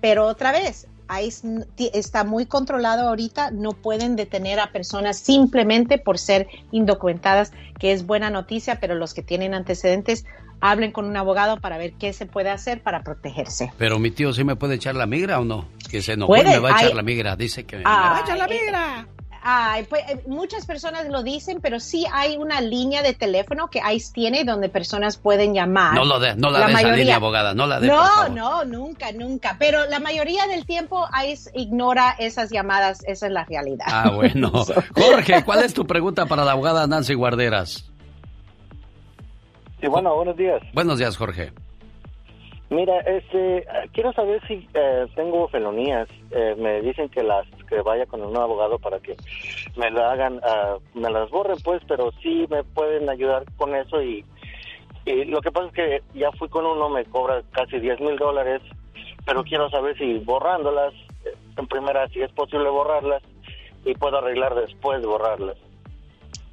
Pero 0.00 0.26
otra 0.26 0.52
vez, 0.52 0.86
ICE 1.22 1.66
está 1.94 2.24
muy 2.24 2.46
controlado 2.46 3.08
ahorita, 3.08 3.50
no 3.50 3.72
pueden 3.72 4.16
detener 4.16 4.60
a 4.60 4.72
personas 4.72 5.18
simplemente 5.18 5.98
por 5.98 6.18
ser 6.18 6.48
indocumentadas, 6.70 7.52
que 7.78 7.92
es 7.92 8.06
buena 8.06 8.30
noticia, 8.30 8.80
pero 8.80 8.94
los 8.94 9.14
que 9.14 9.22
tienen 9.22 9.54
antecedentes 9.54 10.24
hablen 10.60 10.92
con 10.92 11.04
un 11.04 11.16
abogado 11.16 11.60
para 11.60 11.78
ver 11.78 11.92
qué 11.94 12.12
se 12.12 12.26
puede 12.26 12.50
hacer 12.50 12.82
para 12.82 13.02
protegerse. 13.02 13.72
Pero 13.78 13.98
mi 13.98 14.10
tío 14.10 14.32
sí 14.32 14.44
me 14.44 14.56
puede 14.56 14.74
echar 14.74 14.94
la 14.96 15.06
migra 15.06 15.40
o 15.40 15.44
no? 15.44 15.68
Que 15.90 16.02
se 16.02 16.16
no 16.16 16.28
me 16.28 16.58
va 16.58 16.76
a 16.76 16.82
echar 16.82 16.94
la 16.94 17.02
migra, 17.02 17.36
dice 17.36 17.64
que 17.64 17.76
me, 17.78 17.84
va 17.84 18.18
a 18.18 18.20
echar 18.20 18.38
la 18.38 18.48
migra. 18.48 19.08
Ay, 19.50 19.84
pues, 19.84 20.02
eh, 20.10 20.20
muchas 20.26 20.66
personas 20.66 21.08
lo 21.08 21.22
dicen, 21.22 21.60
pero 21.62 21.80
sí 21.80 22.04
hay 22.12 22.36
una 22.36 22.60
línea 22.60 23.00
de 23.00 23.14
teléfono 23.14 23.68
que 23.68 23.80
ICE 23.94 24.12
tiene 24.12 24.44
donde 24.44 24.68
personas 24.68 25.16
pueden 25.16 25.54
llamar. 25.54 25.94
No 25.94 26.04
lo 26.04 26.20
de, 26.20 26.36
no 26.36 26.50
la, 26.50 26.68
la 26.68 26.82
línea, 26.94 27.16
abogada, 27.16 27.54
no 27.54 27.66
la 27.66 27.80
de. 27.80 27.86
No, 27.86 28.28
no, 28.28 28.66
nunca, 28.66 29.10
nunca. 29.12 29.56
Pero 29.58 29.86
la 29.86 30.00
mayoría 30.00 30.46
del 30.48 30.66
tiempo 30.66 31.08
ICE 31.26 31.50
ignora 31.54 32.14
esas 32.18 32.50
llamadas, 32.50 33.02
esa 33.06 33.24
es 33.24 33.32
la 33.32 33.46
realidad. 33.46 33.86
Ah, 33.88 34.10
bueno. 34.14 34.50
Jorge, 34.94 35.42
¿cuál 35.42 35.64
es 35.64 35.72
tu 35.72 35.86
pregunta 35.86 36.26
para 36.26 36.44
la 36.44 36.52
abogada 36.52 36.86
Nancy 36.86 37.14
Guarderas? 37.14 37.90
Sí, 39.80 39.86
bueno, 39.86 40.14
buenos 40.14 40.36
días. 40.36 40.60
Buenos 40.74 40.98
días, 40.98 41.16
Jorge. 41.16 41.52
Mira, 42.68 43.00
este, 43.00 43.66
quiero 43.94 44.12
saber 44.12 44.46
si 44.46 44.68
eh, 44.74 45.06
tengo 45.16 45.48
felonías. 45.48 46.06
Eh, 46.32 46.54
me 46.58 46.82
dicen 46.82 47.08
que 47.08 47.22
las 47.22 47.46
que 47.68 47.82
vaya 47.82 48.06
con 48.06 48.22
un 48.22 48.36
abogado 48.36 48.78
para 48.78 48.98
que 49.00 49.16
me 49.76 49.90
la 49.90 50.12
hagan, 50.12 50.40
ah, 50.42 50.78
me 50.94 51.10
las 51.10 51.30
borren, 51.30 51.58
pues, 51.62 51.82
pero 51.86 52.10
sí 52.22 52.46
me 52.50 52.64
pueden 52.64 53.08
ayudar 53.08 53.44
con 53.56 53.74
eso 53.74 54.02
y, 54.02 54.24
lo 55.06 55.40
que 55.40 55.50
pasa 55.50 55.68
es 55.68 55.72
que 55.72 56.02
ya 56.18 56.30
fui 56.32 56.50
con 56.50 56.66
uno, 56.66 56.90
me 56.90 57.04
cobra 57.06 57.42
casi 57.52 57.78
10 57.80 58.00
mil 58.00 58.16
dólares, 58.16 58.60
pero 59.24 59.42
quiero 59.42 59.70
saber 59.70 59.96
si 59.96 60.18
borrándolas, 60.18 60.92
en 61.56 61.66
primera, 61.66 62.06
si 62.08 62.20
es 62.20 62.30
posible 62.32 62.68
borrarlas 62.68 63.22
y 63.86 63.94
puedo 63.94 64.18
arreglar 64.18 64.54
después 64.54 65.00
de 65.00 65.06
borrarlas. 65.06 65.56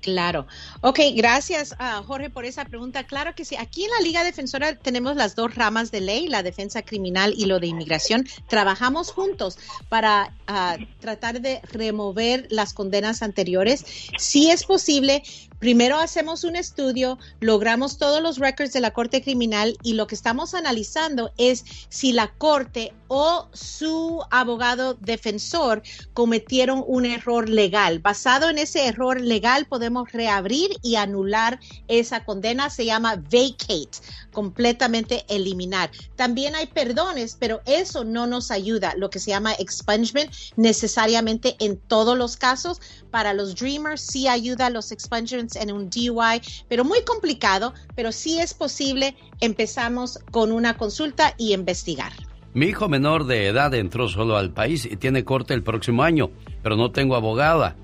Claro. 0.06 0.46
Ok, 0.82 1.00
gracias 1.16 1.74
ah, 1.80 2.04
Jorge 2.06 2.30
por 2.30 2.46
esa 2.46 2.64
pregunta. 2.64 3.06
Claro 3.06 3.34
que 3.34 3.44
sí. 3.44 3.56
Aquí 3.58 3.86
en 3.86 3.90
la 3.90 4.02
Liga 4.02 4.24
Defensora 4.24 4.76
tenemos 4.76 5.16
las 5.16 5.34
dos 5.36 5.56
ramas 5.56 5.90
de 5.90 6.00
ley, 6.00 6.28
la 6.28 6.44
defensa 6.44 6.84
criminal 6.84 7.34
y 7.36 7.48
lo 7.48 7.60
de 7.60 7.66
inmigración. 7.66 8.28
Trabajamos 8.48 9.12
juntos 9.12 9.58
para 9.90 10.32
ah, 10.46 10.78
tratar 11.00 11.42
de 11.42 11.60
remover 11.72 12.46
las 12.52 12.76
condenas 12.76 13.24
anteriores. 13.24 13.84
Si 14.20 14.52
es 14.52 14.64
posible, 14.64 15.24
Primero 15.60 15.98
hacemos 15.98 16.44
un 16.44 16.56
estudio, 16.56 17.18
logramos 17.40 17.98
todos 17.98 18.22
los 18.22 18.38
records 18.38 18.74
de 18.74 18.82
la 18.82 18.92
Corte 18.92 19.22
Criminal 19.22 19.78
y 19.84 19.94
lo 19.94 20.06
que 20.08 20.16
estamos 20.16 20.54
analizando 20.54 21.32
es 21.38 21.64
si 21.90 22.12
la 22.12 22.34
Corte 22.34 22.94
o 23.08 23.48
su 23.54 24.22
abogado 24.32 24.96
defensor 24.96 25.82
cometieron 26.14 26.84
un 26.86 27.06
error 27.06 27.50
legal. 27.50 28.00
Basado 28.00 28.50
en 28.50 28.58
ese 28.58 28.88
error 28.88 29.22
legal 29.22 29.66
podemos 29.66 30.12
reabrir 30.12 30.72
y 30.82 30.96
anular 30.96 31.60
esa 31.88 32.26
condena. 32.26 32.70
Se 32.70 32.86
llama 32.86 33.16
vacate, 33.16 33.88
completamente 34.36 35.26
eliminar. 35.30 35.90
También 36.18 36.54
hay 36.56 36.68
perdones, 36.68 37.38
pero 37.40 37.62
eso 37.66 38.04
no 38.04 38.28
nos 38.28 38.52
ayuda. 38.52 38.94
Lo 38.98 39.10
que 39.10 39.20
se 39.20 39.32
llama 39.32 39.54
expungement 39.54 40.30
necesariamente 40.58 41.56
en 41.60 41.78
todos 41.78 42.18
los 42.18 42.36
casos. 42.36 42.82
Para 43.10 43.34
los 43.34 43.56
Dreamers 43.56 44.02
sí 44.02 44.28
ayuda 44.28 44.70
los 44.70 44.92
expungements 44.92 45.56
en 45.56 45.72
un 45.72 45.90
DUI, 45.90 46.42
pero 46.68 46.84
muy 46.84 47.02
complicado, 47.04 47.74
pero 47.96 48.12
sí 48.12 48.40
es 48.40 48.54
posible. 48.54 49.16
Empezamos 49.40 50.20
con 50.32 50.52
una 50.52 50.76
consulta 50.78 51.34
y 51.38 51.54
investigar. 51.54 52.12
Mi 52.54 52.68
hijo 52.68 52.90
menor 52.90 53.26
de 53.26 53.48
edad 53.48 53.74
entró 53.74 54.10
solo 54.10 54.38
al 54.38 54.52
país 54.52 54.86
y 54.86 54.98
tiene 54.98 55.24
corte 55.24 55.54
el 55.54 55.64
próximo 55.64 56.04
año, 56.04 56.30
pero 56.62 56.76
no 56.76 56.92
tengo 56.92 57.16
abogada. 57.16 57.78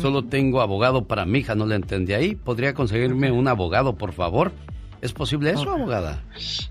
Solo 0.00 0.24
tengo 0.24 0.60
abogado 0.60 1.08
para 1.08 1.24
mi 1.26 1.40
hija, 1.40 1.56
no 1.56 1.66
le 1.66 1.74
entendí 1.74 2.12
ahí. 2.12 2.36
¿Podría 2.36 2.74
conseguirme 2.74 3.32
un 3.32 3.48
abogado, 3.48 3.96
por 3.96 4.12
favor? 4.12 4.52
¿Es 5.00 5.12
posible 5.12 5.50
eso, 5.50 5.70
abogada? 5.70 6.22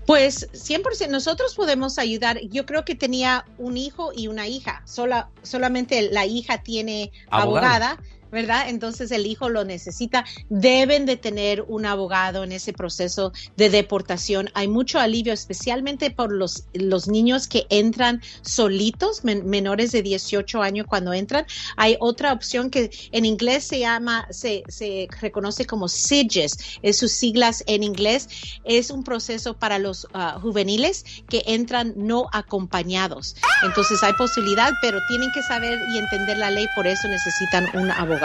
Pues 0.06 0.48
100%, 0.52 1.08
nosotros 1.08 1.54
podemos 1.54 1.98
ayudar. 1.98 2.40
Yo 2.42 2.64
creo 2.64 2.84
que 2.84 2.94
tenía 2.94 3.44
un 3.58 3.76
hijo 3.76 4.12
y 4.14 4.28
una 4.28 4.46
hija. 4.46 4.82
Sola, 4.84 5.30
solamente 5.42 6.10
la 6.12 6.26
hija 6.26 6.62
tiene 6.62 7.10
abogada 7.28 7.98
¿verdad? 8.30 8.68
Entonces 8.68 9.10
el 9.10 9.26
hijo 9.26 9.48
lo 9.48 9.64
necesita. 9.64 10.24
Deben 10.48 11.06
de 11.06 11.16
tener 11.16 11.62
un 11.66 11.86
abogado 11.86 12.44
en 12.44 12.52
ese 12.52 12.72
proceso 12.72 13.32
de 13.56 13.70
deportación. 13.70 14.50
Hay 14.54 14.68
mucho 14.68 14.98
alivio, 14.98 15.32
especialmente 15.32 16.10
por 16.10 16.32
los, 16.32 16.64
los 16.72 17.08
niños 17.08 17.48
que 17.48 17.66
entran 17.70 18.22
solitos, 18.42 19.24
menores 19.24 19.92
de 19.92 20.02
18 20.02 20.62
años 20.62 20.86
cuando 20.88 21.12
entran. 21.12 21.46
Hay 21.76 21.96
otra 22.00 22.32
opción 22.32 22.70
que 22.70 22.90
en 23.12 23.24
inglés 23.24 23.64
se 23.64 23.80
llama, 23.80 24.26
se, 24.30 24.62
se 24.68 25.08
reconoce 25.20 25.66
como 25.66 25.88
SIGES, 25.88 26.78
es 26.82 26.98
sus 26.98 27.12
siglas 27.12 27.64
en 27.66 27.82
inglés. 27.82 28.28
Es 28.64 28.90
un 28.90 29.04
proceso 29.04 29.54
para 29.54 29.78
los 29.78 30.06
ah, 30.14 30.38
juveniles 30.40 31.04
que 31.28 31.42
entran 31.46 31.94
no 31.96 32.28
acompañados. 32.32 33.36
Entonces 33.62 34.02
hay 34.02 34.12
posibilidad, 34.14 34.72
pero 34.82 34.98
tienen 35.08 35.30
que 35.34 35.42
saber 35.42 35.78
y 35.92 35.98
entender 35.98 36.38
la 36.38 36.50
ley, 36.50 36.66
por 36.74 36.86
eso 36.86 37.08
necesitan 37.08 37.66
un 37.74 37.90
abogado. 37.90 38.19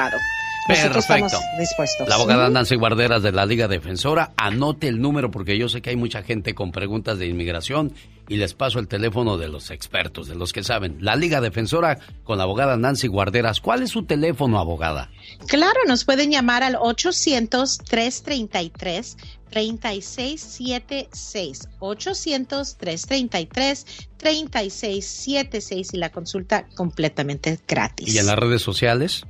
Perfecto. 0.68 1.38
dispuestos. 1.60 2.10
La 2.10 2.16
abogada 2.16 2.50
Nancy 2.50 2.76
Guarderas 2.76 3.22
de 3.22 3.32
la 3.32 3.46
Liga 3.46 3.68
Defensora, 3.68 4.32
anote 4.36 4.88
el 4.88 5.00
número 5.00 5.30
porque 5.30 5.60
yo 5.60 5.70
sé 5.70 5.80
que 5.82 5.92
hay 5.92 5.96
mucha 5.96 6.24
gente 6.24 6.56
con 6.56 6.72
preguntas 6.72 7.20
de 7.20 7.28
inmigración 7.28 7.94
y 8.28 8.38
les 8.38 8.56
paso 8.56 8.80
el 8.80 8.88
teléfono 8.88 9.38
de 9.38 9.48
los 9.48 9.70
expertos, 9.70 10.28
de 10.28 10.34
los 10.34 10.54
que 10.54 10.64
saben. 10.64 10.98
La 11.02 11.16
Liga 11.16 11.40
Defensora 11.40 12.00
con 12.24 12.40
la 12.40 12.46
abogada 12.46 12.78
Nancy 12.78 13.06
Guarderas. 13.08 13.62
¿Cuál 13.62 13.84
es 13.84 13.92
su 13.92 14.06
teléfono, 14.06 14.58
abogada? 14.60 15.12
Claro, 15.48 15.82
nos 15.88 16.04
pueden 16.04 16.32
llamar 16.32 16.64
al 16.64 16.78
800-333. 16.78 19.18
3676 19.56 21.70
800 21.80 22.78
333 22.78 23.86
3676 24.18 25.94
y 25.94 25.98
la 25.98 26.10
consulta 26.10 26.66
completamente 26.76 27.58
gratis. 27.66 28.14
¿Y 28.14 28.18
en 28.18 28.26
las 28.26 28.38
redes 28.38 28.64
sociales? 28.64 29.26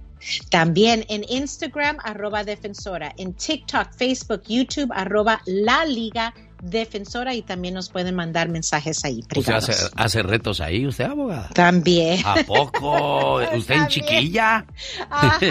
También 0.49 1.05
en 1.09 1.23
Instagram, 1.27 1.97
arroba 2.03 2.43
defensora, 2.43 3.13
en 3.17 3.33
TikTok, 3.33 3.93
Facebook, 3.93 4.43
YouTube, 4.47 4.91
arroba 4.93 5.41
la 5.45 5.85
liga 5.85 6.33
defensora 6.69 7.33
y 7.33 7.41
también 7.41 7.73
nos 7.73 7.89
pueden 7.89 8.15
mandar 8.15 8.49
mensajes 8.49 9.03
ahí 9.05 9.23
privados. 9.23 9.69
¿Usted 9.69 9.91
hace, 9.95 10.21
retos 10.23 10.59
ahí, 10.61 10.87
usted, 10.87 11.03
abogada? 11.05 11.49
También. 11.49 12.21
¿A 12.25 12.35
poco? 12.45 13.41
¿Usted 13.55 13.75
en 13.75 13.87
chiquilla? 13.87 14.65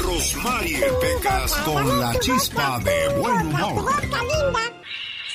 Rosmarie 0.04 0.86
Pecas 1.00 1.52
con 1.64 2.00
la 2.00 2.16
chispa 2.20 2.78
de 2.78 3.08
buen 3.18 3.48
humor. 3.48 3.84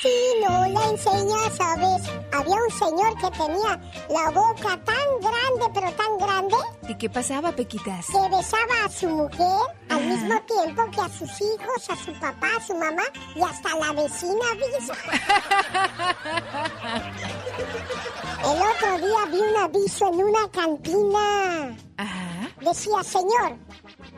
Si 0.05 0.13
no 0.39 0.67
la 0.67 0.85
enseñas, 0.91 1.55
¿sabes? 1.57 2.03
Había 2.31 2.55
un 2.55 2.69
señor 2.77 3.15
que 3.19 3.31
tenía 3.31 3.79
la 4.07 4.29
boca 4.29 4.79
tan 4.85 5.19
grande, 5.19 5.65
pero 5.73 5.91
tan 5.93 6.17
grande. 6.19 6.55
¿Y 6.87 6.93
qué 6.95 7.09
pasaba, 7.09 7.51
Pequitas? 7.51 8.05
Que 8.05 8.29
besaba 8.29 8.85
a 8.85 8.89
su 8.89 9.09
mujer 9.09 9.61
al 9.89 10.05
mismo 10.05 10.39
tiempo 10.41 10.83
que 10.91 11.01
a 11.01 11.09
sus 11.09 11.31
hijos, 11.41 11.89
a 11.89 11.95
su 11.95 12.13
papá, 12.19 12.49
a 12.55 12.61
su 12.63 12.75
mamá 12.75 13.01
y 13.35 13.41
hasta 13.41 13.75
la 13.79 13.93
vecina 13.93 14.45
avisa. 14.51 14.93
El 18.43 18.61
otro 18.61 18.97
día 19.07 19.25
vi 19.31 19.39
un 19.39 19.57
aviso 19.57 20.07
en 20.13 20.23
una 20.23 20.47
cantina. 20.51 21.75
Ajá. 21.97 22.49
Decía, 22.61 23.03
señor, 23.03 23.57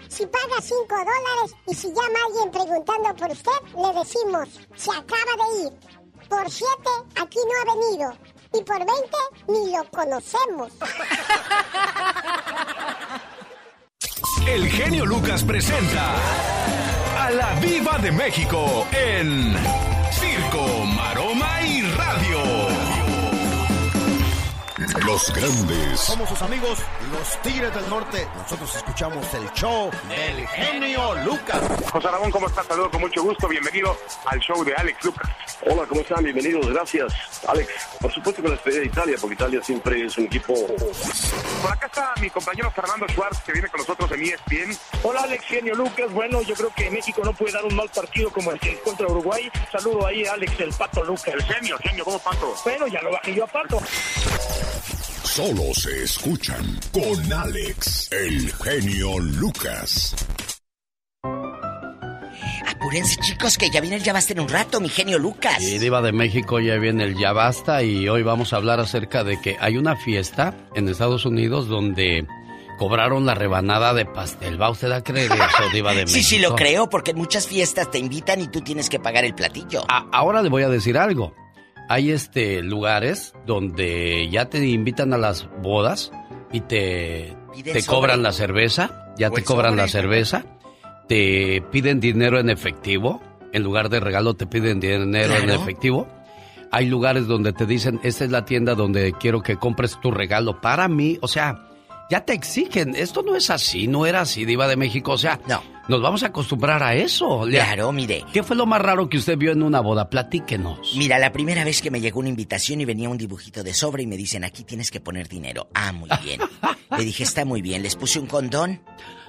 si 0.10 0.26
paga 0.26 0.62
5 0.62 0.86
dólares 0.90 1.56
y 1.68 1.76
si 1.76 1.88
llama 1.88 2.20
alguien 2.28 2.52
preguntando 2.52 3.16
por 3.16 3.32
usted, 3.32 3.52
le 3.76 3.94
decimos, 4.00 4.50
se 4.76 4.92
acaba 4.92 5.34
de 5.38 5.48
ir. 5.64 5.72
Por 6.30 6.50
7, 6.50 6.70
aquí 7.22 7.40
no 7.40 7.54
ha 7.62 7.66
venido. 7.76 8.14
Y 8.54 8.64
por 8.64 8.80
20, 8.80 8.96
ni 9.48 9.72
lo 9.72 9.84
conocemos. 9.92 10.72
El 14.48 14.70
genio 14.70 15.06
Lucas 15.06 15.44
presenta 15.44 16.16
a 17.20 17.30
la 17.32 17.54
Viva 17.60 17.98
de 17.98 18.12
México 18.12 18.88
en 18.94 19.56
Circo, 20.12 20.86
Los 25.08 25.34
grandes. 25.34 26.02
Somos 26.02 26.28
sus 26.28 26.42
amigos, 26.42 26.80
los 27.14 27.42
Tigres 27.42 27.74
del 27.74 27.90
Norte. 27.90 28.28
Nosotros 28.36 28.76
escuchamos 28.76 29.34
el 29.36 29.50
show 29.54 29.90
del 30.10 30.46
genio 30.50 31.16
Lucas. 31.24 31.62
José 31.94 32.10
Ramón, 32.10 32.30
¿cómo 32.30 32.48
estás? 32.48 32.68
Saludos 32.68 32.90
con 32.90 33.00
mucho 33.00 33.24
gusto. 33.24 33.48
Bienvenido 33.48 33.96
al 34.26 34.38
show 34.42 34.66
de 34.66 34.76
Alex 34.76 35.06
Lucas. 35.06 35.32
Hola, 35.62 35.86
¿cómo 35.88 36.02
están? 36.02 36.26
Bienvenidos. 36.26 36.68
Gracias, 36.68 37.14
Alex. 37.48 37.72
Por 38.02 38.12
supuesto 38.12 38.42
con 38.42 38.52
la 38.52 38.58
estrella 38.58 38.80
de 38.82 38.86
Italia, 38.88 39.16
porque 39.22 39.36
Italia 39.36 39.64
siempre 39.64 40.06
es 40.06 40.18
un 40.18 40.26
equipo. 40.26 40.54
Por 41.62 41.72
acá 41.72 41.86
está 41.86 42.14
mi 42.20 42.30
compañero 42.30 42.70
Fernando 42.72 43.08
Schwartz, 43.08 43.40
que 43.46 43.54
viene 43.54 43.70
con 43.70 43.80
nosotros 43.80 44.12
en 44.12 44.24
ESPN. 44.24 44.78
Hola, 45.04 45.22
Alex, 45.22 45.46
genio 45.46 45.74
Lucas. 45.76 46.12
Bueno, 46.12 46.42
yo 46.42 46.54
creo 46.54 46.74
que 46.76 46.92
México 46.92 47.22
no 47.24 47.32
puede 47.32 47.54
dar 47.54 47.64
un 47.64 47.76
mal 47.78 47.90
partido 47.96 48.30
como 48.30 48.52
el 48.52 48.60
que 48.60 48.78
contra 48.82 49.08
Uruguay. 49.08 49.50
Saludo 49.72 50.06
ahí, 50.06 50.26
Alex, 50.26 50.60
el 50.60 50.74
Pato 50.74 51.02
Lucas. 51.06 51.30
El 51.30 51.44
genio, 51.44 51.78
genio, 51.82 52.04
¿cómo 52.04 52.20
Pato? 52.20 52.54
Bueno, 52.66 52.88
ya 52.88 53.02
lo 53.02 53.12
bajé 53.12 53.34
yo 53.34 53.46
a 53.46 53.48
Pato. 53.48 53.80
Solo 55.28 55.74
se 55.74 56.04
escuchan 56.04 56.64
con 56.94 57.34
Alex, 57.34 58.10
el 58.12 58.52
genio 58.54 59.20
Lucas. 59.20 60.16
Apúrense, 62.66 63.20
chicos, 63.20 63.58
que 63.58 63.70
ya 63.70 63.82
viene 63.82 63.98
el 63.98 64.04
Ya 64.04 64.14
Basta 64.14 64.34
en 64.34 64.40
un 64.40 64.48
rato, 64.48 64.80
mi 64.80 64.88
genio 64.88 65.20
Lucas. 65.20 65.62
Y 65.62 65.80
Diva 65.80 66.02
de 66.02 66.14
México 66.14 66.60
ya 66.60 66.78
viene 66.78 67.04
el 67.04 67.18
Ya 67.18 67.34
Basta 67.34 67.84
y 67.84 68.08
hoy 68.08 68.24
vamos 68.24 68.54
a 68.54 68.56
hablar 68.56 68.80
acerca 68.80 69.26
de 69.26 69.40
que 69.40 69.58
hay 69.60 69.78
una 69.78 69.98
fiesta 69.98 70.56
en 70.76 70.88
Estados 70.88 71.26
Unidos 71.26 71.68
donde 71.68 72.26
cobraron 72.80 73.26
la 73.26 73.36
rebanada 73.36 73.94
de 73.94 74.06
pastel. 74.06 74.60
¿Va 74.60 74.70
usted 74.70 74.92
a 74.92 75.04
creer 75.04 75.32
eso, 75.32 75.70
Diva 75.74 75.92
de 75.92 76.06
México? 76.06 76.18
Sí, 76.18 76.24
sí, 76.24 76.40
lo 76.40 76.56
creo, 76.56 76.90
porque 76.90 77.12
en 77.12 77.18
muchas 77.18 77.48
fiestas 77.48 77.92
te 77.92 78.00
invitan 78.00 78.42
y 78.42 78.48
tú 78.48 78.62
tienes 78.62 78.90
que 78.90 79.00
pagar 79.00 79.26
el 79.26 79.36
platillo. 79.36 79.84
ahora 79.90 80.42
le 80.42 80.50
voy 80.50 80.64
a 80.64 80.70
decir 80.70 80.98
algo 80.98 81.36
hay 81.90 82.12
este 82.12 82.62
lugares 82.62 83.34
donde 83.46 84.28
ya 84.30 84.50
te 84.50 84.66
invitan 84.66 85.14
a 85.14 85.18
las 85.18 85.48
bodas 85.62 86.12
y 86.52 86.62
te, 86.62 87.36
te 87.64 87.84
cobran 87.84 88.24
la 88.24 88.32
cerveza, 88.32 89.14
ya 89.18 89.30
te 89.30 89.44
cobran 89.44 89.76
la 89.78 89.88
cerveza, 89.88 90.46
te 91.08 91.62
piden 91.72 92.00
dinero 92.00 92.40
en 92.40 92.50
efectivo, 92.50 93.22
en 93.54 93.64
lugar 93.64 93.90
de 93.90 94.00
regalo 94.00 94.36
te 94.36 94.46
piden 94.46 94.80
dinero 94.80 95.36
en 95.36 95.50
efectivo. 95.50 96.08
Hay 96.72 96.86
lugares 96.86 97.28
donde 97.28 97.54
te 97.54 97.66
dicen, 97.66 98.00
esta 98.04 98.26
es 98.26 98.32
la 98.32 98.44
tienda 98.44 98.76
donde 98.76 99.14
quiero 99.14 99.42
que 99.42 99.56
compres 99.56 99.98
tu 100.02 100.12
regalo 100.12 100.60
para 100.60 100.90
mí, 100.90 101.18
o 101.22 101.28
sea, 101.28 101.70
ya 102.10 102.26
te 102.26 102.34
exigen, 102.34 102.96
esto 102.96 103.22
no 103.22 103.36
es 103.36 103.50
así, 103.50 103.88
no 103.88 104.06
era 104.06 104.22
así, 104.22 104.44
diva 104.44 104.68
de 104.68 104.76
México, 104.76 105.14
o 105.14 105.18
sea, 105.18 105.40
Nos 105.88 106.02
vamos 106.02 106.22
a 106.24 106.28
acostumbrar 106.28 106.84
a 106.84 106.96
eso. 106.96 107.46
Claro, 107.50 107.92
mire. 107.94 108.26
¿Qué 108.34 108.44
fue 108.44 108.58
lo 108.58 108.66
más 108.66 108.82
raro 108.82 109.08
que 109.08 109.18
usted 109.18 109.38
vio 109.38 109.54
en 109.54 109.64
una 109.64 109.80
boda? 109.80 110.10
Platíquenos. 110.10 110.96
Mira, 110.98 111.18
la 111.18 111.32
primera 111.32 111.64
vez 111.64 111.82
que 111.82 111.92
me 111.92 112.02
llegó 112.02 112.20
una 112.20 112.30
invitación 112.30 112.82
y 112.82 112.86
venía 112.86 113.10
un 113.10 113.18
dibujito 113.18 113.64
de 113.64 113.74
sobre 113.74 114.04
y 114.04 114.08
me 114.08 114.18
dicen, 114.18 114.44
aquí 114.44 114.64
tienes 114.64 114.92
que 114.92 115.00
poner 115.00 115.30
dinero. 115.30 115.70
Ah, 115.74 115.94
muy 115.94 116.10
bien. 116.24 116.42
Le 116.98 117.04
dije, 117.06 117.24
está 117.24 117.46
muy 117.46 117.62
bien. 117.62 117.84
Les 117.84 117.96
puse 117.96 118.20
un 118.20 118.28
condón 118.28 118.82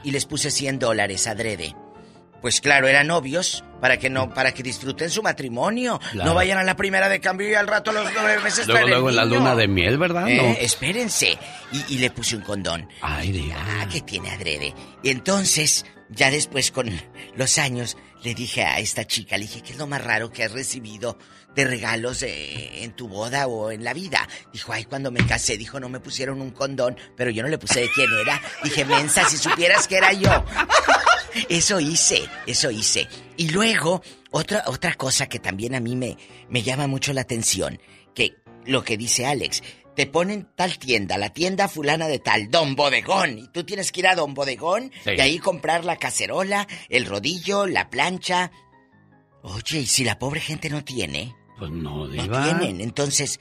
y 0.03 0.11
les 0.11 0.27
puse 0.27 0.51
100 0.51 0.79
dólares 0.79 1.27
adrede. 1.27 1.75
Pues 2.41 2.61
claro, 2.61 2.87
eran 2.87 3.09
novios 3.09 3.65
para 3.81 3.99
que 3.99 4.11
no, 4.11 4.33
para 4.33 4.53
que 4.53 4.63
disfruten 4.63 5.11
su 5.11 5.23
matrimonio. 5.23 6.01
No 6.15 6.35
vayan 6.35 6.59
a 6.59 6.65
la 6.65 6.77
primera 6.77 7.09
de 7.09 7.21
cambio 7.21 7.49
y 7.49 7.55
al 7.55 7.67
rato 7.67 7.93
los 7.93 8.09
nueve 8.15 8.41
meses 8.43 8.67
Luego, 8.67 8.89
luego 8.89 9.11
en 9.11 9.17
la 9.17 9.25
luna 9.25 9.55
de 9.55 9.69
miel, 9.69 9.99
¿verdad? 9.99 10.29
Eh, 10.29 10.59
espérense. 10.61 11.39
Y, 11.89 11.99
le 11.99 12.11
puse 12.11 12.37
un 12.37 12.43
condón. 12.43 12.89
Ay, 13.03 13.33
Dios. 13.33 13.59
Ah, 13.59 13.87
que 13.91 14.01
tiene 14.01 14.31
adrede. 14.31 14.75
Y 15.03 15.11
entonces, 15.11 15.85
ya 16.09 16.31
después 16.31 16.71
con 16.71 16.91
los 17.37 17.59
años, 17.59 17.97
le 18.23 18.35
dije 18.35 18.65
a 18.65 18.79
esta 18.79 19.07
chica, 19.07 19.37
le 19.37 19.45
dije, 19.45 19.63
¿qué 19.63 19.73
es 19.73 19.79
lo 19.79 19.87
más 19.87 20.03
raro 20.03 20.31
que 20.31 20.45
has 20.45 20.53
recibido 20.53 21.19
de 21.55 21.65
regalos 21.65 22.23
eh, 22.23 22.85
en 22.85 22.93
tu 22.93 23.09
boda 23.09 23.47
o 23.47 23.71
en 23.71 23.85
la 23.85 23.95
vida? 23.95 24.29
Dijo, 24.53 24.73
ay, 24.73 24.85
cuando 24.85 25.11
me 25.11 25.25
casé, 25.27 25.57
dijo, 25.57 25.79
no 25.79 25.89
me 25.89 26.01
pusieron 26.01 26.41
un 26.41 26.51
condón, 26.51 26.97
pero 27.17 27.31
yo 27.31 27.43
no 27.43 27.49
le 27.49 27.59
puse 27.59 27.81
de 27.81 27.91
quién 27.91 28.09
era. 28.23 28.41
Dije, 28.63 28.85
mensa, 28.85 29.29
si 29.29 29.37
supieras 29.37 29.87
que 29.87 29.97
era 29.97 30.13
yo. 30.13 30.45
Eso 31.49 31.81
hice, 31.81 32.23
eso 32.47 32.71
hice. 32.71 33.09
Y 33.37 33.51
luego, 33.51 34.03
otra, 34.31 34.65
otra 34.67 34.95
cosa 34.95 35.29
que 35.29 35.39
también 35.39 35.75
a 35.75 35.81
mí 35.81 35.97
me, 35.97 36.17
me 36.49 36.63
llama 36.63 36.87
mucho 36.87 37.13
la 37.13 37.23
atención, 37.23 37.81
que 38.15 38.37
lo 38.65 38.85
que 38.85 38.97
dice 38.97 39.27
Alex, 39.27 39.63
te 39.99 40.07
ponen 40.07 40.49
tal 40.55 40.79
tienda, 40.79 41.19
la 41.19 41.31
tienda 41.31 41.67
fulana 41.67 42.07
de 42.07 42.21
tal, 42.21 42.51
Don 42.51 42.77
Bodegón, 42.77 43.39
y 43.39 43.49
tú 43.49 43.65
tienes 43.65 43.91
que 43.91 44.01
ir 44.01 44.07
a 44.07 44.15
Don 44.15 44.33
Bodegón 44.33 44.93
y 45.05 45.21
ahí 45.21 45.39
comprar 45.39 45.85
la 45.85 45.97
cacerola, 45.97 46.69
el 46.89 47.05
rodillo, 47.05 47.67
la 47.67 47.91
plancha. 47.91 48.53
Oye, 49.43 49.81
y 49.81 49.87
si 49.87 50.05
la 50.05 50.19
pobre 50.19 50.41
gente 50.41 50.71
no 50.71 50.85
tiene, 50.85 51.35
pues 51.59 51.73
no, 51.73 52.07
no 52.07 52.45
tienen, 52.45 52.81
entonces 52.81 53.41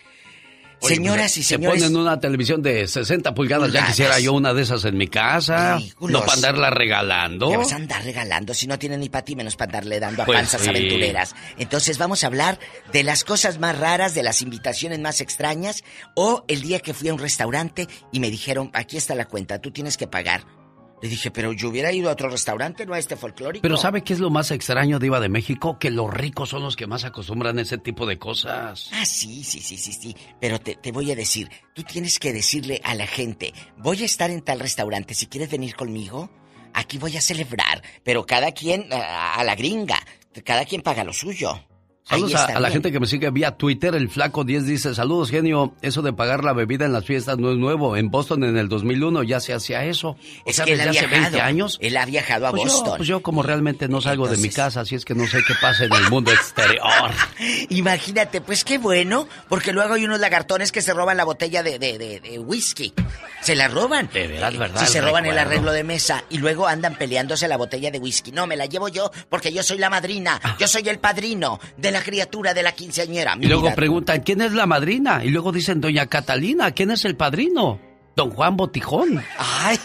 Señoras 0.81 1.37
y 1.37 1.43
señores. 1.43 1.81
Se 1.81 1.87
ponen 1.87 1.99
una 1.99 2.19
televisión 2.19 2.61
de 2.61 2.87
60 2.87 3.33
pulgadas. 3.33 3.71
Ya 3.71 3.85
quisiera 3.85 4.19
yo 4.19 4.33
una 4.33 4.53
de 4.53 4.61
esas 4.61 4.85
en 4.85 4.97
mi 4.97 5.07
casa. 5.07 5.79
No 5.99 6.21
para 6.21 6.33
andarla 6.33 6.69
regalando. 6.69 7.49
¿Qué 7.49 7.57
vas 7.57 7.73
a 7.73 7.77
andar 7.77 8.03
regalando 8.03 8.53
si 8.53 8.67
no 8.67 8.77
tienen 8.77 8.99
ni 8.99 9.09
para 9.09 9.25
ti 9.25 9.35
menos 9.35 9.55
para 9.55 9.69
andarle 9.69 9.99
dando 9.99 10.23
a 10.23 10.25
pues 10.25 10.37
panzas 10.37 10.67
aventureras? 10.67 11.35
Entonces 11.57 11.97
vamos 11.97 12.23
a 12.23 12.27
hablar 12.27 12.59
de 12.91 13.03
las 13.03 13.23
cosas 13.23 13.59
más 13.59 13.77
raras, 13.77 14.13
de 14.13 14.23
las 14.23 14.41
invitaciones 14.41 14.99
más 14.99 15.21
extrañas 15.21 15.83
o 16.15 16.45
el 16.47 16.61
día 16.61 16.79
que 16.79 16.93
fui 16.93 17.09
a 17.09 17.13
un 17.13 17.19
restaurante 17.19 17.87
y 18.11 18.19
me 18.19 18.29
dijeron, 18.29 18.69
aquí 18.73 18.97
está 18.97 19.15
la 19.15 19.25
cuenta, 19.25 19.59
tú 19.59 19.71
tienes 19.71 19.97
que 19.97 20.07
pagar. 20.07 20.56
Le 21.01 21.09
dije, 21.09 21.29
pero 21.29 21.53
yo 21.53 21.69
hubiera 21.69 21.91
ido 21.91 22.09
a 22.09 22.13
otro 22.13 22.29
restaurante, 22.29 22.85
no 22.85 22.93
a 22.93 22.99
este 22.99 23.15
folclórico. 23.15 23.61
Pero 23.61 23.77
¿sabe 23.77 24.03
qué 24.03 24.13
es 24.13 24.19
lo 24.19 24.31
más 24.31 24.49
extraño, 24.49 24.97
Diva 24.97 25.19
de 25.19 25.29
México? 25.29 25.77
Que 25.77 25.91
los 25.91 26.11
ricos 26.11 26.49
son 26.49 26.63
los 26.63 26.75
que 26.75 26.87
más 26.87 27.05
acostumbran 27.05 27.59
a 27.59 27.61
ese 27.61 27.77
tipo 27.77 28.07
de 28.07 28.17
cosas. 28.17 28.89
Ah, 28.93 29.05
sí, 29.05 29.43
sí, 29.43 29.59
sí, 29.61 29.77
sí, 29.77 29.93
sí. 29.93 30.15
Pero 30.39 30.59
te, 30.59 30.75
te 30.75 30.91
voy 30.91 31.11
a 31.11 31.15
decir, 31.15 31.49
tú 31.75 31.83
tienes 31.83 32.17
que 32.17 32.33
decirle 32.33 32.81
a 32.83 32.95
la 32.95 33.05
gente, 33.05 33.53
voy 33.77 34.01
a 34.01 34.05
estar 34.05 34.31
en 34.31 34.41
tal 34.41 34.59
restaurante, 34.59 35.13
si 35.13 35.27
quieres 35.27 35.51
venir 35.51 35.75
conmigo, 35.75 36.31
aquí 36.73 36.97
voy 36.97 37.15
a 37.15 37.21
celebrar. 37.21 37.83
Pero 38.03 38.25
cada 38.25 38.51
quien 38.51 38.87
a 38.91 39.43
la 39.43 39.55
gringa, 39.55 39.99
cada 40.43 40.65
quien 40.65 40.81
paga 40.81 41.03
lo 41.03 41.13
suyo. 41.13 41.63
Saludos 42.09 42.35
a, 42.35 42.59
la 42.59 42.69
gente 42.69 42.91
que 42.91 43.01
me 43.01 43.07
sigue 43.07 43.29
vía 43.31 43.51
Twitter. 43.51 43.93
El 43.93 44.09
Flaco 44.09 44.45
10 44.45 44.65
dice: 44.65 44.95
Saludos, 44.95 45.29
genio. 45.29 45.73
Eso 45.81 46.01
de 46.01 46.13
pagar 46.13 46.43
la 46.43 46.53
bebida 46.53 46.85
en 46.85 46.93
las 46.93 47.03
fiestas 47.03 47.37
no 47.37 47.51
es 47.51 47.57
nuevo. 47.57 47.97
En 47.97 48.09
Boston 48.09 48.45
en 48.45 48.57
el 48.57 48.69
2001 48.69 49.23
ya 49.23 49.41
se 49.41 49.53
hacía 49.53 49.83
eso. 49.83 50.15
Es 50.45 50.61
que 50.61 50.73
hace 50.73 51.07
20 51.07 51.41
años. 51.41 51.77
Él 51.81 51.97
ha 51.97 52.05
viajado 52.05 52.47
a 52.47 52.51
pues 52.51 52.63
Boston. 52.63 52.85
Yo, 52.85 52.97
pues 52.97 53.07
yo, 53.09 53.21
como 53.21 53.43
realmente 53.43 53.89
no 53.89 53.99
salgo 53.99 54.27
de 54.27 54.37
mi 54.37 54.49
casa, 54.49 54.81
así 54.81 54.95
es 54.95 55.03
que 55.03 55.15
no 55.15 55.27
sé 55.27 55.39
qué 55.45 55.53
pasa 55.59 55.83
en 55.83 55.93
el 55.93 56.09
mundo 56.09 56.31
exterior. 56.31 57.11
Imagínate, 57.69 58.39
pues 58.39 58.63
qué 58.63 58.77
bueno, 58.77 59.27
porque 59.49 59.73
luego 59.73 59.95
hay 59.95 60.05
unos 60.05 60.21
lagartones 60.21 60.71
que 60.71 60.81
se 60.81 60.93
roban 60.93 61.17
la 61.17 61.25
botella 61.25 61.61
de, 61.61 61.77
de, 61.77 62.39
whisky. 62.39 62.93
Se 63.41 63.55
la 63.55 63.67
roban. 63.67 64.09
De 64.13 64.27
verdad, 64.27 64.53
verdad. 64.53 64.79
Si 64.79 64.87
se 64.87 65.01
roban 65.01 65.25
el 65.25 65.37
arreglo 65.37 65.71
de 65.73 65.83
mesa 65.83 66.23
y 66.29 66.37
luego 66.37 66.67
andan 66.67 66.95
peleándose 66.97 67.47
la 67.49 67.57
botella 67.57 67.91
de 67.91 67.99
whisky. 67.99 68.31
No, 68.31 68.47
me 68.47 68.55
la 68.55 68.65
llevo 68.65 68.87
yo 68.87 69.11
porque 69.29 69.51
yo 69.51 69.61
soy 69.61 69.77
la 69.77 69.89
madrina. 69.89 70.39
Ah. 70.41 70.55
Yo 70.59 70.67
soy 70.67 70.87
el 70.87 70.99
padrino 70.99 71.59
de 71.75 71.91
la 71.91 71.96
criatura 72.01 72.53
de 72.53 72.63
la 72.63 72.71
quinceañera. 72.71 73.37
Y 73.39 73.47
luego 73.47 73.73
preguntan, 73.75 74.21
¿quién 74.21 74.41
es 74.41 74.53
la 74.53 74.65
madrina? 74.65 75.23
Y 75.23 75.29
luego 75.29 75.51
dicen, 75.51 75.81
Doña 75.81 76.07
Catalina, 76.07 76.71
¿quién 76.71 76.91
es 76.91 77.05
el 77.05 77.15
padrino? 77.15 77.79
Don 78.15 78.31
Juan 78.31 78.57
Botijón. 78.57 79.23
Ay. 79.37 79.79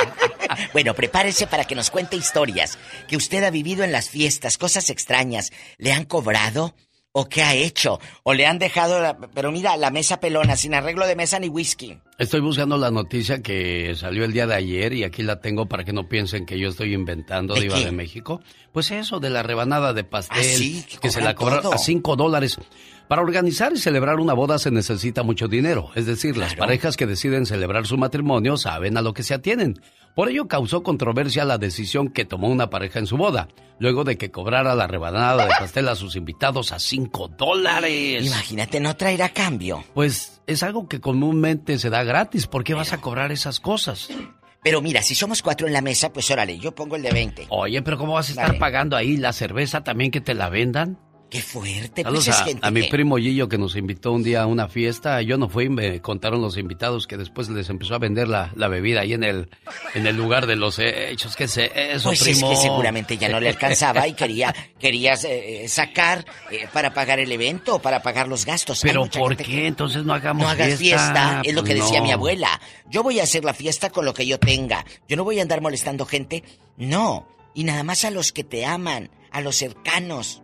bueno, 0.72 0.94
prepárese 0.94 1.46
para 1.46 1.64
que 1.64 1.74
nos 1.74 1.90
cuente 1.90 2.16
historias 2.16 2.78
que 3.08 3.16
usted 3.16 3.42
ha 3.44 3.50
vivido 3.50 3.82
en 3.82 3.92
las 3.92 4.10
fiestas, 4.10 4.58
cosas 4.58 4.90
extrañas. 4.90 5.52
¿Le 5.78 5.92
han 5.92 6.04
cobrado? 6.04 6.74
¿O 7.18 7.30
qué 7.30 7.42
ha 7.42 7.54
hecho? 7.54 7.98
¿O 8.24 8.34
le 8.34 8.44
han 8.44 8.58
dejado, 8.58 9.00
la... 9.00 9.16
pero 9.16 9.50
mira, 9.50 9.74
la 9.78 9.90
mesa 9.90 10.20
pelona, 10.20 10.54
sin 10.54 10.74
arreglo 10.74 11.06
de 11.06 11.16
mesa 11.16 11.38
ni 11.38 11.48
whisky? 11.48 11.98
Estoy 12.18 12.40
buscando 12.40 12.76
la 12.76 12.90
noticia 12.90 13.40
que 13.40 13.94
salió 13.96 14.26
el 14.26 14.34
día 14.34 14.46
de 14.46 14.54
ayer 14.54 14.92
y 14.92 15.02
aquí 15.02 15.22
la 15.22 15.40
tengo 15.40 15.64
para 15.64 15.82
que 15.82 15.94
no 15.94 16.10
piensen 16.10 16.44
que 16.44 16.58
yo 16.58 16.68
estoy 16.68 16.92
inventando 16.92 17.54
¿De 17.54 17.62
Diva 17.62 17.78
de 17.78 17.90
México. 17.90 18.42
Pues 18.70 18.90
eso, 18.90 19.18
de 19.18 19.30
la 19.30 19.42
rebanada 19.42 19.94
de 19.94 20.04
pastel, 20.04 20.84
¿Ah, 20.84 20.98
que 21.00 21.10
se 21.10 21.22
la 21.22 21.34
cobra 21.34 21.62
a 21.72 21.78
cinco 21.78 22.16
dólares. 22.16 22.58
Para 23.08 23.22
organizar 23.22 23.72
y 23.72 23.78
celebrar 23.78 24.16
una 24.16 24.34
boda 24.34 24.58
se 24.58 24.70
necesita 24.70 25.22
mucho 25.22 25.48
dinero, 25.48 25.92
es 25.94 26.04
decir, 26.04 26.36
las 26.36 26.54
parejas 26.54 26.98
que 26.98 27.06
deciden 27.06 27.46
celebrar 27.46 27.86
su 27.86 27.96
matrimonio 27.96 28.58
saben 28.58 28.98
a 28.98 29.00
lo 29.00 29.14
que 29.14 29.22
se 29.22 29.32
atienen. 29.32 29.80
Por 30.16 30.30
ello 30.30 30.48
causó 30.48 30.82
controversia 30.82 31.44
la 31.44 31.58
decisión 31.58 32.08
que 32.08 32.24
tomó 32.24 32.48
una 32.48 32.70
pareja 32.70 32.98
en 32.98 33.06
su 33.06 33.18
boda, 33.18 33.48
luego 33.78 34.02
de 34.02 34.16
que 34.16 34.30
cobrara 34.30 34.74
la 34.74 34.86
rebanada 34.86 35.44
de 35.44 35.50
pastel 35.50 35.88
a 35.88 35.94
sus 35.94 36.16
invitados 36.16 36.72
a 36.72 36.78
5 36.78 37.32
dólares. 37.36 38.24
Imagínate, 38.24 38.80
no 38.80 38.96
traerá 38.96 39.28
cambio. 39.28 39.84
Pues 39.92 40.40
es 40.46 40.62
algo 40.62 40.88
que 40.88 41.02
comúnmente 41.02 41.78
se 41.78 41.90
da 41.90 42.02
gratis. 42.02 42.46
¿Por 42.46 42.64
qué 42.64 42.72
vas 42.72 42.94
a 42.94 43.02
cobrar 43.02 43.30
esas 43.30 43.60
cosas? 43.60 44.08
Pero 44.62 44.80
mira, 44.80 45.02
si 45.02 45.14
somos 45.14 45.42
cuatro 45.42 45.66
en 45.66 45.74
la 45.74 45.82
mesa, 45.82 46.10
pues 46.10 46.30
órale, 46.30 46.58
yo 46.58 46.74
pongo 46.74 46.96
el 46.96 47.02
de 47.02 47.12
20. 47.12 47.46
Oye, 47.50 47.82
pero 47.82 47.98
¿cómo 47.98 48.14
vas 48.14 48.28
a 48.28 48.32
estar 48.32 48.58
pagando 48.58 48.96
ahí 48.96 49.18
la 49.18 49.34
cerveza 49.34 49.84
también 49.84 50.10
que 50.10 50.22
te 50.22 50.32
la 50.32 50.48
vendan? 50.48 50.98
Qué 51.28 51.42
fuerte, 51.42 52.04
pues 52.04 52.28
a, 52.62 52.70
mi 52.70 52.84
primo 52.84 53.16
Gillo 53.16 53.48
que 53.48 53.58
nos 53.58 53.74
invitó 53.74 54.12
un 54.12 54.22
día 54.22 54.42
a 54.42 54.46
una 54.46 54.68
fiesta. 54.68 55.20
Yo 55.22 55.36
no 55.36 55.48
fui, 55.48 55.68
me 55.68 56.00
contaron 56.00 56.40
los 56.40 56.56
invitados 56.56 57.08
que 57.08 57.16
después 57.16 57.48
les 57.48 57.68
empezó 57.68 57.96
a 57.96 57.98
vender 57.98 58.28
la, 58.28 58.52
bebida 58.68 59.00
ahí 59.00 59.12
en 59.12 59.24
el, 59.24 59.48
en 59.94 60.06
el 60.06 60.16
lugar 60.16 60.46
de 60.46 60.54
los 60.54 60.78
hechos. 60.78 61.34
¿Qué 61.34 61.44
es 61.44 61.56
eso, 61.56 62.10
pues 62.10 62.22
primo? 62.22 62.52
es 62.52 62.58
que 62.58 62.62
seguramente 62.62 63.18
ya 63.18 63.28
no 63.28 63.40
le 63.40 63.48
alcanzaba 63.48 64.06
y 64.06 64.12
quería 64.12 64.54
querías 64.78 65.24
eh, 65.24 65.66
sacar 65.68 66.24
eh, 66.50 66.68
para 66.72 66.94
pagar 66.94 67.18
el 67.18 67.32
evento, 67.32 67.80
para 67.80 68.02
pagar 68.02 68.28
los 68.28 68.46
gastos. 68.46 68.80
Pero 68.82 69.06
¿por 69.06 69.36
qué? 69.36 69.66
Entonces 69.66 70.04
no 70.04 70.14
hagamos 70.14 70.44
no 70.44 70.48
hagas 70.48 70.78
fiesta. 70.78 71.40
es 71.44 71.54
lo 71.54 71.64
que 71.64 71.74
decía 71.74 72.02
mi 72.02 72.12
abuela. 72.12 72.60
Yo 72.88 73.02
voy 73.02 73.18
a 73.18 73.24
hacer 73.24 73.44
la 73.44 73.52
fiesta 73.52 73.90
con 73.90 74.04
lo 74.04 74.14
que 74.14 74.26
yo 74.26 74.38
tenga. 74.38 74.84
Yo 75.08 75.16
no 75.16 75.24
voy 75.24 75.40
a 75.40 75.42
andar 75.42 75.60
molestando 75.60 76.06
gente. 76.06 76.44
No. 76.76 77.26
Y 77.52 77.64
nada 77.64 77.82
más 77.82 78.04
a 78.04 78.10
los 78.10 78.32
que 78.32 78.44
te 78.44 78.64
aman, 78.64 79.10
a 79.32 79.40
los 79.40 79.56
cercanos. 79.56 80.42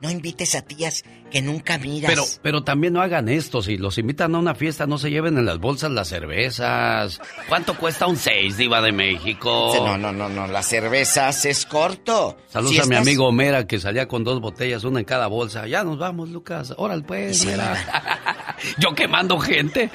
No 0.00 0.10
invites 0.10 0.54
a 0.54 0.62
tías 0.62 1.04
que 1.30 1.42
nunca 1.42 1.78
miras. 1.78 2.10
Pero, 2.10 2.24
pero 2.42 2.64
también 2.64 2.94
no 2.94 3.02
hagan 3.02 3.28
esto. 3.28 3.62
Si 3.62 3.76
los 3.76 3.98
invitan 3.98 4.34
a 4.34 4.38
una 4.38 4.54
fiesta, 4.54 4.86
no 4.86 4.98
se 4.98 5.10
lleven 5.10 5.36
en 5.36 5.44
las 5.44 5.58
bolsas 5.58 5.90
las 5.90 6.08
cervezas. 6.08 7.20
¿Cuánto 7.48 7.76
cuesta 7.76 8.06
un 8.06 8.16
seis, 8.16 8.56
Diva 8.56 8.80
de 8.80 8.92
México? 8.92 9.72
No, 9.76 9.98
no, 9.98 10.10
no, 10.12 10.28
no. 10.28 10.46
Las 10.46 10.66
cervezas 10.66 11.44
es 11.44 11.66
corto. 11.66 12.38
Saludos 12.48 12.80
a 12.80 12.86
mi 12.86 12.96
amigo 12.96 13.26
Omera 13.28 13.66
que 13.66 13.78
salía 13.78 14.08
con 14.08 14.24
dos 14.24 14.40
botellas, 14.40 14.84
una 14.84 15.00
en 15.00 15.04
cada 15.04 15.26
bolsa. 15.26 15.66
Ya 15.66 15.84
nos 15.84 15.98
vamos, 15.98 16.30
Lucas. 16.30 16.72
Órale, 16.76 17.02
pues, 17.02 17.46
Yo 18.78 18.94
quemando 18.94 19.38
gente. 19.38 19.90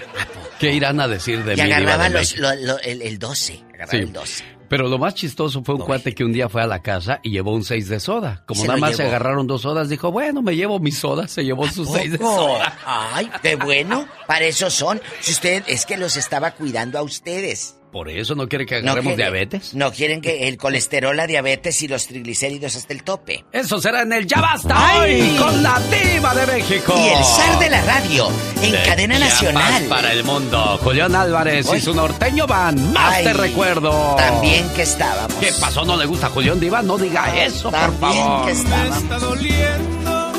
¿Qué 0.59 0.71
irán 0.71 0.99
a 0.99 1.07
decir 1.07 1.43
de 1.43 1.53
y 1.53 1.57
mí? 1.57 1.61
Agarraba 1.63 2.09
los, 2.09 2.35
el, 2.83 3.01
el 3.01 3.19
12. 3.19 3.63
Agarraba 3.73 3.97
el 3.97 4.13
12. 4.13 4.54
Pero 4.67 4.87
lo 4.87 4.97
más 4.97 5.15
chistoso 5.15 5.63
fue 5.63 5.75
un 5.75 5.81
cuate 5.81 6.13
que 6.13 6.23
un 6.23 6.33
día 6.33 6.49
fue 6.49 6.61
a 6.61 6.67
la 6.67 6.81
casa 6.81 7.19
y 7.23 7.31
llevó 7.31 7.53
un 7.53 7.63
6 7.63 7.87
de 7.89 7.99
soda. 7.99 8.43
Como 8.45 8.65
nada 8.65 8.77
más 8.77 8.95
se 8.95 9.03
agarraron 9.03 9.47
dos 9.47 9.61
sodas, 9.61 9.89
dijo, 9.89 10.11
bueno, 10.11 10.41
me 10.41 10.55
llevo 10.55 10.79
mi 10.79 10.91
soda, 10.91 11.27
se 11.27 11.43
llevó 11.43 11.67
sus 11.67 11.89
6 11.91 12.13
de 12.13 12.17
soda. 12.17 12.77
Ay, 12.85 13.29
qué 13.41 13.55
bueno, 13.55 14.07
para 14.27 14.45
eso 14.45 14.69
son. 14.69 15.01
Si 15.21 15.31
usted, 15.31 15.63
es 15.67 15.85
que 15.85 15.97
los 15.97 16.17
estaba 16.17 16.51
cuidando 16.51 16.99
a 16.99 17.03
ustedes. 17.03 17.77
¿Por 17.95 18.09
eso 18.09 18.35
no 18.35 18.49
quiere 18.49 18.65
que 18.65 18.75
agarremos 18.75 19.15
diabetes? 19.15 19.73
No 19.73 19.89
quieren 19.89 20.19
que 20.19 20.49
el 20.49 20.57
colesterol, 20.57 21.15
la 21.15 21.27
diabetes 21.27 21.81
y 21.81 21.87
los 21.87 22.07
triglicéridos 22.07 22.75
hasta 22.75 22.91
el 22.91 23.05
tope. 23.05 23.45
Eso 23.53 23.79
será 23.79 24.01
en 24.01 24.11
el 24.11 24.27
Ya 24.27 24.41
Basta 24.41 24.99
hoy 24.99 25.33
con 25.39 25.63
la 25.63 25.79
diva 25.79 26.35
de 26.35 26.45
México. 26.45 26.93
Y 26.97 27.17
el 27.17 27.23
zar 27.23 27.57
de 27.57 27.69
la 27.69 27.81
radio 27.83 28.27
en 28.61 28.73
cadena 28.83 29.17
nacional. 29.17 29.85
para 29.85 30.11
el 30.11 30.25
mundo. 30.25 30.77
Julián 30.83 31.15
Álvarez 31.15 31.67
y 31.73 31.79
su 31.79 31.93
norteño 31.93 32.45
van. 32.45 32.91
Más 32.91 33.23
te 33.23 33.31
recuerdo. 33.31 34.17
También 34.17 34.67
que 34.75 34.81
estábamos. 34.81 35.33
¿Qué 35.37 35.53
pasó? 35.61 35.85
¿No 35.85 35.95
le 35.95 36.05
gusta 36.05 36.27
Julián 36.27 36.59
Diva? 36.59 36.81
No 36.81 36.97
diga 36.97 37.45
eso, 37.45 37.71
por 37.71 37.97
favor. 37.97 38.45
que 38.45 38.51
estábamos. 38.51 38.97
está 38.97 39.19
doliendo 39.19 40.33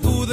tu 0.00 0.24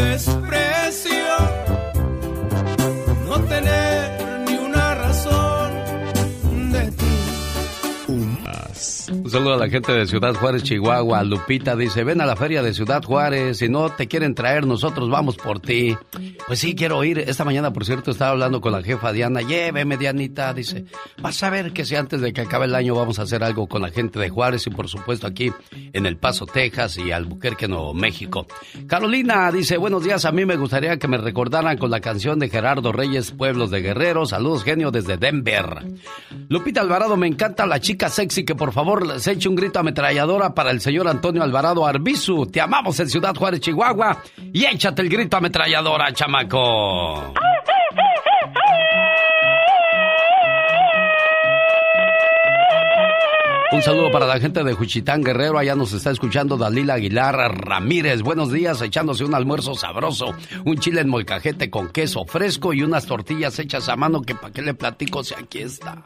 saludo 9.31 9.56
a 9.56 9.57
la 9.57 9.69
gente 9.69 9.91
de 9.91 10.06
Ciudad 10.06 10.35
Juárez, 10.35 10.61
Chihuahua. 10.64 11.23
Lupita 11.23 11.76
dice, 11.76 12.03
ven 12.03 12.22
a 12.22 12.26
la 12.26 12.35
feria 12.35 12.61
de 12.61 12.73
Ciudad 12.73 13.03
Juárez, 13.03 13.57
si 13.57 13.69
no 13.69 13.89
te 13.89 14.07
quieren 14.07 14.35
traer, 14.35 14.68
nosotros 14.68 15.10
vamos 15.10 15.35
por 15.35 15.60
ti. 15.60 15.97
Pues 16.45 16.60
sí, 16.60 16.76
quiero 16.76 17.03
ir. 17.03 17.18
Esta 17.19 17.43
mañana, 17.43 17.73
por 17.73 17.85
cierto, 17.85 18.11
estaba 18.11 18.31
hablando 18.31 18.61
con 18.61 18.72
la 18.72 18.84
jefa 18.84 19.11
Diana. 19.11 19.41
Lléveme, 19.41 19.97
Dianita. 19.97 20.53
Dice, 20.53 20.85
vas 21.19 21.41
a 21.41 21.49
ver 21.49 21.73
que 21.73 21.85
si 21.85 21.95
antes 21.95 22.22
de 22.22 22.34
que 22.34 22.41
acabe 22.41 22.65
el 22.65 22.76
año 22.76 22.93
vamos 22.93 23.18
a 23.18 23.23
hacer 23.23 23.43
algo 23.43 23.68
con 23.68 23.81
la 23.81 23.89
gente 23.89 24.19
de 24.19 24.30
Juárez 24.30 24.68
y 24.68 24.69
por 24.69 24.88
supuesto 24.88 25.26
aquí 25.26 25.52
en 25.72 26.06
El 26.06 26.18
Paso, 26.18 26.45
Texas 26.45 26.97
y 26.97 27.11
Albuquerque, 27.11 27.68
Nuevo 27.68 27.93
México. 27.93 28.45
Carolina 28.85 29.52
dice, 29.52 29.77
buenos 29.77 30.03
días, 30.03 30.26
a 30.26 30.31
mí 30.31 30.45
me 30.45 30.56
gustaría 30.56 30.97
que 30.97 31.07
me 31.07 31.18
recordaran 31.18 31.77
con 31.77 31.89
la 31.89 31.99
canción 31.99 32.38
de 32.38 32.49
Gerardo 32.49 32.91
Reyes, 32.91 33.31
Pueblos 33.31 33.72
de 33.72 33.81
Guerrero. 33.81 34.26
Saludos, 34.26 34.64
genio, 34.64 34.91
desde 34.91 35.18
Denver. 35.18 35.84
Lupita 36.47 36.81
Alvarado, 36.81 37.18
me 37.18 37.27
encanta 37.27 37.65
la 37.65 37.80
chica 37.80 38.10
sexy 38.10 38.45
que 38.45 38.53
por 38.53 38.72
favor 38.72 39.15
se 39.26 39.31
eche 39.31 39.49
un 39.49 39.56
grito 39.56 39.80
ametralladora 39.80 40.53
para 40.53 40.69
el 40.69 40.80
señor 40.80 41.07
Antonio 41.07 41.41
Alvarado 41.41 41.84
Arbizu. 41.84 42.45
Te 42.45 42.61
amamos 42.61 42.99
en 42.99 43.10
Ciudad 43.10 43.34
Juárez, 43.34 43.60
Chihuahua. 43.60 44.22
Y 44.53 44.65
échate 44.65 45.02
el 45.02 45.10
grito 45.10 45.35
ametralladora, 45.35 46.14
chamaco. 46.14 47.34
Un 53.72 53.82
saludo 53.82 54.12
para 54.12 54.28
la 54.28 54.40
gente 54.40 54.64
de 54.64 54.74
Juchitán 54.74 55.24
Guerrero. 55.24 55.58
Allá 55.58 55.76
nos 55.76 55.92
está 55.92 56.12
escuchando 56.12 56.56
Dalila 56.56 56.96
Aguilar 56.96 57.36
Ramírez. 57.36 58.22
Buenos 58.22 58.52
días, 58.52 58.82
echándose 58.82 59.26
un 59.26 59.34
almuerzo 59.34 59.74
sabroso. 59.76 60.34
Un 60.66 60.78
chile 60.78 61.02
en 61.02 61.10
molcajete 61.10 61.70
con 61.70 61.90
queso 61.90 62.26
fresco 62.26 62.74
y 62.74 62.84
unas 62.84 63.06
tortillas 63.06 63.58
hechas 63.60 63.90
a 63.90 63.96
mano 63.96 64.22
que 64.22 64.36
para 64.36 64.54
qué 64.54 64.62
le 64.62 64.76
platico 64.76 65.24
si 65.24 65.34
aquí 65.34 65.60
está. 65.60 66.04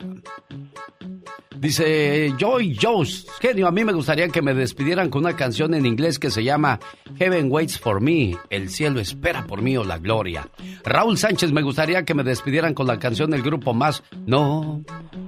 Dice 1.57 2.33
Joy 2.39 2.77
Jones, 2.81 3.27
genio, 3.41 3.67
a 3.67 3.71
mí 3.71 3.83
me 3.83 3.91
gustaría 3.91 4.29
que 4.29 4.41
me 4.41 4.53
despidieran 4.53 5.09
con 5.09 5.25
una 5.25 5.35
canción 5.35 5.73
en 5.73 5.85
inglés 5.85 6.17
que 6.17 6.31
se 6.31 6.45
llama 6.45 6.79
Heaven 7.17 7.51
Waits 7.51 7.77
for 7.77 7.99
Me, 7.99 8.37
El 8.49 8.69
cielo 8.69 9.01
espera 9.01 9.45
por 9.45 9.61
mí 9.61 9.75
o 9.75 9.83
la 9.83 9.97
gloria. 9.97 10.47
Raúl 10.85 11.17
Sánchez, 11.17 11.51
me 11.51 11.61
gustaría 11.61 12.05
que 12.05 12.13
me 12.13 12.23
despidieran 12.23 12.73
con 12.73 12.87
la 12.87 12.97
canción 12.97 13.31
del 13.31 13.41
grupo 13.41 13.73
más 13.73 14.03
No, 14.25 14.81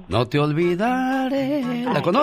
no 0.08 0.26
te 0.26 0.38
olvidaré. 0.38 1.84
¿La 1.84 2.00
conoces? 2.00 2.21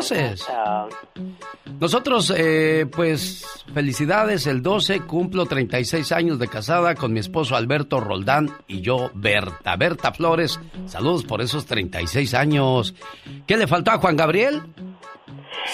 Nosotros, 1.79 2.33
eh, 2.35 2.85
pues, 2.91 3.45
felicidades, 3.73 4.47
el 4.47 4.61
12 4.61 5.01
cumplo 5.01 5.45
36 5.45 6.11
años 6.11 6.39
de 6.39 6.47
casada 6.47 6.95
con 6.95 7.13
mi 7.13 7.19
esposo 7.19 7.55
Alberto 7.55 7.99
Roldán 7.99 8.49
y 8.67 8.81
yo, 8.81 9.11
Berta. 9.13 9.75
Berta 9.75 10.11
Flores, 10.11 10.59
saludos 10.87 11.23
por 11.23 11.41
esos 11.41 11.65
36 11.65 12.33
años. 12.33 12.93
¿Qué 13.47 13.55
le 13.57 13.67
faltó 13.67 13.91
a 13.91 13.97
Juan 13.99 14.17
Gabriel? 14.17 14.61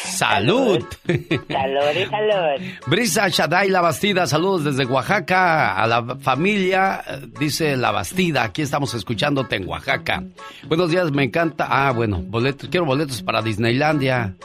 Salud. 0.04 0.84
Salud 1.06 1.96
y 1.96 2.06
salud. 2.06 2.62
Brisa 2.88 3.28
Shaday 3.30 3.70
La 3.70 3.82
Bastida, 3.82 4.28
saludos 4.28 4.64
desde 4.64 4.86
Oaxaca 4.86 5.76
a 5.76 5.88
la 5.88 6.16
familia, 6.18 7.04
dice 7.40 7.76
La 7.78 7.92
Bastida, 7.92 8.44
aquí 8.44 8.62
estamos 8.62 8.94
escuchándote 8.94 9.56
en 9.56 9.68
Oaxaca. 9.68 10.24
Buenos 10.68 10.92
días, 10.92 11.12
me 11.12 11.24
encanta. 11.24 11.68
Ah, 11.70 11.92
bueno, 11.92 12.22
boletos, 12.22 12.70
quiero 12.70 12.86
boletos 12.86 13.22
para 13.22 13.42
Disneylandia. 13.42 14.36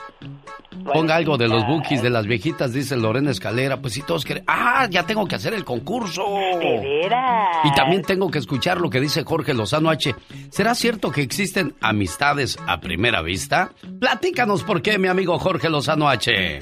Ponga 0.85 1.17
algo 1.17 1.37
de 1.37 1.49
los 1.49 1.67
bookies 1.67 2.01
de 2.01 2.11
las 2.11 2.27
viejitas, 2.27 2.73
dice 2.73 2.97
Lorena 2.97 3.31
Escalera. 3.33 3.81
Pues 3.81 3.95
si 3.95 4.03
todos 4.03 4.25
quieren. 4.25 4.45
¡Ah! 4.47 4.87
Ya 4.89 5.05
tengo 5.05 5.27
que 5.27 5.35
hacer 5.35 5.53
el 5.53 5.65
concurso. 5.65 6.25
¿De 6.59 6.81
veras? 6.81 7.57
Y 7.65 7.73
también 7.75 8.03
tengo 8.03 8.31
que 8.31 8.39
escuchar 8.39 8.81
lo 8.81 8.89
que 8.89 9.01
dice 9.01 9.25
Jorge 9.25 9.53
Lozano 9.53 9.91
H. 9.91 10.15
¿Será 10.51 10.75
cierto 10.75 11.11
que 11.11 11.23
existen 11.23 11.75
amistades 11.81 12.57
a 12.67 12.81
primera 12.81 13.21
vista? 13.21 13.73
Platícanos 13.99 14.63
por 14.63 14.81
qué, 14.81 14.99
mi 14.99 15.09
amigo 15.09 15.20
Jorge 15.27 15.69
Lozano 15.69 16.09
H. 16.09 16.61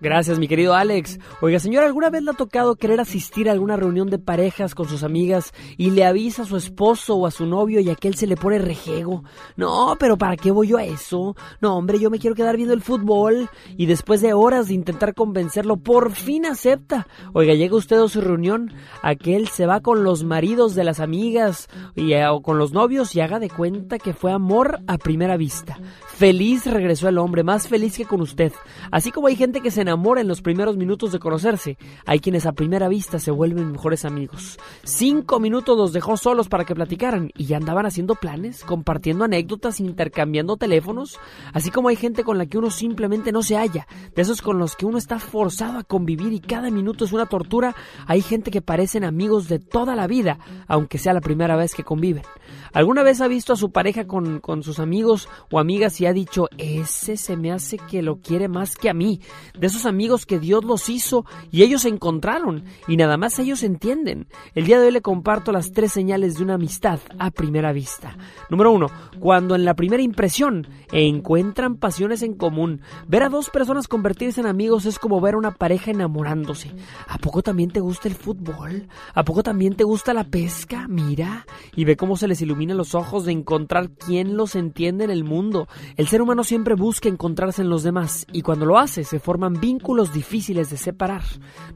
Gracias, 0.00 0.38
mi 0.38 0.46
querido 0.46 0.74
Alex. 0.74 1.18
Oiga, 1.40 1.58
señora, 1.58 1.86
¿alguna 1.86 2.08
vez 2.08 2.22
le 2.22 2.30
ha 2.30 2.34
tocado 2.34 2.76
querer 2.76 3.00
asistir 3.00 3.48
a 3.48 3.52
alguna 3.52 3.76
reunión 3.76 4.08
de 4.08 4.20
parejas 4.20 4.76
con 4.76 4.88
sus 4.88 5.02
amigas 5.02 5.52
y 5.76 5.90
le 5.90 6.04
avisa 6.04 6.42
a 6.42 6.44
su 6.44 6.56
esposo 6.56 7.16
o 7.16 7.26
a 7.26 7.32
su 7.32 7.46
novio 7.46 7.80
y 7.80 7.90
aquel 7.90 8.14
se 8.14 8.28
le 8.28 8.36
pone 8.36 8.58
rejego? 8.58 9.24
No, 9.56 9.96
pero 9.98 10.16
¿para 10.16 10.36
qué 10.36 10.52
voy 10.52 10.68
yo 10.68 10.78
a 10.78 10.84
eso? 10.84 11.34
No, 11.60 11.76
hombre, 11.76 11.98
yo 11.98 12.10
me 12.10 12.20
quiero 12.20 12.36
quedar 12.36 12.56
viendo 12.56 12.74
el 12.74 12.80
fútbol. 12.80 13.48
Y 13.76 13.86
después 13.86 14.20
de 14.20 14.34
horas 14.34 14.68
de 14.68 14.74
intentar 14.74 15.14
convencerlo, 15.14 15.78
por 15.78 16.12
fin 16.12 16.46
acepta. 16.46 17.08
Oiga, 17.32 17.54
llega 17.54 17.74
usted 17.74 18.00
a 18.00 18.08
su 18.08 18.20
reunión, 18.20 18.72
aquel 19.02 19.48
se 19.48 19.66
va 19.66 19.80
con 19.80 20.04
los 20.04 20.22
maridos 20.22 20.76
de 20.76 20.84
las 20.84 21.00
amigas 21.00 21.68
y, 21.96 22.12
eh, 22.12 22.28
o 22.28 22.40
con 22.40 22.58
los 22.58 22.72
novios 22.72 23.16
y 23.16 23.20
haga 23.20 23.40
de 23.40 23.50
cuenta 23.50 23.98
que 23.98 24.12
fue 24.12 24.30
amor 24.30 24.78
a 24.86 24.96
primera 24.96 25.36
vista. 25.36 25.76
Feliz 26.18 26.66
regresó 26.66 27.08
el 27.08 27.16
hombre, 27.16 27.44
más 27.44 27.68
feliz 27.68 27.96
que 27.96 28.04
con 28.04 28.20
usted. 28.20 28.52
Así 28.90 29.12
como 29.12 29.28
hay 29.28 29.36
gente 29.36 29.60
que 29.60 29.70
se 29.70 29.82
enamora 29.82 30.20
en 30.20 30.26
los 30.26 30.42
primeros 30.42 30.76
minutos 30.76 31.12
de 31.12 31.20
conocerse, 31.20 31.78
hay 32.06 32.18
quienes 32.18 32.44
a 32.44 32.50
primera 32.50 32.88
vista 32.88 33.20
se 33.20 33.30
vuelven 33.30 33.70
mejores 33.70 34.04
amigos. 34.04 34.58
Cinco 34.82 35.38
minutos 35.38 35.78
los 35.78 35.92
dejó 35.92 36.16
solos 36.16 36.48
para 36.48 36.64
que 36.64 36.74
platicaran 36.74 37.30
y 37.36 37.44
ya 37.44 37.58
andaban 37.58 37.86
haciendo 37.86 38.16
planes, 38.16 38.64
compartiendo 38.64 39.26
anécdotas, 39.26 39.78
intercambiando 39.78 40.56
teléfonos. 40.56 41.20
Así 41.52 41.70
como 41.70 41.88
hay 41.88 41.94
gente 41.94 42.24
con 42.24 42.36
la 42.36 42.46
que 42.46 42.58
uno 42.58 42.72
simplemente 42.72 43.30
no 43.30 43.44
se 43.44 43.54
halla, 43.54 43.86
de 44.16 44.20
esos 44.20 44.42
con 44.42 44.58
los 44.58 44.74
que 44.74 44.86
uno 44.86 44.98
está 44.98 45.20
forzado 45.20 45.78
a 45.78 45.84
convivir 45.84 46.32
y 46.32 46.40
cada 46.40 46.68
minuto 46.72 47.04
es 47.04 47.12
una 47.12 47.26
tortura, 47.26 47.76
hay 48.08 48.22
gente 48.22 48.50
que 48.50 48.60
parecen 48.60 49.04
amigos 49.04 49.46
de 49.46 49.60
toda 49.60 49.94
la 49.94 50.08
vida, 50.08 50.40
aunque 50.66 50.98
sea 50.98 51.12
la 51.12 51.20
primera 51.20 51.54
vez 51.54 51.76
que 51.76 51.84
conviven. 51.84 52.24
¿Alguna 52.72 53.04
vez 53.04 53.20
ha 53.20 53.28
visto 53.28 53.52
a 53.52 53.56
su 53.56 53.70
pareja 53.70 54.08
con, 54.08 54.40
con 54.40 54.64
sus 54.64 54.80
amigos 54.80 55.28
o 55.52 55.60
amigas 55.60 56.00
y 56.00 56.07
ha 56.08 56.12
dicho, 56.12 56.48
ese 56.58 57.16
se 57.16 57.36
me 57.36 57.52
hace 57.52 57.78
que 57.78 58.02
lo 58.02 58.20
quiere 58.20 58.48
más 58.48 58.74
que 58.74 58.90
a 58.90 58.94
mí? 58.94 59.20
De 59.58 59.66
esos 59.66 59.86
amigos 59.86 60.26
que 60.26 60.38
Dios 60.38 60.64
los 60.64 60.88
hizo 60.88 61.24
y 61.50 61.62
ellos 61.62 61.82
se 61.82 61.88
encontraron 61.88 62.64
y 62.86 62.96
nada 62.96 63.16
más 63.16 63.38
ellos 63.38 63.62
entienden. 63.62 64.26
El 64.54 64.66
día 64.66 64.78
de 64.78 64.86
hoy 64.86 64.92
le 64.92 65.02
comparto 65.02 65.52
las 65.52 65.72
tres 65.72 65.92
señales 65.92 66.34
de 66.34 66.44
una 66.44 66.54
amistad 66.54 67.00
a 67.18 67.30
primera 67.30 67.72
vista. 67.72 68.16
Número 68.50 68.72
uno, 68.72 68.88
cuando 69.18 69.54
en 69.54 69.64
la 69.64 69.74
primera 69.74 70.02
impresión 70.02 70.66
encuentran 70.92 71.76
pasiones 71.76 72.22
en 72.22 72.34
común. 72.34 72.80
Ver 73.06 73.22
a 73.22 73.28
dos 73.28 73.50
personas 73.50 73.88
convertirse 73.88 74.40
en 74.40 74.46
amigos 74.46 74.86
es 74.86 74.98
como 74.98 75.20
ver 75.20 75.34
a 75.34 75.38
una 75.38 75.52
pareja 75.52 75.90
enamorándose. 75.90 76.72
¿A 77.06 77.18
poco 77.18 77.42
también 77.42 77.70
te 77.70 77.80
gusta 77.80 78.08
el 78.08 78.14
fútbol? 78.14 78.88
¿A 79.14 79.24
poco 79.24 79.42
también 79.42 79.74
te 79.74 79.84
gusta 79.84 80.14
la 80.14 80.24
pesca? 80.24 80.86
Mira, 80.88 81.46
y 81.74 81.84
ve 81.84 81.96
cómo 81.96 82.16
se 82.16 82.28
les 82.28 82.40
ilumina 82.42 82.74
los 82.74 82.94
ojos 82.94 83.24
de 83.24 83.32
encontrar 83.32 83.90
quién 83.90 84.36
los 84.36 84.54
entiende 84.54 85.04
en 85.04 85.10
el 85.10 85.24
mundo. 85.24 85.68
El 85.98 86.06
ser 86.06 86.22
humano 86.22 86.44
siempre 86.44 86.76
busca 86.76 87.08
encontrarse 87.08 87.60
en 87.60 87.70
los 87.70 87.82
demás 87.82 88.24
y 88.32 88.42
cuando 88.42 88.64
lo 88.64 88.78
hace 88.78 89.02
se 89.02 89.18
forman 89.18 89.54
vínculos 89.54 90.12
difíciles 90.12 90.70
de 90.70 90.76
separar. 90.76 91.22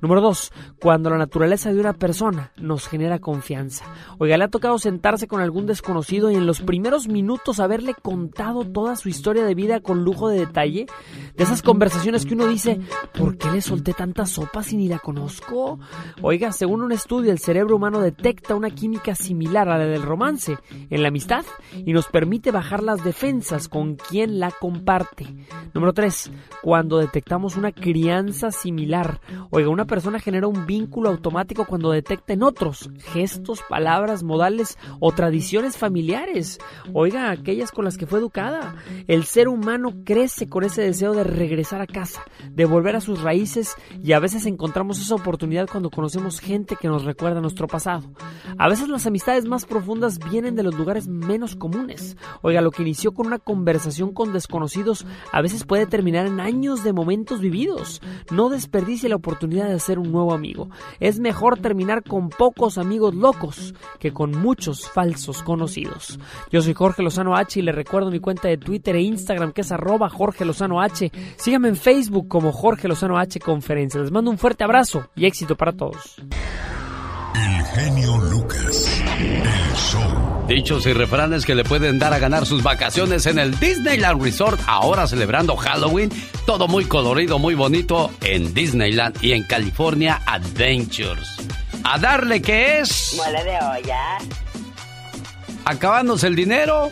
Número 0.00 0.20
dos, 0.20 0.52
cuando 0.80 1.10
la 1.10 1.18
naturaleza 1.18 1.72
de 1.72 1.80
una 1.80 1.92
persona 1.92 2.52
nos 2.56 2.86
genera 2.86 3.18
confianza. 3.18 3.84
Oiga, 4.18 4.36
le 4.36 4.44
ha 4.44 4.48
tocado 4.48 4.78
sentarse 4.78 5.26
con 5.26 5.40
algún 5.40 5.66
desconocido 5.66 6.30
y 6.30 6.36
en 6.36 6.46
los 6.46 6.60
primeros 6.60 7.08
minutos 7.08 7.58
haberle 7.58 7.94
contado 7.94 8.64
toda 8.64 8.94
su 8.94 9.08
historia 9.08 9.44
de 9.44 9.56
vida 9.56 9.80
con 9.80 10.04
lujo 10.04 10.28
de 10.28 10.38
detalle. 10.38 10.86
De 11.34 11.42
esas 11.42 11.60
conversaciones 11.60 12.24
que 12.24 12.34
uno 12.34 12.46
dice, 12.46 12.78
¿por 13.18 13.36
qué 13.36 13.50
le 13.50 13.60
solté 13.60 13.92
tanta 13.92 14.24
sopa 14.24 14.62
si 14.62 14.76
ni 14.76 14.86
la 14.86 15.00
conozco? 15.00 15.80
Oiga, 16.20 16.52
según 16.52 16.82
un 16.82 16.92
estudio, 16.92 17.32
el 17.32 17.40
cerebro 17.40 17.74
humano 17.74 18.00
detecta 18.00 18.54
una 18.54 18.70
química 18.70 19.16
similar 19.16 19.68
a 19.68 19.78
la 19.78 19.86
del 19.86 20.02
romance 20.02 20.58
en 20.90 21.02
la 21.02 21.08
amistad 21.08 21.44
y 21.84 21.92
nos 21.92 22.06
permite 22.06 22.52
bajar 22.52 22.84
las 22.84 23.02
defensas 23.02 23.66
con 23.66 23.96
la 24.12 24.50
comparte. 24.50 25.26
Número 25.72 25.92
3. 25.94 26.30
Cuando 26.62 26.98
detectamos 26.98 27.56
una 27.56 27.72
crianza 27.72 28.50
similar. 28.50 29.20
Oiga, 29.50 29.70
una 29.70 29.86
persona 29.86 30.20
genera 30.20 30.46
un 30.46 30.66
vínculo 30.66 31.08
automático 31.08 31.64
cuando 31.64 31.90
detecta 31.90 32.34
en 32.34 32.42
otros 32.42 32.90
gestos, 32.98 33.62
palabras, 33.68 34.22
modales 34.22 34.78
o 35.00 35.12
tradiciones 35.12 35.78
familiares. 35.78 36.58
Oiga, 36.92 37.30
aquellas 37.30 37.72
con 37.72 37.86
las 37.86 37.96
que 37.96 38.06
fue 38.06 38.18
educada. 38.18 38.76
El 39.08 39.24
ser 39.24 39.48
humano 39.48 39.94
crece 40.04 40.46
con 40.46 40.64
ese 40.64 40.82
deseo 40.82 41.14
de 41.14 41.24
regresar 41.24 41.80
a 41.80 41.86
casa, 41.86 42.22
de 42.50 42.66
volver 42.66 42.96
a 42.96 43.00
sus 43.00 43.22
raíces 43.22 43.74
y 44.02 44.12
a 44.12 44.20
veces 44.20 44.44
encontramos 44.44 45.00
esa 45.00 45.14
oportunidad 45.14 45.68
cuando 45.70 45.90
conocemos 45.90 46.38
gente 46.38 46.76
que 46.76 46.88
nos 46.88 47.04
recuerda 47.04 47.40
nuestro 47.40 47.66
pasado. 47.66 48.10
A 48.58 48.68
veces 48.68 48.88
las 48.88 49.06
amistades 49.06 49.46
más 49.46 49.64
profundas 49.64 50.18
vienen 50.18 50.54
de 50.54 50.62
los 50.62 50.74
lugares 50.74 51.08
menos 51.08 51.56
comunes. 51.56 52.16
Oiga, 52.42 52.60
lo 52.60 52.70
que 52.70 52.82
inició 52.82 53.12
con 53.12 53.26
una 53.26 53.38
conversación 53.38 54.01
con 54.10 54.32
desconocidos 54.32 55.06
a 55.30 55.40
veces 55.40 55.64
puede 55.64 55.86
terminar 55.86 56.26
en 56.26 56.40
años 56.40 56.82
de 56.82 56.92
momentos 56.92 57.40
vividos. 57.40 58.02
No 58.32 58.48
desperdicie 58.48 59.08
la 59.08 59.16
oportunidad 59.16 59.68
de 59.68 59.74
hacer 59.74 60.00
un 60.00 60.10
nuevo 60.10 60.34
amigo. 60.34 60.68
Es 60.98 61.20
mejor 61.20 61.60
terminar 61.60 62.02
con 62.02 62.28
pocos 62.28 62.78
amigos 62.78 63.14
locos 63.14 63.74
que 64.00 64.12
con 64.12 64.32
muchos 64.32 64.90
falsos 64.90 65.42
conocidos. 65.42 66.18
Yo 66.50 66.60
soy 66.60 66.74
Jorge 66.74 67.02
Lozano 67.02 67.36
H 67.36 67.60
y 67.60 67.62
le 67.62 67.72
recuerdo 67.72 68.10
mi 68.10 68.18
cuenta 68.18 68.48
de 68.48 68.58
Twitter 68.58 68.96
e 68.96 69.02
Instagram 69.02 69.52
que 69.52 69.60
es 69.60 69.70
arroba 69.72 70.08
Jorge 70.08 70.44
Lozano 70.44 70.80
H. 70.80 71.12
Síganme 71.36 71.68
en 71.68 71.76
Facebook 71.76 72.26
como 72.28 72.52
Jorge 72.52 72.88
Lozano 72.88 73.18
H 73.18 73.38
Conferencia. 73.40 74.00
Les 74.00 74.10
mando 74.10 74.30
un 74.30 74.38
fuerte 74.38 74.64
abrazo 74.64 75.08
y 75.14 75.26
éxito 75.26 75.56
para 75.56 75.72
todos. 75.72 76.16
El 77.34 77.64
genio 77.64 78.18
Lucas. 78.30 79.02
El 79.18 79.74
show. 79.76 80.31
Dichos 80.46 80.84
y 80.86 80.92
refranes 80.92 81.46
que 81.46 81.54
le 81.54 81.64
pueden 81.64 81.98
dar 81.98 82.12
a 82.12 82.18
ganar 82.18 82.46
sus 82.46 82.62
vacaciones 82.62 83.26
en 83.26 83.38
el 83.38 83.58
Disneyland 83.58 84.22
Resort, 84.22 84.60
ahora 84.66 85.06
celebrando 85.06 85.56
Halloween. 85.56 86.10
Todo 86.46 86.68
muy 86.68 86.84
colorido, 86.84 87.38
muy 87.38 87.54
bonito 87.54 88.10
en 88.22 88.52
Disneyland 88.52 89.16
y 89.22 89.32
en 89.32 89.44
California 89.44 90.20
Adventures. 90.26 91.36
A 91.84 91.98
darle 91.98 92.42
que 92.42 92.80
es. 92.80 93.14
Mole 93.16 93.44
de 93.44 93.56
olla. 93.56 94.18
Acabándose 95.64 96.26
el 96.26 96.36
dinero. 96.36 96.90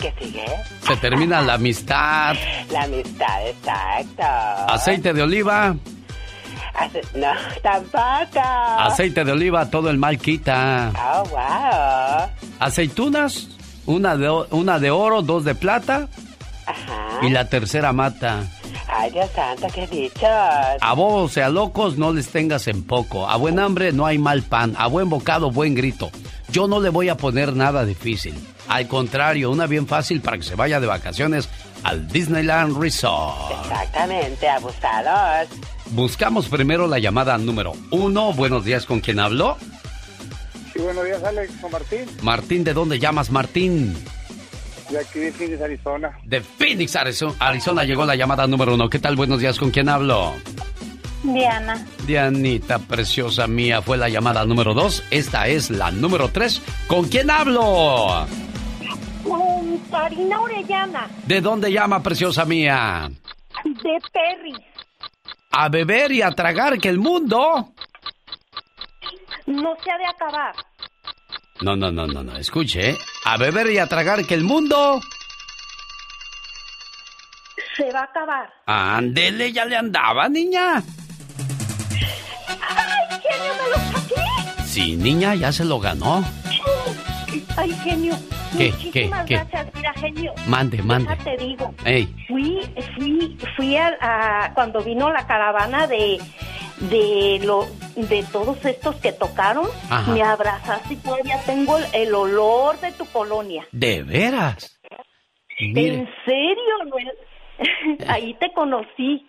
¿Qué 0.00 0.14
sigue? 0.20 0.44
Se 0.86 0.96
termina 0.96 1.40
la 1.40 1.54
amistad. 1.54 2.36
La 2.70 2.82
amistad, 2.82 3.48
exacto. 3.48 4.72
Aceite 4.72 5.12
de 5.12 5.22
oliva. 5.22 5.74
No, 7.14 7.28
tampoco. 7.62 8.40
Aceite 8.78 9.24
de 9.24 9.32
oliva, 9.32 9.70
todo 9.70 9.90
el 9.90 9.98
mal 9.98 10.18
quita. 10.18 10.92
Oh, 10.94 11.24
wow. 11.28 12.28
Aceitunas, 12.60 13.48
una 13.86 14.16
de, 14.16 14.30
una 14.50 14.78
de 14.78 14.90
oro, 14.90 15.22
dos 15.22 15.44
de 15.44 15.54
plata 15.54 16.08
Ajá. 16.66 17.26
y 17.26 17.30
la 17.30 17.48
tercera 17.48 17.92
mata. 17.92 18.44
Ay, 18.88 19.10
Dios 19.10 19.30
santo, 19.34 19.66
qué 19.74 19.86
dichos. 19.86 20.28
A 20.80 20.92
bobos 20.94 21.36
y 21.36 21.40
a 21.40 21.48
locos 21.48 21.98
no 21.98 22.12
les 22.12 22.28
tengas 22.28 22.68
en 22.68 22.84
poco. 22.84 23.28
A 23.28 23.36
buen 23.36 23.58
hambre 23.58 23.92
no 23.92 24.06
hay 24.06 24.18
mal 24.18 24.42
pan. 24.42 24.74
A 24.78 24.86
buen 24.86 25.08
bocado, 25.08 25.50
buen 25.50 25.74
grito. 25.74 26.10
Yo 26.50 26.68
no 26.68 26.80
le 26.80 26.90
voy 26.90 27.08
a 27.08 27.16
poner 27.16 27.54
nada 27.54 27.84
difícil. 27.84 28.34
Al 28.68 28.86
contrario, 28.86 29.50
una 29.50 29.66
bien 29.66 29.86
fácil 29.86 30.20
para 30.20 30.38
que 30.38 30.44
se 30.44 30.54
vaya 30.54 30.80
de 30.80 30.86
vacaciones 30.86 31.48
al 31.82 32.06
Disneyland 32.08 32.78
Resort. 32.80 33.52
Exactamente, 33.62 34.48
abusados. 34.48 35.48
Buscamos 35.90 36.48
primero 36.48 36.86
la 36.86 36.98
llamada 36.98 37.38
número 37.38 37.72
uno. 37.90 38.32
Buenos 38.32 38.64
días, 38.64 38.86
¿con 38.86 39.00
quién 39.00 39.20
habló? 39.20 39.56
Sí, 40.72 40.80
buenos 40.80 41.04
días, 41.04 41.22
Alex. 41.22 41.52
Con 41.60 41.70
Martín, 41.70 42.00
Martín, 42.22 42.64
¿de 42.64 42.74
dónde 42.74 42.98
llamas, 42.98 43.30
Martín? 43.30 43.96
de 44.90 45.00
aquí 45.00 45.18
de 45.18 45.32
Phoenix, 45.32 45.60
Arizona. 45.60 46.16
De 46.24 46.40
Phoenix, 46.42 46.94
Arizo- 46.94 47.34
Arizona, 47.40 47.82
llegó 47.82 48.04
la 48.06 48.14
llamada 48.14 48.46
número 48.46 48.74
uno. 48.74 48.88
¿Qué 48.88 49.00
tal? 49.00 49.16
Buenos 49.16 49.40
días, 49.40 49.58
¿con 49.58 49.72
quién 49.72 49.88
hablo? 49.88 50.32
Diana. 51.24 51.84
Dianita, 52.06 52.78
preciosa 52.78 53.48
mía, 53.48 53.82
fue 53.82 53.96
la 53.96 54.08
llamada 54.08 54.44
número 54.44 54.74
dos. 54.74 55.02
Esta 55.10 55.48
es 55.48 55.70
la 55.70 55.90
número 55.90 56.28
tres. 56.28 56.62
¿Con 56.86 57.08
quién 57.08 57.30
hablo? 57.32 58.26
Con 59.28 59.78
Karina 59.90 60.40
Orellana, 60.40 61.08
¿De 61.26 61.40
dónde 61.40 61.72
llama, 61.72 62.02
preciosa 62.02 62.44
mía? 62.44 63.10
de 63.64 63.98
Perry. 64.12 64.54
A 65.50 65.68
beber 65.68 66.12
y 66.12 66.22
a 66.22 66.30
tragar 66.32 66.78
que 66.78 66.88
el 66.88 66.98
mundo... 66.98 67.72
No 69.46 69.76
se 69.82 69.90
ha 69.90 69.98
de 69.98 70.06
acabar. 70.06 70.54
No, 71.62 71.74
no, 71.76 71.90
no, 71.90 72.06
no, 72.06 72.22
no, 72.22 72.36
escuche, 72.36 72.90
¿eh? 72.90 72.98
A 73.24 73.36
beber 73.38 73.70
y 73.70 73.78
a 73.78 73.86
tragar 73.86 74.24
que 74.26 74.34
el 74.34 74.44
mundo... 74.44 75.00
Se 77.76 77.90
va 77.92 78.00
a 78.00 78.04
acabar. 78.04 78.50
Ándele, 78.66 79.52
ya 79.52 79.64
le 79.64 79.76
andaba, 79.76 80.28
niña. 80.28 80.82
¡Ay, 82.48 83.20
genio, 83.22 83.52
me 83.62 83.68
lo 83.70 83.76
saqué! 83.98 84.64
Sí, 84.66 84.96
niña, 84.96 85.34
ya 85.34 85.52
se 85.52 85.64
lo 85.64 85.78
ganó. 85.78 86.24
¡Ay, 87.56 87.72
genio! 87.84 88.14
¿Qué, 88.56 88.70
Muchísimas 88.72 89.26
qué, 89.26 89.34
gracias. 89.34 89.66
Mira, 89.74 89.92
genio. 89.94 90.32
Mande, 90.46 90.82
mande. 90.82 91.10
Déjate 91.10 91.36
digo. 91.44 91.74
Ey. 91.84 92.08
Fui, 92.28 92.60
fui, 92.96 93.36
fui 93.56 93.76
a, 93.76 93.96
a- 94.00 94.54
cuando 94.54 94.80
vino 94.82 95.10
la 95.12 95.26
caravana 95.26 95.86
de 95.86 96.18
de 96.90 97.40
lo 97.42 97.66
de 97.96 98.22
todos 98.30 98.62
estos 98.66 98.96
que 98.96 99.10
tocaron, 99.12 99.66
Ajá. 99.88 100.12
me 100.12 100.22
abrazaste 100.22 100.92
y 100.92 100.96
todavía 100.98 101.40
tengo 101.46 101.78
el, 101.78 101.86
el 101.94 102.14
olor 102.14 102.78
de 102.80 102.92
tu 102.92 103.06
colonia. 103.06 103.66
¿De 103.72 104.02
veras? 104.02 104.78
Mire, 105.58 105.94
¿En 105.94 106.08
serio, 106.26 106.74
Noel? 106.90 107.12
Ahí 108.08 108.34
te 108.38 108.52
conocí. 108.52 109.26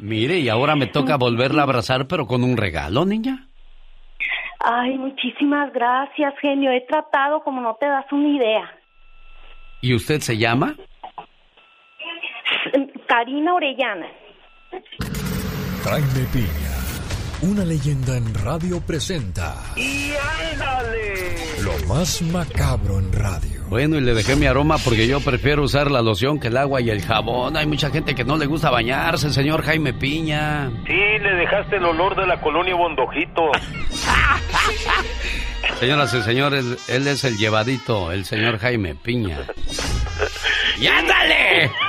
mire, 0.00 0.40
y 0.40 0.48
ahora 0.48 0.74
me 0.74 0.88
toca 0.88 1.16
volverla 1.16 1.62
a 1.62 1.64
abrazar, 1.64 2.08
pero 2.08 2.26
con 2.26 2.42
un 2.42 2.56
regalo, 2.56 3.04
niña. 3.04 3.46
Ay, 4.62 4.98
muchísimas 4.98 5.72
gracias, 5.72 6.34
genio. 6.40 6.70
He 6.70 6.82
tratado 6.82 7.42
como 7.42 7.62
no 7.62 7.76
te 7.80 7.86
das 7.86 8.04
una 8.12 8.28
idea. 8.28 8.70
¿Y 9.80 9.94
usted 9.94 10.20
se 10.20 10.36
llama? 10.36 10.74
Karina 13.08 13.54
Orellana. 13.54 14.06
Jaime 15.82 16.26
Piña, 16.32 16.74
una 17.42 17.64
leyenda 17.64 18.16
en 18.16 18.34
radio 18.34 18.80
presenta 18.80 19.56
¡Y 19.76 20.12
ándale! 20.52 21.36
lo 21.62 21.76
más 21.86 22.22
macabro 22.22 22.98
en 22.98 23.12
radio. 23.12 23.60
Bueno, 23.68 23.96
y 23.96 24.00
le 24.00 24.14
dejé 24.14 24.34
mi 24.34 24.46
aroma 24.46 24.78
porque 24.78 25.06
yo 25.06 25.20
prefiero 25.20 25.62
usar 25.62 25.90
la 25.90 26.00
loción 26.00 26.40
que 26.40 26.48
el 26.48 26.56
agua 26.56 26.80
y 26.80 26.88
el 26.90 27.02
jabón. 27.02 27.56
Hay 27.56 27.66
mucha 27.66 27.90
gente 27.90 28.14
que 28.14 28.24
no 28.24 28.36
le 28.38 28.46
gusta 28.46 28.70
bañarse, 28.70 29.30
señor 29.30 29.62
Jaime 29.62 29.92
Piña. 29.92 30.70
Sí, 30.86 30.92
le 30.92 31.34
dejaste 31.36 31.76
el 31.76 31.84
olor 31.84 32.16
de 32.16 32.26
la 32.26 32.40
colonia 32.40 32.74
Bondojito. 32.74 33.52
Señoras 35.78 36.12
y 36.14 36.22
señores, 36.22 36.64
él 36.88 37.06
es 37.06 37.24
el 37.24 37.36
llevadito, 37.38 38.10
el 38.12 38.24
señor 38.24 38.58
Jaime 38.58 38.94
Piña. 38.94 39.38
¡Y 40.80 40.86
ándale! 40.86 41.70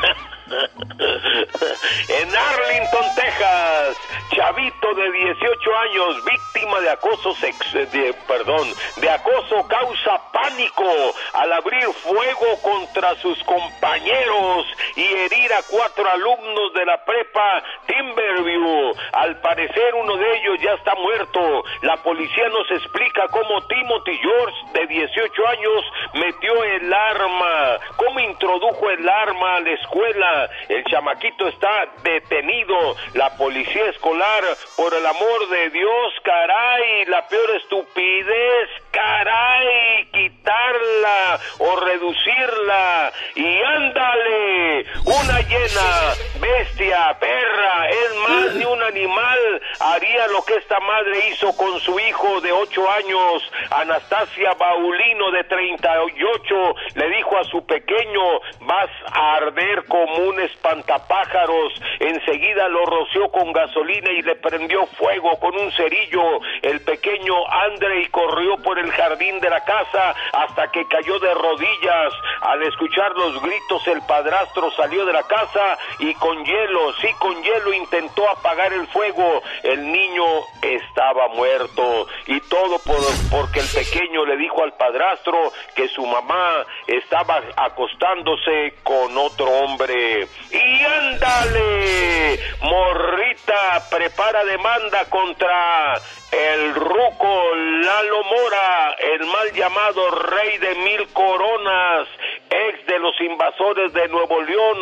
En 2.10 2.36
Arlington, 2.36 3.06
Texas, 3.16 3.98
chavito 4.36 4.94
de 4.96 5.12
18 5.12 5.78
años, 5.78 6.26
víctima 6.26 6.80
de 6.82 6.90
acoso 6.90 7.34
sex, 7.36 7.74
de, 7.74 8.14
perdón, 8.28 8.68
de 8.98 9.10
acoso 9.10 9.68
causa 9.68 10.32
pánico 10.32 10.86
al 11.34 11.54
abrir 11.54 11.86
fuego 12.04 12.62
contra 12.62 13.16
sus 13.16 13.42
compañeros 13.44 14.66
y 14.96 15.04
herir 15.04 15.54
a 15.54 15.62
cuatro 15.70 16.10
alumnos 16.10 16.74
de 16.74 16.86
la 16.86 17.04
prepa 17.04 17.64
Timberview. 17.88 18.94
Al 19.14 19.40
parecer 19.42 19.96
uno 19.96 20.18
de 20.18 20.38
ellos 20.38 20.58
ya 20.62 20.74
está 20.74 20.96
muerto. 20.96 21.64
La 21.82 21.98
policía 21.98 22.50
nos 22.50 22.70
explica 22.72 23.28
cómo 23.30 23.62
Timothy 23.68 24.18
George, 24.18 24.58
de 24.74 24.88
18 24.88 25.48
años, 25.48 25.86
metió 26.14 26.64
el 26.64 26.94
arma, 26.94 27.78
cómo 27.96 28.20
introdujo 28.20 28.90
el 28.90 29.08
arma 29.08 29.56
a 29.56 29.60
la 29.62 29.72
escuela. 29.72 30.41
El 30.70 30.84
chamaquito 30.86 31.48
está 31.48 31.88
detenido. 32.04 32.96
La 33.14 33.36
policía 33.38 33.86
escolar, 33.90 34.44
por 34.76 34.94
el 34.94 35.06
amor 35.06 35.50
de 35.50 35.70
Dios, 35.70 36.14
caray, 36.24 37.06
la 37.06 37.28
peor 37.28 37.52
estupidez, 37.58 38.70
caray, 38.92 40.06
quitarla 40.12 41.40
o 41.60 41.76
reducirla. 41.80 43.12
Y 43.36 43.62
ándale, 43.62 44.86
una 45.06 45.40
llena, 45.42 46.14
bestia, 46.40 47.18
perra, 47.20 47.90
es 47.90 48.16
más 48.16 48.56
ni 48.56 48.66
un 48.66 48.84
animal 48.84 49.62
haría 49.80 50.28
lo 50.28 50.44
que 50.44 50.56
esta 50.56 50.80
madre 50.80 51.30
hizo 51.30 51.56
con 51.56 51.80
su 51.80 52.00
hijo 52.00 52.42
de 52.42 52.52
8 52.52 52.92
años, 52.92 53.52
Anastasia 53.72 54.54
Baulino 54.54 55.32
de 55.32 55.44
38, 55.44 56.76
le 56.96 57.10
dijo 57.10 57.38
a 57.38 57.44
su 57.46 57.66
pequeño, 57.66 58.40
vas 58.62 58.90
a 59.12 59.36
arder 59.36 59.86
como 59.86 60.16
un 60.30 60.40
espantapájaros, 60.40 61.74
enseguida 62.00 62.68
lo 62.70 62.86
roció 62.86 63.32
con 63.32 63.52
gasolina 63.54 64.12
y 64.12 64.22
le 64.22 64.36
prendió 64.36 64.86
fuego 64.98 65.40
con 65.40 65.58
un 65.58 65.72
cerillo, 65.72 66.42
el 66.62 66.82
pequeño 66.82 67.36
Andrei 67.48 68.08
corrió 68.08 68.58
por 68.58 68.80
el 68.80 68.81
jardín 68.90 69.40
de 69.40 69.50
la 69.50 69.64
casa 69.64 70.16
hasta 70.34 70.72
que 70.72 70.88
cayó 70.88 71.20
de 71.20 71.34
rodillas, 71.34 72.14
al 72.42 72.64
escuchar 72.64 73.12
los 73.12 73.42
gritos 73.42 73.88
el 73.88 74.02
padrastro 74.04 74.72
salió 74.72 75.06
de 75.06 75.14
la 75.14 75.24
casa 75.24 75.78
y 76.00 76.14
con 76.16 76.44
hielo, 76.44 76.94
sí 77.02 77.08
con 77.20 77.42
hielo 77.44 77.74
intentó 77.74 78.30
apagar 78.30 78.74
el 78.74 78.88
fuego, 78.88 79.42
el 79.64 79.92
niño 79.92 80.26
estaba 80.62 81.28
muerto 81.30 82.08
y 82.28 82.40
todo 82.42 82.80
por, 82.80 83.00
porque 83.30 83.60
el 83.60 83.68
pequeño 83.68 84.26
le 84.26 84.38
dijo 84.38 84.64
al 84.64 84.74
padrastro 84.74 85.52
que 85.76 85.88
su 85.90 86.06
mamá 86.06 86.66
estaba 86.88 87.42
acostándose 87.58 88.76
con 88.84 89.18
otro 89.18 89.48
hombre. 89.48 90.28
Y 90.52 90.84
ándale, 90.84 92.40
morrita, 92.62 93.84
prepara 93.90 94.44
demanda 94.46 95.06
contra 95.10 95.96
el 96.32 96.76
ruco 96.76 97.56
Lalo 97.56 98.24
Mora, 98.24 98.96
el 99.00 99.26
mal 99.28 99.52
llamado 99.54 100.12
rey 100.12 100.58
de 100.60 100.76
mil 100.76 101.08
coronas, 101.10 102.08
ex 102.52 102.86
de 102.86 103.00
los 103.00 103.20
invasores 103.22 103.94
de 103.94 104.08
Nuevo 104.10 104.42
León, 104.42 104.78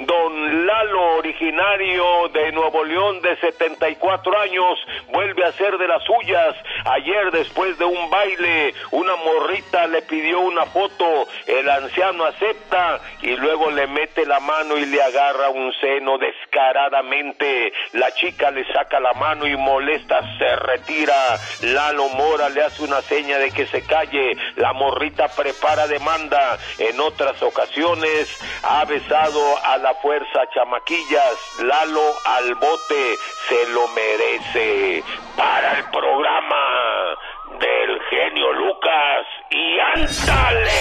don 0.00 0.66
Lalo, 0.66 1.16
originario 1.16 2.28
de 2.28 2.52
Nuevo 2.52 2.84
León 2.84 3.22
de 3.22 3.36
74 3.36 4.38
años, 4.38 4.78
vuelve 5.08 5.44
a 5.44 5.52
ser 5.52 5.78
de 5.78 5.88
las 5.88 6.02
suyas. 6.04 6.54
Ayer, 6.84 7.30
después 7.30 7.78
de 7.78 7.86
un 7.86 8.10
baile, 8.10 8.74
una 8.90 9.16
morrita 9.16 9.86
le 9.86 10.02
pidió 10.02 10.40
una 10.40 10.66
foto, 10.66 11.26
el 11.46 11.68
anciano 11.68 12.24
acepta 12.24 13.00
y 13.22 13.34
luego 13.36 13.70
le 13.70 13.86
mete 13.86 14.26
la 14.26 14.40
mano 14.40 14.76
y 14.76 14.84
le 14.84 15.02
agarra 15.02 15.48
un 15.48 15.72
seno 15.80 16.18
descaradamente. 16.18 17.72
La 17.92 18.12
chica 18.12 18.50
le 18.50 18.70
saca 18.72 19.00
la 19.00 19.14
mano 19.14 19.46
y 19.46 19.56
molesta, 19.56 20.20
se 20.38 20.56
retira. 20.56 21.38
Lalo 21.62 22.08
Mora 22.10 22.50
le 22.50 22.62
hace 22.62 22.82
una 22.82 23.00
seña 23.02 23.38
de 23.38 23.50
que 23.50 23.66
se 23.66 23.82
calle. 23.86 24.36
La 24.56 24.74
morrita 24.74 25.28
prepara 25.28 25.86
demanda. 25.86 26.58
Otras 27.06 27.40
ocasiones 27.42 28.28
ha 28.62 28.84
besado 28.84 29.40
a 29.64 29.78
la 29.78 29.94
fuerza 29.94 30.40
chamaquillas. 30.52 31.60
Lalo 31.62 32.02
al 32.24 32.54
bote 32.56 33.16
se 33.48 33.68
lo 33.72 33.86
merece. 33.88 35.04
Para 35.36 35.78
el 35.78 35.84
programa 35.90 37.16
del 37.60 38.00
genio 38.10 38.52
Lucas 38.52 39.26
y 39.50 39.78
ándale. 39.78 40.76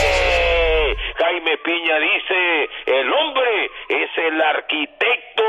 Jaime 1.18 1.58
Piña 1.64 2.00
dice, 2.00 2.70
el 2.88 3.14
hombre 3.14 3.66
es 3.90 4.10
el 4.18 4.42
arquitecto 4.42 5.44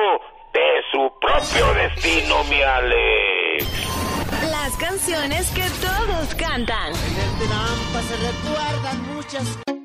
de 0.52 0.82
su 0.92 1.12
propio 1.20 1.74
destino, 1.74 2.44
mi 2.44 2.62
Alex. 2.62 3.86
Las 4.50 4.76
canciones 4.76 5.50
que 5.52 5.66
todos 5.84 6.34
cantan. 6.34 6.92
En 6.92 7.16
el 7.18 7.48
trampa 7.48 8.00
se 8.02 8.16
recuerdan 8.16 9.14
muchas 9.14 9.75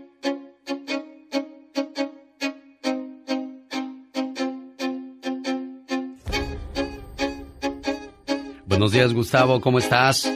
Buenos 8.65 8.93
días, 8.93 9.13
Gustavo, 9.13 9.61
¿cómo 9.61 9.77
estás? 9.77 10.31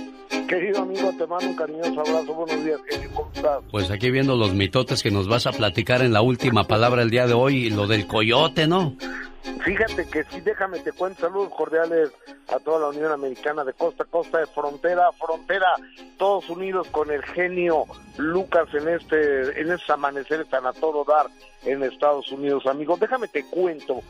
Querido 0.48 0.84
amigo, 0.84 1.12
te 1.18 1.26
mando 1.26 1.48
un 1.48 1.56
cariñoso 1.56 1.99
abrazo. 1.99 2.34
Buenos 2.34 2.64
días. 2.64 2.80
¿Cómo 3.14 3.32
estás? 3.34 3.64
Pues 3.72 3.90
aquí 3.90 4.12
viendo 4.12 4.36
los 4.36 4.53
mitotes 4.53 5.02
que 5.02 5.10
nos 5.10 5.28
vas 5.28 5.48
a 5.48 5.52
platicar 5.52 6.03
en 6.03 6.14
la 6.14 6.22
última 6.22 6.66
palabra 6.66 7.02
el 7.02 7.10
día 7.10 7.26
de 7.26 7.34
hoy, 7.34 7.72
lo 7.72 7.88
del 7.88 8.06
coyote, 8.06 8.68
¿no? 8.68 8.95
Fíjate 9.64 10.08
que 10.08 10.24
sí, 10.26 10.42
déjame 10.42 10.80
te 10.80 10.92
cuento. 10.92 11.22
Saludos 11.22 11.54
cordiales 11.54 12.12
a 12.54 12.60
toda 12.60 12.80
la 12.80 12.88
Unión 12.90 13.12
Americana 13.12 13.64
de 13.64 13.74
costa 13.74 14.04
a 14.04 14.08
costa, 14.08 14.40
de 14.40 14.48
frontera 14.48 15.08
a 15.08 15.12
frontera, 15.12 15.68
todos 16.18 16.50
unidos 16.50 16.88
con 16.90 17.12
el 17.12 17.24
genio 17.24 17.86
Lucas 18.18 18.68
en 18.74 18.88
este, 18.88 19.60
en 19.60 19.72
este 19.72 19.92
amanecer 19.92 20.46
tan 20.46 20.66
a 20.66 20.74
todo 20.74 21.04
dar 21.04 21.28
en 21.64 21.84
Estados 21.84 22.32
Unidos, 22.32 22.66
amigos. 22.66 23.00
Déjame 23.00 23.28
te 23.28 23.44
cuento 23.46 24.02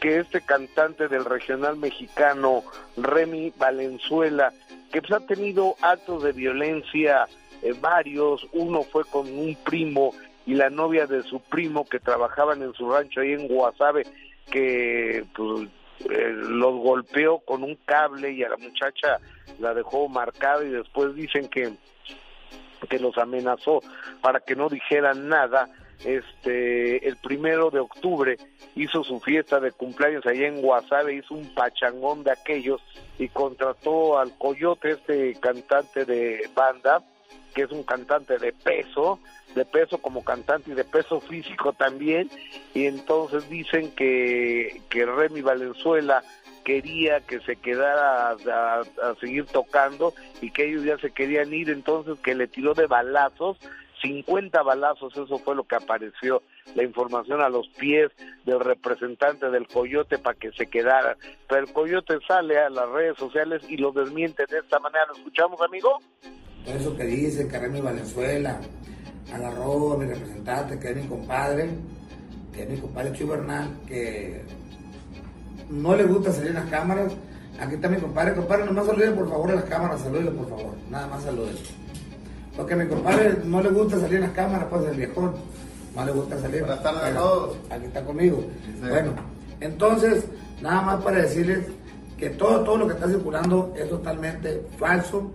que 0.00 0.18
este 0.18 0.40
cantante 0.40 1.08
del 1.08 1.24
regional 1.24 1.76
mexicano, 1.76 2.64
Remy 2.96 3.52
Valenzuela, 3.58 4.52
que 4.90 5.02
pues, 5.02 5.12
ha 5.12 5.26
tenido 5.26 5.76
actos 5.82 6.22
de 6.22 6.32
violencia 6.32 7.28
eh, 7.62 7.74
varios, 7.80 8.46
uno 8.52 8.82
fue 8.82 9.04
con 9.04 9.26
un 9.28 9.54
primo 9.56 10.14
y 10.46 10.54
la 10.54 10.70
novia 10.70 11.06
de 11.06 11.22
su 11.22 11.40
primo 11.40 11.84
que 11.84 12.00
trabajaban 12.00 12.62
en 12.62 12.72
su 12.72 12.90
rancho 12.90 13.20
ahí 13.20 13.32
en 13.34 13.46
Guasave, 13.46 14.06
que 14.50 15.24
pues, 15.34 15.68
eh, 16.10 16.32
los 16.32 16.76
golpeó 16.80 17.38
con 17.40 17.62
un 17.62 17.76
cable 17.84 18.32
y 18.32 18.42
a 18.42 18.48
la 18.48 18.56
muchacha 18.56 19.18
la 19.58 19.74
dejó 19.74 20.08
marcada 20.08 20.64
y 20.64 20.70
después 20.70 21.14
dicen 21.14 21.48
que 21.48 21.72
que 22.88 22.98
los 22.98 23.16
amenazó 23.18 23.80
para 24.20 24.40
que 24.40 24.56
no 24.56 24.68
dijeran 24.68 25.28
nada. 25.28 25.68
Este 26.04 27.06
el 27.06 27.16
primero 27.18 27.70
de 27.70 27.78
octubre 27.78 28.38
hizo 28.74 29.04
su 29.04 29.20
fiesta 29.20 29.60
de 29.60 29.70
cumpleaños 29.70 30.24
allá 30.24 30.48
en 30.48 30.62
Guasave, 30.62 31.14
hizo 31.14 31.34
un 31.34 31.54
pachangón 31.54 32.24
de 32.24 32.32
aquellos 32.32 32.80
y 33.18 33.28
contrató 33.28 34.18
al 34.18 34.36
Coyote, 34.38 34.92
este 34.92 35.34
cantante 35.34 36.06
de 36.06 36.48
banda, 36.54 37.02
que 37.54 37.62
es 37.62 37.70
un 37.70 37.82
cantante 37.82 38.38
de 38.38 38.52
peso, 38.52 39.18
de 39.54 39.64
peso 39.64 39.98
como 39.98 40.24
cantante 40.24 40.70
y 40.70 40.74
de 40.74 40.84
peso 40.84 41.20
físico 41.20 41.72
también, 41.72 42.30
y 42.74 42.86
entonces 42.86 43.48
dicen 43.48 43.90
que, 43.92 44.80
que 44.88 45.06
Remy 45.06 45.42
Valenzuela 45.42 46.22
quería 46.64 47.20
que 47.20 47.40
se 47.40 47.56
quedara 47.56 48.30
a, 48.30 48.80
a 48.80 49.14
seguir 49.20 49.46
tocando 49.46 50.12
y 50.40 50.50
que 50.50 50.68
ellos 50.68 50.84
ya 50.84 50.98
se 50.98 51.10
querían 51.10 51.52
ir, 51.52 51.70
entonces 51.70 52.18
que 52.20 52.34
le 52.34 52.46
tiró 52.46 52.74
de 52.74 52.86
balazos 52.86 53.58
50 54.00 54.62
balazos, 54.62 55.16
eso 55.16 55.38
fue 55.38 55.54
lo 55.54 55.64
que 55.64 55.76
apareció, 55.76 56.42
la 56.74 56.82
información 56.82 57.40
a 57.40 57.48
los 57.48 57.68
pies 57.68 58.10
del 58.44 58.60
representante 58.60 59.50
del 59.50 59.66
Coyote 59.68 60.18
para 60.18 60.38
que 60.38 60.52
se 60.52 60.66
quedara. 60.66 61.16
Pero 61.48 61.62
el 61.62 61.72
Coyote 61.72 62.18
sale 62.26 62.58
a 62.58 62.70
las 62.70 62.88
redes 62.88 63.18
sociales 63.18 63.62
y 63.68 63.76
lo 63.76 63.92
desmiente 63.92 64.46
de 64.46 64.58
esta 64.58 64.78
manera. 64.78 65.06
¿Lo 65.06 65.14
escuchamos, 65.14 65.60
amigo? 65.60 65.98
Todo 66.64 66.74
eso 66.74 66.96
que 66.96 67.04
dice, 67.04 67.48
que 67.48 67.58
Remy 67.58 67.80
Valenzuela, 67.80 68.60
a 69.32 69.38
la 69.38 69.50
Roa, 69.50 69.96
mi 69.96 70.06
representante, 70.06 70.78
que 70.78 70.90
es 70.90 70.96
mi 70.96 71.02
compadre, 71.04 71.70
que 72.52 72.62
es 72.62 72.68
mi 72.68 72.76
compadre 72.76 73.12
Chuy 73.12 73.26
Bernal, 73.26 73.70
que 73.86 74.42
no 75.70 75.94
le 75.94 76.04
gusta 76.04 76.32
salir 76.32 76.48
en 76.48 76.54
las 76.54 76.68
cámaras. 76.68 77.12
Aquí 77.60 77.74
está 77.74 77.88
mi 77.88 77.98
compadre, 77.98 78.34
compadre, 78.34 78.64
nomás 78.64 78.86
saluden 78.86 79.14
por 79.14 79.28
favor 79.28 79.50
a 79.50 79.54
las 79.54 79.64
cámaras, 79.64 80.00
saluden 80.00 80.34
por 80.34 80.48
favor, 80.48 80.74
nada 80.90 81.06
más 81.06 81.22
saluden. 81.22 81.54
Porque 82.56 82.74
a 82.74 82.76
mi 82.76 82.86
compadre 82.86 83.38
no 83.44 83.62
le 83.62 83.70
gusta 83.70 83.98
salir 83.98 84.16
en 84.16 84.22
las 84.22 84.32
cámaras, 84.32 84.66
pues 84.70 84.84
el 84.86 84.96
viejón. 84.96 85.34
No 85.94 86.04
le 86.04 86.12
gusta 86.12 86.40
salir. 86.40 86.60
Buenas 86.60 86.82
tardes 86.82 87.02
a 87.02 87.14
todos. 87.14 87.56
Aquí 87.70 87.86
está 87.86 88.04
conmigo. 88.04 88.44
Sí. 88.64 88.88
Bueno, 88.88 89.12
entonces, 89.60 90.24
nada 90.62 90.82
más 90.82 91.02
para 91.02 91.22
decirles 91.22 91.66
que 92.16 92.30
todo, 92.30 92.62
todo 92.62 92.76
lo 92.76 92.86
que 92.86 92.94
está 92.94 93.08
circulando 93.08 93.74
es 93.76 93.88
totalmente 93.88 94.62
falso. 94.78 95.30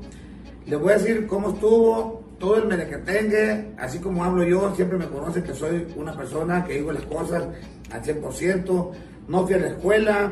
Les 0.66 0.80
voy 0.80 0.94
a 0.94 0.98
decir 0.98 1.28
cómo 1.28 1.50
estuvo 1.50 2.24
todo 2.40 2.58
el 2.58 2.68
merequetengue, 2.68 3.74
así 3.78 4.00
como 4.00 4.24
hablo 4.24 4.44
yo, 4.44 4.74
siempre 4.76 4.98
me 4.98 5.08
conocen 5.08 5.44
que 5.44 5.54
soy 5.54 5.88
una 5.96 6.16
persona 6.16 6.64
que 6.66 6.74
digo 6.74 6.92
las 6.92 7.04
cosas 7.04 7.44
al 7.92 8.02
100%, 8.02 8.92
no 9.28 9.46
fui 9.46 9.56
a 9.56 9.60
la 9.60 9.68
escuela, 9.68 10.32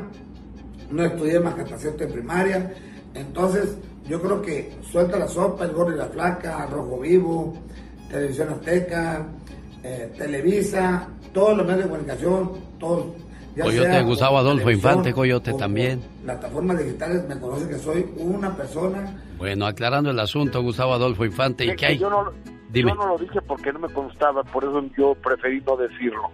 no 0.89 1.03
estudié 1.03 1.39
más 1.39 1.53
que 1.53 1.61
hasta 1.61 1.77
sexto 1.77 2.05
de 2.05 2.11
primaria, 2.11 2.73
entonces 3.13 3.77
yo 4.09 4.21
creo 4.21 4.41
que 4.41 4.73
suelta 4.91 5.17
la 5.17 5.27
sopa, 5.27 5.65
el 5.65 5.71
gordo 5.71 5.93
y 5.93 5.97
la 5.97 6.07
flaca, 6.07 6.65
Rojo 6.65 6.99
Vivo, 6.99 7.53
Televisión 8.09 8.49
Azteca, 8.49 9.27
eh, 9.83 10.11
Televisa, 10.17 11.07
todos 11.31 11.57
los 11.57 11.65
medios 11.65 11.83
de 11.83 11.89
comunicación, 11.89 12.51
todos. 12.79 13.05
ya 13.55 13.63
Coyote 13.63 13.89
sea 13.89 14.01
Gustavo 14.01 14.37
Adolfo 14.39 14.71
Infante, 14.71 15.13
Coyote 15.13 15.53
también. 15.53 16.01
Plataformas 16.23 16.79
digitales 16.79 17.23
me 17.29 17.39
conocen 17.39 17.69
que 17.69 17.77
soy 17.77 18.05
una 18.17 18.55
persona 18.55 19.22
Bueno, 19.37 19.65
aclarando 19.65 20.11
el 20.11 20.19
asunto, 20.19 20.61
Gustavo 20.61 20.93
Adolfo 20.93 21.25
Infante, 21.25 21.65
¿y 21.65 21.75
qué 21.75 21.85
hay? 21.87 21.97
Yo 21.97 22.09
no, 22.09 22.31
Dime. 22.69 22.91
yo 22.91 22.95
no 22.95 23.07
lo 23.07 23.17
dije 23.17 23.41
porque 23.41 23.71
no 23.73 23.79
me 23.79 23.89
constaba, 23.89 24.43
por 24.43 24.63
eso 24.63 24.83
yo 24.97 25.15
preferí 25.15 25.61
no 25.61 25.77
decirlo. 25.77 26.31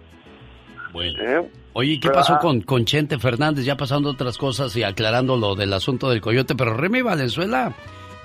Bueno. 0.92 1.22
¿Eh? 1.22 1.50
Oye, 1.72 1.92
¿y 1.92 2.00
¿qué 2.00 2.08
Pero, 2.08 2.20
pasó 2.20 2.38
con, 2.38 2.62
con 2.62 2.84
Chente 2.84 3.18
Fernández? 3.18 3.64
Ya 3.64 3.76
pasando 3.76 4.10
otras 4.10 4.36
cosas 4.38 4.74
y 4.76 4.82
aclarando 4.82 5.36
lo 5.36 5.54
del 5.54 5.72
asunto 5.72 6.10
del 6.10 6.20
coyote, 6.20 6.54
pero 6.54 6.74
Remy 6.74 7.02
Valenzuela, 7.02 7.72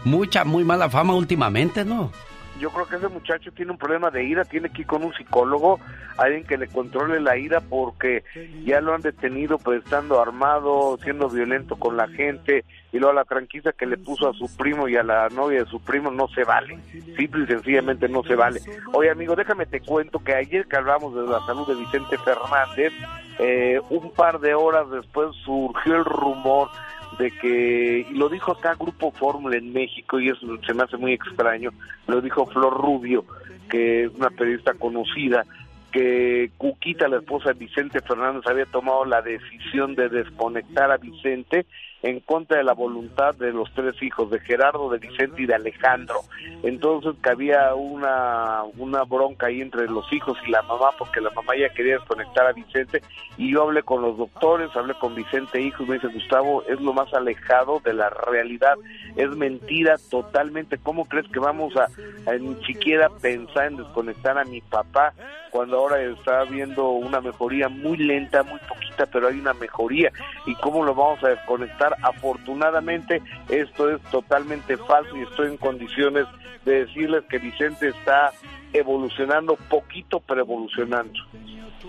mucha, 0.03 0.43
muy 0.45 0.63
mala 0.63 0.89
fama 0.89 1.13
últimamente, 1.15 1.85
¿no? 1.85 2.11
Yo 2.59 2.69
creo 2.69 2.87
que 2.87 2.95
ese 2.95 3.07
muchacho 3.07 3.51
tiene 3.51 3.71
un 3.71 3.77
problema 3.77 4.11
de 4.11 4.23
ira, 4.23 4.45
tiene 4.45 4.69
que 4.69 4.81
ir 4.81 4.87
con 4.87 5.03
un 5.03 5.13
psicólogo, 5.13 5.79
alguien 6.17 6.45
que 6.45 6.57
le 6.57 6.67
controle 6.67 7.19
la 7.19 7.37
ira 7.37 7.59
porque 7.61 8.23
ya 8.63 8.79
lo 8.81 8.93
han 8.93 9.01
detenido 9.01 9.57
pues 9.57 9.83
estando 9.83 10.21
armado, 10.21 10.97
siendo 11.03 11.29
violento 11.29 11.75
con 11.75 11.97
la 11.97 12.07
gente 12.07 12.63
y 12.91 12.99
luego 12.99 13.13
la 13.13 13.25
tranquila 13.25 13.73
que 13.73 13.85
le 13.85 13.97
puso 13.97 14.29
a 14.29 14.33
su 14.33 14.47
primo 14.55 14.87
y 14.87 14.95
a 14.95 15.03
la 15.03 15.27
novia 15.29 15.63
de 15.63 15.69
su 15.69 15.81
primo 15.81 16.11
no 16.11 16.29
se 16.29 16.45
vale, 16.45 16.79
simple 17.17 17.43
y 17.43 17.47
sencillamente 17.47 18.07
no 18.07 18.23
se 18.23 18.35
vale. 18.35 18.61
Oye 18.93 19.09
amigo, 19.09 19.35
déjame 19.35 19.65
te 19.65 19.81
cuento 19.81 20.19
que 20.19 20.33
ayer 20.33 20.65
que 20.65 20.77
hablamos 20.77 21.13
de 21.13 21.23
la 21.23 21.45
salud 21.45 21.67
de 21.67 21.75
Vicente 21.75 22.17
Fernández, 22.19 22.93
eh, 23.37 23.81
un 23.89 24.11
par 24.11 24.39
de 24.39 24.53
horas 24.53 24.89
después 24.89 25.35
surgió 25.43 25.97
el 25.97 26.05
rumor 26.05 26.69
de 27.17 27.31
que, 27.31 28.05
y 28.09 28.13
lo 28.13 28.29
dijo 28.29 28.51
acá 28.51 28.75
Grupo 28.75 29.11
Fórmula 29.11 29.57
en 29.57 29.73
México, 29.73 30.19
y 30.19 30.29
eso 30.29 30.45
se 30.65 30.73
me 30.73 30.83
hace 30.83 30.97
muy 30.97 31.13
extraño, 31.13 31.71
lo 32.07 32.21
dijo 32.21 32.45
Flor 32.45 32.73
Rubio, 32.81 33.25
que 33.69 34.03
es 34.03 34.11
una 34.15 34.29
periodista 34.29 34.73
conocida, 34.73 35.45
que 35.91 36.51
Cuquita, 36.57 37.07
la 37.07 37.17
esposa 37.17 37.53
de 37.53 37.59
Vicente 37.59 38.01
Fernández, 38.01 38.45
había 38.47 38.65
tomado 38.65 39.05
la 39.05 39.21
decisión 39.21 39.95
de 39.95 40.09
desconectar 40.09 40.91
a 40.91 40.97
Vicente 40.97 41.65
en 42.05 42.19
contra 42.19 42.59
de 42.59 42.63
la 42.63 42.73
voluntad 42.73 43.33
de 43.33 43.51
los 43.51 43.73
tres 43.73 43.95
hijos, 44.03 44.29
de 44.29 44.39
Gerardo, 44.39 44.91
de 44.91 44.99
Vicente 44.99 45.41
y 45.41 45.47
de 45.47 45.55
Alejandro. 45.55 46.19
Entonces 46.61 47.15
que 47.21 47.31
había 47.31 47.73
una, 47.73 48.61
una 48.77 49.03
bronca 49.05 49.47
ahí 49.47 49.59
entre 49.59 49.87
los 49.87 50.05
hijos 50.13 50.37
y 50.45 50.51
la 50.51 50.61
mamá, 50.61 50.91
porque 50.99 51.19
la 51.19 51.31
mamá 51.31 51.53
ya 51.57 51.69
quería 51.69 51.95
desconectar 51.95 52.45
a 52.45 52.53
Vicente, 52.53 53.01
y 53.37 53.51
yo 53.51 53.63
hablé 53.63 53.81
con 53.81 54.03
los 54.03 54.17
doctores, 54.17 54.69
hablé 54.75 54.93
con 54.93 55.15
Vicente 55.15 55.59
hijo, 55.59 55.81
y 55.81 55.87
me 55.87 55.95
dice, 55.95 56.09
Gustavo, 56.09 56.63
es 56.67 56.79
lo 56.79 56.93
más 56.93 57.11
alejado 57.11 57.81
de 57.83 57.95
la 57.95 58.11
realidad, 58.11 58.75
es 59.15 59.29
mentira 59.29 59.95
totalmente, 60.11 60.77
¿cómo 60.77 61.05
crees 61.05 61.27
que 61.29 61.39
vamos 61.39 61.75
a, 61.75 61.87
a 62.29 62.35
ni 62.35 62.53
siquiera 62.65 63.09
pensar 63.09 63.65
en 63.65 63.77
desconectar 63.77 64.37
a 64.37 64.45
mi 64.45 64.61
papá? 64.61 65.11
cuando 65.55 65.77
ahora 65.77 66.01
está 66.01 66.43
viendo 66.43 66.89
una 66.89 67.21
mejoría 67.21 67.69
muy 67.69 67.95
lenta, 67.95 68.43
muy 68.43 68.59
poquita, 68.67 69.05
pero 69.05 69.29
hay 69.29 69.39
una 69.39 69.53
mejoría. 69.53 70.11
¿Y 70.45 70.53
cómo 70.55 70.83
lo 70.83 70.93
vamos 70.93 71.23
a 71.23 71.29
desconectar? 71.29 71.94
Afortunadamente, 72.01 73.21
esto 73.49 73.89
es 73.89 74.01
totalmente 74.03 74.77
falso 74.77 75.15
y 75.15 75.21
estoy 75.21 75.47
en 75.47 75.57
condiciones 75.57 76.25
de 76.65 76.85
decirles 76.85 77.23
que 77.29 77.37
Vicente 77.37 77.89
está 77.89 78.31
evolucionando 78.73 79.55
poquito, 79.69 80.21
pero 80.27 80.41
evolucionando. 80.41 81.13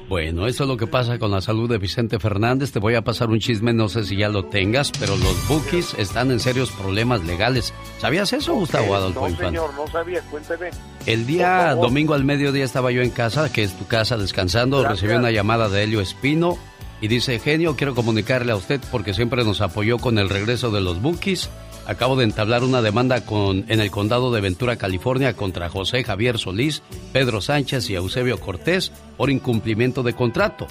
Bueno, 0.09 0.47
eso 0.47 0.65
es 0.65 0.69
lo 0.69 0.77
que 0.77 0.87
pasa 0.87 1.19
con 1.19 1.33
la 1.33 1.41
salud 1.41 1.69
de 1.69 1.79
Vicente 1.79 2.21
Fernández. 2.21 2.71
Te 2.71 2.79
voy 2.79 2.95
a 2.95 3.03
pasar 3.03 3.29
un 3.29 3.41
chisme, 3.41 3.73
no 3.73 3.89
sé 3.89 4.05
si 4.05 4.17
ya 4.17 4.29
lo 4.29 4.45
tengas, 4.45 4.93
pero 4.93 5.17
los 5.17 5.49
bookies 5.49 5.95
están 5.95 6.31
en 6.31 6.39
serios 6.39 6.71
problemas 6.71 7.25
legales. 7.25 7.75
¿Sabías 7.99 8.33
eso, 8.33 8.55
Gustavo 8.55 8.95
Adolfo 8.95 9.29
No, 9.29 9.37
señor, 9.37 9.75
no 9.75 9.87
sabía, 9.89 10.21
cuénteme. 10.31 10.71
El 11.07 11.27
día 11.27 11.75
domingo 11.75 12.15
al 12.15 12.25
mediodía 12.25 12.65
estaba 12.65 12.93
yo 12.93 13.03
en 13.03 13.11
casa, 13.11 13.53
que 13.53 13.65
es 13.65 13.77
tu 13.77 13.87
casa, 13.87 14.17
descansando. 14.17 14.81
Gracias. 14.81 15.01
Recibí 15.01 15.19
una 15.19 15.33
llamada 15.33 15.69
de 15.69 15.83
Helio 15.83 16.01
Espino 16.01 16.57
y 17.01 17.09
dice, 17.09 17.39
genio, 17.39 17.77
quiero 17.77 17.95
comunicarle 17.95 18.53
a 18.53 18.57
usted 18.57 18.81
porque 18.91 19.15
siempre 19.15 19.45
nos 19.45 19.61
apoyó 19.61 19.99
con 19.99 20.19
el 20.19 20.29
regreso 20.29 20.71
de 20.71 20.81
los 20.81 21.01
bookies. 21.03 21.51
Acabo 21.87 22.17
de 22.17 22.25
entablar 22.25 22.65
una 22.65 22.83
demanda 22.83 23.25
con, 23.25 23.65
en 23.69 23.81
el 23.81 23.91
condado 23.91 24.33
de 24.33 24.41
Ventura, 24.41 24.77
California, 24.77 25.35
contra 25.35 25.69
José 25.69 26.03
Javier 26.03 26.39
Solís, 26.39 26.83
Pedro 27.13 27.41
Sánchez 27.41 27.89
y 27.91 27.95
Eusebio 27.95 28.41
Cortés 28.41 28.93
por 29.17 29.31
incumplimiento 29.31 30.03
de 30.03 30.15
contrato. 30.15 30.67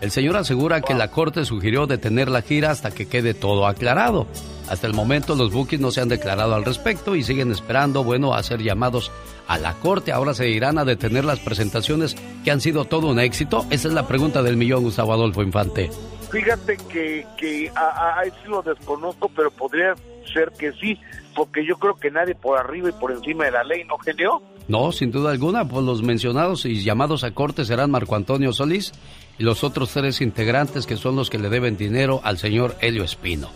El 0.00 0.10
señor 0.10 0.36
asegura 0.36 0.80
que 0.80 0.94
la 0.94 1.12
corte 1.12 1.44
sugirió 1.44 1.86
detener 1.86 2.28
la 2.28 2.42
gira 2.42 2.70
hasta 2.70 2.90
que 2.90 3.06
quede 3.06 3.34
todo 3.34 3.66
aclarado. 3.66 4.26
Hasta 4.68 4.86
el 4.86 4.94
momento 4.94 5.34
los 5.34 5.52
bookies 5.52 5.80
no 5.80 5.90
se 5.90 6.00
han 6.00 6.08
declarado 6.08 6.54
al 6.54 6.64
respecto 6.64 7.14
y 7.14 7.22
siguen 7.22 7.52
esperando, 7.52 8.02
bueno, 8.02 8.34
a 8.34 8.42
ser 8.42 8.62
llamados 8.62 9.12
a 9.48 9.58
la 9.58 9.74
corte. 9.74 10.12
Ahora 10.12 10.34
se 10.34 10.48
irán 10.48 10.78
a 10.78 10.84
detener 10.84 11.24
las 11.24 11.40
presentaciones 11.40 12.16
que 12.44 12.50
han 12.50 12.60
sido 12.60 12.84
todo 12.84 13.08
un 13.08 13.18
éxito. 13.20 13.66
Esa 13.70 13.88
es 13.88 13.94
la 13.94 14.06
pregunta 14.06 14.42
del 14.42 14.56
millón, 14.56 14.82
Gustavo 14.84 15.12
Adolfo 15.12 15.42
Infante. 15.42 15.90
Fíjate 16.30 16.76
que, 16.90 17.26
que 17.36 17.70
a, 17.74 17.80
a- 17.80 18.20
ahí 18.20 18.30
sí 18.42 18.48
lo 18.48 18.62
desconozco, 18.62 19.30
pero 19.36 19.50
podría 19.50 19.94
ser 20.32 20.50
que 20.58 20.72
sí, 20.72 20.98
porque 21.34 21.66
yo 21.66 21.76
creo 21.76 21.94
que 21.96 22.10
nadie 22.10 22.34
por 22.34 22.58
arriba 22.58 22.88
y 22.88 22.92
por 22.92 23.12
encima 23.12 23.44
de 23.44 23.50
la 23.50 23.64
ley, 23.64 23.84
¿no, 23.84 23.98
genio? 23.98 24.40
No, 24.68 24.92
sin 24.92 25.10
duda 25.10 25.32
alguna, 25.32 25.66
pues 25.68 25.84
los 25.84 26.02
mencionados 26.02 26.64
y 26.64 26.82
llamados 26.82 27.24
a 27.24 27.32
corte 27.32 27.64
serán 27.66 27.90
Marco 27.90 28.14
Antonio 28.16 28.52
Solís 28.52 28.92
y 29.38 29.42
los 29.42 29.64
otros 29.64 29.90
tres 29.90 30.20
integrantes 30.22 30.86
que 30.86 30.96
son 30.96 31.16
los 31.16 31.28
que 31.28 31.38
le 31.38 31.50
deben 31.50 31.76
dinero 31.76 32.20
al 32.24 32.38
señor 32.38 32.76
Helio 32.80 33.02
Espino. 33.04 33.50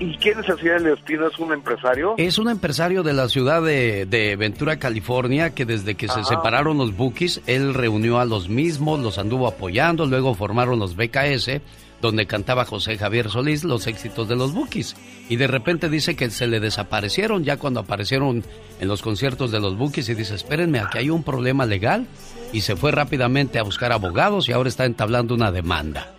¿Y 0.00 0.16
quién 0.16 0.40
es 0.40 0.48
el 0.48 0.58
señor 0.58 0.88
Espino? 0.88 1.26
¿Es 1.28 1.38
un 1.38 1.52
empresario? 1.52 2.14
Es 2.16 2.38
un 2.38 2.48
empresario 2.48 3.02
de 3.02 3.12
la 3.12 3.28
ciudad 3.28 3.62
de, 3.62 4.06
de 4.06 4.34
Ventura, 4.34 4.78
California, 4.78 5.50
que 5.50 5.66
desde 5.66 5.94
que 5.94 6.08
se 6.08 6.24
separaron 6.24 6.78
los 6.78 6.96
Bookies, 6.96 7.42
él 7.46 7.74
reunió 7.74 8.18
a 8.18 8.24
los 8.24 8.48
mismos, 8.48 8.98
los 9.00 9.18
anduvo 9.18 9.46
apoyando, 9.46 10.06
luego 10.06 10.34
formaron 10.34 10.78
los 10.78 10.96
BKS, 10.96 11.60
donde 12.00 12.26
cantaba 12.26 12.64
José 12.64 12.96
Javier 12.96 13.28
Solís 13.28 13.62
los 13.62 13.86
éxitos 13.86 14.26
de 14.26 14.36
los 14.36 14.54
Bookies. 14.54 14.96
Y 15.28 15.36
de 15.36 15.46
repente 15.46 15.90
dice 15.90 16.16
que 16.16 16.30
se 16.30 16.46
le 16.46 16.60
desaparecieron 16.60 17.44
ya 17.44 17.58
cuando 17.58 17.80
aparecieron 17.80 18.42
en 18.80 18.88
los 18.88 19.02
conciertos 19.02 19.50
de 19.50 19.60
los 19.60 19.76
Bookies 19.76 20.08
y 20.08 20.14
dice, 20.14 20.34
espérenme, 20.34 20.80
aquí 20.80 20.96
hay 20.96 21.10
un 21.10 21.22
problema 21.22 21.66
legal. 21.66 22.06
Y 22.54 22.62
se 22.62 22.74
fue 22.74 22.90
rápidamente 22.90 23.58
a 23.58 23.64
buscar 23.64 23.92
abogados 23.92 24.48
y 24.48 24.52
ahora 24.52 24.70
está 24.70 24.86
entablando 24.86 25.34
una 25.34 25.52
demanda. 25.52 26.14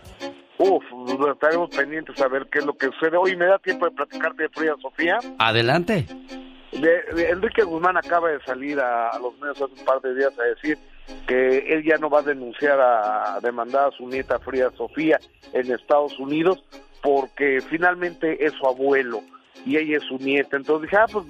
Uf, 0.60 0.84
estaremos 1.32 1.69
pendientes 1.69 2.19
a 2.22 2.28
ver 2.28 2.48
qué 2.52 2.60
es 2.60 2.65
lo 2.65 2.73
que 2.73 2.88
sucede. 2.88 3.18
Hoy 3.18 3.36
me 3.36 3.45
da 3.45 3.60
tiempo 3.60 3.86
de 3.86 3.91
platicarte 3.91 4.44
de 4.44 4.49
Frida 4.49 4.76
Sofía. 4.82 5.19
Adelante. 5.40 6.06
De- 6.72 7.03
de- 7.15 7.30
Enrique 7.30 7.64
Guzmán 7.64 7.98
acaba 7.98 8.30
de 8.30 8.41
salir 8.44 8.80
a, 8.80 9.10
a 9.10 9.19
los 9.19 9.34
medios 9.40 9.61
hace 9.61 9.73
un 9.80 9.86
par 9.86 10.02
de 10.02 10.15
días 10.15 10.32
a 10.40 10.44
decir 10.44 10.78
que 11.28 11.57
él 11.73 11.84
ya 11.84 11.98
no 11.98 12.10
va 12.10 12.19
a 12.19 12.23
denunciar 12.23 12.80
a, 12.80 13.36
a 13.36 13.40
demandar 13.41 13.90
a 13.90 13.98
su 13.98 14.07
nieta 14.07 14.40
Frida 14.40 14.72
Sofía 14.72 15.19
en 15.53 15.72
Estados 15.72 16.18
Unidos 16.19 16.64
porque 17.02 17.60
finalmente 17.69 18.45
es 18.45 18.53
su 18.53 18.65
abuelo 18.65 19.22
y 19.65 19.78
ella 19.78 19.98
es 19.98 20.03
su 20.03 20.18
nieta. 20.18 20.56
Entonces 20.56 20.90
dije, 20.90 20.98
ah, 21.02 21.07
pues 21.11 21.26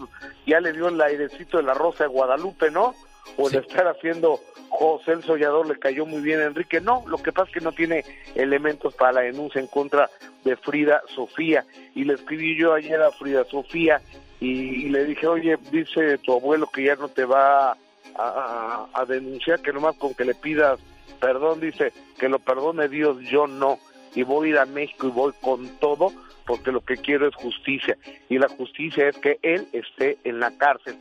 ya 0.46 0.60
le 0.60 0.74
dio 0.74 0.90
el 0.90 1.02
airecito 1.02 1.58
de 1.58 1.64
la 1.64 1.74
Rosa 1.74 2.04
de 2.04 2.10
Guadalupe, 2.10 2.70
¿no? 2.70 2.94
O 3.38 3.50
el 3.50 3.56
estar 3.56 3.88
haciendo 3.88 4.40
José 4.70 5.14
el 5.14 5.24
Sollador 5.24 5.68
le 5.68 5.78
cayó 5.80 6.06
muy 6.06 6.22
bien 6.22 6.40
a 6.40 6.46
Enrique. 6.46 6.82
No, 6.82 7.04
lo 7.08 7.18
que 7.18 7.32
pasa 7.32 7.48
es 7.50 7.54
que 7.56 7.62
no 7.62 7.72
tiene 7.72 8.04
elementos 8.36 8.94
para 8.96 9.14
la 9.14 9.22
denuncia 9.22 9.60
en 9.62 9.68
contra 9.68 10.10
de 10.44 10.56
Frida 10.58 11.02
Sofía. 11.14 11.66
Y 11.96 12.04
le 12.04 12.14
escribí 12.14 12.58
yo 12.58 12.74
ayer 12.74 13.02
a 13.02 13.12
Frida 13.12 13.44
Sofía 13.46 14.02
y, 14.40 14.86
y 14.86 14.90
le 14.90 15.06
dije, 15.06 15.28
oye, 15.28 15.58
dice 15.72 16.18
tu 16.20 16.34
abuelo 16.34 16.68
que 16.68 16.84
ya 16.84 16.96
no 16.96 17.10
te 17.10 17.26
va 17.26 17.72
a, 17.72 17.78
a- 18.16 18.88
a 18.94 19.06
denunciar, 19.06 19.62
que 19.62 19.72
nomás 19.74 19.96
con 19.98 20.14
que 20.14 20.26
le 20.26 20.36
pidas 20.36 20.80
perdón, 21.20 21.60
dice, 21.60 21.94
que 22.18 22.28
lo 22.28 22.40
perdone 22.40 22.90
Dios, 22.90 23.18
yo 23.30 23.46
no. 23.46 23.78
Y 24.16 24.24
voy 24.24 24.48
a 24.48 24.52
ir 24.52 24.58
a 24.58 24.66
México 24.66 25.08
y 25.08 25.12
voy 25.12 25.32
con 25.40 25.68
todo 25.80 26.12
porque 26.48 26.72
lo 26.72 26.82
que 26.82 26.98
quiero 26.98 27.28
es 27.28 27.36
justicia. 27.36 27.96
Y 28.28 28.40
la 28.40 28.48
justicia 28.50 29.08
es 29.08 29.18
que 29.20 29.38
él 29.44 29.68
esté 29.72 30.18
en 30.24 30.40
la 30.40 30.58
cárcel. 30.58 30.96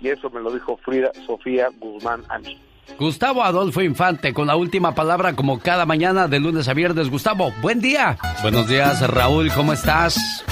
Y 0.00 0.08
eso 0.08 0.30
me 0.30 0.40
lo 0.40 0.52
dijo 0.52 0.76
Frida 0.78 1.12
Sofía 1.26 1.68
Guzmán 1.78 2.22
a 2.28 2.38
mí. 2.38 2.58
Gustavo 2.98 3.42
Adolfo 3.42 3.82
Infante 3.82 4.32
con 4.32 4.46
la 4.46 4.56
última 4.56 4.94
palabra 4.94 5.34
como 5.34 5.58
cada 5.58 5.86
mañana 5.86 6.28
de 6.28 6.38
lunes 6.38 6.68
a 6.68 6.74
viernes. 6.74 7.10
Gustavo, 7.10 7.50
buen 7.60 7.80
día. 7.80 8.18
Buenos 8.42 8.68
días, 8.68 9.08
Raúl, 9.10 9.50
¿cómo 9.54 9.72
estás? 9.72 10.44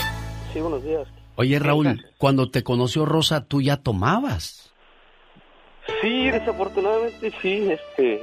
Sí, 0.53 0.61
buenos 0.61 0.83
días. 0.83 1.07
Oye, 1.37 1.59
Raúl, 1.59 2.05
cuando 2.19 2.51
te 2.51 2.63
conoció 2.63 3.07
Rosa, 3.07 3.47
tú 3.47 3.61
ya 3.61 3.77
tomabas. 3.77 4.73
Sí, 6.01 6.31
desafortunadamente 6.31 7.33
sí, 7.41 7.71
este, 7.71 8.23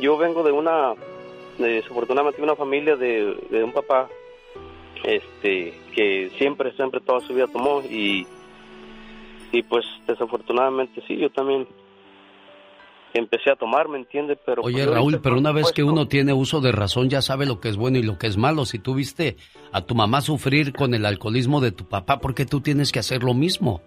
yo 0.00 0.16
vengo 0.16 0.42
de 0.42 0.52
una, 0.52 0.94
de, 1.58 1.68
desafortunadamente 1.68 2.38
de 2.38 2.44
una 2.44 2.56
familia 2.56 2.96
de, 2.96 3.36
de 3.50 3.64
un 3.64 3.72
papá, 3.72 4.08
este, 5.04 5.74
que 5.94 6.30
siempre, 6.38 6.72
siempre 6.72 7.00
toda 7.00 7.20
su 7.20 7.34
vida 7.34 7.46
tomó 7.46 7.82
y, 7.82 8.26
y 9.52 9.62
pues 9.62 9.84
desafortunadamente 10.06 11.02
sí, 11.06 11.16
yo 11.16 11.30
también 11.30 11.66
empecé 13.14 13.50
a 13.50 13.56
tomar, 13.56 13.88
¿me 13.88 13.98
entiende? 13.98 14.36
Pero 14.36 14.62
Oye, 14.62 14.84
pues, 14.84 14.90
Raúl, 14.90 15.20
pero 15.22 15.38
una 15.38 15.52
vez 15.52 15.72
que 15.72 15.82
uno 15.82 16.08
tiene 16.08 16.32
uso 16.32 16.60
de 16.60 16.72
razón, 16.72 17.08
ya 17.08 17.22
sabe 17.22 17.46
lo 17.46 17.60
que 17.60 17.68
es 17.68 17.76
bueno 17.76 17.98
y 17.98 18.02
lo 18.02 18.18
que 18.18 18.26
es 18.26 18.36
malo. 18.36 18.64
Si 18.64 18.78
tú 18.78 18.94
viste 18.94 19.36
a 19.72 19.82
tu 19.82 19.94
mamá 19.94 20.20
sufrir 20.20 20.72
con 20.72 20.94
el 20.94 21.06
alcoholismo 21.06 21.60
de 21.60 21.72
tu 21.72 21.88
papá, 21.88 22.18
¿por 22.20 22.34
qué 22.34 22.44
tú 22.44 22.60
tienes 22.60 22.92
que 22.92 22.98
hacer 22.98 23.22
lo 23.22 23.34
mismo? 23.34 23.80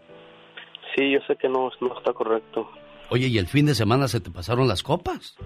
Sí, 0.96 1.12
yo 1.12 1.20
sé 1.28 1.36
que 1.36 1.48
no, 1.48 1.72
no 1.80 1.98
está 1.98 2.14
correcto. 2.14 2.70
Oye, 3.10 3.28
¿y 3.28 3.38
el 3.38 3.48
fin 3.48 3.66
de 3.66 3.76
semana 3.76 4.08
se 4.08 4.20
te 4.20 4.32
pasaron 4.32 4.68
las 4.68 4.84
copas? 4.84 5.38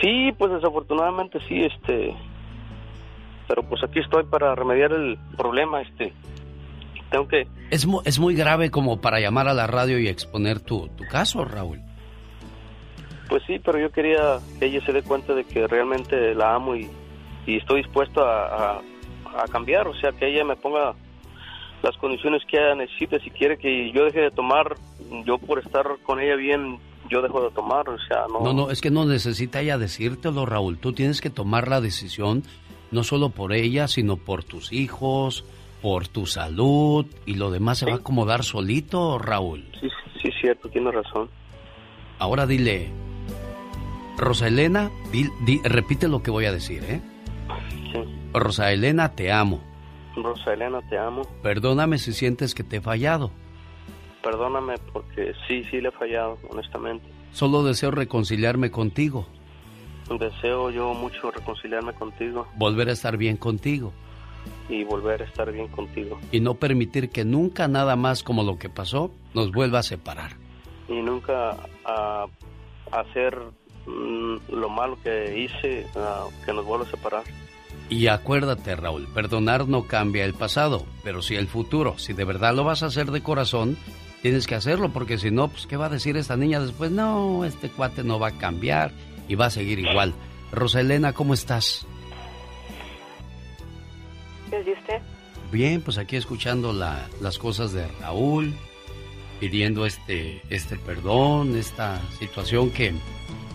Sí, 0.00 0.32
pues 0.36 0.52
desafortunadamente 0.52 1.38
sí, 1.48 1.62
este, 1.64 2.14
pero 3.46 3.62
pues 3.62 3.82
aquí 3.84 4.00
estoy 4.00 4.24
para 4.24 4.54
remediar 4.54 4.92
el 4.92 5.16
problema, 5.36 5.80
este, 5.80 6.12
tengo 7.12 7.28
que, 7.28 7.46
Es, 7.70 7.86
mu- 7.86 8.02
es 8.04 8.18
muy 8.18 8.34
grave 8.34 8.70
como 8.72 9.00
para 9.00 9.20
llamar 9.20 9.46
a 9.46 9.54
la 9.54 9.68
radio 9.68 9.98
y 10.00 10.08
exponer 10.08 10.58
tu, 10.58 10.88
tu 10.96 11.04
caso, 11.04 11.44
Raúl. 11.44 11.78
pues 13.28 13.42
sí, 13.46 13.58
pero 13.64 13.78
yo 13.78 13.90
quería 13.92 14.38
que 14.58 14.66
ella 14.66 14.84
se 14.84 14.92
dé 14.92 15.02
cuenta 15.02 15.32
de 15.34 15.44
que 15.44 15.66
realmente 15.66 16.34
la 16.34 16.54
amo 16.54 16.74
y, 16.76 16.90
y 17.46 17.56
estoy 17.58 17.82
dispuesto 17.82 18.24
a, 18.24 18.72
a- 18.76 18.82
a 19.34 19.48
cambiar, 19.48 19.88
o 19.88 19.94
sea, 19.98 20.12
que 20.12 20.26
ella 20.28 20.44
me 20.44 20.56
ponga 20.56 20.92
las 21.82 21.96
condiciones 21.96 22.42
que 22.50 22.58
ella 22.58 22.74
necesite, 22.74 23.18
si 23.20 23.30
quiere 23.30 23.56
que 23.56 23.90
yo 23.92 24.04
deje 24.04 24.20
de 24.20 24.30
tomar, 24.30 24.74
yo 25.24 25.38
por 25.38 25.58
estar 25.58 25.86
con 26.02 26.20
ella 26.20 26.36
bien, 26.36 26.78
yo 27.10 27.22
dejo 27.22 27.42
de 27.42 27.50
tomar, 27.54 27.88
o 27.88 27.96
sea, 28.06 28.26
no. 28.30 28.40
No, 28.40 28.52
no, 28.52 28.70
es 28.70 28.80
que 28.82 28.90
no 28.90 29.04
necesita 29.06 29.60
ella 29.62 29.78
decírtelo, 29.78 30.44
Raúl. 30.46 30.76
Tú 30.78 30.92
tienes 30.92 31.20
que 31.22 31.30
tomar 31.30 31.66
la 31.68 31.80
decisión 31.80 32.42
no 32.90 33.02
solo 33.04 33.30
por 33.30 33.54
ella, 33.54 33.88
sino 33.88 34.16
por 34.18 34.44
tus 34.44 34.70
hijos, 34.72 35.44
por 35.82 36.06
tu 36.08 36.26
salud 36.26 37.04
y 37.26 37.34
lo 37.34 37.50
demás 37.50 37.78
se 37.78 37.86
va 37.86 37.92
a 37.92 37.96
acomodar 37.96 38.44
solito, 38.44 39.18
Raúl. 39.18 39.64
Sí, 39.80 39.88
sí, 40.22 40.30
cierto, 40.40 40.68
tiene 40.68 40.90
razón. 40.92 41.28
Ahora 42.18 42.46
dile, 42.46 42.88
Rosa 44.16 44.46
Elena, 44.48 44.90
di- 45.10 45.28
di- 45.44 45.60
repite 45.64 46.08
lo 46.08 46.22
que 46.22 46.30
voy 46.30 46.44
a 46.46 46.52
decir, 46.52 46.84
¿eh? 46.84 47.00
Sí. 47.92 47.98
Rosa 48.32 48.72
Elena, 48.72 49.14
te 49.14 49.32
amo. 49.32 49.60
Rosa 50.16 50.52
Elena, 50.52 50.80
te 50.88 50.96
amo. 50.98 51.22
Perdóname 51.42 51.98
si 51.98 52.12
sientes 52.12 52.54
que 52.54 52.62
te 52.62 52.76
he 52.76 52.80
fallado. 52.80 53.30
Perdóname 54.22 54.74
porque 54.92 55.32
sí, 55.48 55.64
sí 55.70 55.80
le 55.80 55.88
he 55.88 55.92
fallado, 55.92 56.38
honestamente. 56.50 57.04
Solo 57.32 57.64
deseo 57.64 57.90
reconciliarme 57.90 58.70
contigo, 58.70 59.26
Deseo 60.18 60.68
yo 60.70 60.92
mucho 60.92 61.30
reconciliarme 61.30 61.94
contigo. 61.94 62.46
volver 62.56 62.88
a 62.90 62.92
estar 62.92 63.16
bien 63.16 63.36
contigo. 63.38 63.92
Y 64.68 64.84
volver 64.84 65.22
a 65.22 65.24
estar 65.24 65.50
bien 65.52 65.68
contigo. 65.68 66.18
Y 66.30 66.40
no 66.40 66.54
permitir 66.54 67.10
que 67.10 67.24
nunca 67.24 67.68
nada 67.68 67.96
más 67.96 68.22
como 68.22 68.42
lo 68.42 68.58
que 68.58 68.68
pasó 68.68 69.10
nos 69.34 69.52
vuelva 69.52 69.80
a 69.80 69.82
separar. 69.82 70.32
Y 70.88 71.00
nunca 71.00 71.56
a, 71.84 72.26
hacer 72.90 73.38
mm, 73.86 74.36
lo 74.52 74.68
malo 74.68 74.98
que 75.02 75.38
hice 75.38 75.86
que 76.44 76.52
nos 76.52 76.64
vuelva 76.64 76.86
a 76.86 76.90
separar. 76.90 77.22
Y 77.88 78.06
acuérdate, 78.06 78.74
Raúl, 78.74 79.06
perdonar 79.08 79.68
no 79.68 79.86
cambia 79.86 80.24
el 80.24 80.32
pasado, 80.32 80.86
pero 81.04 81.20
sí 81.20 81.34
el 81.34 81.48
futuro. 81.48 81.98
Si 81.98 82.14
de 82.14 82.24
verdad 82.24 82.54
lo 82.54 82.64
vas 82.64 82.82
a 82.82 82.86
hacer 82.86 83.10
de 83.10 83.22
corazón, 83.22 83.76
tienes 84.22 84.46
que 84.46 84.54
hacerlo, 84.54 84.90
porque 84.92 85.18
si 85.18 85.30
no, 85.30 85.48
pues, 85.48 85.66
¿qué 85.66 85.76
va 85.76 85.86
a 85.86 85.90
decir 85.90 86.16
esta 86.16 86.36
niña 86.36 86.60
después? 86.60 86.90
No, 86.90 87.44
este 87.44 87.68
cuate 87.68 88.02
no 88.02 88.18
va 88.18 88.28
a 88.28 88.38
cambiar 88.38 88.92
y 89.28 89.34
va 89.34 89.46
a 89.46 89.50
seguir 89.50 89.78
igual. 89.78 90.14
Rosa 90.52 90.80
Elena, 90.80 91.12
¿cómo 91.12 91.34
estás? 91.34 91.86
¿Y 94.52 94.72
usted? 94.72 95.00
Bien, 95.50 95.82
pues 95.82 95.98
aquí 95.98 96.16
escuchando 96.16 96.72
las 96.72 97.38
cosas 97.38 97.72
de 97.72 97.86
Raúl, 98.00 98.54
pidiendo 99.40 99.86
este, 99.86 100.42
este 100.50 100.76
perdón, 100.76 101.56
esta 101.56 102.00
situación 102.18 102.70
que 102.70 102.92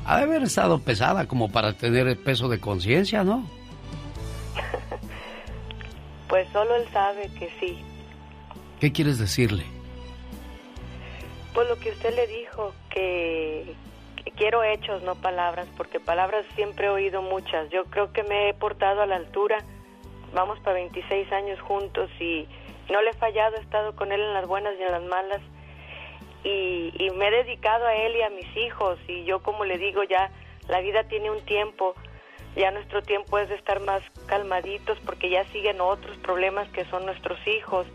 ha 0.06 0.18
de 0.18 0.24
haber 0.24 0.44
estado 0.44 0.80
pesada 0.80 1.28
como 1.28 1.52
para 1.52 1.74
tener 1.74 2.08
el 2.08 2.18
peso 2.18 2.50
de 2.50 2.60
conciencia, 2.60 3.24
¿no? 3.24 3.48
Pues 6.28 6.46
solo 6.52 6.76
él 6.76 6.86
sabe 6.92 7.30
que 7.40 7.50
sí. 7.58 7.78
¿Qué 8.82 8.92
quieres 8.92 9.18
decirle? 9.18 9.64
Pues 11.54 11.70
lo 11.70 11.78
que 11.78 11.92
usted 11.92 12.14
le 12.14 12.28
dijo, 12.28 12.74
que, 12.90 13.76
quiero 14.36 14.64
hechos, 14.64 15.02
no 15.04 15.16
palabras, 15.16 15.68
porque 15.76 16.00
palabras 16.00 16.46
siempre 16.56 16.88
he 16.88 16.90
oído 16.90 17.22
muchas. 17.22 17.70
Yo 17.70 17.86
creo 17.86 18.12
que 18.14 18.24
me 18.24 18.50
he 18.50 18.54
portado 18.54 19.02
a 19.02 19.06
la 19.06 19.16
altura. 19.16 19.58
Vamos 20.38 20.60
para 20.60 20.76
26 20.76 21.32
años 21.32 21.60
juntos 21.62 22.12
y 22.20 22.48
no 22.92 23.02
le 23.02 23.10
he 23.10 23.14
fallado, 23.14 23.58
he 23.58 23.60
estado 23.60 23.96
con 23.96 24.12
él 24.12 24.22
en 24.22 24.34
las 24.36 24.46
buenas 24.48 24.76
y 24.80 24.84
en 24.84 24.92
las 24.92 25.04
malas. 25.04 25.42
Y, 26.44 26.94
y 26.94 27.10
me 27.10 27.28
he 27.28 27.44
dedicado 27.44 27.88
a 27.88 27.96
él 27.96 28.16
y 28.16 28.22
a 28.22 28.30
mis 28.30 28.56
hijos. 28.56 29.00
Y 29.08 29.24
yo, 29.24 29.42
como 29.42 29.66
le 29.66 29.80
digo, 29.80 30.04
ya 30.04 30.30
la 30.68 30.80
vida 30.82 31.04
tiene 31.06 31.32
un 31.32 31.42
tiempo 31.42 31.96
ya 32.58 32.72
nuestro 32.72 33.04
tiempo 33.04 33.38
es 33.38 33.50
de 33.50 33.56
estar 33.56 33.80
más 33.82 34.02
calmaditos 34.26 34.98
porque 35.06 35.30
ya 35.30 35.46
siguen 35.52 35.80
otros 35.80 36.18
problemas 36.18 36.68
que 36.70 36.86
son 36.86 37.06
nuestros 37.06 37.38
hijos. 37.48 37.86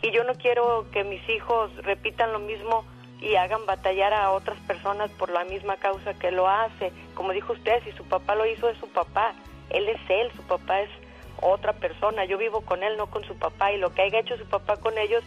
Y 0.00 0.12
yo 0.12 0.24
no 0.24 0.34
quiero 0.34 0.86
que 0.92 1.04
mis 1.04 1.26
hijos 1.28 1.70
repitan 1.84 2.32
lo 2.32 2.38
mismo 2.38 2.86
y 3.20 3.34
hagan 3.34 3.66
batallar 3.66 4.14
a 4.14 4.30
otras 4.30 4.58
personas 4.60 5.10
por 5.12 5.30
la 5.30 5.44
misma 5.44 5.76
causa 5.76 6.14
que 6.14 6.30
lo 6.30 6.48
hace. 6.48 6.90
Como 7.14 7.32
dijo 7.32 7.52
usted, 7.52 7.82
si 7.84 7.92
su 7.92 8.04
papá 8.04 8.34
lo 8.34 8.46
hizo 8.46 8.66
es 8.70 8.78
su 8.78 8.88
papá, 8.88 9.34
él 9.68 9.86
es 9.90 10.00
él, 10.08 10.30
su 10.34 10.42
papá 10.42 10.80
es 10.80 10.90
otra 11.40 11.72
persona. 11.74 12.24
Yo 12.24 12.38
vivo 12.38 12.60
con 12.62 12.82
él, 12.82 12.96
no 12.96 13.06
con 13.06 13.24
su 13.24 13.36
papá, 13.38 13.72
y 13.72 13.78
lo 13.78 13.92
que 13.94 14.02
haya 14.02 14.20
hecho 14.20 14.36
su 14.36 14.46
papá 14.46 14.76
con 14.76 14.98
ellos, 14.98 15.22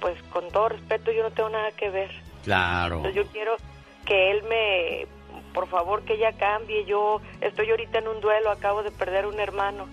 pues 0.00 0.20
con 0.24 0.48
todo 0.48 0.68
respeto 0.70 1.12
yo 1.12 1.22
no 1.22 1.30
tengo 1.30 1.48
nada 1.48 1.72
que 1.72 1.90
ver. 1.90 2.10
Claro. 2.44 2.96
Entonces 2.96 3.24
yo 3.24 3.32
quiero 3.32 3.56
que 4.04 4.30
él 4.30 4.42
me 4.44 5.06
por 5.54 5.68
favor 5.68 6.04
que 6.04 6.14
ella 6.14 6.32
cambie. 6.32 6.84
Yo 6.84 7.22
estoy 7.40 7.70
ahorita 7.70 7.98
en 7.98 8.08
un 8.08 8.20
duelo, 8.20 8.50
acabo 8.50 8.82
de 8.82 8.90
perder 8.90 9.26
un 9.26 9.40
hermano. 9.40 9.88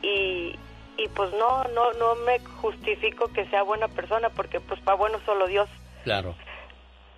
Y, 0.00 0.58
y 0.96 1.08
pues 1.14 1.32
no, 1.32 1.64
no, 1.74 1.92
no 1.94 2.14
me 2.14 2.38
justifico 2.38 3.28
que 3.28 3.46
sea 3.46 3.62
buena 3.62 3.88
persona 3.88 4.30
porque 4.30 4.60
pues 4.60 4.80
para 4.80 4.96
bueno 4.96 5.18
solo 5.26 5.46
Dios. 5.46 5.68
Claro. 6.04 6.34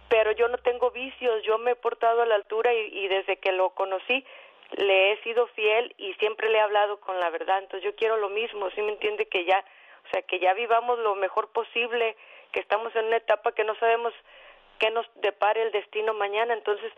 Pero 0.08 0.32
yo 0.32 0.48
no 0.48 0.58
tengo 0.58 0.90
vicios, 0.90 1.42
yo 1.46 1.58
me 1.58 1.72
he 1.72 1.76
portado 1.76 2.22
a 2.22 2.26
la 2.26 2.34
altura 2.34 2.72
y, 2.72 3.08
desde 3.08 3.36
que 3.36 3.52
lo 3.52 3.70
conocí 3.70 4.24
le 4.72 5.12
he 5.12 5.22
sido 5.22 5.46
fiel 5.48 5.94
y 5.98 6.14
siempre 6.14 6.48
le 6.48 6.58
he 6.58 6.60
hablado 6.60 7.00
con 7.00 7.18
la 7.20 7.30
verdad. 7.30 7.58
Entonces 7.58 7.84
yo 7.84 7.94
quiero 7.96 8.16
lo 8.16 8.28
mismo, 8.28 8.70
¿sí 8.70 8.82
me 8.82 8.92
entiende? 8.92 9.26
Que 9.26 9.44
ya, 9.44 9.64
o 10.06 10.10
sea, 10.10 10.22
que 10.22 10.38
ya 10.38 10.54
vivamos 10.54 10.98
lo 10.98 11.14
mejor 11.14 11.48
posible, 11.52 12.16
que 12.52 12.60
estamos 12.60 12.94
en 12.96 13.06
una 13.06 13.16
etapa 13.16 13.52
que 13.52 13.64
no 13.64 13.74
sabemos 13.76 14.12
qué 14.78 14.90
nos 14.90 15.06
depare 15.16 15.62
el 15.62 15.72
destino 15.72 16.14
mañana. 16.14 16.54
Entonces, 16.54 16.92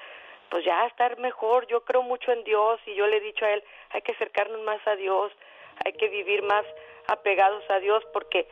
pues 0.51 0.65
ya 0.65 0.87
estar 0.87 1.19
mejor. 1.19 1.67
Yo 1.67 1.85
creo 1.85 2.03
mucho 2.03 2.33
en 2.33 2.45
Dios 2.45 2.81
y 2.87 2.95
yo 2.95 3.07
le 3.07 3.19
he 3.19 3.21
dicho 3.21 3.45
a 3.45 3.53
él, 3.53 3.65
hay 3.91 4.03
que 4.03 4.13
acercarnos 4.13 4.61
más 4.63 4.81
a 4.87 4.97
Dios, 4.97 5.33
hay 5.85 5.93
que 5.93 6.09
vivir 6.09 6.43
más 6.43 6.65
apegados 7.09 7.69
a 7.71 7.79
Dios 7.81 8.05
porque 8.13 8.49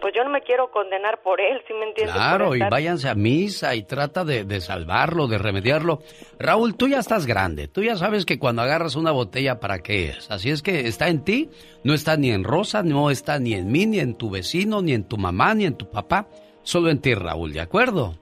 pues 0.00 0.14
yo 0.14 0.24
no 0.24 0.30
me 0.30 0.40
quiero 0.40 0.70
condenar 0.70 1.20
por 1.22 1.40
él, 1.40 1.60
¿sí 1.66 1.74
me 1.74 1.86
entiendes? 1.86 2.14
Claro, 2.14 2.54
y 2.54 2.60
váyanse 2.60 3.08
a 3.08 3.14
misa 3.14 3.74
y 3.74 3.82
trata 3.82 4.24
de, 4.24 4.44
de, 4.44 4.60
salvarlo, 4.60 5.26
de 5.26 5.38
remediarlo. 5.38 6.00
Raúl, 6.38 6.76
tú 6.76 6.88
ya 6.88 6.98
estás 6.98 7.26
grande, 7.26 7.68
tú 7.68 7.82
ya 7.82 7.96
sabes 7.96 8.24
que 8.24 8.38
cuando 8.38 8.62
agarras 8.62 8.96
una 8.96 9.10
botella, 9.10 9.60
¿para 9.60 9.80
qué 9.80 10.10
es? 10.10 10.30
Así 10.30 10.50
es 10.50 10.62
que 10.62 10.86
está 10.86 11.08
en 11.08 11.24
ti, 11.24 11.50
no 11.84 11.94
está 11.94 12.16
ni 12.16 12.30
en 12.30 12.44
Rosa, 12.44 12.82
no 12.82 13.10
está 13.10 13.38
ni 13.38 13.54
en 13.54 13.70
mí, 13.70 13.86
ni 13.86 13.98
en 13.98 14.14
tu 14.14 14.30
vecino, 14.30 14.82
ni 14.82 14.92
en 14.92 15.04
tu 15.04 15.16
mamá, 15.16 15.54
ni 15.54 15.64
en 15.64 15.76
tu 15.76 15.90
papá, 15.90 16.28
solo 16.62 16.90
en 16.90 17.00
ti, 17.00 17.14
Raúl, 17.14 17.52
¿de 17.52 17.60
acuerdo? 17.60 18.14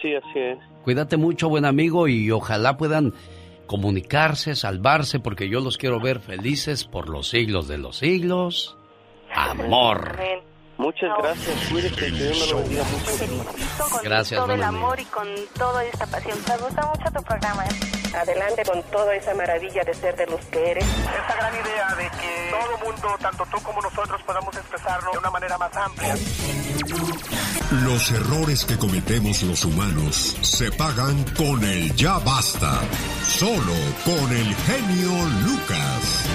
Sí, 0.00 0.14
así 0.14 0.38
es. 0.38 0.58
Cuídate 0.84 1.16
mucho, 1.16 1.48
buen 1.48 1.64
amigo, 1.64 2.08
y 2.08 2.30
ojalá 2.30 2.76
puedan 2.76 3.12
comunicarse, 3.66 4.54
salvarse, 4.54 5.20
porque 5.20 5.48
yo 5.48 5.60
los 5.60 5.76
quiero 5.76 6.00
ver 6.00 6.20
felices 6.20 6.84
por 6.84 7.08
los 7.08 7.28
siglos 7.28 7.68
de 7.68 7.78
los 7.78 7.98
siglos. 7.98 8.76
Amor. 9.34 10.16
Muchas 10.78 11.10
gracias, 11.18 11.68
cuídate, 11.70 11.96
que 11.96 12.10
Dios 12.12 12.38
me 12.38 12.46
lo 12.46 12.58
bendiga 12.58 12.84
mucho. 12.84 13.90
Con 13.90 14.02
gracias, 14.04 14.40
todo 14.40 14.52
el 14.52 14.62
amor 14.62 15.00
y 15.00 15.04
con 15.06 15.26
toda 15.58 15.84
esta 15.84 16.06
pasión. 16.06 16.38
Me 16.48 16.56
gusta 16.56 16.86
mucho 16.86 17.10
tu 17.12 17.22
programa. 17.24 17.64
¿eh? 17.64 18.16
Adelante 18.16 18.62
con 18.64 18.80
toda 18.84 19.12
esa 19.16 19.34
maravilla 19.34 19.82
de 19.82 19.92
ser 19.92 20.14
de 20.16 20.26
los 20.26 20.40
que 20.46 20.70
eres. 20.70 20.84
Esa 20.84 21.34
gran 21.36 21.52
idea 21.52 21.94
de 21.96 22.04
que 22.20 22.50
todo 22.52 22.78
mundo, 22.92 23.08
tanto 23.20 23.44
tú 23.50 23.60
como 23.64 23.82
nosotros, 23.82 24.22
podamos 24.22 24.56
expresarlo 24.56 25.10
de 25.10 25.18
una 25.18 25.30
manera 25.30 25.58
más 25.58 25.76
amplia. 25.76 26.14
Los 27.84 28.12
errores 28.12 28.64
que 28.64 28.78
cometemos 28.78 29.42
los 29.42 29.64
humanos 29.64 30.36
se 30.42 30.70
pagan 30.70 31.24
con 31.36 31.62
el 31.64 31.92
ya 31.96 32.18
basta. 32.18 32.80
Solo 33.24 33.74
con 34.04 34.32
el 34.32 34.54
genio 34.54 35.10
Lucas. 35.44 36.28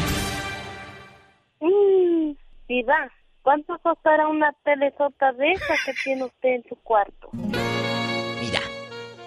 Mmm, 1.62 2.34
diva. 2.68 3.23
¿Cuánto 3.44 3.78
costará 3.80 4.30
una 4.30 4.54
telesota 4.64 5.34
de 5.34 5.52
esa 5.52 5.74
que 5.86 5.94
tiene 6.02 6.24
usted 6.24 6.50
en 6.50 6.64
su 6.70 6.76
cuarto? 6.78 7.30
Mira, 7.34 8.62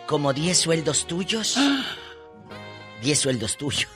como 0.07 0.33
10 0.33 0.59
sueldos 0.59 1.07
tuyos. 1.07 1.59
10 3.03 3.19
sueldos 3.19 3.59
tuyos. 3.59 3.91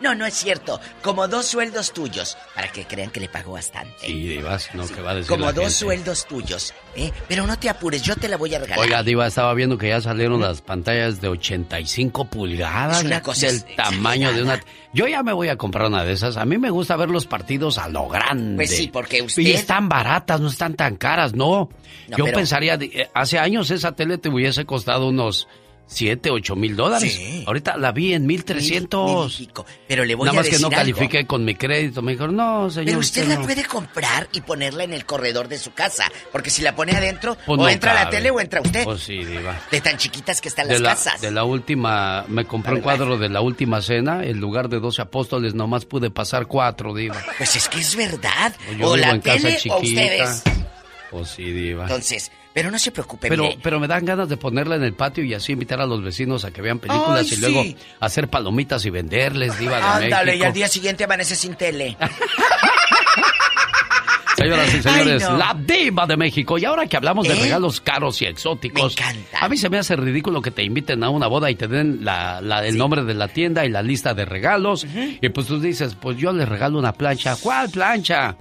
No, 0.00 0.14
no 0.14 0.24
es 0.26 0.34
cierto. 0.34 0.80
Como 1.02 1.28
dos 1.28 1.46
sueldos 1.46 1.92
tuyos. 1.92 2.36
Para 2.54 2.68
que 2.72 2.84
crean 2.86 3.10
que 3.10 3.20
le 3.20 3.28
pago 3.28 3.52
bastante. 3.52 3.94
Sí, 4.06 4.12
Divas, 4.28 4.68
no, 4.74 4.86
que 4.86 5.00
va 5.02 5.10
a 5.10 5.14
decir 5.16 5.28
Como 5.28 5.44
la 5.46 5.52
dos 5.52 5.64
gente? 5.64 5.78
sueldos 5.78 6.26
tuyos. 6.26 6.74
¿eh? 6.96 7.12
Pero 7.28 7.46
no 7.46 7.58
te 7.58 7.68
apures, 7.68 8.02
yo 8.02 8.16
te 8.16 8.28
la 8.28 8.36
voy 8.36 8.54
a 8.54 8.58
regalar. 8.58 8.78
Oiga, 8.84 9.02
Diva, 9.02 9.26
estaba 9.26 9.52
viendo 9.54 9.76
que 9.78 9.88
ya 9.88 10.00
salieron 10.00 10.40
las 10.40 10.62
pantallas 10.62 11.20
de 11.20 11.28
85 11.28 12.24
pulgadas. 12.26 12.98
Es 13.00 13.04
una 13.04 13.22
cosa 13.22 13.46
del 13.46 13.62
tamaño 13.76 14.32
de 14.32 14.42
una. 14.42 14.60
Yo 14.92 15.06
ya 15.06 15.22
me 15.22 15.32
voy 15.32 15.48
a 15.48 15.56
comprar 15.56 15.86
una 15.86 16.04
de 16.04 16.12
esas. 16.12 16.36
A 16.36 16.44
mí 16.44 16.58
me 16.58 16.70
gusta 16.70 16.96
ver 16.96 17.10
los 17.10 17.26
partidos 17.26 17.78
a 17.78 17.88
lo 17.88 18.08
grande. 18.08 18.56
Pues 18.56 18.74
sí, 18.76 18.88
porque 18.88 19.22
usted- 19.22 19.42
Y 19.42 19.52
están 19.52 19.88
baratas, 19.88 20.40
no 20.40 20.48
están 20.48 20.74
tan 20.74 20.96
caras, 20.96 21.32
no. 21.34 21.68
No, 22.08 22.16
Yo 22.16 22.24
pero- 22.24 22.36
pensaría, 22.38 22.74
eh, 22.74 23.08
hace 23.14 23.38
años 23.38 23.70
esa 23.70 23.92
tele 23.92 24.18
te 24.18 24.28
hubiese 24.30 24.64
costado 24.64 25.08
unos 25.08 25.46
7, 25.90 26.30
8 26.30 26.54
mil 26.56 26.76
dólares. 26.76 27.12
Sí. 27.12 27.42
Ahorita 27.46 27.76
la 27.76 27.90
vi 27.90 28.14
en 28.14 28.24
1300. 28.24 29.48
Pero 29.88 30.04
le 30.04 30.14
voy 30.14 30.26
Nada 30.26 30.38
a 30.38 30.40
más 30.40 30.44
que 30.46 30.52
decir 30.52 30.62
no 30.62 30.68
algo. 30.68 30.78
califique 30.78 31.26
con 31.26 31.44
mi 31.44 31.56
crédito. 31.56 32.00
Me 32.00 32.12
dijeron, 32.12 32.36
no, 32.36 32.70
señor. 32.70 32.86
Pero 32.86 32.98
usted 33.00 33.26
la 33.26 33.34
no". 33.36 33.42
puede 33.42 33.64
comprar 33.64 34.28
y 34.32 34.40
ponerla 34.40 34.84
en 34.84 34.92
el 34.94 35.04
corredor 35.04 35.48
de 35.48 35.58
su 35.58 35.72
casa. 35.72 36.10
Porque 36.30 36.48
si 36.50 36.62
la 36.62 36.76
pone 36.76 36.92
adentro, 36.92 37.36
Pues 37.44 37.58
o 37.58 37.62
no 37.62 37.68
entra 37.68 37.92
la 37.94 38.08
tele 38.08 38.30
o 38.30 38.40
entra 38.40 38.60
usted. 38.60 38.84
Pues 38.84 39.02
sí, 39.02 39.24
Diva. 39.24 39.60
De 39.70 39.80
tan 39.80 39.96
chiquitas 39.98 40.40
que 40.40 40.48
están 40.48 40.68
De 40.68 40.74
las 40.74 40.82
la, 40.82 40.90
casas. 40.90 41.20
de 41.20 41.30
la 41.32 41.42
última, 41.44 42.24
me 42.28 42.44
compré 42.44 42.74
un 42.74 42.80
cuadro 42.82 43.18
de 43.18 43.28
la 43.28 43.40
última 43.40 43.82
cena. 43.82 44.24
En 44.24 44.38
lugar 44.40 44.68
de 44.68 44.78
12 44.78 45.02
apóstoles, 45.02 45.54
nomás 45.54 45.86
pude 45.86 46.10
pasar 46.10 46.46
cuatro, 46.46 46.94
Diva. 46.94 47.20
Pues 47.36 47.56
es 47.56 47.68
que 47.68 47.80
es 47.80 47.96
verdad. 47.96 48.54
O 48.80 48.96
la 48.96 49.18
tele 49.18 49.58
o 49.70 49.78
ustedes. 49.80 50.42
Pues 51.10 51.28
sí, 51.30 51.42
Diva. 51.50 51.82
Entonces, 51.82 52.30
pero 52.52 52.70
no 52.70 52.78
se 52.78 52.90
preocupe, 52.90 53.28
Pero, 53.28 53.44
mire. 53.44 53.58
pero 53.62 53.78
me 53.78 53.86
dan 53.86 54.04
ganas 54.04 54.28
de 54.28 54.36
ponerla 54.36 54.76
en 54.76 54.82
el 54.82 54.94
patio 54.94 55.22
y 55.24 55.34
así 55.34 55.52
invitar 55.52 55.80
a 55.80 55.86
los 55.86 56.02
vecinos 56.02 56.44
a 56.44 56.50
que 56.50 56.60
vean 56.62 56.78
películas 56.80 57.26
Ay, 57.30 57.36
y 57.36 57.40
luego 57.40 57.64
hacer 58.00 58.28
palomitas 58.28 58.84
y 58.84 58.90
venderles, 58.90 59.58
Diva 59.58 59.76
de 59.76 60.06
Ándale, 60.06 60.22
y 60.32 60.34
México. 60.34 60.46
al 60.46 60.52
día 60.52 60.68
siguiente 60.68 61.04
amanece 61.04 61.36
sin 61.36 61.54
tele. 61.54 61.96
Señoras 64.36 64.74
y 64.74 64.82
señores, 64.82 65.22
Ay, 65.24 65.30
no. 65.32 65.36
la 65.36 65.54
diva 65.54 66.06
de 66.06 66.16
México. 66.16 66.56
Y 66.56 66.64
ahora 66.64 66.86
que 66.86 66.96
hablamos 66.96 67.28
de 67.28 67.34
¿Eh? 67.34 67.42
regalos 67.42 67.80
caros 67.82 68.22
y 68.22 68.24
exóticos, 68.24 68.96
a 69.38 69.48
mí 69.50 69.56
se 69.58 69.68
me 69.68 69.76
hace 69.78 69.96
ridículo 69.96 70.40
que 70.40 70.50
te 70.50 70.62
inviten 70.62 71.04
a 71.04 71.10
una 71.10 71.26
boda 71.26 71.50
y 71.50 71.56
te 71.56 71.68
den 71.68 71.98
la, 72.06 72.40
la- 72.40 72.64
el 72.66 72.78
nombre 72.78 73.04
de 73.04 73.12
la 73.12 73.28
tienda 73.28 73.66
y 73.66 73.68
la 73.68 73.82
lista 73.82 74.14
de 74.14 74.24
regalos. 74.24 74.86
Y 75.20 75.28
pues 75.28 75.46
tú 75.46 75.60
dices, 75.60 75.94
pues 76.00 76.16
yo 76.16 76.32
les 76.32 76.48
regalo 76.48 76.78
una 76.78 76.92
plancha. 76.94 77.36
¿Cuál 77.36 77.68
plancha? 77.68 78.34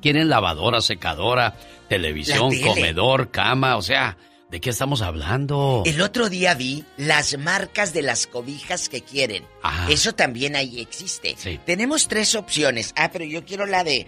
Quieren 0.00 0.28
lavadora, 0.28 0.80
secadora, 0.80 1.56
televisión, 1.88 2.50
comedor, 2.60 3.30
cama, 3.30 3.76
o 3.76 3.82
sea, 3.82 4.16
¿De 4.50 4.62
qué 4.62 4.70
estamos 4.70 5.02
hablando? 5.02 5.82
El 5.84 6.00
otro 6.00 6.30
día 6.30 6.54
vi 6.54 6.82
las 6.96 7.36
marcas 7.36 7.92
de 7.92 8.00
las 8.00 8.26
cobijas 8.26 8.88
que 8.88 9.02
quieren. 9.02 9.44
Ajá. 9.62 9.90
Eso 9.90 10.14
también 10.14 10.56
ahí 10.56 10.80
existe. 10.80 11.34
Sí. 11.36 11.60
Tenemos 11.66 12.08
tres 12.08 12.34
opciones. 12.34 12.94
Ah, 12.96 13.10
pero 13.12 13.26
yo 13.26 13.44
quiero 13.44 13.66
la 13.66 13.84
de 13.84 14.06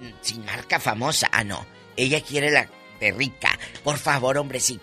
mm, 0.00 0.10
sin 0.20 0.44
marca 0.44 0.78
famosa. 0.78 1.28
Ah, 1.32 1.42
no. 1.42 1.66
Ella 1.96 2.20
quiere 2.20 2.52
la 2.52 2.68
de 3.00 3.10
rica. 3.10 3.58
Por 3.82 3.98
favor, 3.98 4.38
hombre, 4.38 4.60
sí. 4.60 4.78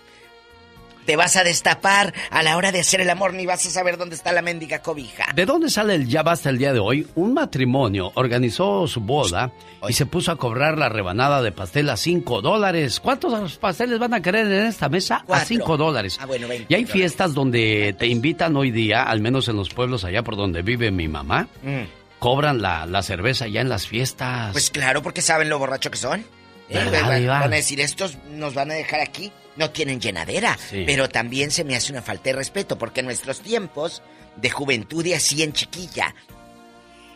Te 1.06 1.16
vas 1.16 1.36
a 1.36 1.44
destapar 1.44 2.12
a 2.30 2.42
la 2.42 2.56
hora 2.56 2.72
de 2.72 2.80
hacer 2.80 3.00
el 3.00 3.08
amor 3.10 3.32
ni 3.32 3.46
vas 3.46 3.64
a 3.64 3.70
saber 3.70 3.96
dónde 3.96 4.16
está 4.16 4.32
la 4.32 4.42
mendiga 4.42 4.80
cobija. 4.82 5.26
¿De 5.34 5.46
dónde 5.46 5.70
sale 5.70 5.94
el 5.94 6.08
ya 6.08 6.22
basta 6.22 6.50
el 6.50 6.58
día 6.58 6.72
de 6.72 6.80
hoy? 6.80 7.06
Un 7.14 7.32
matrimonio 7.32 8.10
organizó 8.16 8.86
su 8.88 9.00
boda 9.00 9.52
y 9.88 9.92
se 9.92 10.04
puso 10.06 10.32
a 10.32 10.36
cobrar 10.36 10.76
la 10.78 10.88
rebanada 10.88 11.42
de 11.42 11.52
pastel 11.52 11.88
a 11.90 11.96
5 11.96 12.42
dólares. 12.42 12.98
¿Cuántos 13.00 13.56
pasteles 13.58 13.98
van 13.98 14.14
a 14.14 14.20
querer 14.20 14.46
en 14.46 14.66
esta 14.66 14.88
mesa? 14.88 15.16
A 15.16 15.24
Cuatro. 15.24 15.46
5 15.46 15.76
dólares. 15.76 16.18
Ah, 16.20 16.26
bueno, 16.26 16.48
20 16.48 16.66
Y 16.68 16.74
hay 16.76 16.84
fiestas 16.86 17.34
donde 17.34 17.94
te 17.98 18.06
invitan 18.08 18.56
hoy 18.56 18.70
día, 18.72 19.04
al 19.04 19.20
menos 19.20 19.48
en 19.48 19.56
los 19.56 19.68
pueblos 19.70 20.04
allá 20.04 20.22
por 20.24 20.36
donde 20.36 20.62
vive 20.62 20.90
mi 20.90 21.06
mamá, 21.08 21.46
Mm. 21.62 21.82
cobran 22.18 22.60
la, 22.62 22.84
la 22.86 23.02
cerveza 23.02 23.46
ya 23.46 23.60
en 23.60 23.68
las 23.68 23.86
fiestas. 23.86 24.50
Pues 24.52 24.70
claro, 24.70 25.02
porque 25.02 25.22
saben 25.22 25.48
lo 25.48 25.58
borracho 25.58 25.90
que 25.90 25.98
son. 25.98 26.24
Eh, 26.68 27.26
van 27.28 27.52
a 27.52 27.56
decir, 27.56 27.80
estos 27.80 28.18
nos 28.32 28.54
van 28.54 28.72
a 28.72 28.74
dejar 28.74 29.00
aquí. 29.00 29.30
No 29.56 29.70
tienen 29.70 30.00
llenadera. 30.00 30.56
Sí. 30.58 30.84
Pero 30.86 31.08
también 31.08 31.50
se 31.50 31.64
me 31.64 31.76
hace 31.76 31.92
una 31.92 32.02
falta 32.02 32.24
de 32.24 32.32
respeto, 32.34 32.76
porque 32.78 33.00
en 33.00 33.06
nuestros 33.06 33.40
tiempos 33.40 34.02
de 34.36 34.50
juventud 34.50 35.04
y 35.06 35.14
así 35.14 35.42
en 35.42 35.52
chiquilla, 35.52 36.14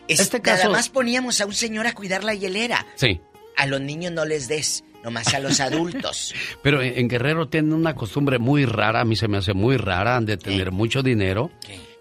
es- 0.07 0.19
Este 0.19 0.39
nada 0.39 0.57
caso- 0.57 0.71
más 0.71 0.89
poníamos 0.89 1.39
a 1.41 1.45
un 1.45 1.53
señor 1.53 1.87
a 1.87 1.93
cuidar 1.93 2.23
la 2.23 2.33
hielera. 2.33 2.85
Sí. 2.95 3.21
A 3.57 3.65
los 3.67 3.79
niños 3.81 4.11
no 4.11 4.25
les 4.25 4.47
des, 4.47 4.83
nomás 5.03 5.33
a 5.33 5.39
los 5.39 5.59
adultos. 5.59 6.33
Pero 6.63 6.81
en 6.81 6.97
en 6.97 7.07
Guerrero 7.07 7.47
tienen 7.47 7.73
una 7.73 7.95
costumbre 7.95 8.39
muy 8.39 8.65
rara, 8.65 9.01
a 9.01 9.05
mí 9.05 9.15
se 9.15 9.27
me 9.27 9.37
hace 9.37 9.53
muy 9.53 9.77
rara, 9.77 10.15
han 10.17 10.25
de 10.25 10.37
tener 10.37 10.71
mucho 10.71 11.03
dinero, 11.03 11.51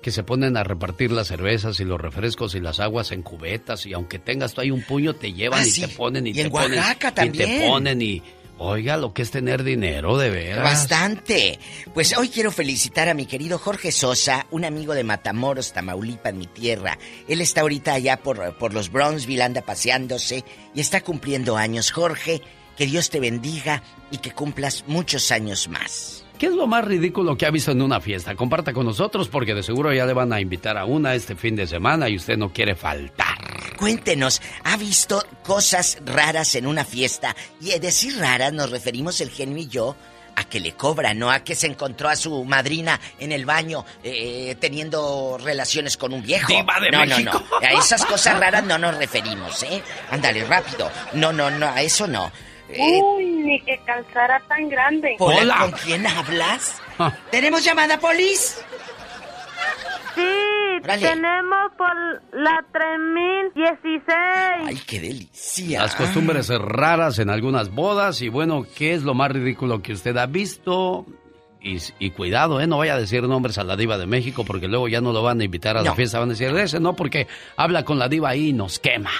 que 0.02 0.10
se 0.10 0.22
ponen 0.22 0.56
a 0.56 0.64
repartir 0.64 1.12
las 1.12 1.28
cervezas 1.28 1.78
y 1.80 1.84
los 1.84 2.00
refrescos 2.00 2.54
y 2.54 2.60
las 2.60 2.80
aguas 2.80 3.12
en 3.12 3.22
cubetas 3.22 3.84
y 3.84 3.92
aunque 3.92 4.18
tengas 4.18 4.54
tú 4.54 4.62
ahí 4.62 4.70
un 4.70 4.82
puño 4.82 5.14
te 5.14 5.34
llevan 5.34 5.60
Ah, 5.60 5.66
y 5.66 5.70
sí. 5.70 5.82
te 5.82 5.88
ponen 5.88 6.26
y, 6.26 6.30
Y 6.30 6.34
te 6.34 6.40
en 6.42 6.50
ponen 6.50 6.78
Oaxaca 6.78 7.08
y 7.08 7.12
te 7.12 7.20
también. 7.44 7.68
ponen 7.68 8.00
y 8.00 8.22
oiga 8.60 8.96
lo 8.96 9.12
que 9.12 9.22
es 9.22 9.30
tener 9.30 9.64
dinero 9.64 10.18
de 10.18 10.30
veras. 10.30 10.62
Bastante. 10.62 11.58
Pues 11.94 12.16
hoy 12.16 12.28
quiero 12.28 12.52
felicitar 12.52 13.08
a 13.08 13.14
mi 13.14 13.26
querido 13.26 13.58
Jorge 13.58 13.90
Sosa, 13.90 14.46
un 14.50 14.64
amigo 14.64 14.94
de 14.94 15.02
Matamoros, 15.02 15.72
Tamaulipas, 15.72 16.34
mi 16.34 16.46
tierra. 16.46 16.98
Él 17.26 17.40
está 17.40 17.62
ahorita 17.62 17.94
allá 17.94 18.18
por, 18.18 18.56
por 18.58 18.74
los 18.74 18.92
Brownsville, 18.92 19.42
anda 19.42 19.62
paseándose 19.62 20.44
y 20.74 20.80
está 20.80 21.00
cumpliendo 21.00 21.56
años. 21.56 21.90
Jorge, 21.90 22.42
que 22.76 22.86
Dios 22.86 23.10
te 23.10 23.18
bendiga 23.18 23.82
y 24.10 24.18
que 24.18 24.32
cumplas 24.32 24.84
muchos 24.86 25.32
años 25.32 25.68
más. 25.68 26.19
¿Qué 26.40 26.46
es 26.46 26.54
lo 26.54 26.66
más 26.66 26.86
ridículo 26.86 27.36
que 27.36 27.44
ha 27.44 27.50
visto 27.50 27.70
en 27.70 27.82
una 27.82 28.00
fiesta? 28.00 28.34
Comparta 28.34 28.72
con 28.72 28.86
nosotros 28.86 29.28
porque 29.28 29.54
de 29.54 29.62
seguro 29.62 29.92
ya 29.92 30.06
le 30.06 30.14
van 30.14 30.32
a 30.32 30.40
invitar 30.40 30.78
a 30.78 30.86
una 30.86 31.14
este 31.14 31.36
fin 31.36 31.54
de 31.54 31.66
semana 31.66 32.08
y 32.08 32.16
usted 32.16 32.38
no 32.38 32.50
quiere 32.50 32.74
faltar. 32.74 33.36
Cuéntenos, 33.76 34.40
¿ha 34.64 34.78
visto 34.78 35.22
cosas 35.44 35.98
raras 36.06 36.54
en 36.54 36.66
una 36.66 36.86
fiesta? 36.86 37.36
Y 37.60 37.72
a 37.72 37.78
decir 37.78 38.16
raras 38.18 38.54
nos 38.54 38.70
referimos 38.70 39.20
el 39.20 39.28
genio 39.28 39.58
y 39.58 39.68
yo 39.68 39.94
a 40.34 40.44
que 40.44 40.60
le 40.60 40.72
cobra, 40.72 41.12
no 41.12 41.30
a 41.30 41.40
que 41.40 41.54
se 41.54 41.66
encontró 41.66 42.08
a 42.08 42.16
su 42.16 42.42
madrina 42.46 42.98
en 43.18 43.32
el 43.32 43.44
baño 43.44 43.84
eh, 44.02 44.56
teniendo 44.58 45.36
relaciones 45.36 45.98
con 45.98 46.14
un 46.14 46.22
viejo. 46.22 46.48
Diva 46.48 46.80
de 46.80 46.90
no, 46.90 47.00
México. 47.00 47.44
no, 47.50 47.60
no. 47.60 47.66
A 47.66 47.78
esas 47.78 48.06
cosas 48.06 48.40
raras 48.40 48.64
no 48.64 48.78
nos 48.78 48.96
referimos, 48.96 49.62
¿eh? 49.64 49.82
Ándale, 50.10 50.46
rápido. 50.46 50.90
No, 51.12 51.34
no, 51.34 51.50
no, 51.50 51.66
a 51.66 51.82
eso 51.82 52.06
no. 52.06 52.32
Uy, 52.78 53.24
ni 53.26 53.60
que 53.62 53.78
calzara 53.84 54.40
tan 54.48 54.68
grande. 54.68 55.14
¿Con 55.18 55.34
quién 55.84 56.06
hablas? 56.06 56.80
¿Tenemos 57.30 57.64
llamada, 57.64 57.98
Polis? 57.98 58.60
Sí, 60.14 60.22
Órale. 60.82 61.08
tenemos 61.08 61.72
por 61.78 61.94
la 62.32 62.64
3016. 62.72 64.02
Ay, 64.66 64.78
qué 64.86 65.00
delicia. 65.00 65.82
Las 65.82 65.94
costumbres 65.94 66.48
raras 66.48 67.18
en 67.18 67.30
algunas 67.30 67.70
bodas 67.70 68.20
y 68.22 68.28
bueno, 68.28 68.66
¿qué 68.76 68.94
es 68.94 69.02
lo 69.02 69.14
más 69.14 69.30
ridículo 69.30 69.82
que 69.82 69.92
usted 69.92 70.16
ha 70.16 70.26
visto? 70.26 71.06
Y, 71.62 71.78
y 71.98 72.10
cuidado, 72.12 72.58
¿eh? 72.60 72.66
No 72.66 72.78
vaya 72.78 72.94
a 72.94 72.98
decir 72.98 73.22
nombres 73.22 73.58
a 73.58 73.64
la 73.64 73.76
diva 73.76 73.98
de 73.98 74.06
México 74.06 74.44
porque 74.44 74.66
luego 74.66 74.88
ya 74.88 75.02
no 75.02 75.12
lo 75.12 75.22
van 75.22 75.40
a 75.40 75.44
invitar 75.44 75.76
a 75.76 75.82
la 75.82 75.94
fiesta. 75.94 76.18
Van 76.18 76.30
a 76.30 76.32
decir, 76.32 76.48
ese 76.56 76.80
no, 76.80 76.96
porque 76.96 77.28
habla 77.56 77.84
con 77.84 77.98
la 77.98 78.08
diva 78.08 78.30
ahí 78.30 78.48
y 78.48 78.52
nos 78.54 78.78
quema. 78.78 79.10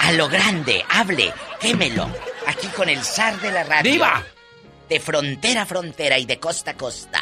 A 0.00 0.12
lo 0.12 0.28
grande, 0.28 0.84
hable, 0.90 1.32
quémelo. 1.58 2.06
Aquí 2.46 2.66
con 2.68 2.88
el 2.88 3.02
zar 3.02 3.40
de 3.40 3.50
la 3.52 3.64
radio. 3.64 3.90
¡Diva! 3.92 4.22
De 4.88 5.00
frontera 5.00 5.62
a 5.62 5.66
frontera 5.66 6.18
y 6.18 6.26
de 6.26 6.38
costa 6.38 6.70
a 6.72 6.76
costa. 6.76 7.20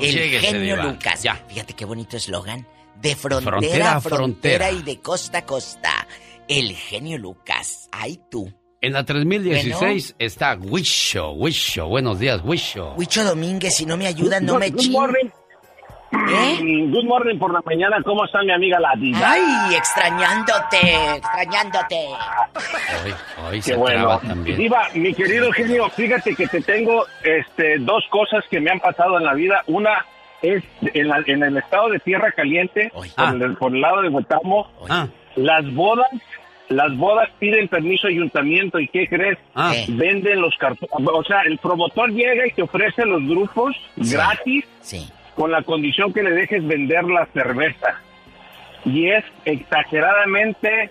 el 0.00 0.40
genio 0.40 0.76
diva. 0.76 0.84
Lucas. 0.84 1.22
Ya. 1.22 1.34
Fíjate 1.48 1.72
qué 1.74 1.84
bonito 1.84 2.16
eslogan. 2.16 2.66
De 3.00 3.14
frontera, 3.16 3.50
Frontera 3.58 3.96
a 3.96 4.00
frontera, 4.00 4.66
frontera. 4.66 4.70
y 4.72 4.82
de 4.82 5.00
costa 5.00 5.38
a 5.38 5.46
costa. 5.46 6.06
El 6.48 6.74
genio 6.74 7.18
Lucas. 7.18 7.88
Ay, 7.92 8.20
tú. 8.30 8.52
En 8.82 8.92
la 8.92 9.04
3016 9.04 10.14
está 10.18 10.54
Wisho, 10.54 11.32
Wisho. 11.32 11.88
Buenos 11.88 12.18
días, 12.18 12.40
Wisho. 12.44 12.92
Huicho 12.96 13.24
Domínguez, 13.24 13.74
si 13.74 13.86
no 13.86 13.96
me 13.96 14.06
ayudan, 14.06 14.44
no 14.44 14.52
Good- 14.54 14.60
me 14.60 14.70
good 14.70 14.80
chin- 14.80 14.92
morning. 14.92 15.28
¿Eh? 16.12 16.58
Mm, 16.62 16.92
Good 16.92 17.04
morning 17.04 17.38
por 17.38 17.52
la 17.52 17.60
mañana. 17.64 17.96
¿Cómo 18.04 18.24
está 18.24 18.42
mi 18.42 18.52
amiga 18.52 18.78
la 18.78 18.92
diva? 18.96 19.18
Ay, 19.32 19.74
extrañándote, 19.74 21.16
extrañándote. 21.16 21.96
Hoy, 23.04 23.14
hoy 23.48 23.56
Qué 23.56 23.62
se 23.62 23.76
bueno. 23.76 24.18
también. 24.20 24.56
Diva, 24.56 24.88
mi 24.94 25.12
querido 25.14 25.50
genio, 25.52 25.88
fíjate 25.90 26.34
que 26.34 26.46
te 26.46 26.60
tengo 26.62 27.04
este, 27.24 27.78
dos 27.80 28.04
cosas 28.10 28.44
que 28.50 28.60
me 28.60 28.70
han 28.70 28.80
pasado 28.80 29.18
en 29.18 29.24
la 29.24 29.34
vida. 29.34 29.62
Una 29.66 30.04
es 30.42 30.62
en, 30.94 31.08
la- 31.08 31.22
en 31.26 31.42
el 31.42 31.56
estado 31.56 31.88
de 31.90 31.98
Tierra 31.98 32.30
Caliente, 32.32 32.90
por, 32.94 33.06
el, 33.42 33.56
por 33.56 33.74
el 33.74 33.80
lado 33.80 34.02
de 34.02 34.08
Huetamo, 34.08 34.70
Ah. 34.88 35.08
las 35.34 35.72
bodas, 35.74 36.06
las 36.68 36.96
bodas 36.96 37.28
piden 37.40 37.68
permiso 37.68 38.06
ayuntamiento 38.06 38.78
y 38.78 38.86
¿qué 38.88 39.08
crees? 39.08 39.38
Ah. 39.54 39.72
Venden 39.88 40.40
los 40.40 40.54
cartones, 40.56 40.90
o 41.12 41.24
sea, 41.24 41.40
el 41.42 41.58
promotor 41.58 42.10
llega 42.10 42.46
y 42.46 42.52
te 42.52 42.62
ofrece 42.62 43.04
los 43.04 43.22
grupos 43.26 43.74
gratis 43.96 44.64
con 45.36 45.52
la 45.52 45.62
condición 45.62 46.12
que 46.12 46.22
le 46.22 46.30
dejes 46.32 46.66
vender 46.66 47.04
la 47.04 47.26
cerveza. 47.32 48.00
Y 48.84 49.08
es 49.10 49.24
exageradamente 49.44 50.90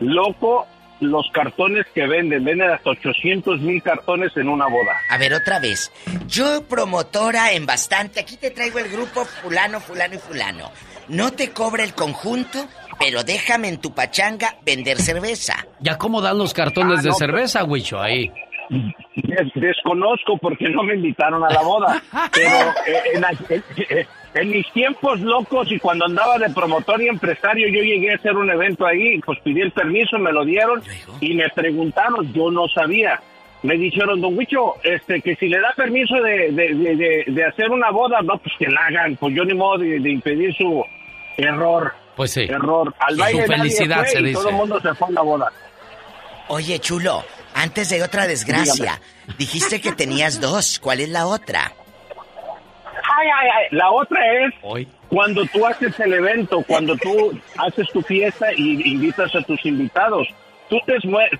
loco 0.00 0.66
los 1.00 1.26
cartones 1.32 1.86
que 1.94 2.06
venden. 2.06 2.44
Venden 2.44 2.70
hasta 2.70 2.90
800 2.90 3.60
mil 3.60 3.82
cartones 3.82 4.36
en 4.36 4.48
una 4.48 4.66
boda. 4.66 4.92
A 5.10 5.18
ver, 5.18 5.34
otra 5.34 5.58
vez. 5.58 5.92
Yo, 6.26 6.62
promotora 6.68 7.52
en 7.52 7.66
bastante, 7.66 8.20
aquí 8.20 8.36
te 8.36 8.50
traigo 8.50 8.78
el 8.78 8.88
grupo 8.90 9.24
fulano, 9.24 9.80
fulano 9.80 10.14
y 10.14 10.18
fulano. 10.18 10.70
No 11.08 11.32
te 11.32 11.50
cobra 11.50 11.84
el 11.84 11.94
conjunto, 11.94 12.66
pero 12.98 13.22
déjame 13.22 13.68
en 13.68 13.78
tu 13.80 13.94
pachanga 13.94 14.56
vender 14.64 14.98
cerveza. 14.98 15.54
¿Ya 15.80 15.96
cómo 15.98 16.20
dan 16.20 16.38
los 16.38 16.52
cartones 16.52 16.98
Ah, 16.98 17.02
de 17.02 17.08
no, 17.10 17.14
cerveza, 17.14 17.62
Wisho, 17.64 18.00
ahí? 18.00 18.32
Des- 18.68 19.52
desconozco 19.54 20.36
porque 20.38 20.68
no 20.68 20.82
me 20.82 20.94
invitaron 20.94 21.44
a 21.44 21.48
la 21.50 21.62
boda. 21.62 22.02
Pero 22.32 22.50
eh, 22.86 23.02
en, 23.14 23.24
en- 23.48 23.64
eh, 23.90 24.06
en 24.34 24.50
mis 24.50 24.70
tiempos 24.72 25.20
locos 25.20 25.70
y 25.72 25.78
cuando 25.78 26.04
andaba 26.06 26.38
de 26.38 26.50
promotor 26.50 27.00
y 27.02 27.08
empresario, 27.08 27.68
yo 27.68 27.82
llegué 27.82 28.12
a 28.12 28.16
hacer 28.16 28.36
un 28.36 28.50
evento 28.50 28.84
ahí, 28.86 29.18
pues 29.24 29.38
pedí 29.40 29.60
el 29.62 29.72
permiso, 29.72 30.18
me 30.18 30.32
lo 30.32 30.44
dieron 30.44 30.82
y 31.20 31.34
me 31.34 31.48
preguntaron, 31.50 32.32
yo 32.32 32.50
no 32.50 32.66
sabía. 32.68 33.20
Me 33.62 33.76
dijeron, 33.76 34.20
don 34.20 34.36
Huicho, 34.36 34.74
este, 34.84 35.22
que 35.22 35.34
si 35.36 35.48
le 35.48 35.58
da 35.58 35.72
permiso 35.74 36.14
de, 36.16 36.52
de, 36.52 36.74
de- 36.74 36.96
de- 36.96 37.24
de 37.28 37.44
hacer 37.44 37.70
una 37.70 37.90
boda, 37.90 38.20
no, 38.22 38.36
pues 38.38 38.54
que 38.58 38.66
la 38.66 38.80
hagan, 38.86 39.16
pues 39.16 39.34
yo 39.34 39.44
ni 39.44 39.54
modo 39.54 39.78
de, 39.78 39.98
de 39.98 40.10
impedir 40.10 40.54
su 40.54 40.84
error. 41.38 41.92
Pues 42.14 42.32
sí. 42.32 42.42
Error. 42.42 42.94
Al 42.98 43.14
Su 43.14 43.20
baile 43.20 43.40
nadie 43.40 43.56
felicidad 43.58 43.98
fue 44.00 44.06
se 44.08 44.20
y 44.20 44.22
dice. 44.24 44.34
todo 44.34 44.48
el 44.50 44.54
mundo 44.54 44.80
se 44.80 44.94
fue 44.94 45.08
a 45.08 45.12
la 45.12 45.22
boda. 45.22 45.52
Oye, 46.48 46.78
chulo, 46.78 47.24
antes 47.56 47.88
de 47.88 48.02
otra 48.02 48.26
desgracia, 48.26 49.00
dijiste 49.38 49.80
que 49.80 49.92
tenías 49.92 50.40
dos. 50.40 50.78
¿Cuál 50.78 51.00
es 51.00 51.08
la 51.08 51.26
otra? 51.26 51.72
Ay, 53.18 53.28
ay, 53.34 53.48
ay. 53.56 53.64
La 53.70 53.90
otra 53.90 54.20
es 54.44 54.54
cuando 55.08 55.44
tú 55.46 55.64
haces 55.66 55.98
el 56.00 56.12
evento, 56.14 56.62
cuando 56.66 56.96
tú 56.96 57.38
haces 57.58 57.86
tu 57.92 58.02
fiesta 58.02 58.52
y 58.54 58.82
invitas 58.92 59.34
a 59.34 59.42
tus 59.42 59.64
invitados. 59.64 60.28
Tú 60.68 60.78
te, 60.84 60.94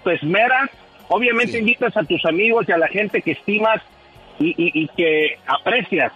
te 0.04 0.14
esmeras, 0.14 0.70
obviamente 1.08 1.58
invitas 1.58 1.96
a 1.96 2.02
tus 2.04 2.24
amigos 2.24 2.64
y 2.68 2.72
a 2.72 2.78
la 2.78 2.88
gente 2.88 3.20
que 3.22 3.32
estimas 3.32 3.82
y, 4.38 4.48
y- 4.50 4.84
y 4.84 4.88
que 4.96 5.38
aprecias. 5.46 6.12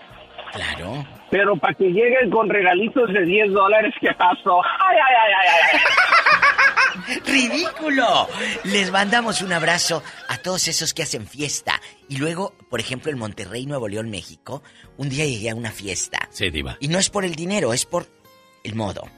Claro. 0.53 1.05
Pero 1.31 1.57
para 1.57 1.75
que 1.75 1.85
lleguen 1.85 2.29
con 2.31 2.49
regalitos 2.49 3.13
de 3.13 3.25
10 3.25 3.53
dólares, 3.53 3.95
¿qué 4.01 4.13
pasó? 4.15 4.61
Ay, 4.65 4.97
ay, 4.97 5.15
ay, 5.27 5.33
ay, 5.41 5.49
ay. 5.73 5.81
¡Ridículo! 7.27 8.29
Les 8.65 8.91
mandamos 8.91 9.43
un 9.43 9.53
abrazo 9.53 10.03
a 10.29 10.39
todos 10.39 10.69
esos 10.69 10.95
que 10.95 11.03
hacen 11.03 11.27
fiesta. 11.27 11.81
Y 12.09 12.17
luego, 12.17 12.55
por 12.69 12.81
ejemplo, 12.81 13.11
en 13.11 13.19
Monterrey, 13.19 13.67
Nuevo 13.67 13.89
León, 13.89 14.11
México, 14.11 14.63
un 14.97 15.09
día 15.09 15.25
llegué 15.27 15.51
a 15.51 15.55
una 15.55 15.71
fiesta. 15.73 16.29
Sí, 16.31 16.51
diva. 16.51 16.77
Y 16.81 16.89
no 16.89 16.99
es 16.99 17.11
por 17.11 17.25
el 17.25 17.35
dinero, 17.35 17.73
es 17.73 17.85
por 17.87 18.09
el 18.65 18.75
modo. 18.75 19.09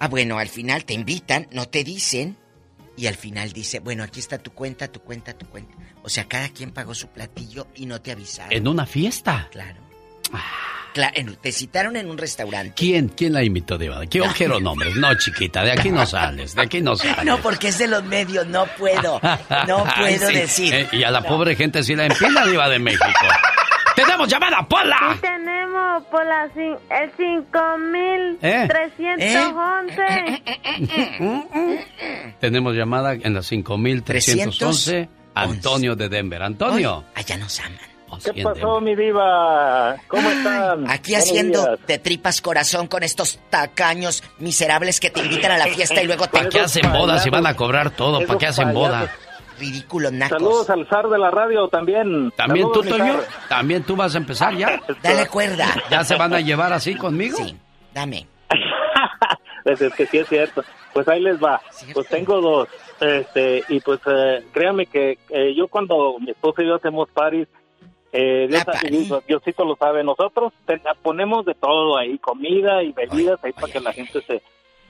Ah, 0.00 0.08
bueno, 0.08 0.38
al 0.38 0.48
final 0.48 0.84
te 0.84 0.94
invitan, 0.94 1.48
no 1.52 1.66
te 1.68 1.84
dicen. 1.84 2.36
y 2.96 3.06
al 3.06 3.14
final 3.14 3.52
dice, 3.52 3.78
bueno, 3.78 4.02
aquí 4.02 4.18
está 4.18 4.38
tu 4.38 4.50
cuenta, 4.52 4.88
tu 4.88 5.00
cuenta, 5.00 5.32
tu 5.32 5.46
cuenta. 5.46 5.74
O 6.02 6.08
sea, 6.08 6.26
cada 6.26 6.48
quien 6.48 6.72
pagó 6.72 6.94
su 6.94 7.06
platillo 7.08 7.68
y 7.76 7.86
no 7.86 8.00
te 8.00 8.10
avisaron. 8.10 8.52
¿En 8.52 8.66
una 8.66 8.86
fiesta? 8.86 9.48
Claro. 9.52 9.80
Cla- 10.30 10.42
en- 11.14 11.36
te 11.36 11.52
citaron 11.52 11.96
en 11.96 12.10
un 12.10 12.18
restaurante. 12.18 12.74
¿Quién, 12.76 13.08
quién 13.08 13.32
la 13.32 13.42
invitó, 13.44 13.78
Diva? 13.78 14.04
Yo 14.04 14.24
quiero 14.36 14.60
nombres. 14.60 14.94
No, 14.96 15.14
chiquita, 15.16 15.62
de 15.62 15.72
aquí 15.72 15.90
no 15.90 16.04
sales, 16.06 16.54
de 16.54 16.62
aquí 16.62 16.80
no 16.80 16.96
sales. 16.96 17.24
No, 17.24 17.38
porque 17.38 17.68
es 17.68 17.78
de 17.78 17.88
los 17.88 18.04
medios, 18.04 18.46
no 18.46 18.66
puedo. 18.78 19.20
No 19.66 19.84
Ay, 19.94 20.16
puedo 20.16 20.28
sí. 20.28 20.34
decir. 20.34 20.74
Eh, 20.74 20.88
y 20.92 21.02
a 21.04 21.10
la 21.10 21.22
pobre 21.22 21.56
gente 21.56 21.82
sí 21.82 21.94
la 21.94 22.06
empina, 22.06 22.46
Diva 22.46 22.68
de 22.68 22.78
México. 22.78 23.04
¡Tenemos 23.96 24.28
llamada, 24.28 24.66
Pola! 24.68 24.96
Sí 25.14 25.18
tenemos 25.20 26.04
por 26.04 26.24
la 26.24 26.46
cin- 26.54 26.78
el 26.88 27.10
¿Eh? 28.42 28.68
5311. 28.96 30.42
Tenemos 32.40 32.74
llamada 32.76 33.14
en 33.14 33.34
la 33.34 33.42
5311. 33.42 35.08
Antonio 35.34 35.96
de 35.96 36.08
Denver. 36.08 36.42
Antonio. 36.42 37.04
Allá 37.14 37.36
nos 37.38 37.58
aman. 37.60 37.78
¿Qué 38.24 38.42
pasó, 38.42 38.80
mi 38.80 38.94
diva? 38.96 39.96
¿Cómo 40.08 40.28
están? 40.30 40.90
Aquí 40.90 41.12
Buenos 41.12 41.28
haciendo 41.28 41.64
días. 41.64 41.86
de 41.86 41.98
tripas 41.98 42.40
corazón 42.40 42.86
con 42.86 43.02
estos 43.02 43.38
tacaños 43.50 44.22
miserables 44.38 45.00
que 45.00 45.10
te 45.10 45.20
invitan 45.20 45.52
a 45.52 45.58
la 45.58 45.66
fiesta 45.66 46.02
y 46.02 46.06
luego 46.06 46.26
te... 46.26 46.38
¿Para 46.38 46.48
qué 46.48 46.60
hacen 46.60 46.90
bodas 46.92 47.22
si 47.22 47.30
van 47.30 47.46
a 47.46 47.54
cobrar 47.54 47.90
todo? 47.90 48.26
¿Para 48.26 48.38
qué 48.38 48.46
hacen 48.46 48.72
boda? 48.72 49.10
Ridículos 49.58 50.12
nacos. 50.12 50.38
Saludos 50.38 50.70
al 50.70 50.86
zar 50.88 51.08
de 51.08 51.18
la 51.18 51.30
radio 51.30 51.68
también. 51.68 52.30
¿También 52.36 52.68
tú, 52.72 52.82
Saludos, 52.82 52.98
Toño? 52.98 53.20
¿También 53.48 53.82
tú 53.82 53.96
vas 53.96 54.14
a 54.14 54.18
empezar 54.18 54.54
ya? 54.56 54.80
Dale 55.02 55.26
cuerda. 55.26 55.66
¿Ya 55.90 56.04
se 56.04 56.16
van 56.16 56.32
a 56.32 56.40
llevar 56.40 56.72
así 56.72 56.94
conmigo? 56.94 57.38
Sí, 57.38 57.56
dame. 57.92 58.26
Pues 59.64 59.80
es 59.82 59.92
que 59.94 60.06
sí 60.06 60.18
es 60.18 60.28
cierto. 60.28 60.62
Pues 60.92 61.08
ahí 61.08 61.20
les 61.20 61.42
va. 61.42 61.60
Pues 61.92 62.06
tengo 62.08 62.40
dos. 62.40 62.68
Este, 63.00 63.64
y 63.68 63.80
pues 63.80 64.00
eh, 64.06 64.44
créanme 64.52 64.86
que 64.86 65.18
eh, 65.30 65.54
yo 65.56 65.68
cuando 65.68 66.18
mi 66.20 66.30
esposa 66.30 66.62
y 66.62 66.66
yo 66.66 66.76
hacemos 66.76 67.08
paris, 67.10 67.46
eh, 68.12 68.46
Dios, 68.48 68.64
Dios- 69.08 69.26
Diosito 69.26 69.64
lo 69.64 69.76
sabe, 69.76 70.02
nosotros 70.04 70.52
te- 70.66 70.80
ponemos 71.02 71.44
de 71.44 71.54
todo 71.54 71.96
ahí, 71.98 72.18
comida 72.18 72.82
y 72.82 72.92
bebidas 72.92 73.42
ahí 73.44 73.52
para 73.52 73.72
que 73.72 73.80
la 73.80 73.92
gente 73.92 74.20
se, 74.22 74.42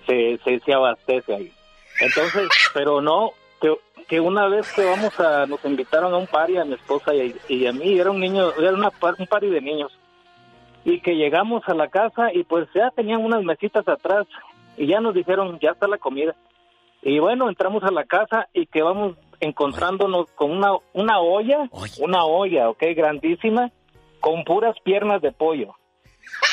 se, 0.06 0.38
se, 0.44 0.60
se 0.60 0.72
abastece 0.72 1.34
ahí. 1.34 1.52
Entonces, 2.00 2.48
pero 2.72 3.00
no, 3.00 3.32
que, 3.60 3.74
que 4.06 4.20
una 4.20 4.46
vez 4.46 4.72
que 4.72 4.84
vamos 4.84 5.18
a, 5.18 5.46
nos 5.46 5.64
invitaron 5.64 6.14
a 6.14 6.16
un 6.16 6.26
party 6.28 6.56
a 6.58 6.64
mi 6.64 6.74
esposa 6.74 7.12
y, 7.14 7.34
y 7.48 7.66
a 7.66 7.72
mí, 7.72 7.98
era 7.98 8.10
un 8.10 8.20
niño, 8.20 8.52
era 8.58 8.72
una, 8.72 8.90
un 9.18 9.26
party 9.26 9.48
de 9.48 9.60
niños. 9.60 9.92
Y 10.84 11.00
que 11.00 11.16
llegamos 11.16 11.62
a 11.68 11.74
la 11.74 11.88
casa 11.88 12.32
y 12.32 12.44
pues 12.44 12.68
ya 12.74 12.90
tenían 12.92 13.22
unas 13.24 13.42
mesitas 13.42 13.86
atrás 13.88 14.26
y 14.76 14.86
ya 14.86 15.00
nos 15.00 15.12
dijeron, 15.12 15.58
ya 15.60 15.72
está 15.72 15.88
la 15.88 15.98
comida. 15.98 16.34
Y 17.02 17.18
bueno, 17.18 17.48
entramos 17.48 17.82
a 17.82 17.90
la 17.90 18.04
casa 18.04 18.48
y 18.54 18.66
que 18.66 18.80
vamos 18.82 19.16
encontrándonos 19.40 20.30
con 20.34 20.50
una, 20.50 20.72
una 20.92 21.20
olla, 21.20 21.68
una 22.00 22.24
olla, 22.24 22.68
ok, 22.70 22.82
grandísima, 22.96 23.70
con 24.20 24.44
puras 24.44 24.76
piernas 24.84 25.22
de 25.22 25.32
pollo. 25.32 25.74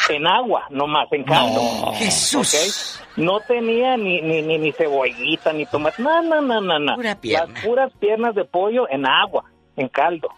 En 0.10 0.26
agua, 0.28 0.68
nomás, 0.70 1.12
en 1.12 1.24
caldo. 1.24 1.62
Jesús. 1.94 2.54
¿ok? 2.54 3.18
No 3.18 3.40
tenía 3.42 3.98
ni, 3.98 4.22
ni, 4.22 4.42
ni, 4.42 4.58
ni 4.58 4.72
cebollita, 4.72 5.52
ni 5.52 5.66
tomate, 5.66 6.02
no, 6.02 6.22
no, 6.22 6.42
no, 6.42 6.62
no, 6.62 6.80
no. 6.80 6.96
Pura. 6.96 7.18
Las 7.24 7.64
puras 7.64 7.92
piernas 8.00 8.36
de 8.36 8.46
pollo 8.46 8.88
en 8.90 9.06
agua, 9.06 9.46
en 9.76 9.88
caldo. 9.90 10.30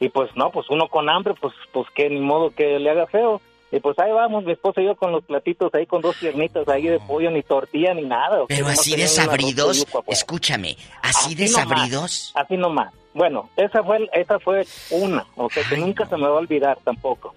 Y 0.00 0.08
pues 0.10 0.30
no, 0.36 0.50
pues 0.50 0.66
uno 0.70 0.88
con 0.88 1.08
hambre, 1.08 1.34
pues 1.40 1.54
pues 1.72 1.86
que 1.94 2.08
ni 2.08 2.20
modo 2.20 2.50
que 2.50 2.78
le 2.78 2.90
haga 2.90 3.06
feo. 3.06 3.40
Y 3.70 3.80
pues 3.80 3.98
ahí 3.98 4.10
vamos, 4.10 4.44
mi 4.44 4.52
esposa 4.52 4.80
y 4.80 4.86
yo 4.86 4.96
con 4.96 5.12
los 5.12 5.24
platitos 5.24 5.74
ahí 5.74 5.84
con 5.84 6.00
dos 6.00 6.16
piernitas 6.16 6.66
ahí 6.68 6.84
de 6.84 6.98
pollo, 7.00 7.30
ni 7.30 7.42
tortilla, 7.42 7.92
ni 7.92 8.02
nada. 8.02 8.44
Pero 8.48 8.66
así 8.66 8.96
desabridos, 8.96 9.86
pues. 9.90 10.18
escúchame, 10.18 10.76
así 11.02 11.34
desabridos. 11.34 12.32
Así 12.34 12.56
nomás. 12.56 12.92
Bueno, 13.12 13.50
esa 13.56 13.82
fue 13.82 14.08
esa 14.12 14.38
fue 14.38 14.66
una, 14.90 15.26
o 15.36 15.50
sea, 15.50 15.62
que 15.68 15.76
nunca 15.76 16.06
se 16.06 16.16
me 16.16 16.22
va 16.22 16.36
a 16.36 16.38
olvidar 16.38 16.78
tampoco. 16.84 17.34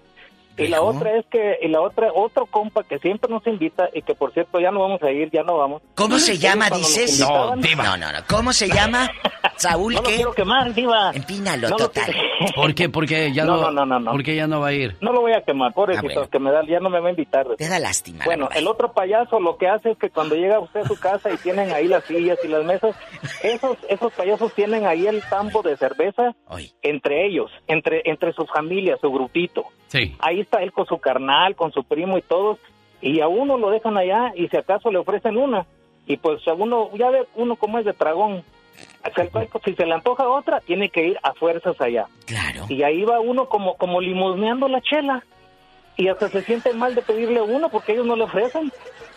Y 0.64 0.68
la 0.68 0.82
otra 0.82 1.16
es 1.18 1.26
que, 1.26 1.58
y 1.62 1.68
la 1.68 1.80
otra, 1.80 2.08
otro 2.14 2.46
compa 2.46 2.82
que 2.84 2.98
siempre 2.98 3.30
nos 3.30 3.46
invita 3.46 3.88
y 3.92 4.02
que 4.02 4.14
por 4.14 4.32
cierto 4.32 4.60
ya 4.60 4.70
no 4.70 4.80
vamos 4.80 5.02
a 5.02 5.10
ir, 5.10 5.30
ya 5.30 5.42
no 5.42 5.56
vamos. 5.58 5.82
¿Cómo 5.94 6.18
se 6.18 6.38
llama, 6.38 6.70
dices? 6.70 7.20
No, 7.20 7.54
no, 7.56 7.96
no. 7.96 8.18
¿Cómo 8.28 8.52
se 8.52 8.68
llama? 8.68 9.10
Saúl, 9.56 9.94
No 9.94 10.00
lo 10.02 10.08
¿qué? 10.08 10.14
quiero 10.16 10.32
quemar, 10.32 10.72
diva. 10.74 11.10
Empínalo, 11.14 11.68
No 11.68 11.76
lo 11.78 11.84
total. 11.88 12.14
¿Por 12.54 12.74
qué? 12.74 12.88
Porque 12.88 13.32
ya 13.32 13.44
No, 13.44 13.56
no, 13.56 13.62
no, 13.70 13.70
no, 13.70 13.86
no, 13.86 14.00
no. 14.00 14.10
¿Por 14.12 14.22
qué 14.22 14.34
ya 14.34 14.46
no 14.46 14.60
va 14.60 14.68
a 14.68 14.72
ir? 14.72 14.96
No 15.00 15.12
lo 15.12 15.20
voy 15.20 15.32
a 15.32 15.42
quemar, 15.42 15.72
pobrecito, 15.72 16.06
Ah, 16.08 16.14
bueno. 16.14 16.30
que 16.30 16.38
me 16.38 16.50
da, 16.50 16.62
ya 16.66 16.80
no 16.80 16.90
me 16.90 17.00
va 17.00 17.08
a 17.08 17.10
invitar. 17.10 17.46
Te 17.56 17.68
da 17.68 17.78
lástima. 17.78 18.24
Bueno, 18.24 18.48
el 18.54 18.66
otro 18.66 18.92
payaso 18.92 19.38
lo 19.40 19.56
que 19.56 19.68
hace 19.68 19.90
es 19.92 19.98
que 19.98 20.10
cuando 20.10 20.34
llega 20.34 20.58
usted 20.60 20.80
a 20.80 20.88
su 20.88 20.98
casa 20.98 21.30
y 21.32 21.36
tienen 21.36 21.72
ahí 21.72 21.86
las 21.86 22.04
sillas 22.04 22.38
y 22.44 22.48
las 22.48 22.64
mesas, 22.64 22.96
esos 23.42 23.76
esos 23.88 24.12
payasos 24.12 24.52
tienen 24.54 24.86
ahí 24.86 25.06
el 25.06 25.22
tambo 25.28 25.62
de 25.62 25.76
cerveza 25.76 26.34
entre 26.82 27.26
ellos, 27.26 27.50
entre 27.66 28.02
entre 28.04 28.32
sus 28.32 28.48
familias, 28.50 28.98
su 29.00 29.10
grupito. 29.10 29.64
Sí. 29.92 30.16
Ahí 30.20 30.40
está 30.40 30.62
él 30.62 30.72
con 30.72 30.86
su 30.86 30.98
carnal, 30.98 31.54
con 31.54 31.70
su 31.70 31.84
primo 31.84 32.16
y 32.16 32.22
todos, 32.22 32.58
y 33.02 33.20
a 33.20 33.28
uno 33.28 33.58
lo 33.58 33.68
dejan 33.68 33.98
allá 33.98 34.32
y 34.34 34.48
si 34.48 34.56
acaso 34.56 34.90
le 34.90 34.96
ofrecen 34.96 35.36
una. 35.36 35.66
Y 36.06 36.16
pues 36.16 36.48
a 36.48 36.54
uno, 36.54 36.88
ya 36.96 37.10
ve 37.10 37.26
uno 37.34 37.56
como 37.56 37.78
es 37.78 37.84
de 37.84 37.92
tragón. 37.92 38.42
Si 39.64 39.74
se 39.74 39.84
le 39.84 39.92
antoja 39.92 40.26
otra, 40.28 40.60
tiene 40.60 40.88
que 40.88 41.08
ir 41.08 41.18
a 41.22 41.34
fuerzas 41.34 41.78
allá. 41.78 42.06
Claro. 42.24 42.64
Y 42.70 42.82
ahí 42.82 43.04
va 43.04 43.20
uno 43.20 43.50
como, 43.50 43.76
como 43.76 44.00
limosneando 44.00 44.66
la 44.66 44.80
chela. 44.80 45.22
Y 45.98 46.08
hasta 46.08 46.30
se 46.30 46.40
siente 46.42 46.72
mal 46.72 46.94
de 46.94 47.02
pedirle 47.02 47.42
uno 47.42 47.68
porque 47.68 47.92
ellos 47.92 48.06
no 48.06 48.16
le 48.16 48.24
ofrecen. 48.24 48.72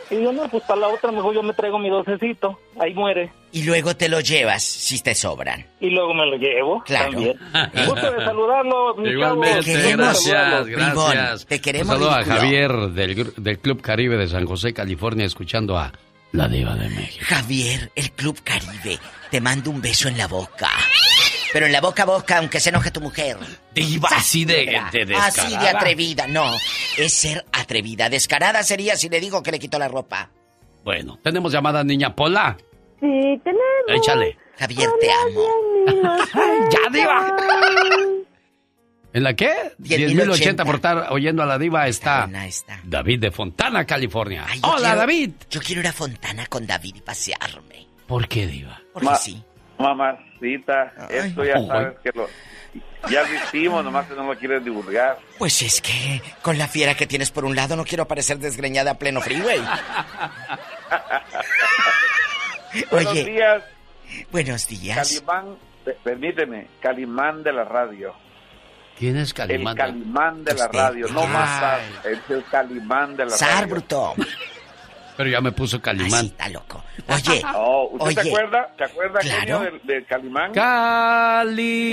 Y 0.10 0.22
yo, 0.22 0.32
no, 0.32 0.48
pues 0.50 0.64
para 0.64 0.82
la 0.82 0.88
otra 0.90 1.12
mejor 1.12 1.34
yo 1.34 1.42
me 1.42 1.54
traigo 1.54 1.80
mi 1.80 1.90
docecito. 1.90 2.60
Ahí 2.80 2.94
muere. 2.94 3.32
Y 3.52 3.64
luego 3.64 3.96
te 3.96 4.08
lo 4.10 4.20
llevas 4.20 4.64
si 4.64 5.02
te 5.02 5.16
sobran. 5.16 5.66
Y 5.80 5.90
luego 5.90 6.14
me 6.14 6.26
lo 6.26 6.38
llevo. 6.38 6.84
Claro. 6.84 7.12
También. 7.12 7.40
Gusto 7.88 8.12
de 8.12 8.26
saludarlo, 8.26 8.96
mi 8.96 9.10
Igualmente. 9.10 9.58
Gusto 9.58 9.88
de 9.88 9.96
gracias, 9.96 11.46
te 11.48 11.60
queremos, 11.62 11.96
Un 11.96 12.02
saludo 12.02 12.12
a. 12.12 12.24
Javier 12.24 12.72
del, 12.90 13.34
del 13.38 13.60
Club 13.60 13.82
Caribe 13.82 14.18
de 14.18 14.28
San 14.28 14.46
José, 14.46 14.74
California, 14.74 15.26
escuchando 15.26 15.78
a 15.78 15.92
La 16.32 16.48
Diva 16.48 16.76
de 16.76 16.90
México. 16.90 17.26
Javier, 17.28 17.92
el 17.96 18.12
Club 18.12 18.40
Caribe, 18.44 19.00
te 19.32 19.42
mando 19.42 19.72
un 19.72 19.82
beso 19.82 20.08
en 20.08 20.18
la 20.18 20.28
boca. 20.28 20.70
Pero 21.54 21.66
en 21.66 21.72
la 21.72 21.82
boca 21.82 22.04
a 22.04 22.06
boca, 22.06 22.38
aunque 22.38 22.60
se 22.60 22.70
enoje 22.70 22.92
tu 22.92 23.00
mujer. 23.02 23.38
Diva, 23.82 24.10
así 24.12 24.46
de, 24.46 24.82
de 24.92 25.06
descarada. 25.06 25.28
Así 25.28 25.58
de 25.58 25.68
atrevida, 25.70 26.28
no. 26.28 26.52
Es 26.98 27.14
ser 27.14 27.46
atrevida. 27.52 28.10
Descarada 28.10 28.64
sería 28.64 28.96
si 28.96 29.10
le 29.10 29.20
digo 29.20 29.44
que 29.44 29.52
le 29.52 29.60
quito 29.60 29.78
la 29.80 29.88
ropa. 29.88 30.30
Bueno, 30.84 31.20
tenemos 31.24 31.52
llamada 31.52 31.84
niña 31.84 32.16
Pola. 32.16 32.56
Sí, 33.00 33.08
tenemos. 33.44 33.64
Échale. 33.90 34.38
Javier, 34.58 34.90
te 35.02 35.12
amo. 35.12 35.46
¡Ya, 36.72 36.90
Diva! 36.92 37.36
¿En 39.14 39.24
la 39.24 39.34
qué? 39.34 39.54
10,080. 39.78 40.64
10.080 40.64 40.66
por 40.66 40.76
estar 40.76 41.08
oyendo 41.12 41.42
a 41.42 41.46
la 41.46 41.58
diva 41.58 41.88
está. 41.88 42.30
David 42.84 43.20
de 43.22 43.32
Fontana, 43.32 43.86
California. 43.86 44.46
Ay, 44.48 44.60
Hola, 44.64 44.78
quiero- 44.80 44.96
David. 44.98 45.32
Yo 45.50 45.62
quiero 45.62 45.82
ir 45.82 45.88
a 45.88 45.94
Fontana 45.94 46.46
con 46.48 46.68
David 46.68 46.96
y 46.98 47.02
pasearme. 47.02 47.88
¿Por 48.08 48.28
qué, 48.28 48.46
diva? 48.46 48.82
Porque 48.94 49.06
Ma- 49.06 49.16
sí. 49.16 49.42
Mamacita, 49.78 50.94
esto 51.10 51.44
ya 51.44 51.56
Ay. 51.58 51.68
sabes 51.68 51.98
que 52.04 52.12
lo... 52.14 52.28
Ya 53.10 53.22
lo 53.22 53.34
hicimos, 53.36 53.84
nomás 53.86 54.08
que 54.08 54.16
no 54.16 54.24
lo 54.26 54.38
quieres 54.38 54.64
divulgar. 54.66 55.18
Pues 55.38 55.62
es 55.62 55.80
que 55.80 56.22
con 56.42 56.58
la 56.58 56.68
fiera 56.68 56.96
que 56.96 57.06
tienes 57.06 57.30
por 57.32 57.46
un 57.46 57.56
lado 57.56 57.76
no 57.76 57.86
quiero 57.86 58.08
parecer 58.08 58.40
desgreñada 58.40 58.92
a 58.92 58.98
pleno 58.98 59.22
freeway. 59.22 59.62
Buenos 62.92 63.12
Oye. 63.14 63.24
días, 63.26 63.64
Buenos 64.32 64.68
días. 64.68 65.22
Calimán, 65.26 65.56
pe- 65.84 65.98
permíteme, 66.04 66.68
Calimán 66.82 67.44
de 67.44 67.54
la 67.54 67.64
radio. 67.64 68.14
¿Quién 68.98 69.18
es 69.18 69.30
El 69.30 69.34
Calimán? 69.36 69.76
Calimán 69.78 70.44
de 70.44 70.54
la 70.54 70.66
Usted. 70.66 70.78
radio, 70.80 71.08
no 71.10 71.28
más 71.28 71.60
tarde, 71.60 71.84
es 72.14 72.20
el 72.30 72.44
Calimán 72.46 73.16
de 73.16 73.26
la 73.26 73.32
Sar, 73.32 73.50
radio. 73.62 73.68
bruto. 73.68 74.16
Pero 75.18 75.30
ya 75.30 75.42
me 75.42 75.52
puso 75.52 75.82
Calimán. 75.82 76.26
Está 76.26 76.50
loco. 76.50 76.84
Oye, 77.08 77.42
Oh, 77.56 77.90
¿Usted 77.94 78.06
oye. 78.08 78.16
se 78.16 78.28
acuerda? 78.30 78.74
¿Se 78.78 78.84
acuerda, 78.84 79.20
Claro. 79.20 79.60
del, 79.62 79.82
del 79.84 80.06
Calimán? 80.06 80.52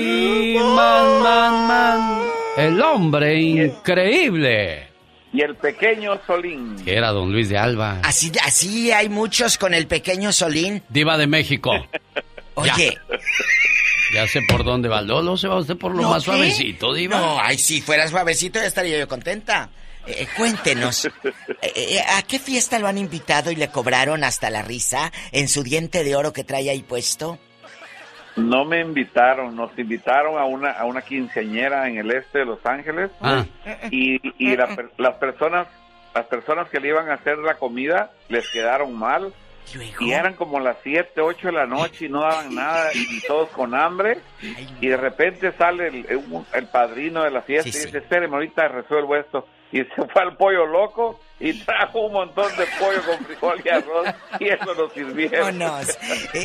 Calimán, 0.02 1.22
man, 1.22 1.66
man. 1.68 2.22
El 2.56 2.80
hombre 2.82 3.40
increíble. 3.40 4.88
Y 5.32 5.40
el 5.40 5.54
pequeño 5.56 6.20
Solín. 6.26 6.76
Que 6.84 6.94
era 6.96 7.10
don 7.10 7.32
Luis 7.32 7.48
de 7.48 7.56
Alba. 7.58 8.00
así, 8.04 8.30
así 8.44 8.92
hay 8.92 9.08
muchos 9.08 9.56
con 9.56 9.72
el 9.72 9.86
pequeño 9.86 10.30
Solín. 10.32 10.82
Diva 10.90 11.16
de 11.16 11.26
México. 11.26 11.72
Oye, 12.54 12.98
Ya 14.12 14.26
sé 14.26 14.40
por 14.46 14.62
dónde 14.62 14.90
va. 14.90 15.00
Lolo 15.00 15.38
se 15.38 15.48
va 15.48 15.56
usted 15.58 15.76
por 15.78 15.94
lo 15.94 16.02
¿No 16.02 16.10
más 16.10 16.22
qué? 16.24 16.30
suavecito, 16.32 16.92
Diva. 16.92 17.18
No, 17.18 17.40
ay, 17.40 17.56
si 17.56 17.80
fuera 17.80 18.06
suavecito 18.08 18.58
ya 18.60 18.66
estaría 18.66 18.98
yo 18.98 19.08
contenta. 19.08 19.70
Eh, 20.06 20.22
eh, 20.22 20.28
cuéntenos, 20.36 21.04
eh, 21.04 21.10
eh, 21.62 21.98
¿a 22.16 22.22
qué 22.22 22.38
fiesta 22.38 22.78
lo 22.78 22.88
han 22.88 22.98
invitado 22.98 23.50
y 23.50 23.56
le 23.56 23.68
cobraron 23.68 24.24
hasta 24.24 24.50
la 24.50 24.62
risa 24.62 25.12
en 25.30 25.48
su 25.48 25.62
diente 25.62 26.04
de 26.04 26.16
oro 26.16 26.32
que 26.32 26.44
trae 26.44 26.70
ahí 26.70 26.82
puesto? 26.82 27.38
No 28.36 28.64
me 28.64 28.80
invitaron, 28.80 29.54
nos 29.54 29.78
invitaron 29.78 30.38
a 30.38 30.44
una, 30.44 30.70
a 30.72 30.86
una 30.86 31.02
quinceañera 31.02 31.88
en 31.88 31.98
el 31.98 32.10
este 32.10 32.40
de 32.40 32.44
Los 32.46 32.64
Ángeles. 32.64 33.10
Ah. 33.20 33.44
y, 33.90 34.20
y 34.38 34.56
la 34.56 34.74
las 34.96 35.16
personas 35.16 35.68
las 36.14 36.26
personas 36.26 36.68
que 36.68 36.80
le 36.80 36.88
iban 36.88 37.08
a 37.08 37.14
hacer 37.14 37.38
la 37.38 37.54
comida 37.54 38.10
les 38.28 38.48
quedaron 38.50 38.94
mal 38.94 39.32
Y 40.04 40.12
eran 40.12 40.34
como 40.34 40.60
las 40.60 40.76
7, 40.82 41.20
8 41.20 41.46
de 41.48 41.52
la 41.52 41.66
noche 41.66 42.06
y 42.06 42.08
no 42.08 42.20
daban 42.20 42.54
nada 42.54 42.90
y 42.94 43.20
todos 43.26 43.48
con 43.50 43.74
hambre. 43.74 44.18
Y 44.80 44.88
de 44.88 44.96
repente 44.96 45.52
sale 45.52 45.88
el, 45.88 46.06
el- 46.52 46.66
padrino 46.66 47.22
de 47.24 47.30
la 47.30 47.42
fiesta 47.42 47.68
y 47.68 47.72
dice, 47.72 47.98
espéreme, 47.98 48.34
ahorita 48.34 48.68
resuelvo 48.68 49.16
esto. 49.16 49.46
Y 49.72 49.78
se 49.84 50.06
fue 50.12 50.22
al 50.22 50.36
pollo 50.36 50.66
loco 50.66 51.18
y 51.42 51.52
trajo 51.54 52.06
un 52.06 52.12
montón 52.12 52.46
de 52.56 52.64
pollo 52.78 53.02
con 53.04 53.26
frijol 53.26 53.60
y 53.64 53.68
arroz 53.68 54.14
y 54.38 54.48
eso 54.48 54.74
nos 54.74 54.92
sirvieron. 54.92 55.58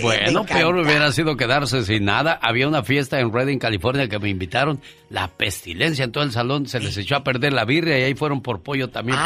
Bueno, 0.02 0.45
peor 0.45 0.76
hubiera 0.76 1.11
sido 1.11 1.38
quedarse 1.38 1.84
sin 1.84 2.06
nada. 2.06 2.40
Había 2.41 2.68
una 2.68 2.84
fiesta 2.84 3.19
en 3.19 3.32
Redding, 3.32 3.60
California, 3.60 4.07
que 4.07 4.18
me 4.19 4.30
invitaron. 4.30 4.82
La 5.10 5.28
pestilencia 5.28 6.06
en 6.06 6.11
todo 6.11 6.24
el 6.24 6.32
salón. 6.32 6.68
Se 6.68 6.80
les 6.80 6.98
echó 6.98 7.15
a 7.15 7.24
perder 7.24 7.53
la 7.53 7.65
birria 7.65 7.99
y 7.99 8.03
ahí 8.03 8.15
fueron 8.15 8.41
por 8.41 8.61
pollo 8.61 8.90
también 8.90 9.18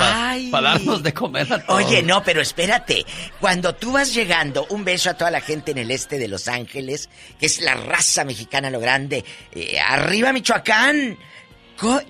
para 0.51 0.71
darnos 0.71 1.03
de 1.03 1.13
comer 1.13 1.51
a 1.51 1.65
todos. 1.65 1.83
Oye, 1.83 2.03
no, 2.03 2.21
pero 2.23 2.41
espérate. 2.41 3.05
Cuando 3.39 3.73
tú 3.75 3.93
vas 3.93 4.13
llegando, 4.13 4.65
un 4.69 4.83
beso 4.83 5.09
a 5.09 5.13
toda 5.13 5.31
la 5.31 5.41
gente 5.41 5.71
en 5.71 5.77
el 5.77 5.91
este 5.91 6.19
de 6.19 6.27
Los 6.27 6.47
Ángeles, 6.47 7.09
que 7.39 7.45
es 7.45 7.61
la 7.61 7.75
raza 7.75 8.23
mexicana 8.23 8.69
lo 8.69 8.79
grande. 8.79 9.23
Eh, 9.53 9.79
arriba, 9.79 10.33
Michoacán. 10.33 11.17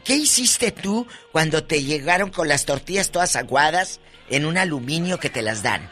¿Qué 0.03 0.13
hiciste 0.15 0.71
tú 0.71 1.07
cuando 1.31 1.63
te 1.63 1.83
llegaron 1.83 2.29
con 2.29 2.47
las 2.47 2.65
tortillas 2.65 3.11
todas 3.11 3.35
aguadas 3.35 3.99
en 4.29 4.45
un 4.45 4.57
aluminio 4.57 5.17
que 5.19 5.29
te 5.29 5.41
las 5.41 5.63
dan? 5.63 5.89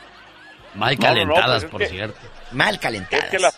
Mal 0.76 0.98
No, 1.00 1.08
no, 1.16 1.26
no, 1.26 1.34
calentadas, 1.34 1.50
pues 1.50 1.64
es 1.66 1.70
por 1.72 1.82
que- 1.82 1.88
cierto. 1.90 2.20
Mal 2.52 2.76
Es 2.76 2.82
calentadas. 2.82 3.30
que 3.30 3.40
la, 3.40 3.54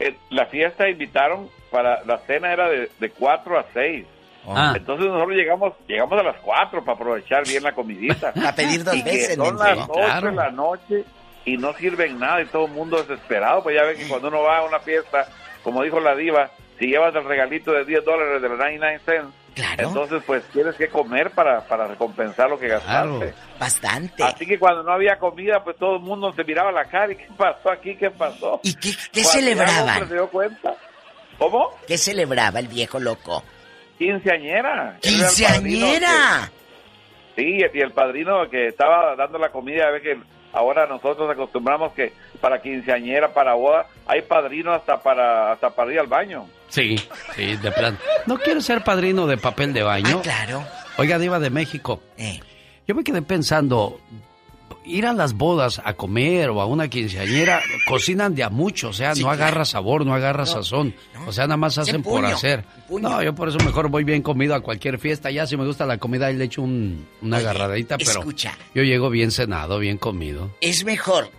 eh, 0.00 0.16
la 0.30 0.46
fiesta 0.46 0.88
invitaron 0.88 1.50
para 1.70 2.04
la 2.04 2.18
cena 2.26 2.52
era 2.52 2.68
de, 2.68 2.90
de 2.98 3.10
4 3.10 3.58
a 3.58 3.66
6. 3.72 4.06
Ah. 4.46 4.74
Entonces 4.76 5.06
nosotros 5.06 5.36
llegamos 5.36 5.72
llegamos 5.86 6.18
a 6.18 6.22
las 6.24 6.36
4 6.40 6.84
para 6.84 6.96
aprovechar 6.96 7.44
bien 7.46 7.62
la 7.62 7.72
comidita. 7.72 8.32
Para 8.34 8.54
pedir 8.54 8.82
dos 8.82 8.94
Y 8.96 9.04
que 9.04 9.10
veces, 9.10 9.36
Son 9.36 9.56
las 9.56 9.76
Sí, 9.78 9.84
8 9.88 9.92
claro. 9.92 10.28
de 10.30 10.34
la 10.34 10.50
noche 10.50 11.04
y 11.44 11.56
no 11.56 11.72
sirven 11.74 12.18
nada 12.18 12.42
y 12.42 12.46
todo 12.46 12.66
el 12.66 12.72
mundo 12.72 13.02
desesperado. 13.02 13.62
Pues 13.62 13.76
ya 13.76 13.84
ven 13.84 13.96
que 13.98 14.08
cuando 14.08 14.28
uno 14.28 14.42
va 14.42 14.58
a 14.58 14.62
una 14.64 14.80
fiesta, 14.80 15.28
como 15.62 15.82
dijo 15.84 16.00
la 16.00 16.16
diva, 16.16 16.50
si 16.78 16.86
llevas 16.86 17.14
el 17.14 17.24
regalito 17.24 17.70
de 17.72 17.84
10 17.84 18.04
dólares 18.04 18.42
de 18.42 18.48
los 18.48 18.58
99 18.58 19.00
cents, 19.04 19.28
entonces 19.88 20.22
pues 20.26 20.42
tienes 20.52 20.74
que 20.76 20.88
comer 20.88 21.30
para, 21.32 21.60
para 21.66 21.86
recompensar 21.86 22.48
lo 22.48 22.58
que 22.58 22.68
gastaste. 22.68 23.34
Bastante. 23.58 24.22
Así 24.24 24.46
que 24.46 24.58
cuando 24.58 24.82
no 24.82 24.92
había 24.92 25.18
comida, 25.18 25.62
pues 25.62 25.76
todo 25.76 25.96
el 25.96 26.02
mundo 26.02 26.32
se 26.32 26.44
miraba 26.44 26.72
la 26.72 26.84
cara 26.86 27.12
y 27.12 27.16
¿qué 27.16 27.28
pasó 27.36 27.70
aquí? 27.70 27.94
¿Qué 27.96 28.10
pasó? 28.10 28.60
¿Y 28.62 28.74
qué, 28.74 28.90
qué 29.12 29.24
celebraban? 29.24 30.08
se 30.08 30.14
dio 30.14 30.28
cuenta. 30.28 30.74
¿Cómo? 31.38 31.70
¿Qué 31.86 31.98
celebraba 31.98 32.58
el 32.60 32.68
viejo 32.68 32.98
loco? 32.98 33.42
Quinceañera. 33.98 34.98
¡Quinceañera! 35.00 36.50
que- 37.34 37.42
Sí, 37.42 37.58
y 37.72 37.80
el 37.80 37.92
padrino 37.92 38.48
que 38.50 38.68
estaba 38.68 39.16
dando 39.16 39.38
la 39.38 39.50
comida, 39.50 39.90
ve 39.90 40.02
que 40.02 40.18
ahora 40.52 40.86
nosotros 40.86 41.30
acostumbramos 41.30 41.92
que 41.94 42.12
para 42.42 42.60
quinceañera, 42.60 43.32
para 43.32 43.54
boda, 43.54 43.86
hay 44.06 44.20
padrino 44.20 44.72
hasta 44.74 45.00
para 45.02 45.52
hasta 45.52 45.70
para 45.70 45.90
ir 45.92 45.98
al 46.00 46.08
baño. 46.08 46.46
Sí, 46.68 46.96
sí, 47.36 47.56
de 47.56 47.72
plan. 47.72 47.96
¿No 48.26 48.36
quiero 48.38 48.60
ser 48.60 48.82
padrino 48.84 49.26
de 49.26 49.38
papel 49.38 49.72
de 49.72 49.82
baño? 49.82 50.18
Ah, 50.18 50.22
claro. 50.22 50.64
Oiga, 50.98 51.18
Diva 51.18 51.38
de 51.38 51.48
México. 51.50 52.02
Yo 52.86 52.94
me 52.94 53.04
quedé 53.04 53.22
pensando, 53.22 54.00
ir 54.84 55.06
a 55.06 55.12
las 55.12 55.34
bodas 55.34 55.80
a 55.84 55.94
comer 55.94 56.50
o 56.50 56.60
a 56.60 56.66
una 56.66 56.88
quinceañera, 56.88 57.60
cocinan 57.86 58.34
de 58.34 58.42
a 58.42 58.50
mucho, 58.50 58.88
o 58.88 58.92
sea, 58.92 59.14
Sí, 59.14 59.20
no 59.22 59.28
claro. 59.28 59.42
agarra 59.44 59.64
sabor, 59.64 60.04
no 60.04 60.14
agarra 60.14 60.44
sazón. 60.46 60.94
O 61.26 61.32
sea, 61.32 61.44
nada 61.46 61.56
más 61.58 61.78
hacen 61.78 62.02
por 62.02 62.24
hacer. 62.26 62.64
No, 62.90 63.22
yo 63.22 63.34
por 63.34 63.48
eso 63.48 63.58
mejor 63.64 63.88
voy 63.88 64.02
bien 64.04 64.22
comido 64.22 64.54
a 64.54 64.60
cualquier 64.60 64.98
fiesta. 64.98 65.30
Ya 65.30 65.46
si 65.46 65.56
me 65.56 65.64
gusta 65.66 65.86
la 65.86 65.98
comida, 65.98 66.26
ahí 66.26 66.36
le 66.36 66.44
echo 66.44 66.62
un- 66.62 67.06
una 67.22 67.36
agarradita, 67.36 67.96
pero 67.98 68.10
escucha. 68.10 68.56
yo 68.74 68.82
llego 68.82 69.08
bien 69.10 69.30
cenado, 69.30 69.78
bien 69.78 69.98
comido. 69.98 70.50
¿Es 70.60 70.84
mejor, 70.84 71.30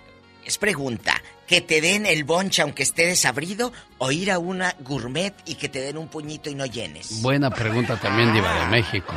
es 0.46 0.58
pregunta, 0.58 1.22
que 1.48 1.62
te 1.62 1.82
den 1.82 2.06
el 2.06 2.24
bonche 2.24 2.62
aunque 2.62 2.84
esté 2.84 3.06
desabrido 3.06 3.72
o 3.98 4.12
ir 4.12 4.32
a 4.32 4.40
una 4.40 4.76
gourmet 4.82 5.34
y 5.46 5.56
que 5.56 5.70
te 5.70 5.80
den 5.82 5.98
un 5.98 6.08
puñito 6.08 6.50
y 6.50 6.56
no 6.56 6.66
llenes? 6.66 7.22
Buena 7.22 7.50
pregunta 7.50 7.98
también, 7.98 8.34
Diva 8.34 8.54
de 8.64 8.68
México. 8.68 9.14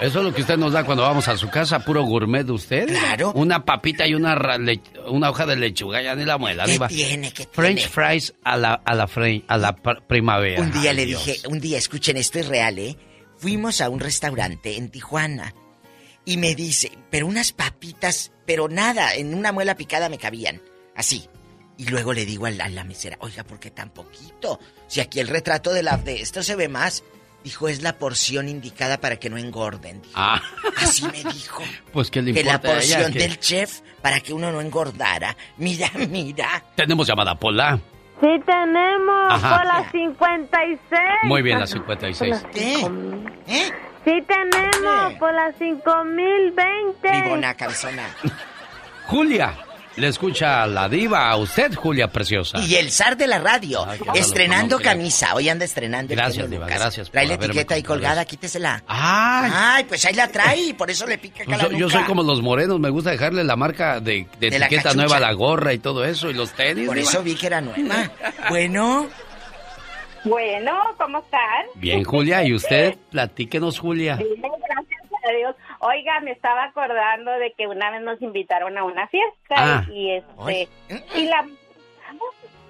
¿Eso 0.00 0.18
es 0.18 0.24
lo 0.26 0.34
que 0.34 0.42
usted 0.42 0.58
nos 0.58 0.74
da 0.74 0.84
cuando 0.84 1.04
vamos 1.04 1.26
a 1.28 1.38
su 1.38 1.48
casa? 1.48 1.78
¿Puro 1.78 2.02
gourmet 2.04 2.44
de 2.44 2.52
usted? 2.52 2.86
Claro. 2.86 3.32
Una 3.34 3.64
papita 3.64 4.06
y 4.06 4.14
una, 4.14 4.36
hoja 5.30 5.46
de 5.46 5.56
lechuga, 5.56 6.02
ya 6.02 6.14
ni 6.14 6.26
la 6.26 6.36
muela, 6.36 6.66
¿Qué 6.66 6.72
Diva. 6.72 6.88
tiene? 6.88 7.32
¿Qué 7.32 7.48
French 7.50 7.76
tiene? 7.78 7.90
fries 7.92 8.34
a 8.44 8.58
la, 8.58 8.74
a 8.74 8.94
la, 8.94 9.08
fre- 9.08 9.44
a 9.48 9.56
la 9.56 9.74
pr- 9.74 10.02
primavera. 10.06 10.60
Un 10.60 10.70
día 10.70 10.90
Ay, 10.90 10.96
le 10.96 11.06
Dios. 11.06 11.24
dije, 11.24 11.48
un 11.48 11.60
día, 11.60 11.78
escuchen, 11.78 12.18
esto 12.18 12.38
es 12.38 12.46
real, 12.46 12.78
¿eh? 12.78 12.94
Fuimos 13.38 13.80
a 13.80 13.88
un 13.88 14.00
restaurante 14.00 14.76
en 14.76 14.90
Tijuana 14.90 15.54
y 16.26 16.36
me 16.36 16.54
dice, 16.54 16.92
pero 17.10 17.26
unas 17.26 17.52
papitas, 17.52 18.32
pero 18.44 18.68
nada, 18.68 19.14
en 19.14 19.32
una 19.34 19.52
muela 19.52 19.76
picada 19.76 20.10
me 20.10 20.18
cabían, 20.18 20.60
así. 20.94 21.28
Y 21.78 21.86
luego 21.86 22.12
le 22.12 22.26
digo 22.26 22.44
a 22.46 22.50
la, 22.50 22.64
a 22.64 22.68
la 22.68 22.84
mesera, 22.84 23.16
oiga, 23.20 23.44
¿por 23.44 23.58
qué 23.60 23.70
tan 23.70 23.88
poquito? 23.90 24.58
Si 24.88 25.00
aquí 25.00 25.20
el 25.20 25.28
retrato 25.28 25.72
de 25.72 25.82
la 25.82 25.96
de 25.96 26.20
esto 26.20 26.42
se 26.42 26.54
ve 26.56 26.68
más. 26.68 27.02
Dijo, 27.44 27.68
es 27.68 27.80
la 27.80 27.96
porción 27.96 28.48
indicada 28.48 28.98
para 29.00 29.18
que 29.20 29.30
no 29.30 29.36
engorden. 29.38 30.02
Dijo. 30.02 30.14
Ah, 30.16 30.42
Así 30.78 31.04
me 31.04 31.22
dijo. 31.32 31.62
pues 31.92 32.10
que 32.10 32.20
le 32.20 32.32
Que 32.34 32.42
la 32.42 32.54
importa 32.54 32.78
a 32.78 32.82
ella 32.82 32.94
porción 32.96 33.12
que- 33.12 33.18
del 33.20 33.38
chef 33.38 33.80
para 34.02 34.18
que 34.18 34.32
uno 34.32 34.50
no 34.50 34.60
engordara. 34.60 35.36
Mira, 35.58 35.88
mira. 36.10 36.64
Tenemos 36.74 37.06
llamada 37.06 37.36
Pola. 37.36 37.78
Sí 38.20 38.26
tenemos 38.44 39.26
Ajá. 39.32 39.58
por 39.58 39.66
la 39.66 39.90
56. 39.92 40.78
Muy 41.24 41.42
bien, 41.42 41.60
la 41.60 41.66
56. 41.68 42.42
¿Eh? 42.56 43.70
Sí 44.06 44.22
tenemos 44.28 45.14
por 45.18 45.34
la 45.34 45.52
5020. 45.58 47.08
Bribona, 47.22 47.54
cabezona. 47.54 48.04
Julia, 49.08 49.52
le 49.96 50.08
escucha 50.08 50.62
a 50.62 50.66
la 50.68 50.88
diva, 50.88 51.28
a 51.28 51.36
usted, 51.36 51.74
Julia 51.74 52.06
Preciosa. 52.08 52.58
Y 52.58 52.76
el 52.76 52.90
zar 52.92 53.16
de 53.16 53.26
la 53.26 53.38
radio, 53.38 53.84
Ay, 53.88 53.98
estrenando 54.14 54.78
camisa. 54.78 55.34
Hoy 55.34 55.48
anda 55.48 55.64
estrenando. 55.64 56.14
Gracias, 56.14 56.48
Diva, 56.48 56.66
Lucas. 56.66 56.80
gracias 56.80 57.08
por 57.08 57.12
Trae 57.12 57.26
la 57.26 57.34
etiqueta 57.34 57.74
ahí 57.74 57.82
colgada, 57.82 58.22
eso. 58.22 58.28
quítesela. 58.30 58.82
¡Ay! 58.86 59.50
Ay, 59.54 59.84
pues 59.84 60.04
ahí 60.04 60.14
la 60.14 60.28
trae, 60.28 60.74
por 60.74 60.88
eso 60.90 61.04
le 61.06 61.18
pica 61.18 61.42
Yo 61.44 61.58
soy, 61.58 61.78
yo 61.78 61.90
soy 61.90 62.02
como 62.04 62.22
los 62.22 62.42
morenos, 62.42 62.78
me 62.78 62.90
gusta 62.90 63.10
dejarle 63.10 63.42
la 63.42 63.56
marca 63.56 63.98
de, 64.00 64.26
de 64.38 64.46
etiqueta 64.48 64.94
nueva 64.94 65.16
a 65.16 65.20
la 65.20 65.32
gorra 65.32 65.72
y 65.72 65.78
todo 65.78 66.04
eso, 66.04 66.30
y 66.30 66.34
los 66.34 66.52
tenis. 66.52 66.86
Por 66.86 66.96
Diva. 66.96 67.08
eso 67.10 67.22
vi 67.22 67.34
que 67.34 67.46
era 67.48 67.60
nueva. 67.60 68.10
Bueno, 68.50 69.08
Bueno, 70.26 70.72
¿cómo 70.98 71.18
están? 71.18 71.66
Bien, 71.76 72.02
Julia, 72.02 72.42
¿y 72.44 72.52
usted? 72.52 72.96
Platíquenos, 73.10 73.78
Julia. 73.78 74.16
Bien, 74.16 74.40
gracias 74.40 75.00
a 75.24 75.30
Dios. 75.32 75.54
Oiga, 75.80 76.20
me 76.20 76.32
estaba 76.32 76.64
acordando 76.64 77.30
de 77.38 77.52
que 77.52 77.66
una 77.68 77.90
vez 77.92 78.02
nos 78.02 78.20
invitaron 78.20 78.76
a 78.76 78.84
una 78.84 79.06
fiesta 79.08 79.54
Ah. 79.56 79.84
y 79.92 80.10
este 80.12 80.68
y 81.14 81.26
la 81.26 81.46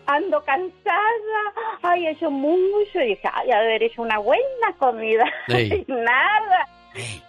ando 0.06 0.40
cansada, 0.44 1.52
ay, 1.82 2.06
he 2.06 2.10
hecho 2.10 2.30
mucho, 2.30 3.00
y 3.00 3.08
dije, 3.08 3.28
ay, 3.32 3.50
haber 3.50 3.82
hecho 3.82 4.02
una 4.02 4.18
buena 4.18 4.72
comida. 4.78 5.24
Sí. 5.48 5.84
Y 5.88 5.92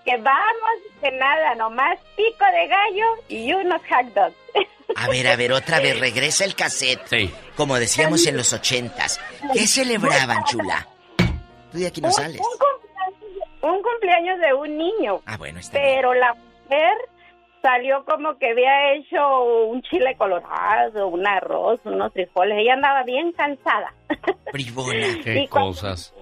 que 0.06 0.18
vamos, 0.18 0.72
que 1.02 1.12
nada, 1.12 1.56
nomás 1.56 2.00
pico 2.16 2.46
de 2.52 2.68
gallo 2.68 3.06
y 3.30 3.54
unos 3.54 3.82
hot 3.90 4.14
dogs. 4.14 4.36
a 4.96 5.08
ver, 5.10 5.28
a 5.28 5.36
ver, 5.36 5.52
otra 5.52 5.80
vez, 5.80 6.00
regresa 6.00 6.46
el 6.46 6.56
cassette. 6.56 7.06
Sí. 7.08 7.32
Como 7.56 7.76
decíamos 7.78 8.26
en 8.28 8.38
los 8.38 8.54
ochentas. 8.54 9.20
¿Qué 9.54 9.68
celebraban, 9.68 10.44
chula? 10.46 10.88
Tú 11.72 11.78
de 11.80 11.88
aquí 11.88 12.02
no 12.02 12.08
Un- 12.08 12.14
sales. 12.14 12.40
Un, 12.42 12.58
cumpleaños, 12.58 13.50
un 13.62 13.82
cumpleaños 13.84 14.40
de 14.40 14.54
un 14.54 14.78
niño. 14.78 15.22
Ah, 15.26 15.38
bueno, 15.38 15.60
está 15.60 15.80
bien. 15.80 15.96
Pero 15.96 16.14
la 16.14 16.34
mujer 16.34 16.94
salió 17.62 18.06
como 18.06 18.38
que 18.38 18.52
había 18.52 18.94
hecho 18.94 19.44
un 19.66 19.82
chile 19.82 20.16
colorado, 20.18 21.08
un 21.08 21.28
arroz, 21.28 21.80
unos 21.84 22.14
frijoles. 22.14 22.58
Ella 22.60 22.74
andaba 22.76 23.04
bien 23.04 23.32
cansada. 23.34 23.94
Bribona. 24.54 25.08
Qué 25.24 25.40
Y 25.44 25.48
cuando- 25.48 25.72
cosas. 25.72 26.14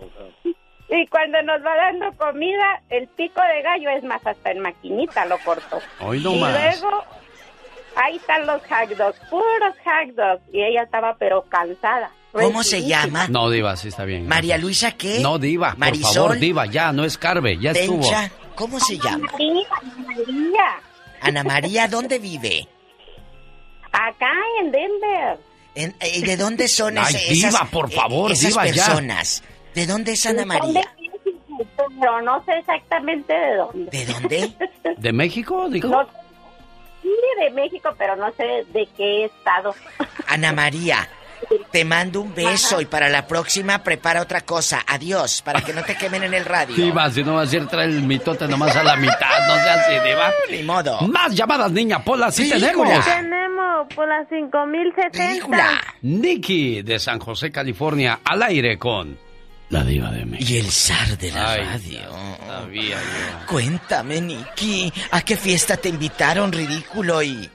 Y 0.89 1.07
cuando 1.07 1.41
nos 1.41 1.65
va 1.65 1.75
dando 1.75 2.11
comida, 2.17 2.81
el 2.89 3.07
pico 3.07 3.41
de 3.41 3.61
gallo 3.63 3.89
es 3.89 4.03
más 4.03 4.25
hasta 4.25 4.51
en 4.51 4.59
maquinita 4.59 5.25
lo 5.25 5.37
cortó. 5.39 5.79
Hoy 5.99 6.19
no 6.21 6.33
y 6.35 6.39
más. 6.39 6.51
luego 6.81 7.03
ahí 7.95 8.17
están 8.17 8.45
los 8.45 8.61
hot 8.61 8.89
dogs, 8.97 9.19
puros 9.29 9.75
hot 9.83 10.15
dogs. 10.15 10.41
Y 10.53 10.61
ella 10.63 10.83
estaba 10.83 11.15
pero 11.17 11.41
cansada. 11.49 12.11
¿Cómo 12.33 12.63
se 12.63 12.83
llama? 12.85 13.27
No, 13.29 13.49
Diva, 13.49 13.75
sí 13.77 13.87
está 13.87 14.03
bien. 14.03 14.27
María 14.27 14.57
Luisa, 14.57 14.91
¿qué? 14.91 15.19
No, 15.21 15.39
Diva, 15.39 15.69
por 15.71 15.79
Marisol. 15.79 16.13
favor, 16.13 16.37
Diva, 16.37 16.65
ya, 16.65 16.91
no 16.91 17.05
escarbe, 17.05 17.57
ya 17.57 17.71
estuvo. 17.71 18.01
Tencha, 18.03 18.29
¿cómo 18.55 18.77
se 18.79 18.97
llama? 18.97 19.27
María, 19.31 19.67
María, 20.05 20.65
Ana 21.21 21.43
María, 21.45 21.87
¿dónde 21.87 22.19
vive? 22.19 22.67
acá 23.91 24.31
en 24.61 24.71
Denver. 24.71 25.39
En- 25.73 25.95
eh, 26.01 26.21
¿De 26.25 26.35
dónde 26.37 26.67
son 26.67 26.97
Ay, 26.97 27.15
ese- 27.15 27.33
Diva, 27.33 27.47
esas, 27.49 27.69
por 27.69 27.89
favor, 27.91 28.31
esas 28.33 28.49
Diva, 28.49 28.67
ya. 28.67 28.85
¿De 29.75 29.85
dónde 29.85 30.13
es 30.13 30.25
Ana 30.25 30.45
María? 30.45 30.81
de 30.95 31.01
México, 31.53 31.85
Pero 31.99 32.21
no 32.21 32.43
sé 32.45 32.53
exactamente 32.59 33.33
de 33.33 33.55
dónde. 33.55 33.91
¿De 33.91 34.05
dónde? 34.05 34.53
¿De 34.97 35.13
México? 35.13 35.69
Dijo. 35.69 35.87
No, 35.89 36.03
sí, 37.01 37.09
de 37.39 37.51
México, 37.51 37.89
pero 37.97 38.15
no 38.15 38.31
sé 38.33 38.65
de 38.73 38.87
qué 38.97 39.25
estado. 39.25 39.75
Ana 40.27 40.51
María, 40.53 41.07
te 41.71 41.83
mando 41.85 42.21
un 42.21 42.33
beso 42.33 42.75
Ajá. 42.75 42.81
y 42.81 42.85
para 42.85 43.09
la 43.09 43.27
próxima 43.27 43.83
prepara 43.83 44.21
otra 44.21 44.41
cosa. 44.41 44.83
Adiós, 44.87 45.41
para 45.41 45.61
que 45.61 45.73
no 45.73 45.83
te 45.83 45.95
quemen 45.95 46.23
en 46.23 46.33
el 46.33 46.45
radio. 46.45 46.75
Diva, 46.75 47.09
si 47.11 47.23
no 47.23 47.35
va 47.35 47.41
a 47.43 47.47
ser 47.47 47.67
traer 47.67 47.89
el 47.89 48.03
mitote 48.03 48.47
nomás 48.47 48.75
a 48.75 48.83
la 48.83 48.95
mitad, 48.95 49.47
no 49.47 49.55
sea 49.55 49.73
así, 49.75 49.93
Diva. 50.07 50.31
Ni 50.49 50.63
modo. 50.63 51.01
Más 51.07 51.35
llamadas, 51.35 51.71
niña 51.71 52.03
Pola, 52.03 52.31
sí, 52.31 52.45
Sí, 52.45 52.51
tenemos. 52.51 52.87
Julia. 52.87 53.01
Tenemos 53.03 53.93
por 53.93 54.07
las 54.07 54.27
5060. 54.29 55.79
Nicky 56.01 56.81
de 56.81 56.97
San 56.97 57.19
José, 57.19 57.51
California, 57.51 58.21
al 58.23 58.41
aire 58.43 58.79
con 58.79 59.17
la 59.75 59.83
diva 59.83 60.11
de 60.11 60.25
México. 60.25 60.51
Y 60.53 60.57
el 60.57 60.71
zar 60.71 61.17
de 61.17 61.31
la 61.31 61.51
Ay, 61.51 61.61
radio. 61.63 61.99
sabía 62.47 62.95
yo. 62.95 63.45
Cuéntame, 63.47 64.21
Nicky, 64.21 64.91
¿a 65.11 65.21
qué 65.21 65.35
fiesta 65.37 65.77
te 65.77 65.89
invitaron, 65.89 66.51
ridículo? 66.51 67.21
Y... 67.21 67.49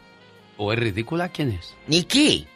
¿O 0.56 0.72
es 0.72 0.78
ridícula? 0.78 1.28
¿Quién 1.30 1.52
es? 1.52 1.74
Nicky. 1.86 2.46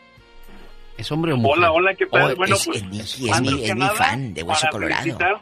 ¿Es 0.96 1.10
hombre 1.10 1.32
o 1.32 1.36
mujer? 1.36 1.58
Hola, 1.58 1.72
hola, 1.72 1.94
¿qué 1.94 2.06
tal? 2.06 2.32
Oh, 2.32 2.36
bueno, 2.36 2.54
es, 2.56 2.64
pues, 2.66 2.76
es 2.78 2.84
Nicky, 2.88 3.30
es 3.30 3.40
mi, 3.40 3.64
es 3.64 3.74
mi 3.74 3.88
fan 3.88 4.32
de 4.34 4.42
Hueso 4.42 4.66
Colorado. 4.70 5.02
felicitar- 5.02 5.40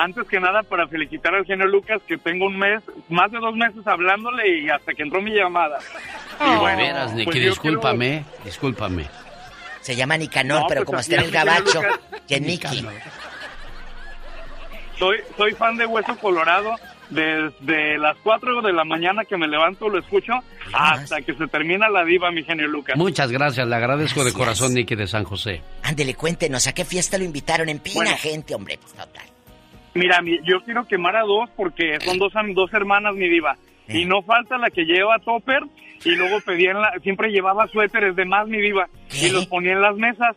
antes 0.00 0.28
que 0.28 0.38
nada, 0.38 0.62
para 0.62 0.86
felicitar 0.86 1.34
al 1.34 1.44
genio 1.44 1.66
Lucas, 1.66 2.00
que 2.06 2.16
tengo 2.18 2.46
un 2.46 2.56
mes, 2.56 2.80
más 3.08 3.32
de 3.32 3.38
dos 3.38 3.54
meses 3.56 3.84
hablándole 3.84 4.60
y 4.60 4.70
hasta 4.70 4.94
que 4.94 5.02
entró 5.02 5.20
mi 5.20 5.32
llamada. 5.32 5.78
Y 6.40 6.56
bueno, 6.56 6.78
veras, 6.78 7.12
Nicky, 7.14 7.24
pues 7.32 7.44
discúlpame, 7.44 8.24
discúlpame. 8.44 9.06
Se 9.88 9.96
llama 9.96 10.18
Nicanor, 10.18 10.60
No, 10.60 10.66
pero 10.68 10.80
pues 10.80 10.86
como 10.86 10.98
está 11.00 11.14
en 11.14 11.22
el 11.22 11.30
gabacho, 11.30 11.80
que 12.28 12.38
Nicky. 12.38 12.84
Soy, 14.98 15.16
soy 15.38 15.52
fan 15.54 15.78
de 15.78 15.86
Hueso 15.86 16.14
Colorado. 16.18 16.74
Desde 17.08 17.96
las 17.96 18.18
4 18.22 18.60
de 18.60 18.70
la 18.74 18.84
mañana 18.84 19.24
que 19.24 19.38
me 19.38 19.48
levanto 19.48 19.88
lo 19.88 19.98
escucho 19.98 20.34
hasta 20.74 21.22
que 21.22 21.32
se 21.32 21.46
termina 21.48 21.88
la 21.88 22.04
diva, 22.04 22.30
mi 22.30 22.44
genio 22.44 22.68
Lucas. 22.68 22.98
Muchas 22.98 23.32
gracias, 23.32 23.66
le 23.66 23.76
agradezco 23.76 24.22
de 24.24 24.34
corazón, 24.34 24.74
Nicky 24.74 24.94
de 24.94 25.06
San 25.06 25.24
José. 25.24 25.62
Ándele, 25.84 26.12
cuéntenos, 26.14 26.66
¿a 26.66 26.74
qué 26.74 26.84
fiesta 26.84 27.16
lo 27.16 27.24
invitaron? 27.24 27.70
En 27.70 27.78
Pina, 27.78 27.94
Bueno. 27.94 28.16
gente, 28.18 28.54
hombre. 28.54 28.78
pues, 28.78 28.92
total. 28.92 29.24
Mira, 29.94 30.20
mi- 30.20 30.38
yo 30.44 30.62
quiero 30.66 30.86
quemar 30.86 31.16
a 31.16 31.22
dos 31.22 31.48
porque 31.56 31.96
son 32.04 32.18
dos, 32.18 32.34
dos 32.54 32.70
hermanas, 32.74 33.14
mi 33.14 33.30
diva. 33.30 33.56
Y 33.88 34.04
no 34.04 34.20
falta 34.20 34.58
la 34.58 34.68
que 34.68 34.82
lleva 34.84 35.18
topper 35.20 35.62
y 36.04 36.10
luego 36.10 36.40
pedía 36.40 36.70
en 36.72 36.80
la, 36.80 36.92
siempre 37.02 37.30
llevaba 37.30 37.66
suéteres 37.68 38.14
de 38.16 38.24
más, 38.24 38.46
mi 38.46 38.60
diva. 38.60 38.88
Y 39.12 39.30
los 39.30 39.46
ponía 39.46 39.72
en 39.72 39.82
las 39.82 39.96
mesas. 39.96 40.36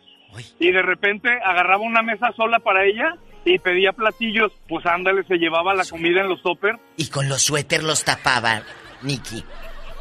Y 0.58 0.70
de 0.72 0.82
repente 0.82 1.28
agarraba 1.44 1.82
una 1.82 2.02
mesa 2.02 2.32
sola 2.36 2.58
para 2.58 2.84
ella 2.84 3.16
y 3.44 3.58
pedía 3.58 3.92
platillos. 3.92 4.50
Pues 4.68 4.84
ándale, 4.86 5.24
se 5.24 5.36
llevaba 5.36 5.74
la 5.74 5.84
comida 5.84 6.22
en 6.22 6.28
los 6.28 6.42
toppers. 6.42 6.78
Y 6.96 7.08
con 7.08 7.28
los 7.28 7.42
suéter 7.42 7.82
los 7.82 8.04
tapaba, 8.04 8.62
Nicky. 9.02 9.44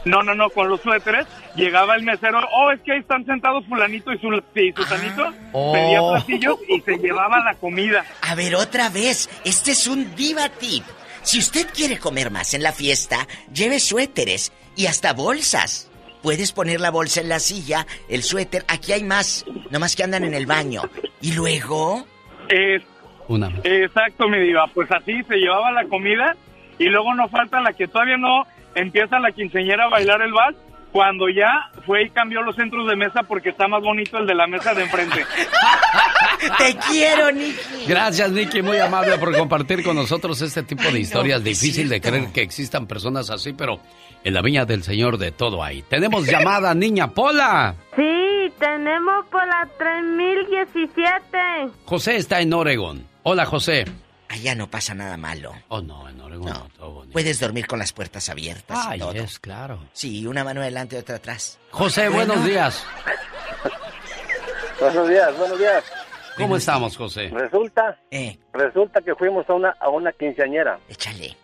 No, 0.05 0.23
no, 0.23 0.33
no, 0.33 0.49
con 0.49 0.67
los 0.67 0.81
suéteres 0.81 1.27
llegaba 1.55 1.95
el 1.95 2.01
mesero, 2.03 2.39
oh, 2.53 2.71
es 2.71 2.81
que 2.81 2.93
ahí 2.93 2.99
están 3.01 3.23
sentados 3.23 3.63
fulanito 3.67 4.11
y, 4.11 4.17
su, 4.17 4.33
y 4.55 4.71
sutanito, 4.71 5.31
Oh. 5.53 5.73
pedía 5.73 5.99
platillos 5.99 6.57
y 6.67 6.81
se 6.81 6.97
llevaba 6.97 7.39
la 7.43 7.53
comida. 7.55 8.03
A 8.23 8.33
ver, 8.33 8.55
otra 8.55 8.89
vez, 8.89 9.29
este 9.45 9.71
es 9.71 9.85
un 9.85 10.15
diva 10.15 10.49
tip. 10.49 10.83
Si 11.21 11.37
usted 11.37 11.67
quiere 11.71 11.99
comer 11.99 12.31
más 12.31 12.55
en 12.55 12.63
la 12.63 12.71
fiesta, 12.71 13.27
lleve 13.53 13.79
suéteres 13.79 14.51
y 14.81 14.87
hasta 14.87 15.13
bolsas. 15.13 15.91
Puedes 16.23 16.51
poner 16.51 16.81
la 16.81 16.89
bolsa 16.89 17.21
en 17.21 17.29
la 17.29 17.39
silla, 17.39 17.85
el 18.09 18.23
suéter, 18.23 18.63
aquí 18.67 18.93
hay 18.93 19.03
más, 19.03 19.45
nomás 19.69 19.95
que 19.95 20.03
andan 20.03 20.23
en 20.23 20.33
el 20.33 20.47
baño. 20.47 20.81
Y 21.21 21.33
luego... 21.33 22.03
Es, 22.49 22.81
Una 23.27 23.51
Exacto, 23.63 24.27
mi 24.27 24.39
diva, 24.39 24.65
pues 24.73 24.91
así 24.91 25.21
se 25.23 25.35
llevaba 25.35 25.71
la 25.71 25.85
comida 25.85 26.35
y 26.79 26.85
luego 26.85 27.13
no 27.13 27.27
falta 27.29 27.61
la 27.61 27.73
que 27.73 27.87
todavía 27.87 28.17
no 28.17 28.43
empieza 28.73 29.19
la 29.19 29.31
quinceñera 29.31 29.85
a 29.85 29.89
bailar 29.89 30.23
el 30.23 30.33
vals 30.33 30.57
cuando 30.91 31.29
ya 31.29 31.69
fue 31.85 32.03
y 32.03 32.09
cambió 32.09 32.41
los 32.41 32.55
centros 32.55 32.87
de 32.87 32.95
mesa 32.95 33.23
porque 33.23 33.49
está 33.49 33.67
más 33.67 33.81
bonito 33.81 34.17
el 34.17 34.27
de 34.27 34.35
la 34.35 34.47
mesa 34.47 34.73
de 34.73 34.83
enfrente. 34.83 35.25
Te 36.57 36.75
quiero, 36.89 37.31
Nicky. 37.31 37.85
Gracias, 37.87 38.31
Nicky, 38.31 38.61
muy 38.61 38.77
amable 38.77 39.17
por 39.17 39.35
compartir 39.37 39.83
con 39.83 39.95
nosotros 39.95 40.41
este 40.41 40.63
tipo 40.63 40.83
de 40.91 40.99
historias. 40.99 41.43
Difícil 41.43 41.87
de 41.89 42.01
creer 42.01 42.31
que 42.33 42.41
existan 42.41 42.87
personas 42.87 43.29
así, 43.29 43.53
pero 43.53 43.79
en 44.23 44.33
la 44.33 44.41
viña 44.41 44.65
del 44.65 44.83
Señor 44.83 45.17
de 45.17 45.31
todo 45.31 45.63
hay. 45.63 45.81
Tenemos 45.83 46.25
llamada, 46.25 46.73
niña 46.75 47.07
Pola. 47.09 47.75
Sí, 47.95 48.51
tenemos 48.59 49.25
por 49.31 49.45
las 49.47 49.69
3017. 49.77 51.37
José 51.85 52.17
está 52.17 52.41
en 52.41 52.53
Oregon. 52.53 53.05
Hola, 53.23 53.45
José. 53.45 53.85
Allá 54.31 54.55
no 54.55 54.67
pasa 54.69 54.93
nada 54.93 55.17
malo. 55.17 55.53
Oh, 55.67 55.81
no, 55.81 56.07
en 56.07 56.21
Oregon 56.21 56.45
no, 56.49 56.67
todo 56.77 56.91
bonito. 56.91 57.11
Puedes 57.13 57.39
dormir 57.39 57.67
con 57.67 57.79
las 57.79 57.91
puertas 57.91 58.29
abiertas 58.29 58.77
y 58.85 58.91
Ay, 58.91 58.99
todo. 58.99 59.11
es 59.11 59.39
claro. 59.39 59.79
Sí, 59.91 60.25
una 60.25 60.43
mano 60.45 60.61
adelante 60.61 60.95
y 60.95 60.99
otra 60.99 61.17
atrás. 61.17 61.59
José, 61.71 62.07
Bueno. 62.07 62.27
buenos 62.33 62.45
días. 62.45 62.85
Buenos 64.79 65.09
días, 65.09 65.37
buenos 65.37 65.59
días. 65.59 65.83
¿Cómo 66.37 66.55
estamos, 66.55 66.95
José? 66.95 67.29
Resulta, 67.29 67.97
Eh. 68.09 68.37
resulta 68.53 69.01
que 69.01 69.13
fuimos 69.15 69.47
a 69.49 69.53
una, 69.53 69.75
a 69.79 69.89
una 69.89 70.11
quinceañera. 70.13 70.79
Échale. 70.87 71.35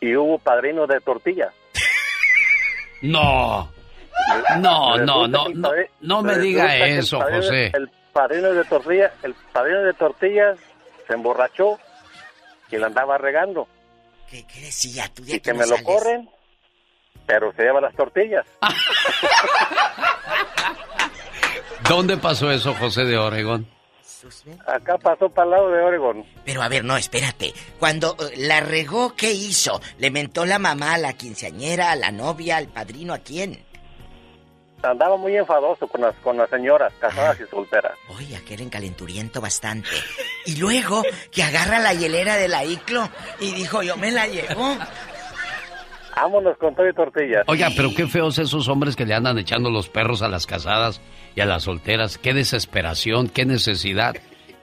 Y 0.00 0.14
hubo 0.16 0.38
padrino 0.38 0.86
de 0.86 1.00
tortillas. 1.00 1.52
No. 3.02 3.68
No, 4.60 4.96
no, 4.98 5.26
no, 5.26 5.48
no, 5.48 5.70
no 6.00 6.22
me 6.22 6.38
diga 6.38 6.76
eso, 6.86 7.20
José. 7.20 7.72
El 7.74 7.90
padrino 8.12 8.52
de 8.52 8.64
tortillas, 8.64 9.12
el 9.24 9.34
padrino 9.52 9.82
de 9.82 9.92
tortillas 9.94 10.56
se 11.06 11.14
emborrachó 11.14 11.78
y 12.70 12.76
la 12.76 12.86
andaba 12.86 13.18
regando. 13.18 13.68
¿Qué, 14.30 14.46
qué 14.46 14.60
decía? 14.60 15.08
Tú 15.14 15.24
de 15.24 15.36
Y 15.36 15.40
que 15.40 15.52
no 15.52 15.60
me 15.60 15.66
lo 15.66 15.82
corren, 15.82 16.28
pero 17.26 17.52
se 17.52 17.62
lleva 17.62 17.80
las 17.80 17.94
tortillas. 17.94 18.46
¿Dónde 21.88 22.16
pasó 22.16 22.50
eso, 22.50 22.74
José 22.74 23.04
de 23.04 23.18
Oregon? 23.18 23.66
Acá 24.66 24.96
pasó 24.98 25.28
para 25.28 25.44
el 25.44 25.50
lado 25.50 25.70
de 25.70 25.82
Oregon. 25.82 26.24
Pero 26.44 26.62
a 26.62 26.68
ver, 26.68 26.84
no, 26.84 26.96
espérate. 26.96 27.52
Cuando 27.78 28.16
eh, 28.18 28.32
la 28.38 28.60
regó, 28.60 29.14
¿qué 29.14 29.32
hizo? 29.32 29.80
¿Le 29.98 30.10
mentó 30.10 30.46
la 30.46 30.58
mamá 30.58 30.94
a 30.94 30.98
la 30.98 31.12
quinceañera, 31.12 31.92
a 31.92 31.96
la 31.96 32.10
novia, 32.10 32.56
al 32.56 32.68
padrino, 32.68 33.12
a 33.12 33.18
quién? 33.18 33.62
Andaba 34.84 35.16
muy 35.16 35.36
enfadoso 35.36 35.86
con 35.88 36.02
las, 36.02 36.14
con 36.16 36.36
las 36.36 36.50
señoras 36.50 36.92
casadas 36.98 37.38
y 37.40 37.46
solteras. 37.50 37.92
Oye, 38.08 38.36
aquel 38.36 38.60
encalenturiento 38.60 39.40
bastante. 39.40 39.88
Y 40.46 40.56
luego 40.56 41.02
que 41.30 41.42
agarra 41.42 41.78
la 41.78 41.94
hielera 41.94 42.36
de 42.36 42.48
la 42.48 42.64
ICLO 42.64 43.08
y 43.40 43.52
dijo, 43.52 43.82
yo 43.82 43.96
me 43.96 44.10
la 44.10 44.26
llevo. 44.26 44.76
Vámonos 46.16 46.56
con 46.58 46.74
todo 46.74 46.88
y 46.88 46.92
tortillas. 46.92 47.42
Oiga, 47.48 47.70
pero 47.74 47.90
qué 47.94 48.06
feos 48.06 48.38
esos 48.38 48.68
hombres 48.68 48.94
que 48.94 49.04
le 49.04 49.14
andan 49.14 49.38
echando 49.38 49.70
los 49.70 49.88
perros 49.88 50.22
a 50.22 50.28
las 50.28 50.46
casadas 50.46 51.00
y 51.34 51.40
a 51.40 51.46
las 51.46 51.64
solteras. 51.64 52.18
Qué 52.18 52.32
desesperación, 52.34 53.28
qué 53.28 53.44
necesidad, 53.44 54.14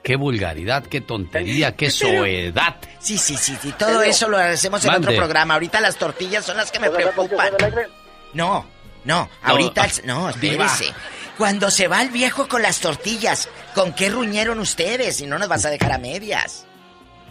qué 0.02 0.16
vulgaridad, 0.16 0.84
qué 0.84 1.02
tontería, 1.02 1.76
qué 1.76 1.90
soedad. 1.90 2.76
Sí, 3.00 3.18
sí, 3.18 3.36
sí, 3.36 3.54
sí. 3.60 3.72
Todo 3.78 4.02
eso 4.02 4.28
lo 4.28 4.38
hacemos 4.38 4.82
en 4.84 4.92
Mande. 4.92 5.08
otro 5.08 5.18
programa. 5.18 5.54
Ahorita 5.54 5.80
las 5.80 5.96
tortillas 5.96 6.44
son 6.44 6.56
las 6.56 6.72
que 6.72 6.78
me 6.78 6.88
¿Puedo 6.88 7.00
hablar 7.00 7.14
contigo 7.14 7.38
preocupan. 7.38 7.86
No, 8.32 8.64
no, 9.04 9.28
ahorita... 9.42 9.86
No, 10.04 10.28
espérese. 10.30 10.92
Cuando 11.38 11.70
se 11.70 11.88
va 11.88 12.02
el 12.02 12.10
viejo 12.10 12.46
con 12.48 12.62
las 12.62 12.80
tortillas, 12.80 13.48
¿con 13.74 13.94
qué 13.94 14.10
ruñeron 14.10 14.58
ustedes? 14.58 15.20
Y 15.20 15.26
no 15.26 15.38
nos 15.38 15.48
vas 15.48 15.64
a 15.64 15.70
dejar 15.70 15.92
a 15.92 15.98
medias. 15.98 16.66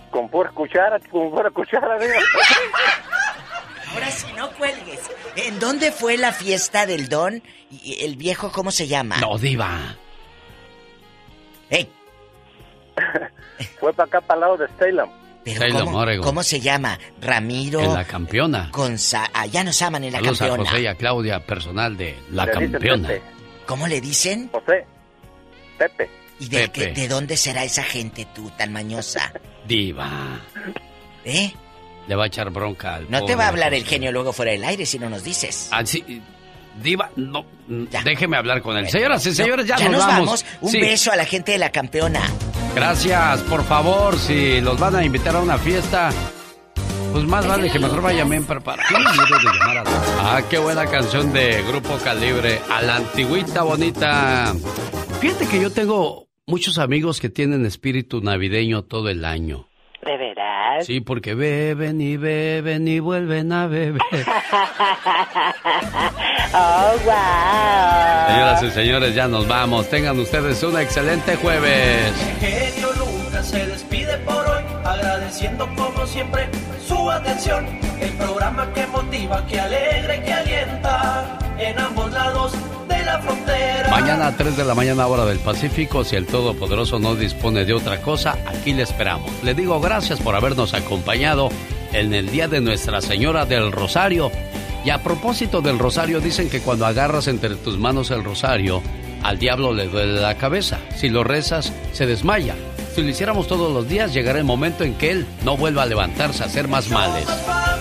Con 0.09 0.27
pura 0.29 0.51
cuchara, 0.51 0.99
con 1.11 1.31
pura 1.31 1.49
cuchara. 1.51 1.95
Ahora 3.93 4.11
sí, 4.11 4.27
no 4.35 4.49
cuelgues. 4.51 4.99
¿En 5.35 5.59
dónde 5.59 5.91
fue 5.91 6.17
la 6.17 6.31
fiesta 6.31 6.85
del 6.85 7.09
don? 7.09 7.43
Y 7.69 8.03
el 8.03 8.15
viejo, 8.15 8.51
¿cómo 8.51 8.71
se 8.71 8.87
llama? 8.87 9.17
No, 9.17 9.37
diva. 9.37 9.95
¡Ey! 11.69 11.89
Fue 13.79 13.93
para 13.93 14.07
acá, 14.07 14.21
para 14.21 14.35
el 14.35 14.41
lado 14.41 14.57
de 14.57 14.67
Salem. 14.77 15.09
Pero 15.43 15.79
¿cómo, 15.85 16.05
cómo 16.21 16.43
se 16.43 16.59
llama? 16.59 16.99
Ramiro 17.19 17.79
En 17.81 17.93
la 17.93 18.03
campeona. 18.05 18.69
Gonza... 18.71 19.29
Allá 19.33 19.63
nos 19.63 19.81
aman 19.81 20.03
en 20.03 20.11
la 20.13 20.19
Saludos 20.19 20.41
a 20.41 20.47
campeona. 20.47 20.69
José 20.69 20.81
y 20.83 20.87
a 20.87 20.95
Claudia, 20.95 21.39
personal 21.45 21.97
de 21.97 22.15
La 22.31 22.45
Le 22.45 22.51
Campeona. 22.51 23.09
¿Cómo 23.65 23.87
le 23.87 23.99
dicen? 24.01 24.49
José. 24.51 24.85
Pepe. 25.79 26.09
¿Y 26.39 26.47
de, 26.49 26.67
Pepe. 26.67 26.93
qué- 26.93 27.01
de 27.01 27.07
dónde 27.07 27.37
será 27.37 27.63
esa 27.63 27.83
gente 27.83 28.27
tú, 28.35 28.51
tan 28.57 28.71
mañosa? 28.71 29.33
Diva. 29.67 30.39
¿Eh? 31.25 31.51
Le 32.07 32.15
va 32.15 32.25
a 32.25 32.27
echar 32.27 32.49
bronca 32.49 32.95
al 32.95 33.09
No 33.09 33.23
te 33.25 33.35
va 33.35 33.45
a 33.45 33.47
hablar 33.49 33.73
el 33.73 33.81
José. 33.83 33.95
genio 33.95 34.11
luego 34.11 34.33
fuera 34.33 34.51
del 34.51 34.63
aire 34.63 34.85
si 34.85 34.99
no 34.99 35.09
nos 35.09 35.23
dices. 35.23 35.69
Ah, 35.71 35.85
sí, 35.85 36.21
Diva, 36.81 37.09
no, 37.15 37.45
déjeme 38.03 38.37
hablar 38.37 38.61
con 38.61 38.77
él. 38.77 38.89
Señoras 38.89 39.25
y 39.25 39.29
No, 39.29 39.35
señores, 39.35 39.65
ya, 39.67 39.77
nos, 39.77 39.91
nos 39.91 40.07
vamos. 40.07 40.45
Un 40.61 40.71
Sí. 40.71 40.79
beso 40.79 41.11
a 41.11 41.15
la 41.15 41.25
gente 41.25 41.51
de 41.51 41.57
la 41.57 41.69
campeona. 41.71 42.21
Gracias, 42.75 43.41
por 43.41 43.63
favor, 43.65 44.17
si 44.17 44.61
los 44.61 44.79
van 44.79 44.95
a 44.95 45.03
invitar 45.03 45.35
a 45.35 45.39
una 45.41 45.57
fiesta, 45.57 46.11
pues 47.11 47.25
más 47.25 47.45
vale 47.45 47.69
que 47.69 47.77
mejor 47.79 48.01
vayan 48.01 48.29
bien 48.29 48.45
preparados. 48.45 48.89
¿Qué 48.89 48.97
miedo 48.97 49.37
de 49.51 49.59
llamar 49.59 49.77
a- 49.79 50.37
Ah, 50.37 50.41
qué 50.49 50.57
buena 50.59 50.85
canción 50.85 51.33
de 51.33 51.61
Grupo 51.63 51.97
Calibre, 52.03 52.61
a 52.71 52.81
la 52.81 52.95
antigüita 52.97 53.63
bonita. 53.63 54.55
Fíjate 55.19 55.47
que 55.47 55.61
yo 55.61 55.69
tengo 55.71 56.29
muchos 56.47 56.77
amigos 56.77 57.19
que 57.19 57.29
tienen 57.29 57.65
espíritu 57.65 58.21
navideño 58.21 58.83
todo 58.83 59.09
el 59.09 59.25
año. 59.25 59.67
Sí, 60.81 61.01
porque 61.01 61.35
beben 61.35 62.01
y 62.01 62.17
beben 62.17 62.87
y 62.87 62.99
vuelven 62.99 63.51
a 63.51 63.67
beber. 63.67 64.01
oh, 66.53 66.93
wow. 67.05 68.27
Señoras 68.27 68.63
y 68.63 68.71
señores, 68.71 69.13
ya 69.15 69.27
nos 69.27 69.47
vamos. 69.47 69.89
Tengan 69.89 70.17
ustedes 70.19 70.63
un 70.63 70.79
excelente 70.79 71.35
jueves. 71.35 72.80
Agradeciendo 74.83 75.67
como 75.75 76.05
siempre 76.05 76.49
su 76.87 77.09
atención. 77.09 77.65
El 77.99 78.11
programa 78.13 78.71
que 78.73 78.87
motiva, 78.87 79.45
que 79.45 79.59
alegra 79.59 80.23
que 80.23 80.33
alienta 80.33 81.39
en 81.57 81.79
ambos 81.79 82.11
lados 82.11 82.53
de 82.87 83.05
la 83.05 83.19
frontera. 83.19 83.89
Mañana 83.89 84.27
a 84.27 84.37
3 84.37 84.57
de 84.57 84.65
la 84.65 84.73
mañana 84.73 85.07
hora 85.07 85.25
del 85.25 85.39
Pacífico, 85.39 86.03
si 86.03 86.15
el 86.15 86.25
Todopoderoso 86.25 86.99
no 86.99 87.15
dispone 87.15 87.65
de 87.65 87.73
otra 87.73 88.01
cosa, 88.01 88.37
aquí 88.47 88.73
le 88.73 88.83
esperamos. 88.83 89.31
Le 89.43 89.53
digo 89.53 89.79
gracias 89.79 90.19
por 90.19 90.35
habernos 90.35 90.73
acompañado 90.73 91.49
en 91.93 92.13
el 92.13 92.29
día 92.29 92.47
de 92.47 92.61
Nuestra 92.61 93.01
Señora 93.01 93.45
del 93.45 93.71
Rosario. 93.71 94.31
Y 94.83 94.89
a 94.89 95.03
propósito 95.03 95.61
del 95.61 95.77
rosario, 95.77 96.21
dicen 96.21 96.49
que 96.49 96.61
cuando 96.61 96.87
agarras 96.87 97.27
entre 97.27 97.55
tus 97.55 97.77
manos 97.77 98.09
el 98.09 98.23
rosario, 98.23 98.81
al 99.21 99.37
diablo 99.37 99.73
le 99.73 99.87
duele 99.87 100.19
la 100.19 100.37
cabeza. 100.37 100.79
Si 100.95 101.09
lo 101.09 101.23
rezas, 101.23 101.71
se 101.93 102.07
desmaya. 102.07 102.55
Si 102.93 103.01
lo 103.01 103.09
hiciéramos 103.09 103.47
todos 103.47 103.71
los 103.71 103.87
días, 103.87 104.13
llegará 104.13 104.37
el 104.37 104.43
momento 104.43 104.83
en 104.83 104.95
que 104.95 105.11
él 105.11 105.25
no 105.45 105.55
vuelva 105.55 105.83
a 105.83 105.85
levantarse 105.85 106.43
a 106.43 106.47
hacer 106.47 106.67
más 106.67 106.89
males. 106.89 107.25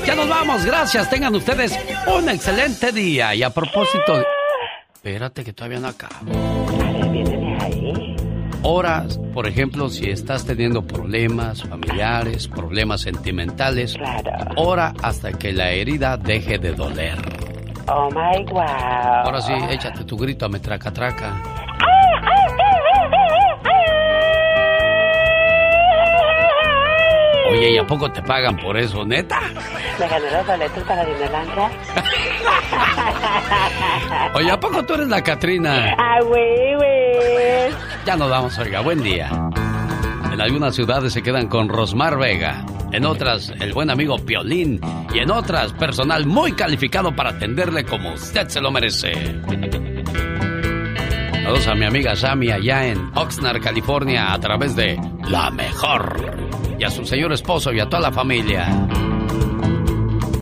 Ya 0.06 0.14
nos 0.14 0.28
vamos, 0.28 0.64
gracias. 0.64 1.10
Tengan 1.10 1.34
ustedes 1.34 1.76
un 2.06 2.28
excelente 2.28 2.92
día. 2.92 3.34
Y 3.34 3.42
a 3.42 3.50
propósito... 3.50 4.22
Espérate 4.94 5.42
que 5.42 5.52
todavía 5.52 5.80
no 5.80 5.88
acabo. 5.88 6.14
Horas, 8.62 9.18
por 9.32 9.48
ejemplo, 9.48 9.88
si 9.88 10.10
estás 10.10 10.44
teniendo 10.44 10.86
problemas 10.86 11.62
familiares, 11.62 12.46
problemas 12.46 13.00
sentimentales, 13.00 13.96
ora 14.56 14.94
hasta 15.02 15.32
que 15.32 15.52
la 15.52 15.70
herida 15.70 16.18
deje 16.18 16.58
de 16.58 16.72
doler. 16.72 17.18
Oh 17.88 18.08
my 18.10 18.44
wow. 18.44 18.60
Ahora 18.60 19.40
sí, 19.40 19.52
échate 19.70 20.04
tu 20.04 20.16
grito 20.16 20.44
a 20.44 20.48
metraca 20.48 20.92
Oye, 27.50 27.72
¿y 27.72 27.78
a 27.78 27.86
poco 27.86 28.10
te 28.12 28.22
pagan 28.22 28.56
por 28.56 28.76
eso, 28.78 29.04
neta? 29.04 29.40
Me 29.98 30.06
gané 30.06 30.30
los 30.30 30.46
boletos 30.46 30.84
para 30.84 31.04
Disneylandia. 31.04 31.70
Oye, 34.34 34.50
¿a 34.50 34.60
poco 34.60 34.84
tú 34.84 34.94
eres 34.94 35.08
la 35.08 35.20
Catrina? 35.22 35.96
Ah, 35.98 36.20
güey, 36.22 36.74
güey. 36.76 37.74
Ya 38.06 38.16
nos 38.16 38.30
vamos, 38.30 38.56
oiga, 38.58 38.80
buen 38.80 39.02
día. 39.02 39.28
En 40.32 40.40
algunas 40.40 40.76
ciudades 40.76 41.12
se 41.12 41.22
quedan 41.22 41.48
con 41.48 41.68
Rosmar 41.68 42.16
Vega, 42.18 42.64
en 42.92 43.04
otras 43.04 43.52
el 43.60 43.72
buen 43.72 43.90
amigo 43.90 44.16
Piolín 44.18 44.80
y 45.12 45.18
en 45.18 45.30
otras 45.32 45.72
personal 45.72 46.26
muy 46.26 46.52
calificado 46.52 47.14
para 47.16 47.30
atenderle 47.30 47.84
como 47.84 48.12
usted 48.14 48.48
se 48.48 48.60
lo 48.60 48.70
merece. 48.70 49.12
Saludos 51.42 51.66
a 51.66 51.74
mi 51.74 51.84
amiga 51.84 52.14
Sammy 52.14 52.52
allá 52.52 52.86
en 52.86 53.10
Oxnard, 53.16 53.60
California, 53.60 54.32
a 54.32 54.38
través 54.38 54.76
de 54.76 55.00
La 55.28 55.50
Mejor. 55.50 56.49
Y 56.80 56.84
a 56.84 56.88
su 56.88 57.04
señor 57.04 57.30
esposo 57.34 57.74
y 57.74 57.78
a 57.78 57.84
toda 57.84 58.00
la 58.00 58.10
familia. 58.10 58.66